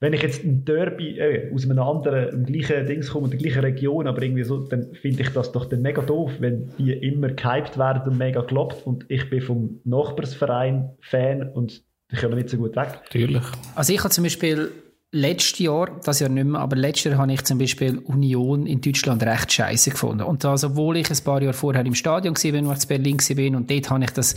wenn 0.00 0.12
ich 0.12 0.22
jetzt 0.22 0.44
ein 0.44 0.64
Derby 0.64 1.18
äh, 1.18 1.52
aus 1.52 1.64
einem 1.64 1.78
anderen, 1.80 2.28
im 2.32 2.46
gleichen 2.46 2.86
Dings 2.86 3.10
komme, 3.10 3.26
in 3.26 3.32
der 3.32 3.40
gleichen 3.40 3.60
Region, 3.60 4.06
aber 4.06 4.22
irgendwie 4.22 4.44
so, 4.44 4.58
dann 4.60 4.94
finde 4.94 5.22
ich 5.24 5.30
das 5.30 5.50
doch 5.52 5.66
dann 5.66 5.82
mega 5.82 6.00
doof, 6.02 6.30
wenn 6.38 6.72
die 6.78 6.92
immer 6.92 7.28
gehypt 7.28 7.76
werden 7.76 8.10
und 8.12 8.16
mega 8.16 8.40
gelobt 8.42 8.86
und 8.86 9.04
ich 9.08 9.28
bin 9.28 9.40
vom 9.42 9.80
Nachbarsverein 9.84 10.90
Fan 11.00 11.42
und 11.50 11.82
die 12.10 12.16
kommen 12.16 12.34
nicht 12.34 12.50
so 12.50 12.56
gut 12.56 12.76
weg. 12.76 13.00
Natürlich. 13.04 13.42
also 13.74 13.92
ich 13.92 13.98
habe 14.00 14.10
zum 14.10 14.24
Beispiel 14.24 14.72
letztes 15.10 15.58
Jahr, 15.58 15.98
das 16.04 16.20
Jahr 16.20 16.28
nicht 16.28 16.44
mehr, 16.44 16.60
aber 16.60 16.76
letztes 16.76 17.12
Jahr 17.12 17.18
habe 17.18 17.32
ich 17.32 17.42
zum 17.44 17.58
Beispiel 17.58 17.98
Union 17.98 18.66
in 18.66 18.82
Deutschland 18.82 19.22
recht 19.22 19.50
scheiße 19.50 19.90
gefunden. 19.90 20.22
Und 20.22 20.44
das, 20.44 20.64
obwohl 20.64 20.98
ich 20.98 21.10
ein 21.10 21.24
paar 21.24 21.40
Jahre 21.40 21.54
vorher 21.54 21.84
im 21.86 21.94
Stadion 21.94 22.34
war, 22.36 22.52
wenn 22.52 22.66
ich 22.66 22.82
in 22.82 22.88
Berlin 22.88 23.18
war, 23.18 23.58
und 23.58 23.70
dort 23.70 23.90
habe 23.90 24.04
ich 24.04 24.10
das 24.10 24.34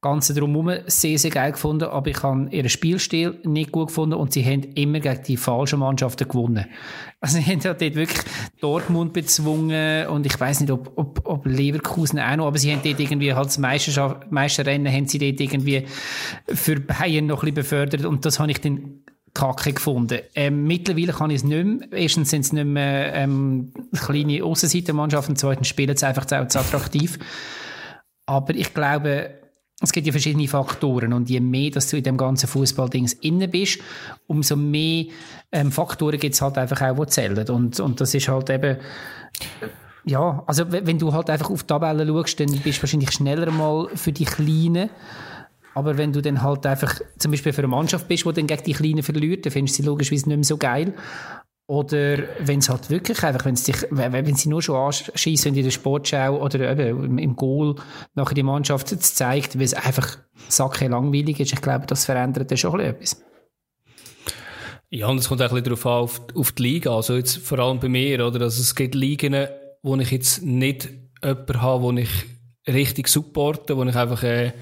Ganze 0.00 0.34
drumherum 0.34 0.72
sehr, 0.86 1.18
sehr 1.18 1.30
geil 1.30 1.52
gefunden, 1.52 1.84
aber 1.84 2.10
ich 2.10 2.20
habe 2.22 2.48
ihren 2.50 2.68
Spielstil 2.68 3.38
nicht 3.44 3.70
gut 3.70 3.88
gefunden 3.88 4.14
und 4.14 4.32
sie 4.32 4.44
haben 4.44 4.64
immer 4.74 4.98
gegen 4.98 5.22
die 5.22 5.36
falschen 5.36 5.78
Mannschaften 5.78 6.26
gewonnen. 6.26 6.66
Also 7.20 7.38
sie 7.38 7.44
haben 7.44 7.60
dort 7.60 7.80
wirklich 7.80 8.20
Dortmund 8.60 9.12
bezwungen 9.12 10.08
und 10.08 10.26
ich 10.26 10.38
weiß 10.38 10.60
nicht, 10.60 10.72
ob, 10.72 10.92
ob, 10.96 11.20
ob 11.26 11.46
Leverkusen 11.46 12.18
auch 12.18 12.36
noch, 12.36 12.46
aber 12.48 12.58
sie 12.58 12.72
haben 12.72 12.80
dort 12.82 12.98
irgendwie 12.98 13.34
halt 13.34 13.46
das 13.46 13.58
Meisterschaft, 13.58 14.32
Meisterrennen 14.32 14.92
haben 14.92 15.06
sie 15.06 15.18
dort 15.18 15.40
irgendwie 15.40 15.84
für 16.48 16.80
Bayern 16.80 17.26
noch 17.26 17.42
ein 17.44 17.54
bisschen 17.54 17.54
befördert 17.54 18.04
und 18.04 18.24
das 18.24 18.40
habe 18.40 18.50
ich 18.50 18.60
dann 18.60 19.04
kacke 19.34 19.72
gefunden. 19.72 20.20
Ähm, 20.34 20.64
mittlerweile 20.66 21.12
kann 21.12 21.30
ich 21.30 21.36
es 21.36 21.44
nicht 21.44 21.64
mehr. 21.64 21.92
Erstens 21.92 22.30
sind 22.30 22.40
es 22.42 22.52
nicht 22.52 22.66
mehr 22.66 23.14
ähm, 23.14 23.72
kleine 23.92 24.44
Aussenseitermannschaften, 24.44 25.36
zweitens 25.36 25.68
spielen 25.68 25.96
sie 25.96 26.06
einfach 26.06 26.24
auch 26.24 26.48
zu 26.48 26.58
attraktiv. 26.58 27.18
Aber 28.26 28.54
ich 28.54 28.74
glaube, 28.74 29.30
es 29.80 29.92
gibt 29.92 30.06
ja 30.06 30.12
verschiedene 30.12 30.48
Faktoren 30.48 31.12
und 31.12 31.30
je 31.30 31.40
mehr, 31.40 31.70
dass 31.70 31.88
du 31.88 31.96
in 31.96 32.02
dem 32.02 32.16
ganzen 32.16 32.48
Fußballdings 32.48 33.12
inne 33.14 33.46
bist, 33.46 33.78
umso 34.26 34.56
mehr 34.56 35.06
ähm, 35.52 35.70
Faktoren 35.70 36.18
gibt 36.18 36.34
es 36.34 36.42
halt 36.42 36.58
einfach 36.58 36.82
auch, 36.82 37.04
die 37.04 37.10
zählen. 37.10 37.48
Und, 37.48 37.78
und 37.78 38.00
das 38.00 38.12
ist 38.12 38.28
halt 38.28 38.50
eben, 38.50 38.78
ja, 40.04 40.42
also 40.46 40.72
wenn 40.72 40.86
wenn 40.86 40.98
du 40.98 41.12
halt 41.12 41.30
einfach 41.30 41.50
auf 41.50 41.62
die 41.62 41.68
Tabelle 41.68 42.06
schaust, 42.06 42.40
dann 42.40 42.50
bist 42.58 42.78
du 42.78 42.82
wahrscheinlich 42.82 43.12
schneller 43.12 43.50
mal 43.50 43.88
für 43.94 44.12
die 44.12 44.24
Kleinen. 44.24 44.90
Aber 45.74 45.96
wenn 45.96 46.12
du 46.12 46.20
dann 46.20 46.42
halt 46.42 46.66
einfach 46.66 47.00
zum 47.18 47.30
Beispiel 47.30 47.52
für 47.52 47.60
eine 47.60 47.68
Mannschaft 47.68 48.08
bist, 48.08 48.24
die 48.24 48.32
dann 48.32 48.46
gegen 48.46 48.64
die 48.64 48.72
Kleinen 48.72 49.02
verliert, 49.02 49.46
dann 49.46 49.52
findest 49.52 49.78
du 49.78 49.82
sie 49.82 49.88
logischerweise 49.88 50.28
nicht 50.28 50.36
mehr 50.36 50.44
so 50.44 50.56
geil. 50.56 50.94
Oder 51.70 52.20
wenn 52.40 52.60
es 52.60 52.70
halt 52.70 52.88
wirklich 52.88 53.22
einfach, 53.22 53.44
wenn 53.44 53.54
sie 53.54 53.74
wenn 53.90 54.34
sie 54.34 54.48
nur 54.48 54.62
schon 54.62 54.76
anschießen 54.76 55.54
in 55.54 55.62
der 55.62 55.70
Sportschau 55.70 56.42
oder 56.42 56.72
eben 56.72 57.18
im- 57.18 57.36
Goal 57.36 57.74
nachher 58.14 58.34
die 58.34 58.42
Mannschaft 58.42 58.88
zeigt, 58.88 59.56
weil 59.56 59.66
es 59.66 59.74
einfach 59.74 60.16
sacke 60.48 60.88
langweilig 60.88 61.40
ist, 61.40 61.52
ich 61.52 61.60
glaube, 61.60 61.86
das 61.86 62.06
verändert 62.06 62.50
dann 62.50 62.56
schon 62.56 62.80
etwas. 62.80 63.22
Ja, 64.88 65.08
und 65.08 65.18
es 65.18 65.28
kommt 65.28 65.42
auch 65.42 65.52
ein 65.52 65.62
bisschen 65.62 65.64
darauf 65.64 65.86
an, 65.86 65.92
auf, 65.92 66.20
auf 66.34 66.52
die 66.52 66.62
Liga. 66.62 66.96
Also 66.96 67.14
jetzt 67.16 67.36
vor 67.36 67.58
allem 67.58 67.78
bei 67.78 67.90
mir, 67.90 68.26
oder? 68.26 68.40
Also 68.40 68.62
es 68.62 68.74
gibt 68.74 68.94
Ligen, 68.94 69.46
wo 69.82 69.94
ich 69.96 70.10
jetzt 70.10 70.42
nicht 70.42 70.88
jemanden 71.22 71.60
habe, 71.60 71.82
wo 71.82 71.92
ich 71.92 72.08
richtig 72.66 73.08
supporte, 73.08 73.76
wo 73.76 73.84
ich 73.84 73.94
einfach 73.94 74.22
äh, 74.22 74.52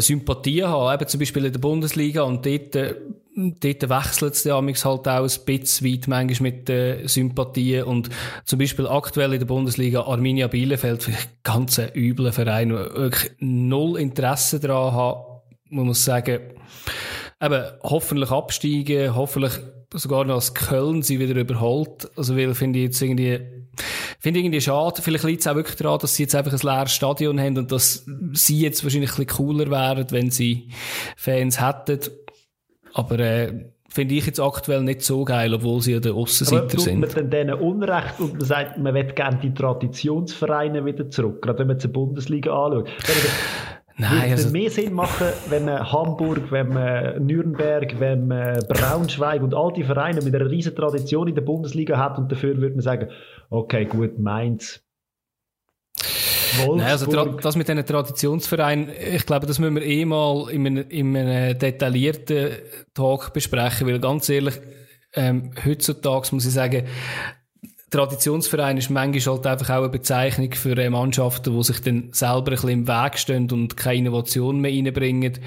Sympathie 0.00 0.64
habe. 0.64 0.94
Eben 0.94 1.08
zum 1.08 1.20
Beispiel 1.20 1.44
in 1.44 1.52
der 1.52 1.60
Bundesliga 1.60 2.22
und 2.22 2.44
dort, 2.44 2.76
äh, 2.76 2.94
dort 3.36 3.88
wechselt 3.88 4.34
es 4.34 4.44
ja 4.44 4.54
halt 4.56 4.84
auch 4.84 5.04
ein 5.04 5.44
bisschen 5.46 5.92
weit 5.92 6.08
manchmal 6.08 6.50
mit 6.50 6.70
äh, 6.70 7.06
Sympathien 7.06 7.84
und 7.84 8.10
zum 8.44 8.58
Beispiel 8.58 8.86
aktuell 8.86 9.32
in 9.32 9.38
der 9.38 9.46
Bundesliga 9.46 10.02
Arminia 10.02 10.46
Bielefeld, 10.48 11.02
vielleicht 11.02 11.42
ganz 11.42 11.78
ein 11.78 11.92
übler 11.94 12.32
Verein, 12.32 12.70
wirklich 12.70 13.32
null 13.38 13.98
Interesse 13.98 14.60
daran 14.60 14.92
habe, 14.92 15.42
man 15.70 15.86
muss 15.86 16.04
sagen, 16.04 16.40
eben, 17.40 17.64
hoffentlich 17.82 18.30
absteigen, 18.30 19.14
hoffentlich 19.14 19.52
sogar 19.94 20.24
noch 20.24 20.36
als 20.36 20.54
Köln 20.54 21.02
sie 21.02 21.18
wieder 21.18 21.38
überholt. 21.38 22.10
Also, 22.16 22.36
weil 22.36 22.54
finde 22.54 22.78
ich 22.78 22.86
jetzt 22.86 23.02
irgendwie, 23.02 23.40
finde 24.18 24.40
ich 24.40 24.46
irgendwie 24.46 24.60
schade. 24.60 25.02
Vielleicht 25.02 25.24
liegt 25.24 25.40
es 25.40 25.46
auch 25.46 25.54
wirklich 25.54 25.76
daran, 25.76 25.98
dass 25.98 26.14
sie 26.14 26.24
jetzt 26.24 26.34
einfach 26.34 26.52
ein 26.52 26.58
leeres 26.58 26.92
Stadion 26.92 27.40
haben 27.40 27.58
und 27.58 27.72
dass 27.72 28.06
sie 28.32 28.60
jetzt 28.60 28.84
wahrscheinlich 28.84 29.10
ein 29.10 29.26
bisschen 29.26 29.46
cooler 29.46 29.70
wären, 29.70 30.10
wenn 30.10 30.30
sie 30.30 30.70
Fans 31.16 31.60
hätten. 31.60 32.00
Aber, 32.94 33.18
äh, 33.18 33.70
finde 33.88 34.14
ich 34.14 34.26
jetzt 34.26 34.38
aktuell 34.38 34.82
nicht 34.82 35.02
so 35.02 35.24
geil, 35.24 35.54
obwohl 35.54 35.80
sie 35.80 35.92
ja 35.92 36.00
der 36.00 36.14
Aussenseiter 36.14 36.78
sind. 36.78 37.02
Aber 37.02 37.22
man 37.22 37.30
denen 37.30 37.54
Unrecht 37.54 38.20
und 38.20 38.34
man 38.34 38.44
sagt, 38.44 38.78
man 38.78 38.94
will 38.94 39.04
gerne 39.12 39.38
die 39.42 39.54
Traditionsvereine 39.54 40.84
wieder 40.84 41.08
zurück, 41.10 41.42
gerade 41.42 41.60
wenn 41.60 41.68
man 41.68 41.78
die 41.78 41.88
Bundesliga 41.88 42.52
anschaut. 42.52 42.90
Nein, 43.98 44.30
also... 44.30 44.50
mehr 44.50 44.70
Sinn 44.70 44.94
machen, 44.94 45.26
wenn 45.48 45.64
man 45.64 45.92
Hamburg, 45.92 46.50
wenn 46.50 46.68
man 46.68 47.26
Nürnberg, 47.26 47.98
wenn 47.98 48.28
man 48.28 48.60
Braunschweig 48.68 49.42
und 49.42 49.54
all 49.54 49.72
die 49.72 49.82
Vereine 49.82 50.22
mit 50.22 50.34
einer 50.34 50.48
riesen 50.48 50.74
Tradition 50.74 51.26
in 51.26 51.34
der 51.34 51.42
Bundesliga 51.42 51.98
hat 51.98 52.16
und 52.16 52.30
dafür 52.30 52.56
würde 52.58 52.76
man 52.76 52.82
sagen, 52.82 53.08
okay, 53.50 53.86
gut, 53.86 54.18
Mainz, 54.18 54.80
Nein, 56.66 56.80
also 56.80 57.26
das 57.36 57.56
mit 57.56 57.68
diesen 57.68 57.84
Traditionsvereinen, 57.84 58.90
ich 59.14 59.26
glaube, 59.26 59.46
das 59.46 59.58
müssen 59.58 59.74
wir 59.74 59.82
eh 59.82 60.04
mal 60.04 60.48
in 60.50 60.66
einem, 60.66 60.88
in 60.88 61.16
einem 61.16 61.58
detaillierten 61.58 62.50
Talk 62.94 63.32
besprechen, 63.32 63.86
weil 63.86 64.00
ganz 64.00 64.28
ehrlich, 64.28 64.54
ähm, 65.14 65.52
heutzutage 65.64 66.28
muss 66.32 66.46
ich 66.46 66.52
sagen, 66.52 66.86
Traditionsverein 67.90 68.76
ist 68.76 68.90
manchmal 68.90 69.36
halt 69.36 69.46
einfach 69.46 69.70
auch 69.70 69.82
eine 69.82 69.88
Bezeichnung 69.88 70.52
für 70.52 70.90
Mannschaften, 70.90 71.56
die 71.56 71.62
sich 71.62 71.80
dann 71.80 72.10
selber 72.12 72.38
ein 72.38 72.44
bisschen 72.44 72.70
im 72.70 72.88
Weg 72.88 73.18
stehen 73.18 73.50
und 73.50 73.76
keine 73.76 73.98
Innovation 73.98 74.60
mehr 74.60 74.72
reinbringen. 74.72 75.38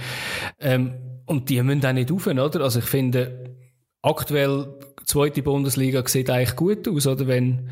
Ähm, 0.59 0.93
und 1.26 1.49
die 1.49 1.61
müssen 1.61 1.85
auch 1.85 1.93
nicht 1.93 2.11
rauf, 2.11 2.27
oder? 2.27 2.61
Also 2.61 2.80
ich 2.80 2.85
finde, 2.85 3.55
aktuell 4.01 4.68
zweite 5.05 5.43
Bundesliga 5.43 6.03
sieht 6.07 6.30
eigentlich 6.30 6.55
gut 6.55 6.88
aus, 6.88 7.05
oder? 7.05 7.27
Wenn, 7.27 7.69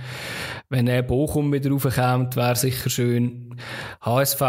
wenn 0.69 1.07
Bochum 1.07 1.51
wieder 1.51 1.71
raufkommt, 1.71 2.35
wäre 2.35 2.55
sicher 2.55 2.89
schön. 2.89 3.55
HSV, 4.01 4.41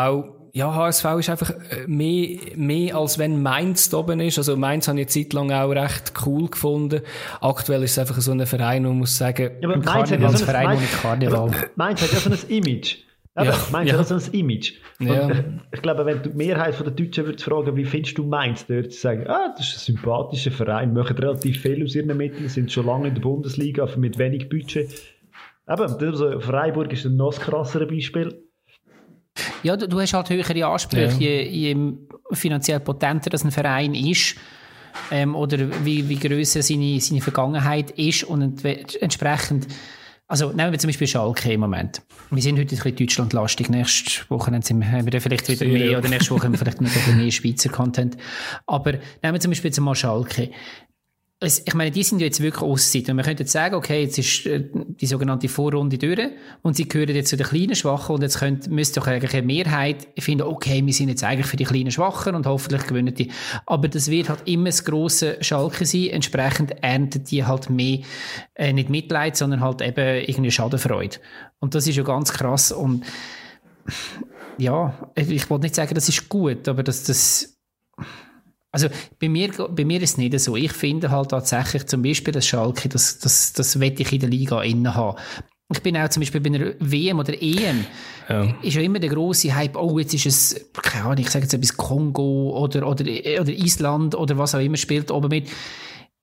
ja, 0.52 0.74
HSV 0.74 1.04
ist 1.18 1.30
einfach 1.30 1.50
äh, 1.50 1.86
mehr, 1.86 2.38
mehr 2.56 2.96
als 2.96 3.18
wenn 3.18 3.42
Mainz 3.42 3.88
da 3.90 3.98
oben 3.98 4.20
ist. 4.20 4.38
Also 4.38 4.56
Mainz 4.56 4.88
habe 4.88 5.00
ich 5.00 5.06
eine 5.06 5.24
Zeit 5.24 5.32
lang 5.32 5.52
auch 5.52 5.70
recht 5.70 6.12
cool 6.26 6.48
gefunden. 6.48 7.02
Aktuell 7.40 7.82
ist 7.82 7.92
es 7.92 7.98
einfach 7.98 8.20
so 8.20 8.32
ein 8.32 8.44
Verein, 8.46 8.84
wo 8.84 8.88
man 8.88 8.98
muss 8.98 9.16
sagen, 9.16 9.50
ja, 9.60 9.68
aber 9.68 9.78
Mainz 9.78 10.10
hat 10.10 10.20
ja 10.20 10.28
so 10.28 10.36
ein 10.38 10.44
Verein 10.44 10.64
Mainz, 10.66 11.00
Karneval. 11.02 11.50
Mainz 11.76 12.02
hat 12.02 12.12
ja 12.12 12.18
so 12.18 12.30
ein 12.30 12.38
Image. 12.48 12.98
Ja, 13.36 13.44
ja, 13.44 13.54
Mainz 13.70 13.90
ja. 13.90 13.98
hat 13.98 14.08
so 14.08 14.14
ein 14.14 14.32
Image. 14.32 14.72
Ja. 14.98 15.30
Ich 15.72 15.82
glaube, 15.82 16.04
wenn 16.04 16.22
du 16.22 16.30
die 16.30 16.36
Mehrheit 16.36 16.78
der 16.80 16.90
Deutschen 16.90 17.26
würdest 17.26 17.44
fragen, 17.44 17.76
wie 17.76 17.84
findest 17.84 18.18
du 18.18 18.24
Mainz, 18.24 18.66
dort 18.66 18.92
sagen, 18.92 19.26
ah, 19.28 19.54
das 19.56 19.68
ist 19.68 19.76
ein 19.76 19.94
sympathischer 19.94 20.50
Verein, 20.50 20.92
machen 20.92 21.16
relativ 21.16 21.60
viel 21.60 21.84
aus 21.84 21.94
ihren 21.94 22.16
Mitteln, 22.16 22.48
sind 22.48 22.72
schon 22.72 22.86
lange 22.86 23.08
in 23.08 23.14
der 23.14 23.22
Bundesliga, 23.22 23.84
aber 23.84 23.96
mit 23.98 24.18
wenig 24.18 24.48
Budget. 24.48 24.90
Eben, 25.68 25.82
also 25.82 26.40
Freiburg 26.40 26.92
ist 26.92 27.06
ein 27.06 27.16
noch 27.16 27.38
krasseres 27.38 27.88
Beispiel. 27.88 28.49
Ja, 29.62 29.76
du, 29.76 29.88
du 29.88 30.00
hast 30.00 30.12
halt 30.12 30.30
höhere 30.30 30.66
Ansprüche, 30.66 31.22
ja. 31.24 31.42
je, 31.42 31.42
je 31.42 31.92
finanziell 32.32 32.80
potenter 32.80 33.30
das 33.30 33.44
ein 33.44 33.50
Verein 33.50 33.94
ist, 33.94 34.36
ähm, 35.10 35.34
oder 35.34 35.58
wie, 35.84 36.08
wie 36.08 36.16
grösser 36.16 36.62
seine, 36.62 37.00
seine 37.00 37.20
Vergangenheit 37.20 37.90
ist 37.92 38.24
und 38.24 38.64
entsprechend 38.64 39.68
also 40.30 40.52
nehmen 40.52 40.70
wir 40.70 40.78
zum 40.78 40.86
Beispiel 40.86 41.08
Schalke 41.08 41.52
im 41.52 41.58
Moment. 41.58 42.02
Wir 42.30 42.40
sind 42.40 42.56
heute 42.56 42.76
ein 42.76 42.78
bisschen 42.78 42.94
Deutschlandlastig. 42.94 43.68
Nächste 43.68 44.22
Woche 44.28 44.52
haben 44.52 44.62
wir 45.12 45.20
vielleicht 45.20 45.48
wieder 45.48 45.66
mehr, 45.66 45.98
oder 45.98 46.08
nächste 46.08 46.30
Woche 46.30 46.44
haben 46.44 46.52
wir 46.52 46.58
vielleicht 46.58 46.80
noch 46.80 47.16
mehr 47.16 47.32
Schweizer 47.32 47.68
Content. 47.68 48.16
Aber 48.64 48.92
nehmen 48.92 49.34
wir 49.34 49.40
zum 49.40 49.50
Beispiel 49.50 49.70
jetzt 49.70 49.80
mal 49.80 49.96
Schalke 49.96 50.50
es, 51.42 51.62
ich 51.66 51.74
meine, 51.74 51.90
die 51.90 52.02
sind 52.02 52.20
ja 52.20 52.26
jetzt 52.26 52.42
wirklich 52.42 52.62
Aussicht. 52.62 53.08
Und 53.08 53.16
man 53.16 53.24
könnte 53.24 53.44
jetzt 53.44 53.52
sagen, 53.52 53.74
okay, 53.74 54.02
jetzt 54.02 54.18
ist 54.18 54.44
äh, 54.44 54.68
die 54.72 55.06
sogenannte 55.06 55.48
Vorrunde 55.48 55.96
durch 55.96 56.18
und 56.60 56.76
sie 56.76 56.86
gehören 56.86 57.14
jetzt 57.14 57.30
zu 57.30 57.38
den 57.38 57.46
kleinen 57.46 57.74
Schwachen 57.74 58.16
und 58.16 58.22
jetzt 58.22 58.38
könnt, 58.38 58.68
müsste 58.68 59.00
doch 59.00 59.06
eigentlich 59.06 59.32
eine 59.32 59.46
Mehrheit 59.46 60.06
finden, 60.18 60.42
okay, 60.42 60.84
wir 60.84 60.92
sind 60.92 61.08
jetzt 61.08 61.24
eigentlich 61.24 61.46
für 61.46 61.56
die 61.56 61.64
kleinen 61.64 61.90
Schwachen 61.90 62.34
und 62.34 62.46
hoffentlich 62.46 62.86
gewinnen 62.86 63.14
die. 63.14 63.30
Aber 63.64 63.88
das 63.88 64.10
wird 64.10 64.28
halt 64.28 64.46
immer 64.46 64.66
das 64.66 64.84
grosse 64.84 65.38
Schalke 65.42 65.86
sein. 65.86 66.08
Entsprechend 66.08 66.72
ernten 66.82 67.24
die 67.24 67.42
halt 67.42 67.70
mehr, 67.70 68.00
äh, 68.54 68.74
nicht 68.74 68.90
Mitleid, 68.90 69.34
sondern 69.34 69.62
halt 69.62 69.80
eben 69.80 70.24
irgendwie 70.26 70.50
Schadenfreude. 70.50 71.16
Und 71.58 71.74
das 71.74 71.86
ist 71.86 71.96
ja 71.96 72.02
ganz 72.02 72.34
krass 72.34 72.70
und 72.70 73.04
ja, 74.58 75.10
ich 75.14 75.48
wollte 75.48 75.62
nicht 75.62 75.74
sagen, 75.74 75.94
das 75.94 76.06
ist 76.10 76.28
gut, 76.28 76.68
aber 76.68 76.82
das, 76.82 77.04
das 77.04 77.58
also 78.72 78.88
bei 79.18 79.28
mir, 79.28 79.50
bei 79.70 79.84
mir 79.84 80.00
ist 80.00 80.12
es 80.12 80.16
nicht 80.18 80.38
so. 80.38 80.56
Ich 80.56 80.72
finde 80.72 81.10
halt 81.10 81.30
tatsächlich 81.30 81.86
zum 81.86 82.02
Beispiel 82.02 82.32
das 82.32 82.46
Schalke, 82.46 82.88
das, 82.88 83.18
das, 83.18 83.52
das 83.52 83.80
wette 83.80 84.02
ich 84.02 84.12
in 84.12 84.20
der 84.20 84.28
Liga 84.28 84.62
innen 84.62 84.94
haben. 84.94 85.18
Ich 85.72 85.82
bin 85.82 85.96
auch 85.96 86.08
zum 86.08 86.20
Beispiel 86.20 86.40
bei 86.40 86.50
einer 86.50 86.72
WM 86.80 87.20
oder 87.20 87.32
EM, 87.40 87.84
ja. 88.28 88.42
ist 88.60 88.74
ja 88.74 88.82
immer 88.82 88.98
der 88.98 89.10
große 89.10 89.54
Hype, 89.54 89.76
oh, 89.76 90.00
jetzt 90.00 90.14
ist 90.14 90.26
es, 90.26 90.70
keine 90.72 91.04
Ahnung, 91.04 91.18
ich 91.18 91.30
sage 91.30 91.44
jetzt 91.44 91.54
etwas 91.54 91.76
Kongo 91.76 92.58
oder, 92.58 92.88
oder, 92.88 93.04
oder 93.04 93.52
Island 93.52 94.16
oder 94.16 94.36
was 94.36 94.56
auch 94.56 94.60
immer 94.60 94.76
spielt 94.76 95.12
oben 95.12 95.28
mit 95.28 95.48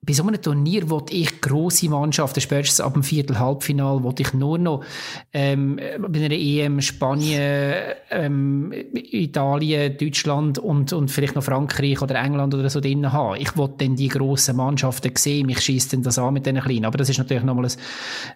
bei 0.00 0.12
so 0.12 0.22
einem 0.22 0.40
Turnier 0.40 0.88
wollte 0.90 1.12
ich 1.12 1.40
grosse 1.40 1.90
Mannschaften, 1.90 2.40
spätestens 2.40 2.80
ab 2.80 2.94
dem 2.94 3.02
Viertel, 3.02 3.38
Halbfinal, 3.38 4.02
wollte 4.04 4.22
ich 4.22 4.32
nur 4.32 4.56
noch 4.56 4.84
ähm, 5.32 5.76
bei 5.76 6.24
einer 6.24 6.34
EM 6.34 6.80
Spanien, 6.80 7.74
ähm, 8.10 8.72
Italien, 8.94 9.96
Deutschland 9.98 10.58
und, 10.58 10.92
und 10.92 11.10
vielleicht 11.10 11.34
noch 11.34 11.42
Frankreich 11.42 12.00
oder 12.00 12.14
England 12.14 12.54
oder 12.54 12.70
so 12.70 12.80
drin 12.80 13.12
haben. 13.12 13.40
Ich 13.40 13.56
wollte 13.56 13.84
dann 13.84 13.96
die 13.96 14.08
grossen 14.08 14.56
Mannschaften 14.56 15.12
sehen, 15.16 15.46
mich 15.46 15.60
schießt 15.60 15.92
dann 15.92 16.02
das 16.02 16.18
an 16.18 16.32
mit 16.32 16.46
diesen 16.46 16.60
kleinen. 16.60 16.84
Aber 16.84 16.96
das 16.96 17.10
ist 17.10 17.18
natürlich 17.18 17.44
nochmal 17.44 17.64
ein, 17.64 17.72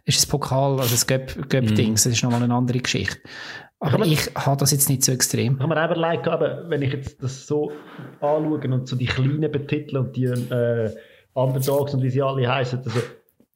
ist 0.05 0.27
ein 0.27 0.31
Pokal, 0.31 0.81
also 0.81 0.95
ein 0.95 1.27
Göpp-Dings, 1.49 2.05
mm. 2.05 2.09
das 2.09 2.17
ist 2.17 2.23
nochmal 2.25 2.43
eine 2.43 2.53
andere 2.53 2.81
Geschichte. 2.81 3.21
Aber 3.79 4.05
ich, 4.05 4.29
ich 4.29 4.35
habe 4.35 4.59
das 4.59 4.73
jetzt 4.73 4.89
nicht 4.89 5.05
so 5.05 5.13
extrem. 5.13 5.59
Habe 5.59 5.75
mir 5.75 5.81
einfach 5.81 5.97
leid 5.97 6.23
gehabt, 6.23 6.45
wenn 6.69 6.83
ich 6.83 6.93
jetzt 6.93 7.23
das 7.23 7.47
so 7.47 7.73
anschaue 8.21 8.59
und 8.59 8.89
so 8.89 8.95
die 8.97 9.07
kleinen 9.07 9.51
betiteln 9.51 10.05
und 10.05 10.17
die 10.17 10.25
äh, 10.25 10.91
Underdogs 11.35 11.95
und 11.95 12.03
wie 12.03 12.11
sie 12.11 12.23
alle 12.23 12.47
heißen. 12.47 12.81
Also, 12.85 13.01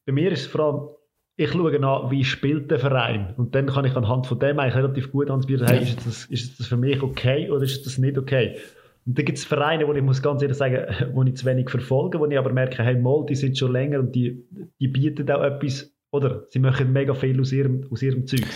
bei 0.05 0.13
mir 0.13 0.33
ist 0.33 0.41
es 0.43 0.47
vor 0.47 0.61
allem, 0.61 0.89
ich 1.37 1.51
schaue 1.51 1.79
nach, 1.79 2.11
wie 2.11 2.25
spielt 2.25 2.71
der 2.71 2.79
Verein. 2.79 3.35
Und 3.37 3.55
dann 3.55 3.67
kann 3.67 3.85
ich 3.85 3.95
anhand 3.95 4.27
von 4.27 4.39
dem 4.39 4.59
eigentlich 4.59 4.77
relativ 4.77 5.13
gut 5.13 5.31
anbieten, 5.31 5.67
hey, 5.67 5.83
ist 5.83 6.07
das, 6.07 6.25
ist 6.27 6.59
das 6.59 6.67
für 6.67 6.77
mich 6.77 7.03
okay 7.03 7.51
oder 7.51 7.63
ist 7.63 7.85
das 7.85 7.99
nicht 7.99 8.17
okay? 8.17 8.57
Und 9.05 9.19
dann 9.19 9.25
gibt 9.25 9.39
es 9.39 9.45
Vereine, 9.45 9.87
wo 9.87 9.93
ich 9.93 10.03
muss 10.03 10.23
ganz 10.23 10.43
ehrlich 10.43 10.57
sagen, 10.57 10.87
wo 11.15 11.23
ich 11.23 11.37
zu 11.37 11.45
wenig 11.45 11.69
verfolge, 11.69 12.19
wo 12.19 12.27
ich 12.27 12.39
aber 12.39 12.53
merke, 12.53 12.83
hey, 12.83 12.97
Mol, 12.97 13.27
die 13.27 13.35
sind 13.35 13.59
schon 13.59 13.73
länger 13.73 14.01
und 14.01 14.15
die, 14.15 14.45
die 14.81 14.89
bieten 14.89 15.31
auch 15.31 15.43
etwas, 15.43 15.93
oder 16.11 16.47
sie 16.49 16.59
machen 16.59 16.93
mega 16.93 17.15
viel 17.15 17.41
aus 17.41 17.53
ihrem, 17.53 17.87
aus 17.91 18.03
ihrem 18.03 18.27
Zeug. 18.27 18.47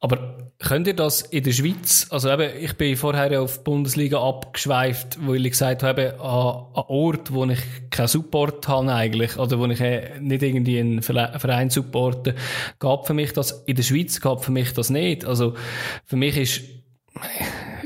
Aber 0.00 0.41
könnt 0.62 0.86
ihr 0.86 0.94
das 0.94 1.22
in 1.22 1.42
der 1.42 1.52
Schweiz, 1.52 2.06
also 2.10 2.30
eben, 2.30 2.50
ich 2.58 2.74
bin 2.74 2.96
vorher 2.96 3.42
auf 3.42 3.58
die 3.58 3.64
Bundesliga 3.64 4.22
abgeschweift, 4.22 5.18
wo 5.20 5.34
ich 5.34 5.42
gesagt 5.42 5.82
habe, 5.82 6.20
an, 6.20 6.66
an 6.74 6.84
Ort, 6.88 7.32
wo 7.32 7.44
ich 7.44 7.60
keinen 7.90 8.08
Support 8.08 8.66
habe 8.68 8.92
eigentlich, 8.92 9.36
oder 9.38 9.58
wo 9.58 9.66
ich 9.66 9.80
äh, 9.80 10.18
nicht 10.20 10.42
irgendwie 10.42 10.78
einen 10.78 11.02
Verein 11.02 11.70
supporte, 11.70 12.34
gab 12.78 13.06
für 13.06 13.14
mich 13.14 13.32
das, 13.32 13.62
in 13.66 13.76
der 13.76 13.82
Schweiz 13.82 14.20
gab 14.20 14.44
für 14.44 14.52
mich 14.52 14.72
das 14.72 14.90
nicht. 14.90 15.24
Also, 15.24 15.54
für 16.04 16.16
mich 16.16 16.36
ist, 16.36 16.62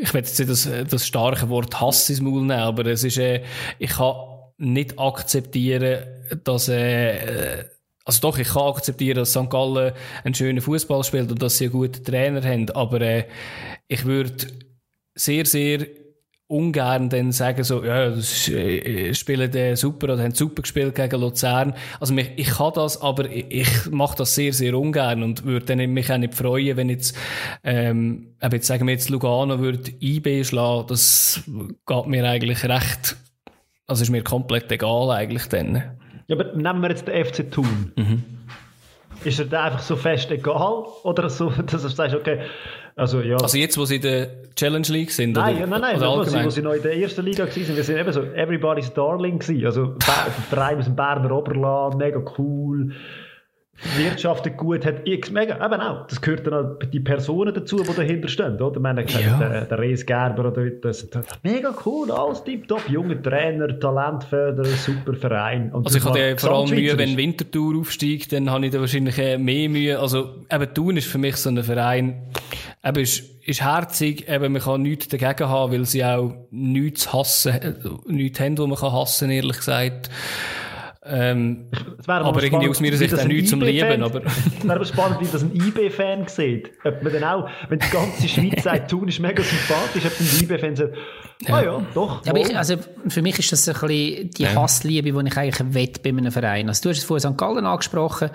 ich 0.00 0.14
will 0.14 0.20
jetzt 0.20 0.38
nicht 0.38 0.50
das, 0.50 0.68
das 0.88 1.06
starke 1.06 1.48
Wort 1.48 1.80
Hass 1.80 2.10
ins 2.10 2.20
Maul 2.20 2.42
nehmen, 2.42 2.52
aber 2.52 2.86
es 2.86 3.04
ist, 3.04 3.18
äh, 3.18 3.42
ich 3.78 3.90
kann 3.90 4.14
nicht 4.58 4.98
akzeptieren, 4.98 6.06
dass, 6.44 6.68
äh, 6.68 7.64
also 8.06 8.20
doch, 8.20 8.38
ich 8.38 8.48
kann 8.48 8.68
akzeptieren, 8.68 9.16
dass 9.16 9.32
St. 9.32 9.50
Gallen 9.50 9.92
einen 10.22 10.34
schönen 10.34 10.60
Fußball 10.60 11.02
spielt 11.02 11.30
und 11.30 11.42
dass 11.42 11.58
sie 11.58 11.64
einen 11.64 11.72
guten 11.72 12.04
Trainer 12.04 12.42
haben, 12.42 12.70
aber 12.70 13.00
äh, 13.00 13.24
ich 13.88 14.04
würde 14.04 14.46
sehr, 15.14 15.44
sehr 15.44 15.86
ungern 16.48 17.08
dann 17.08 17.32
sagen 17.32 17.64
so, 17.64 17.84
ja, 17.84 18.08
das 18.08 18.48
äh, 18.48 19.12
spielen 19.14 19.52
äh, 19.52 19.74
super 19.74 20.12
oder 20.12 20.22
haben 20.22 20.34
super 20.34 20.62
gespielt 20.62 20.94
gegen 20.94 21.20
Luzern. 21.20 21.74
Also 21.98 22.14
mich, 22.14 22.30
ich 22.36 22.50
kann 22.50 22.72
das, 22.74 23.02
aber 23.02 23.28
ich, 23.28 23.46
ich 23.50 23.90
mache 23.90 24.18
das 24.18 24.36
sehr, 24.36 24.52
sehr 24.52 24.78
ungern 24.78 25.24
und 25.24 25.44
würde 25.44 25.74
mich 25.88 26.12
auch 26.12 26.18
nicht 26.18 26.34
freuen, 26.34 26.76
wenn 26.76 26.88
jetzt, 26.88 27.16
ähm, 27.64 28.36
jetzt 28.40 28.68
sagen 28.68 28.86
wir 28.86 28.92
jetzt 28.92 29.10
Lugano 29.10 29.58
würde 29.58 29.90
IB 30.00 30.44
schlagen, 30.44 30.86
das 30.86 31.42
geht 31.84 32.06
mir 32.06 32.24
eigentlich 32.24 32.62
recht, 32.62 33.16
also 33.88 34.02
ist 34.02 34.10
mir 34.10 34.22
komplett 34.22 34.70
egal 34.70 35.10
eigentlich 35.10 35.46
dann. 35.46 35.82
Ja, 36.28 36.36
aber 36.36 36.54
nehmen 36.54 36.82
wir 36.82 36.90
jetzt 36.90 37.06
den 37.06 37.24
FC 37.24 37.50
Thun. 37.50 37.92
Mhm. 37.96 38.22
Ist 39.24 39.38
er 39.38 39.46
da 39.46 39.64
einfach 39.64 39.80
so 39.80 39.96
fest 39.96 40.30
egal? 40.30 40.84
Oder 41.02 41.30
so, 41.30 41.50
dass 41.66 41.82
du 41.82 41.88
sagst, 41.88 42.14
okay, 42.14 42.40
also 42.94 43.20
ja. 43.20 43.36
Also 43.36 43.58
jetzt, 43.58 43.76
wo 43.76 43.84
sie 43.84 43.96
in 43.96 44.02
der 44.02 44.28
Challenge 44.54 44.86
League 44.88 45.10
sind? 45.10 45.32
Nein, 45.32 45.56
oder, 45.56 45.66
nein, 45.66 45.80
nein, 45.80 46.02
oder 46.02 46.24
sie, 46.24 46.44
wo 46.44 46.50
sie 46.50 46.62
noch 46.62 46.72
in 46.72 46.82
der 46.82 46.96
ersten 46.96 47.24
Liga 47.24 47.44
waren, 47.46 47.76
wir 47.76 47.84
sind 47.84 47.98
eben 47.98 48.12
so 48.12 48.22
Everybody's 48.22 48.92
Darling 48.92 49.38
gewesen. 49.38 49.66
Also 49.66 49.94
aus 50.56 50.84
dem 50.84 50.96
Berner 50.96 51.30
Oberland, 51.30 51.96
mega 51.96 52.22
cool. 52.38 52.92
Wirtschaftet 53.96 54.56
gut, 54.56 54.84
hat 54.86 55.06
X 55.06 55.30
mega, 55.30 55.54
eben 55.64 55.80
auch, 55.80 56.06
das 56.06 56.20
gehört 56.20 56.46
dann 56.46 56.54
auch 56.54 56.78
die 56.92 57.00
Personen 57.00 57.52
dazu, 57.54 57.76
die 57.82 57.94
dahinter 57.94 58.28
stehen, 58.28 58.60
oder? 58.60 58.76
Ich 58.76 58.82
meine, 58.82 59.04
Ja. 59.06 59.38
der, 59.38 59.64
der 59.66 59.78
Rees 59.78 60.04
Gerber 60.06 60.48
oder 60.48 60.70
das, 60.70 61.08
das, 61.10 61.24
mega 61.42 61.74
cool, 61.84 62.10
alles 62.10 62.42
tipptopp, 62.44 62.88
junger 62.88 63.22
Trainer, 63.22 63.78
Talentförderer, 63.78 64.64
super 64.66 65.14
Verein. 65.14 65.72
Und 65.72 65.86
Also 65.86 65.98
ich 65.98 66.04
ja 66.16 66.36
vor 66.36 66.50
allem 66.52 66.70
Mühe, 66.70 66.96
wenn. 66.98 67.16
Winterthur 67.16 67.78
aufsteigt, 67.78 68.32
dann 68.32 68.50
habe 68.50 68.66
ich 68.66 68.72
da 68.72 68.80
wahrscheinlich 68.80 69.16
mehr 69.16 69.68
Mühe. 69.68 69.98
Also 69.98 70.36
eben 70.50 70.74
Thun 70.74 70.96
ist 70.96 71.06
für 71.08 71.18
mich 71.18 71.36
so 71.36 71.50
ein 71.50 71.62
Verein, 71.62 72.22
eben 72.84 73.00
ist, 73.00 73.24
ist 73.46 73.62
herzig, 73.62 74.28
eben 74.28 74.52
man 74.52 74.62
kann 74.62 74.82
nichts 74.82 75.08
dagegen 75.08 75.48
haben, 75.48 75.72
weil 75.72 75.84
sie 75.84 76.04
auch 76.04 76.34
nichts 76.50 77.12
hassen, 77.12 77.52
äh, 77.52 77.74
nichts 78.06 78.40
haben, 78.40 78.58
wo 78.58 78.66
man 78.66 78.78
kann 78.78 78.92
hassen, 78.92 79.30
ehrlich 79.30 79.58
gesagt. 79.58 80.10
Ähm, 81.08 81.66
Es 82.00 82.08
wäre 82.08 82.20
aber 82.24 82.42
irgendwie 82.42 82.46
spannend, 82.48 82.70
aus 82.70 82.80
meiner 82.80 82.92
wie 82.92 82.96
Sicht 82.96 83.12
das 83.12 83.20
auch 83.20 83.24
ein 83.24 83.28
nichts 83.28 83.50
zum 83.50 83.62
IB-Fan 83.62 83.90
Lieben, 83.90 84.02
aber- 84.02 84.22
Es 84.58 84.64
wäre 84.64 84.74
aber 84.76 84.84
spannend, 84.84 85.20
wie 85.20 85.26
das 85.30 85.42
ein 85.42 85.54
IB-Fan 85.54 86.26
sieht. 86.28 86.70
Ob 86.84 87.02
man 87.02 87.12
dann 87.12 87.24
auch, 87.24 87.48
wenn 87.68 87.78
die 87.78 87.88
ganze 87.90 88.28
Schweiz 88.28 88.62
sagt, 88.62 88.90
Thun 88.90 89.08
ist 89.08 89.20
mega 89.20 89.42
sympathisch, 89.42 90.04
ob 90.06 90.12
ein 90.20 90.42
IB-Fan 90.42 90.76
sagt, 90.76 90.94
ah 91.48 91.62
ja, 91.62 91.86
doch, 91.94 92.24
Ja, 92.24 92.30
aber 92.32 92.40
wohl. 92.40 92.46
ich, 92.50 92.56
also 92.56 92.76
für 93.08 93.22
mich 93.22 93.38
ist 93.38 93.52
das 93.52 93.68
ein 93.68 93.74
bisschen 93.88 94.30
die 94.30 94.48
Hassliebe, 94.48 95.12
die 95.12 95.28
ich 95.28 95.36
eigentlich 95.36 95.74
wett 95.74 96.02
bei 96.02 96.08
einem 96.10 96.32
Verein. 96.32 96.68
Also 96.68 96.82
du 96.82 96.88
hast 96.90 96.98
es 96.98 97.04
vorhin 97.04 97.30
St. 97.32 97.38
Gallen 97.38 97.66
angesprochen. 97.66 98.30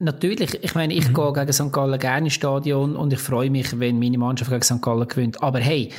Natürlich, 0.00 0.62
ich 0.62 0.74
meine, 0.74 0.92
ich 0.92 1.14
gehe 1.14 1.32
gegen 1.32 1.52
St. 1.52 1.72
Gallen 1.72 1.98
gerne 1.98 2.26
ins 2.26 2.34
Stadion 2.34 2.96
und 2.96 3.12
ich 3.12 3.20
freue 3.20 3.48
mich, 3.50 3.78
wenn 3.78 3.98
meine 3.98 4.18
Mannschaft 4.18 4.50
gegen 4.50 4.62
St. 4.62 4.82
Gallen 4.82 5.06
gewinnt. 5.06 5.42
Aber 5.42 5.60
hey, 5.60 5.90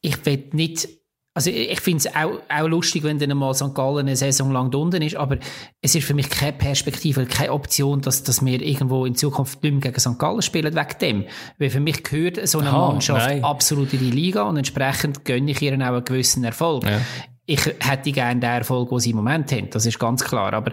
ich 0.00 0.24
will 0.24 0.44
nicht, 0.52 0.88
also 1.36 1.50
ich 1.50 1.80
finde 1.82 1.98
es 1.98 2.16
auch, 2.16 2.40
auch 2.48 2.66
lustig, 2.66 3.02
wenn 3.02 3.18
dann 3.18 3.36
mal 3.36 3.52
St. 3.52 3.74
Gallen 3.74 3.98
eine 3.98 4.16
Saison 4.16 4.50
lang 4.52 4.72
unten 4.74 5.02
ist, 5.02 5.16
aber 5.16 5.36
es 5.82 5.94
ist 5.94 6.06
für 6.06 6.14
mich 6.14 6.30
keine 6.30 6.54
Perspektive, 6.54 7.26
keine 7.26 7.52
Option, 7.52 8.00
dass, 8.00 8.22
dass 8.22 8.42
wir 8.42 8.62
irgendwo 8.62 9.04
in 9.04 9.14
Zukunft 9.14 9.62
nicht 9.62 9.72
mehr 9.72 9.80
gegen 9.82 10.00
St. 10.00 10.18
Gallen 10.18 10.40
spielen 10.40 10.74
wegen 10.74 10.98
dem. 11.02 11.24
Weil 11.58 11.68
für 11.68 11.80
mich 11.80 12.02
gehört 12.02 12.48
so 12.48 12.58
eine 12.60 12.70
Aha, 12.70 12.88
Mannschaft 12.92 13.26
nein. 13.28 13.44
absolut 13.44 13.92
in 13.92 13.98
die 14.00 14.10
Liga 14.10 14.44
und 14.44 14.56
entsprechend 14.56 15.26
gönne 15.26 15.50
ich 15.50 15.60
ihr 15.60 15.74
auch 15.74 15.78
einen 15.78 16.04
gewissen 16.06 16.42
Erfolg. 16.42 16.84
Ja. 16.84 17.00
Ich 17.44 17.64
hätte 17.80 18.12
gerne 18.12 18.40
den 18.40 18.50
Erfolg, 18.50 18.88
den 18.88 18.98
sie 18.98 19.10
im 19.10 19.16
Moment 19.16 19.52
haben, 19.52 19.68
das 19.68 19.84
ist 19.84 19.98
ganz 19.98 20.24
klar. 20.24 20.54
Aber, 20.54 20.72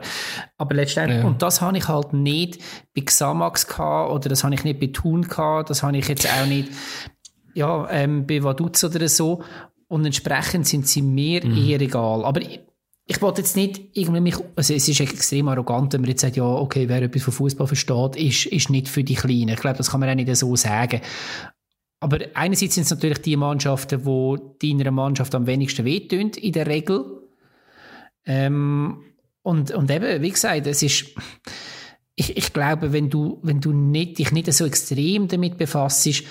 aber 0.57 0.75
letztendlich, 0.75 1.19
Ja. 1.19 1.27
und 1.27 1.41
das 1.41 1.59
habe 1.59 1.77
ich 1.77 1.89
halt 1.89 2.13
nicht 2.13 2.59
bei 2.95 3.01
Xamax 3.01 3.67
gehabt, 3.67 4.11
oder 4.11 4.29
das 4.29 4.45
habe 4.45 4.55
ich 4.55 4.63
nicht 4.63 4.79
bei 4.79 4.87
Thun 4.87 5.23
gehabt, 5.23 5.69
das 5.69 5.83
habe 5.83 5.97
ich 5.97 6.07
jetzt 6.07 6.25
auch 6.25 6.45
nicht, 6.47 6.69
ja, 7.53 7.87
ähm, 7.91 8.25
bei 8.25 8.41
Vaduz 8.43 8.81
oder 8.85 9.07
so. 9.09 9.43
Und 9.93 10.03
entsprechend 10.05 10.65
sind 10.65 10.87
sie 10.87 11.03
mir 11.03 11.45
Mhm. 11.45 11.55
eher 11.55 11.79
egal. 11.79 12.25
Aber 12.25 12.41
ich, 12.41 12.61
ich 13.05 13.21
wollte 13.21 13.41
jetzt 13.41 13.55
nicht 13.55 13.79
irgendwie 13.93 14.21
mich, 14.21 14.37
also 14.55 14.73
es 14.73 14.89
ist 14.89 14.99
extrem 14.99 15.47
arrogant, 15.49 15.93
wenn 15.93 16.01
man 16.01 16.09
jetzt 16.09 16.21
sagt, 16.21 16.35
ja, 16.35 16.45
okay, 16.45 16.89
wer 16.89 17.03
etwas 17.03 17.21
von 17.21 17.31
Fußball 17.31 17.67
versteht, 17.67 18.15
ist, 18.15 18.47
ist 18.47 18.71
nicht 18.71 18.89
für 18.89 19.03
die 19.03 19.13
Kleinen. 19.13 19.49
Ich 19.49 19.61
glaube, 19.61 19.77
das 19.77 19.91
kann 19.91 19.99
man 19.99 20.09
auch 20.09 20.15
nicht 20.15 20.35
so 20.35 20.55
sagen. 20.55 20.99
Aber 21.99 22.17
einerseits 22.33 22.73
sind 22.73 22.85
es 22.85 22.89
natürlich 22.89 23.19
die 23.19 23.37
Mannschaften, 23.37 24.01
die 24.59 24.75
deiner 24.77 24.89
Mannschaft 24.89 25.35
am 25.35 25.45
wenigsten 25.45 25.85
wehtun, 25.85 26.31
in 26.31 26.53
der 26.53 26.65
Regel. 26.65 27.05
Ähm, 28.25 28.97
und, 29.43 29.69
und 29.69 29.91
eben, 29.91 30.23
wie 30.23 30.31
gesagt, 30.31 30.65
es 30.65 30.81
ist, 30.81 31.05
ich, 32.15 32.35
ich 32.35 32.51
glaube, 32.51 32.93
wenn 32.93 33.11
du, 33.11 33.39
wenn 33.43 33.61
du 33.61 33.73
nicht, 33.73 34.17
dich 34.17 34.31
nicht 34.31 34.51
so 34.53 34.65
extrem 34.65 35.27
damit 35.27 35.59
befasst, 35.59 36.23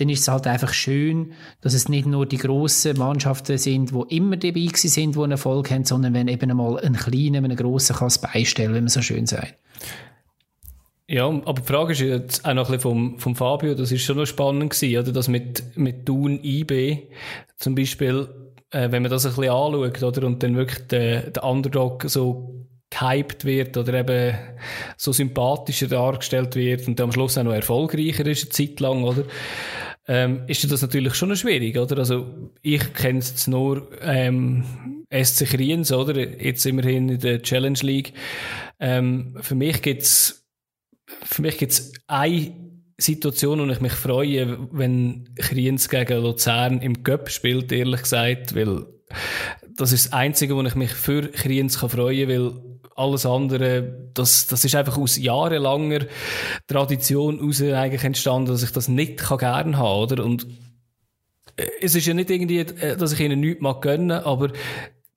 dann 0.00 0.08
ist 0.08 0.20
es 0.20 0.28
halt 0.28 0.46
einfach 0.46 0.72
schön, 0.72 1.32
dass 1.60 1.74
es 1.74 1.88
nicht 1.90 2.06
nur 2.06 2.24
die 2.24 2.38
grossen 2.38 2.96
Mannschaften 2.96 3.58
sind, 3.58 3.90
die 3.90 4.16
immer 4.16 4.38
dabei 4.38 4.68
sind, 4.74 5.14
die 5.14 5.20
einen 5.20 5.32
Erfolg 5.32 5.70
haben, 5.70 5.84
sondern 5.84 6.14
wenn 6.14 6.26
eben 6.26 6.50
einmal 6.50 6.80
ein 6.80 6.94
kleiner, 6.94 7.38
einen 7.38 7.56
grossen 7.56 7.96
kann 7.96 8.08
es 8.08 8.18
beistellen, 8.18 8.74
wenn 8.74 8.84
man 8.84 8.88
so 8.88 9.02
schön 9.02 9.26
sagt. 9.26 9.54
Ja, 11.06 11.26
aber 11.26 11.60
die 11.60 11.66
Frage 11.66 11.92
ist 11.92 12.00
jetzt 12.00 12.44
auch 12.46 12.54
noch 12.54 12.68
ein 12.68 12.76
bisschen 12.76 12.80
vom, 12.80 13.18
vom 13.18 13.36
Fabio, 13.36 13.74
das 13.74 13.92
ist 13.92 14.02
schon 14.02 14.16
noch 14.16 14.26
spannend 14.26 14.70
gewesen, 14.70 14.98
oder? 14.98 15.12
Das 15.12 15.28
mit, 15.28 15.76
mit 15.76 16.06
Thun 16.06 16.38
IB 16.42 17.08
zum 17.56 17.74
Beispiel, 17.74 18.28
äh, 18.70 18.90
wenn 18.90 19.02
man 19.02 19.10
das 19.10 19.26
ein 19.26 19.34
bisschen 19.34 19.50
anschaut, 19.52 20.02
oder? 20.02 20.26
Und 20.26 20.42
dann 20.42 20.56
wirklich 20.56 20.86
der, 20.86 21.30
der 21.30 21.44
Underdog 21.44 22.04
so 22.06 22.64
gehypt 22.90 23.44
wird 23.44 23.76
oder 23.76 23.94
eben 23.94 24.38
so 24.96 25.12
sympathischer 25.12 25.88
dargestellt 25.88 26.56
wird 26.56 26.86
und 26.88 27.00
am 27.00 27.12
Schluss 27.12 27.38
auch 27.38 27.44
noch 27.44 27.52
erfolgreicher 27.52 28.26
ist 28.26 28.44
eine 28.44 28.50
Zeit 28.50 28.80
lang, 28.80 29.04
oder? 29.04 29.24
Ähm, 30.12 30.42
ist 30.48 30.68
das 30.72 30.82
natürlich 30.82 31.14
schon 31.14 31.36
schwierig, 31.36 31.78
oder? 31.78 31.98
Also, 31.98 32.50
ich 32.62 32.92
kenne 32.94 33.20
jetzt 33.20 33.46
nur, 33.46 33.88
ähm, 34.02 34.64
SC 35.08 35.46
Kriens, 35.46 35.92
oder? 35.92 36.18
Jetzt 36.18 36.66
immerhin 36.66 37.08
in 37.08 37.20
der 37.20 37.40
Challenge 37.42 37.78
League. 37.82 38.12
Ähm, 38.80 39.36
für 39.40 39.54
mich 39.54 39.80
gibt's 39.82 40.48
für 41.24 41.42
mich 41.42 41.58
gibt 41.58 41.72
es 41.72 41.92
eine 42.08 42.52
Situation, 42.98 43.60
wo 43.60 43.70
ich 43.70 43.80
mich 43.80 43.92
freue, 43.92 44.58
wenn 44.72 45.32
Kriens 45.36 45.88
gegen 45.88 46.22
Luzern 46.22 46.80
im 46.80 47.04
Cup 47.04 47.30
spielt, 47.30 47.70
ehrlich 47.70 48.02
gesagt, 48.02 48.56
weil 48.56 48.86
das 49.76 49.92
ist 49.92 50.06
das 50.06 50.12
Einzige, 50.12 50.56
wo 50.56 50.62
ich 50.62 50.74
mich 50.74 50.90
für 50.90 51.30
Kriens 51.30 51.78
kann 51.78 51.88
freuen 51.88 52.28
kann, 52.28 52.36
weil 52.36 52.69
alles 52.96 53.26
andere, 53.26 54.10
das, 54.14 54.46
das 54.46 54.64
ist 54.64 54.74
einfach 54.74 54.98
aus 54.98 55.16
jahrelanger 55.16 56.06
Tradition 56.66 57.38
heraus 57.38 57.62
eigentlich 57.62 58.04
entstanden, 58.04 58.50
dass 58.50 58.62
ich 58.62 58.72
das 58.72 58.88
nicht 58.88 59.18
kann 59.18 59.38
gern 59.38 59.78
haben, 59.78 60.00
oder? 60.00 60.24
Und 60.24 60.46
äh, 61.56 61.66
es 61.80 61.94
ist 61.94 62.06
ja 62.06 62.14
nicht 62.14 62.30
irgendwie, 62.30 62.58
äh, 62.58 62.96
dass 62.96 63.12
ich 63.12 63.20
ihnen 63.20 63.40
nichts 63.40 63.62
mag 63.62 63.80
gönnen, 63.82 64.10
aber 64.10 64.50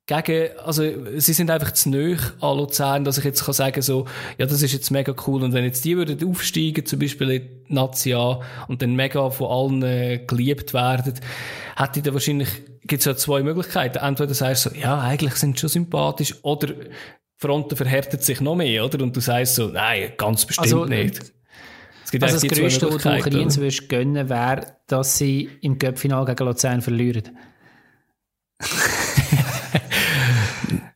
gegen, 0.06 0.58
also, 0.58 0.82
sie 1.16 1.32
sind 1.32 1.50
einfach 1.50 1.72
zu 1.72 1.88
nöch 1.88 2.20
an 2.40 2.58
Luzern, 2.58 3.04
dass 3.04 3.16
ich 3.16 3.24
jetzt 3.24 3.42
kann 3.42 3.54
sagen 3.54 3.80
so, 3.80 4.04
ja, 4.36 4.44
das 4.44 4.60
ist 4.60 4.74
jetzt 4.74 4.90
mega 4.90 5.14
cool. 5.26 5.42
Und 5.42 5.54
wenn 5.54 5.64
jetzt 5.64 5.82
die 5.82 5.96
würden 5.96 6.28
aufsteigen, 6.28 6.84
zum 6.84 6.98
Beispiel 6.98 7.30
in 7.30 7.74
die 7.74 8.14
und 8.68 8.82
dann 8.82 8.96
mega 8.96 9.30
von 9.30 9.46
allen 9.50 9.82
äh, 9.82 10.18
geliebt 10.26 10.74
werden, 10.74 11.14
hätte 11.76 11.98
ich 11.98 12.02
da 12.02 12.12
wahrscheinlich, 12.12 12.50
gibt's 12.82 13.06
ja 13.06 13.16
zwei 13.16 13.42
Möglichkeiten. 13.42 13.96
Entweder 13.96 14.34
sagst 14.34 14.66
du 14.66 14.70
so, 14.70 14.76
ja, 14.76 15.00
eigentlich 15.00 15.36
sind 15.36 15.56
sie 15.56 15.60
schon 15.60 15.70
sympathisch, 15.70 16.34
oder 16.42 16.74
Fronten 17.36 17.76
verhärtet 17.76 18.22
sich 18.22 18.40
noch 18.40 18.54
mehr, 18.56 18.84
oder? 18.84 19.02
Und 19.02 19.14
du 19.14 19.20
sagst 19.20 19.56
so, 19.56 19.68
nein, 19.68 20.12
ganz 20.16 20.46
bestimmt 20.46 20.66
Also, 20.66 20.84
nicht. 20.84 21.32
Es 22.04 22.10
gibt 22.10 22.24
Also 22.24 22.46
das 22.46 22.58
Größte, 22.58 22.92
was 22.92 23.02
du 23.02 23.60
würdest 23.60 23.88
gönnen, 23.88 24.28
wäre, 24.28 24.76
dass 24.86 25.18
sie 25.18 25.48
im 25.62 25.78
Cup-Final 25.78 26.24
gegen 26.26 26.44
Luzern 26.44 26.80
verlieren. 26.82 27.36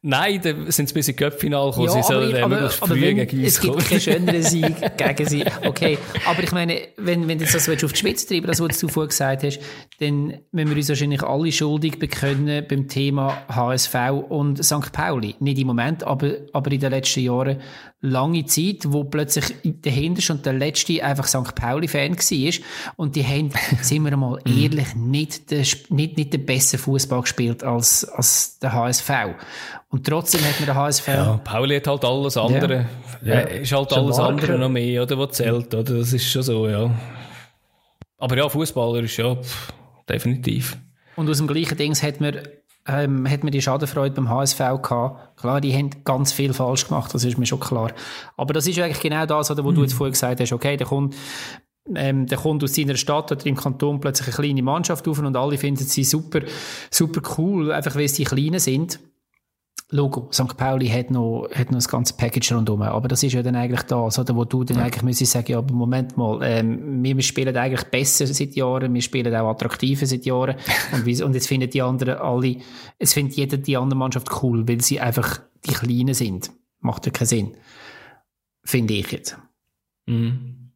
Nein, 0.01 0.41
da 0.43 0.53
sind 0.71 0.89
sie 0.89 0.95
bis 0.95 1.09
in 1.09 1.17
Köpfinal 1.17 1.71
gekommen. 1.71 1.89
sie 1.89 2.03
sollen 2.05 2.37
aber, 2.37 2.45
aber, 2.45 2.57
aber 2.59 2.71
früh 2.71 3.01
wenn, 3.01 3.17
gegen 3.17 3.39
uns 3.41 3.49
es 3.49 3.61
gibt 3.61 3.75
kommen. 3.75 3.85
keinen 3.85 4.01
schöneren 4.01 4.43
Sieg 4.43 4.75
gegen 4.97 5.27
sie. 5.27 5.45
Okay, 5.67 5.99
aber 6.25 6.43
ich 6.45 6.53
meine, 6.53 6.81
wenn, 6.97 7.27
wenn 7.27 7.39
du 7.39 7.45
jetzt 7.45 7.55
das 7.57 7.67
willst 7.67 7.85
auf 7.85 7.93
die 7.93 7.99
Spitze 7.99 8.29
treiben 8.29 8.47
das, 8.47 8.61
was 8.61 8.79
du 8.79 8.87
vorher 8.87 9.09
gesagt 9.09 9.43
hast, 9.43 9.59
dann 9.99 10.39
müssen 10.53 10.71
wir 10.71 10.77
uns 10.77 10.89
wahrscheinlich 10.89 11.23
alle 11.25 11.51
schuldig 11.51 11.99
bekennen 11.99 12.65
beim 12.69 12.87
Thema 12.87 13.43
HSV 13.49 13.95
und 14.29 14.65
St. 14.65 14.93
Pauli. 14.93 15.35
Nicht 15.41 15.59
im 15.59 15.67
Moment, 15.67 16.05
aber, 16.05 16.33
aber 16.53 16.71
in 16.71 16.79
den 16.79 16.91
letzten 16.91 17.21
Jahren 17.21 17.61
lange 18.01 18.45
Zeit, 18.47 18.85
wo 18.87 19.05
plötzlich 19.05 19.55
der 19.65 19.93
Hinterste 19.93 20.33
und 20.33 20.47
der 20.47 20.53
Letzte 20.53 21.03
einfach 21.05 21.27
St. 21.27 21.55
Pauli-Fan 21.55 22.17
war. 22.17 22.53
Und 22.97 23.17
die 23.17 23.25
haben, 23.25 23.51
sind 23.83 24.05
wir 24.05 24.17
mal 24.17 24.39
ehrlich, 24.45 24.95
nicht, 24.95 25.51
den, 25.51 25.67
nicht, 25.89 26.17
nicht 26.17 26.33
den 26.33 26.47
besseren 26.47 26.81
Fußball 26.81 27.23
gespielt 27.23 27.65
als, 27.65 28.05
als 28.05 28.59
der 28.61 28.73
HSV. 28.73 29.11
Und 29.91 30.07
trotzdem 30.07 30.43
hat 30.43 30.61
man 30.61 30.67
der 30.67 30.75
HSV 30.77 31.09
Ja, 31.09 31.41
Pauli 31.43 31.77
hat 31.77 31.87
halt 31.87 32.05
alles 32.05 32.37
andere. 32.37 32.87
Ja. 33.25 33.35
Äh, 33.35 33.63
ist 33.63 33.73
halt 33.73 33.93
ein 33.93 33.99
alles 34.01 34.19
andere 34.19 34.59
noch 34.59 34.69
mehr, 34.69 35.03
oder? 35.03 35.19
Was 35.19 35.33
zählt, 35.33 35.75
oder? 35.75 35.99
Das 35.99 36.13
ist 36.13 36.31
schon 36.31 36.43
so, 36.43 36.69
ja. 36.69 36.91
Aber 38.19 38.37
ja, 38.37 38.49
Fußballer 38.49 39.03
ist 39.03 39.17
ja, 39.17 39.35
pff, 39.35 39.73
definitiv. 40.09 40.77
Und 41.17 41.29
aus 41.29 41.39
dem 41.39 41.47
gleichen 41.49 41.77
Dings 41.77 42.03
hat 42.03 42.21
man, 42.21 42.37
ähm, 42.89 43.29
hat 43.29 43.45
man 43.45 43.53
die 43.53 43.61
Schadenfreude 43.61 44.15
beim 44.15 44.31
HSV 44.31 44.59
gehabt. 44.59 45.39
Klar, 45.39 45.61
die 45.61 45.75
haben 45.75 45.91
ganz 46.05 46.33
viel 46.33 46.55
falsch 46.55 46.89
gemacht, 46.89 47.13
das 47.13 47.23
ist 47.23 47.39
mir 47.39 47.47
schon 47.47 47.61
klar. 47.61 47.93
Aber 48.37 48.55
das 48.55 48.67
ist 48.67 48.79
eigentlich 48.79 49.01
genau 49.01 49.27
das, 49.27 49.51
oder, 49.51 49.65
wo 49.65 49.73
du 49.73 49.83
jetzt 49.83 49.93
vorhin 49.93 50.13
gesagt 50.13 50.41
hast, 50.41 50.53
okay, 50.53 50.77
der 50.77 50.87
kommt, 50.87 51.15
ähm, 51.95 52.27
der 52.27 52.39
kommt 52.39 52.65
aus 52.65 52.75
seiner 52.75 52.97
Stadt 52.97 53.31
oder 53.31 53.47
im 53.47 53.57
Kanton 53.57 54.01
plötzlich 54.01 54.29
eine 54.29 54.37
kleine 54.37 54.63
Mannschaft 54.63 55.07
auf 55.07 55.19
und 55.19 55.37
alle 55.37 55.59
finden 55.59 55.85
sie 55.85 56.03
super, 56.03 56.41
super 56.91 57.21
cool, 57.37 57.71
einfach 57.73 57.95
weil 57.95 58.09
sie 58.09 58.25
Kleine 58.25 58.59
sind. 58.59 58.99
Logo, 59.91 60.29
St. 60.31 60.55
Pauli 60.59 60.87
hat 60.89 61.11
noch, 61.11 61.49
hat 61.55 61.71
noch 61.71 61.79
das 61.79 61.89
ganze 61.89 62.13
Package 62.13 62.53
rundherum. 62.53 62.83
Aber 62.83 63.09
das 63.09 63.23
ist 63.23 63.33
ja 63.33 63.43
dann 63.43 63.57
eigentlich 63.57 63.83
das, 63.83 64.19
oder, 64.19 64.37
wo 64.37 64.45
du 64.45 64.63
dann 64.63 64.81
eigentlich 64.81 65.03
müsstest 65.03 65.33
sagen, 65.33 65.53
ja, 65.53 65.59
aber 65.59 65.73
Moment 65.73 66.15
mal, 66.19 66.41
ähm, 66.43 67.03
wir, 67.03 67.17
wir 67.17 67.23
spielen 67.23 67.57
eigentlich 67.57 67.85
besser 67.85 68.27
seit 68.27 68.55
Jahren, 68.55 68.93
wir 68.93 69.01
spielen 69.01 69.35
auch 69.35 69.49
attraktiver 69.49 70.05
seit 70.05 70.27
Jahren. 70.27 70.57
Und, 70.93 71.07
wie, 71.07 71.23
und 71.23 71.35
jetzt 71.35 71.49
finden 71.49 71.71
die 71.71 71.81
anderen 71.81 72.19
alle, 72.19 72.57
es 72.99 73.15
findet 73.15 73.37
jeder 73.37 73.57
die 73.57 73.77
andere 73.77 73.99
Mannschaft 73.99 74.43
cool, 74.43 74.69
weil 74.69 74.83
sie 74.83 75.01
einfach 75.01 75.41
die 75.65 75.73
Kleinen 75.73 76.15
sind. 76.15 76.51
Macht 76.81 77.07
ja 77.07 77.13
keinen 77.13 77.27
Sinn. 77.27 77.57
Finde 78.65 78.95
ich 78.95 79.11
jetzt. 79.11 79.39
Mhm. 80.07 80.71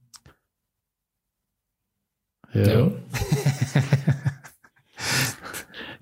Ja. 2.55 2.63
Ja, 2.63 2.91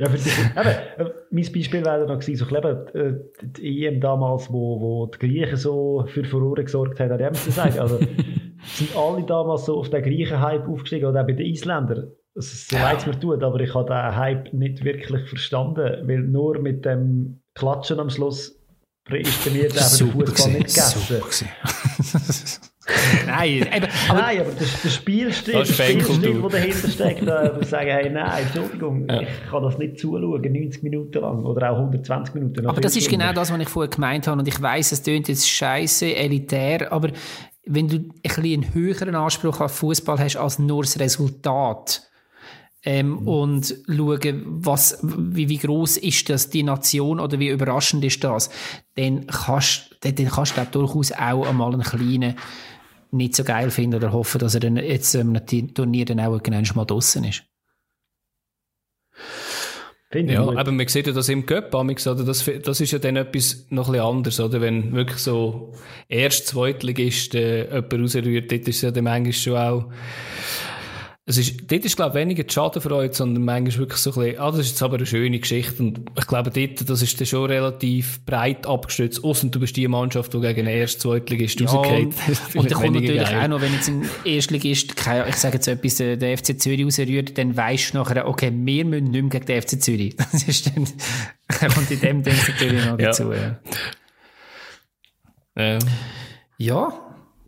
für 0.08 0.16
dich. 0.16 0.38
Eben, 0.56 0.68
äh, 0.68 1.12
mein 1.30 1.52
Beispiel 1.52 1.84
wäre 1.84 2.06
noch 2.06 2.18
gewesen, 2.18 2.36
so, 2.36 2.56
eben, 2.56 2.86
äh, 2.94 3.20
die 3.42 3.86
EM 3.86 4.00
damals, 4.00 4.50
wo, 4.52 4.80
wo 4.80 5.06
die 5.06 5.18
Griechen 5.18 5.56
so 5.56 6.04
für 6.08 6.24
Furore 6.24 6.64
gesorgt 6.64 7.00
haben, 7.00 7.12
an 7.12 7.18
dem 7.18 7.34
zu 7.34 7.50
sagen. 7.50 7.78
Also, 7.78 7.98
sind 8.64 8.96
alle 8.96 9.22
damals 9.24 9.66
so 9.66 9.78
auf 9.78 9.90
den 9.90 10.02
gleichen 10.02 10.40
Hype 10.40 10.68
aufgestiegen, 10.68 11.06
oder 11.06 11.22
auch 11.22 11.26
bei 11.26 11.32
den 11.32 11.46
Isländern. 11.46 12.10
So 12.34 12.76
leid 12.76 12.98
es 12.98 13.06
mir 13.06 13.18
tut, 13.18 13.42
aber 13.42 13.60
ich 13.60 13.74
habe 13.74 13.86
den 13.86 14.16
Hype 14.16 14.52
nicht 14.52 14.84
wirklich 14.84 15.28
verstanden, 15.28 16.08
weil 16.08 16.20
nur 16.20 16.58
mit 16.60 16.84
dem 16.84 17.40
Klatschen 17.54 17.98
am 17.98 18.08
Schluss 18.08 18.56
ist 19.10 19.44
bei 19.44 19.50
mir 19.50 19.68
der 19.68 19.82
Fußball 19.82 20.52
nicht 20.52 20.74
gegessen. 20.74 21.48
nein, 23.26 23.56
eben, 23.56 23.88
aber, 24.08 24.20
nein, 24.20 24.40
aber 24.40 24.52
der, 24.52 24.66
der 24.82 24.88
Spielstil, 24.88 25.52
der 25.52 25.64
Spielstil, 25.66 26.40
der 26.40 26.48
dahinter 26.48 26.88
steckt, 26.88 27.28
da 27.28 27.62
sagen, 27.62 27.90
hey, 27.90 28.10
nein, 28.10 28.44
Entschuldigung, 28.44 29.06
ja. 29.06 29.20
ich 29.20 29.28
kann 29.50 29.62
das 29.62 29.76
nicht 29.76 29.98
zuschauen, 29.98 30.40
90 30.40 30.82
Minuten 30.82 31.20
lang 31.20 31.44
oder 31.44 31.72
auch 31.72 31.76
120 31.76 32.34
Minuten. 32.34 32.66
Aber 32.66 32.80
das 32.80 32.96
ist 32.96 33.10
genau 33.10 33.34
das, 33.34 33.52
was 33.52 33.60
ich 33.60 33.68
vorher 33.68 33.90
gemeint 33.90 34.26
habe 34.26 34.40
und 34.40 34.48
ich 34.48 34.60
weiß, 34.60 34.92
es 34.92 35.02
klingt 35.02 35.28
jetzt 35.28 35.48
scheiße, 35.48 36.14
elitär, 36.14 36.90
aber 36.90 37.10
wenn 37.66 37.86
du 37.86 37.96
ein 37.96 38.12
bisschen 38.22 38.44
einen 38.44 38.74
höheren 38.74 39.14
Anspruch 39.14 39.60
auf 39.60 39.72
Fußball 39.72 40.18
hast 40.18 40.36
als 40.36 40.58
nur 40.58 40.82
das 40.82 40.98
Resultat, 40.98 42.10
ähm, 42.82 43.10
mhm. 43.10 43.28
und 43.28 43.74
schauen, 43.86 44.42
was, 44.46 44.98
wie, 45.02 45.48
wie 45.48 45.58
groß 45.58 45.98
ist 45.98 46.30
das, 46.30 46.48
die 46.48 46.62
Nation, 46.62 47.20
oder 47.20 47.38
wie 47.38 47.48
überraschend 47.48 48.04
ist 48.04 48.24
das, 48.24 48.50
dann 48.96 49.26
kannst, 49.26 49.96
dann, 50.00 50.14
dann 50.14 50.28
kannst 50.30 50.56
du 50.56 50.64
durchaus 50.70 51.12
auch 51.12 51.46
einmal 51.46 51.74
einen 51.74 51.82
kleinen 51.82 52.36
nicht 53.12 53.36
so 53.36 53.44
geil 53.44 53.70
finden 53.70 53.96
oder 53.96 54.12
hoffen, 54.12 54.38
dass 54.38 54.54
er 54.54 54.60
dann 54.60 54.76
jetzt 54.76 55.14
ähm, 55.14 55.36
ein 55.36 55.74
Turnier 55.74 56.04
dann 56.04 56.20
auch 56.20 56.32
irgendwann 56.32 56.76
mal 56.76 56.84
draussen 56.84 57.24
ist. 57.24 57.44
Finde 60.12 60.32
ja, 60.32 60.40
aber 60.40 60.72
man 60.72 60.88
sieht 60.88 61.06
ja 61.06 61.12
das 61.12 61.28
im 61.28 61.46
Cup, 61.46 61.72
oder? 61.72 62.24
Das, 62.24 62.50
das 62.64 62.80
ist 62.80 62.90
ja 62.90 62.98
dann 62.98 63.14
etwas 63.14 63.66
noch 63.70 63.86
ein 63.86 63.92
bisschen 63.92 64.06
anders, 64.06 64.40
oder? 64.40 64.60
Wenn 64.60 64.92
wirklich 64.92 65.18
so 65.18 65.72
erst 66.08 66.48
Zweitligist 66.48 67.36
äh, 67.36 67.66
jemand 67.72 67.92
rausrührt, 67.92 68.50
dort 68.50 68.66
ist 68.66 68.76
es 68.76 68.82
ja 68.82 68.90
dann 68.90 69.04
manchmal 69.04 69.32
schon 69.32 69.56
auch 69.56 69.92
es 71.30 71.38
ist, 71.38 71.70
dort 71.70 71.84
ist, 71.84 71.96
glaube 71.96 72.10
ich, 72.10 72.22
weniger 72.22 72.42
die 72.42 72.52
Schadenfreude, 72.52 73.14
sondern 73.14 73.44
manchmal 73.44 73.78
wirklich 73.78 74.00
so 74.00 74.10
ein 74.10 74.14
bisschen, 74.14 74.40
ah, 74.40 74.50
das 74.50 74.60
ist 74.60 74.70
jetzt 74.70 74.82
aber 74.82 74.96
eine 74.96 75.06
schöne 75.06 75.38
Geschichte. 75.38 75.82
Und 75.82 76.00
ich 76.18 76.26
glaube, 76.26 76.50
dort, 76.50 76.90
das 76.90 77.02
ist 77.02 77.18
dann 77.20 77.26
schon 77.26 77.50
relativ 77.50 78.24
breit 78.26 78.66
abgestützt. 78.66 79.22
Außer 79.22 79.48
du 79.48 79.60
bist 79.60 79.76
die 79.76 79.86
Mannschaft, 79.88 80.34
die 80.34 80.40
gegen 80.40 80.66
den 80.66 80.66
ersten 80.66 81.00
Zweitligist 81.00 81.60
ja, 81.60 81.68
rausgeht. 81.68 82.14
Und, 82.26 82.54
und 82.56 82.70
dann 82.70 82.78
kommt 82.78 82.94
natürlich 82.94 83.22
geil. 83.22 83.40
auch 83.42 83.48
noch, 83.48 83.60
wenn 83.60 83.72
jetzt 83.72 83.88
ein 83.88 84.08
Erstligist, 84.24 84.94
ich 85.28 85.36
sage 85.36 85.54
jetzt 85.54 85.68
etwas, 85.68 86.00
äh, 86.00 86.16
der 86.16 86.36
FC 86.36 86.60
Zürich 86.60 86.84
rausrührt, 86.84 87.38
dann 87.38 87.56
weisst 87.56 87.94
du 87.94 87.98
nachher, 87.98 88.26
okay, 88.26 88.52
wir 88.52 88.84
müssen 88.84 89.04
nicht 89.04 89.22
mehr 89.22 89.30
gegen 89.30 89.46
den 89.46 89.62
FC 89.62 89.82
Zürich. 89.82 90.16
Das 90.32 90.42
ist 90.44 90.66
dann, 90.66 90.84
kommt 91.74 91.90
in 91.90 92.00
dem 92.00 92.22
Ding 92.22 92.34
natürlich 92.36 92.84
noch 92.84 92.96
dazu, 92.96 93.32
ja. 93.32 93.58
Ja. 95.56 95.78
ja, 96.58 96.92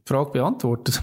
Frage 0.04 0.30
beantwortet. 0.32 1.02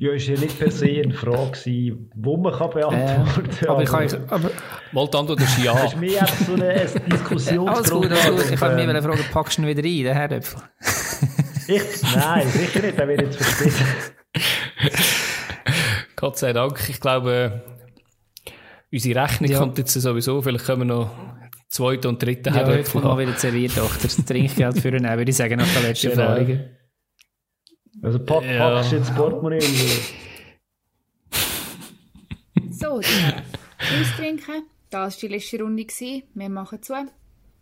Ja, 0.00 0.12
ist 0.12 0.28
ja 0.28 0.38
nicht 0.38 0.56
per 0.56 0.70
se 0.70 1.02
eine 1.02 1.12
Frage, 1.12 1.58
die 1.64 1.92
man 2.14 2.52
kann 2.52 2.70
beantworten 2.70 3.50
kann. 3.50 3.66
Äh, 3.66 3.68
aber 3.68 3.82
ich 3.82 3.88
kann... 3.88 4.24
Aber, 4.28 4.50
Mal 4.92 5.08
die 5.08 5.16
Antwort 5.16 5.40
ist 5.40 5.58
ja. 5.58 5.74
Das 5.74 5.92
ist 5.92 6.00
mehr 6.00 6.20
einfach 6.20 6.46
so 6.46 6.52
eine 6.54 6.86
Diskussionsgrund. 7.12 8.12
Alles 8.12 8.36
gut, 8.36 8.50
Ich 8.52 8.60
kann 8.60 8.76
mir 8.76 8.88
eine 8.88 9.02
Frage, 9.02 9.24
packst 9.32 9.58
du 9.58 9.62
ihn 9.62 9.68
wieder 9.68 9.82
rein, 9.82 10.04
den 10.04 10.14
Herdöpfel? 10.14 10.62
ich? 11.66 12.14
Nein, 12.14 12.48
sicher 12.48 12.80
nicht, 12.80 12.96
der 12.96 13.08
wird 13.08 13.22
jetzt 13.22 13.36
verstehen. 13.42 13.74
Gott 16.16 16.38
sei 16.38 16.52
Dank. 16.52 16.88
Ich 16.88 17.00
glaube, 17.00 17.64
unsere 18.92 19.20
Rechnung 19.20 19.50
ja. 19.50 19.58
kommt 19.58 19.78
jetzt 19.78 19.94
sowieso. 19.94 20.40
Vielleicht 20.42 20.64
können 20.64 20.82
wir 20.82 20.94
noch 20.94 21.10
zweite 21.66 22.08
und 22.08 22.22
dritte 22.22 22.50
ja, 22.50 22.56
Herdöpfel 22.56 23.02
Ja, 23.02 23.08
mal 23.08 23.18
wieder 23.18 23.36
serviert, 23.36 23.76
doch. 23.76 23.96
Das 23.96 24.14
Trinkgeld 24.24 24.78
für 24.78 24.90
ihn 24.90 25.02
würde 25.02 25.28
ich 25.28 25.36
sagen, 25.36 25.56
nach 25.56 25.72
der 25.72 25.82
letzten 25.82 26.10
genau. 26.10 26.36
Also 28.02 28.18
pack, 28.18 28.44
ja. 28.44 28.70
packst 28.70 28.92
du 28.92 28.96
jetzt 28.96 29.14
Portemonnaie 29.14 29.60
So, 32.70 33.00
dann 33.80 34.00
austrinken. 34.00 34.62
Das 34.90 35.14
war 35.14 35.20
die 35.20 35.34
letzte 35.34 35.60
Runde. 35.62 35.86
Wir 36.34 36.48
machen 36.48 36.82
zu. 36.82 36.94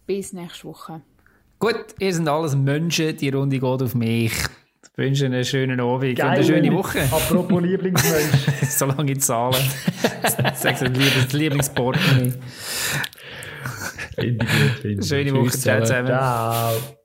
Bis 0.07 0.33
nächste 0.33 0.65
Woche. 0.65 1.03
Gut, 1.59 1.87
ihr 1.99 2.15
seid 2.15 2.29
alles 2.29 2.55
Menschen. 2.55 3.17
Die 3.17 3.31
Runde 3.31 3.59
geht 3.59 3.83
auf 3.83 3.95
mich. 3.95 4.33
Ich 4.33 4.99
wünsche 4.99 5.27
einen 5.27 5.45
schönen 5.45 5.81
Abend 5.81 6.17
Geil, 6.17 6.27
und 6.27 6.33
eine 6.33 6.45
schöne 6.45 6.73
Woche. 6.73 7.01
Apropos 7.03 7.63
Lieblingsmensch. 7.63 8.47
Solange 8.69 9.13
ich 9.13 9.21
zahle. 9.21 9.57
Sagst 10.55 10.83
du 10.83 10.91
das 10.91 11.33
Lieblingsportemonnaie. 11.33 12.35
Finde 14.15 14.45
ich 14.45 14.51
gut. 14.51 14.81
Finde 14.81 15.03
Schöne 15.03 15.35
Woche. 15.35 15.51
Ciao 15.51 15.81
zusammen. 15.81 16.09
Ciao. 16.09 16.97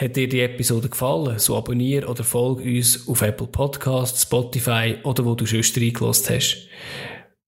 Hat 0.00 0.16
dir 0.16 0.30
die 0.30 0.40
Episode 0.40 0.88
gefallen, 0.88 1.38
so 1.38 1.58
abonniere 1.58 2.06
oder 2.06 2.24
folge 2.24 2.62
uns 2.62 3.06
auf 3.06 3.20
Apple 3.20 3.48
Podcasts, 3.48 4.22
Spotify 4.22 4.96
oder 5.02 5.26
wo 5.26 5.34
du 5.34 5.44
schon 5.44 5.60
reingelassen 5.60 6.36
hast. 6.36 6.68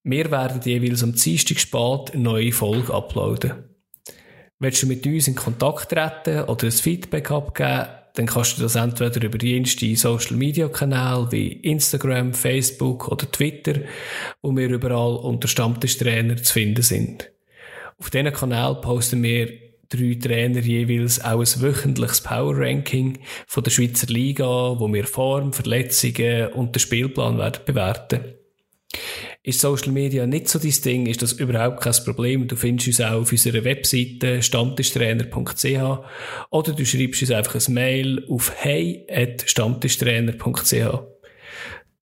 Wir 0.02 0.30
werden 0.30 0.60
jeweils 0.62 1.02
am 1.02 1.14
Dienstag 1.14 1.58
spät 1.58 2.12
eine 2.12 2.22
neue 2.22 2.52
Folge 2.52 2.92
uploaden. 2.92 3.54
Willst 4.58 4.82
du 4.82 4.86
mit 4.86 5.06
uns 5.06 5.28
in 5.28 5.34
Kontakt 5.34 5.88
treten 5.88 6.42
oder 6.42 6.66
ein 6.66 6.72
Feedback 6.72 7.30
abgeben, 7.30 7.86
dann 8.16 8.26
kannst 8.26 8.58
du 8.58 8.62
das 8.62 8.74
entweder 8.74 9.24
über 9.24 9.42
jenste 9.42 9.96
Social 9.96 10.36
Media 10.36 10.68
Kanäle 10.68 11.32
wie 11.32 11.52
Instagram, 11.52 12.34
Facebook 12.34 13.08
oder 13.08 13.32
Twitter, 13.32 13.80
wo 14.42 14.54
wir 14.54 14.68
überall 14.68 15.16
unter 15.16 15.48
Stammtischtrainer 15.48 16.36
zu 16.36 16.52
finden 16.52 16.82
sind. 16.82 17.32
Auf 17.96 18.10
diesen 18.10 18.30
Kanal 18.30 18.78
posten 18.82 19.22
wir 19.22 19.71
drei 19.92 20.18
Trainer 20.20 20.60
jeweils 20.60 21.22
auch 21.22 21.40
ein 21.40 21.62
wöchentliches 21.62 22.22
Power 22.22 22.54
Ranking 22.56 23.18
von 23.46 23.62
der 23.62 23.70
Schweizer 23.70 24.06
Liga, 24.06 24.44
wo 24.44 24.92
wir 24.92 25.04
Form, 25.04 25.52
Verletzungen 25.52 26.48
und 26.52 26.74
den 26.74 26.80
Spielplan 26.80 27.38
werden 27.38 27.60
bewerten. 27.64 28.20
Ist 29.44 29.60
Social 29.60 29.90
Media 29.90 30.24
nicht 30.26 30.48
so 30.48 30.58
dein 30.58 30.74
Ding, 30.84 31.06
ist 31.06 31.20
das 31.20 31.32
überhaupt 31.32 31.80
kein 31.80 31.94
Problem. 32.04 32.46
Du 32.46 32.54
findest 32.54 32.86
uns 32.88 33.00
auch 33.00 33.22
auf 33.22 33.32
unserer 33.32 33.64
Webseite 33.64 34.40
stammtischtrainer.ch 34.40 35.98
oder 36.50 36.72
du 36.72 36.86
schreibst 36.86 37.22
uns 37.22 37.32
einfach 37.32 37.56
ein 37.56 37.74
Mail 37.74 38.24
auf 38.28 38.52
hey.stammtischtrainer.ch. 38.54 40.74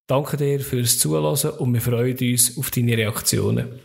Danke 0.07 0.37
dir 0.37 0.61
fürs 0.61 0.99
Zuhören 0.99 1.51
und 1.59 1.73
wir 1.73 1.81
freuen 1.81 2.19
uns 2.19 2.59
auf 2.59 2.71
deine 2.71 2.95
Reaktionen. 2.97 3.81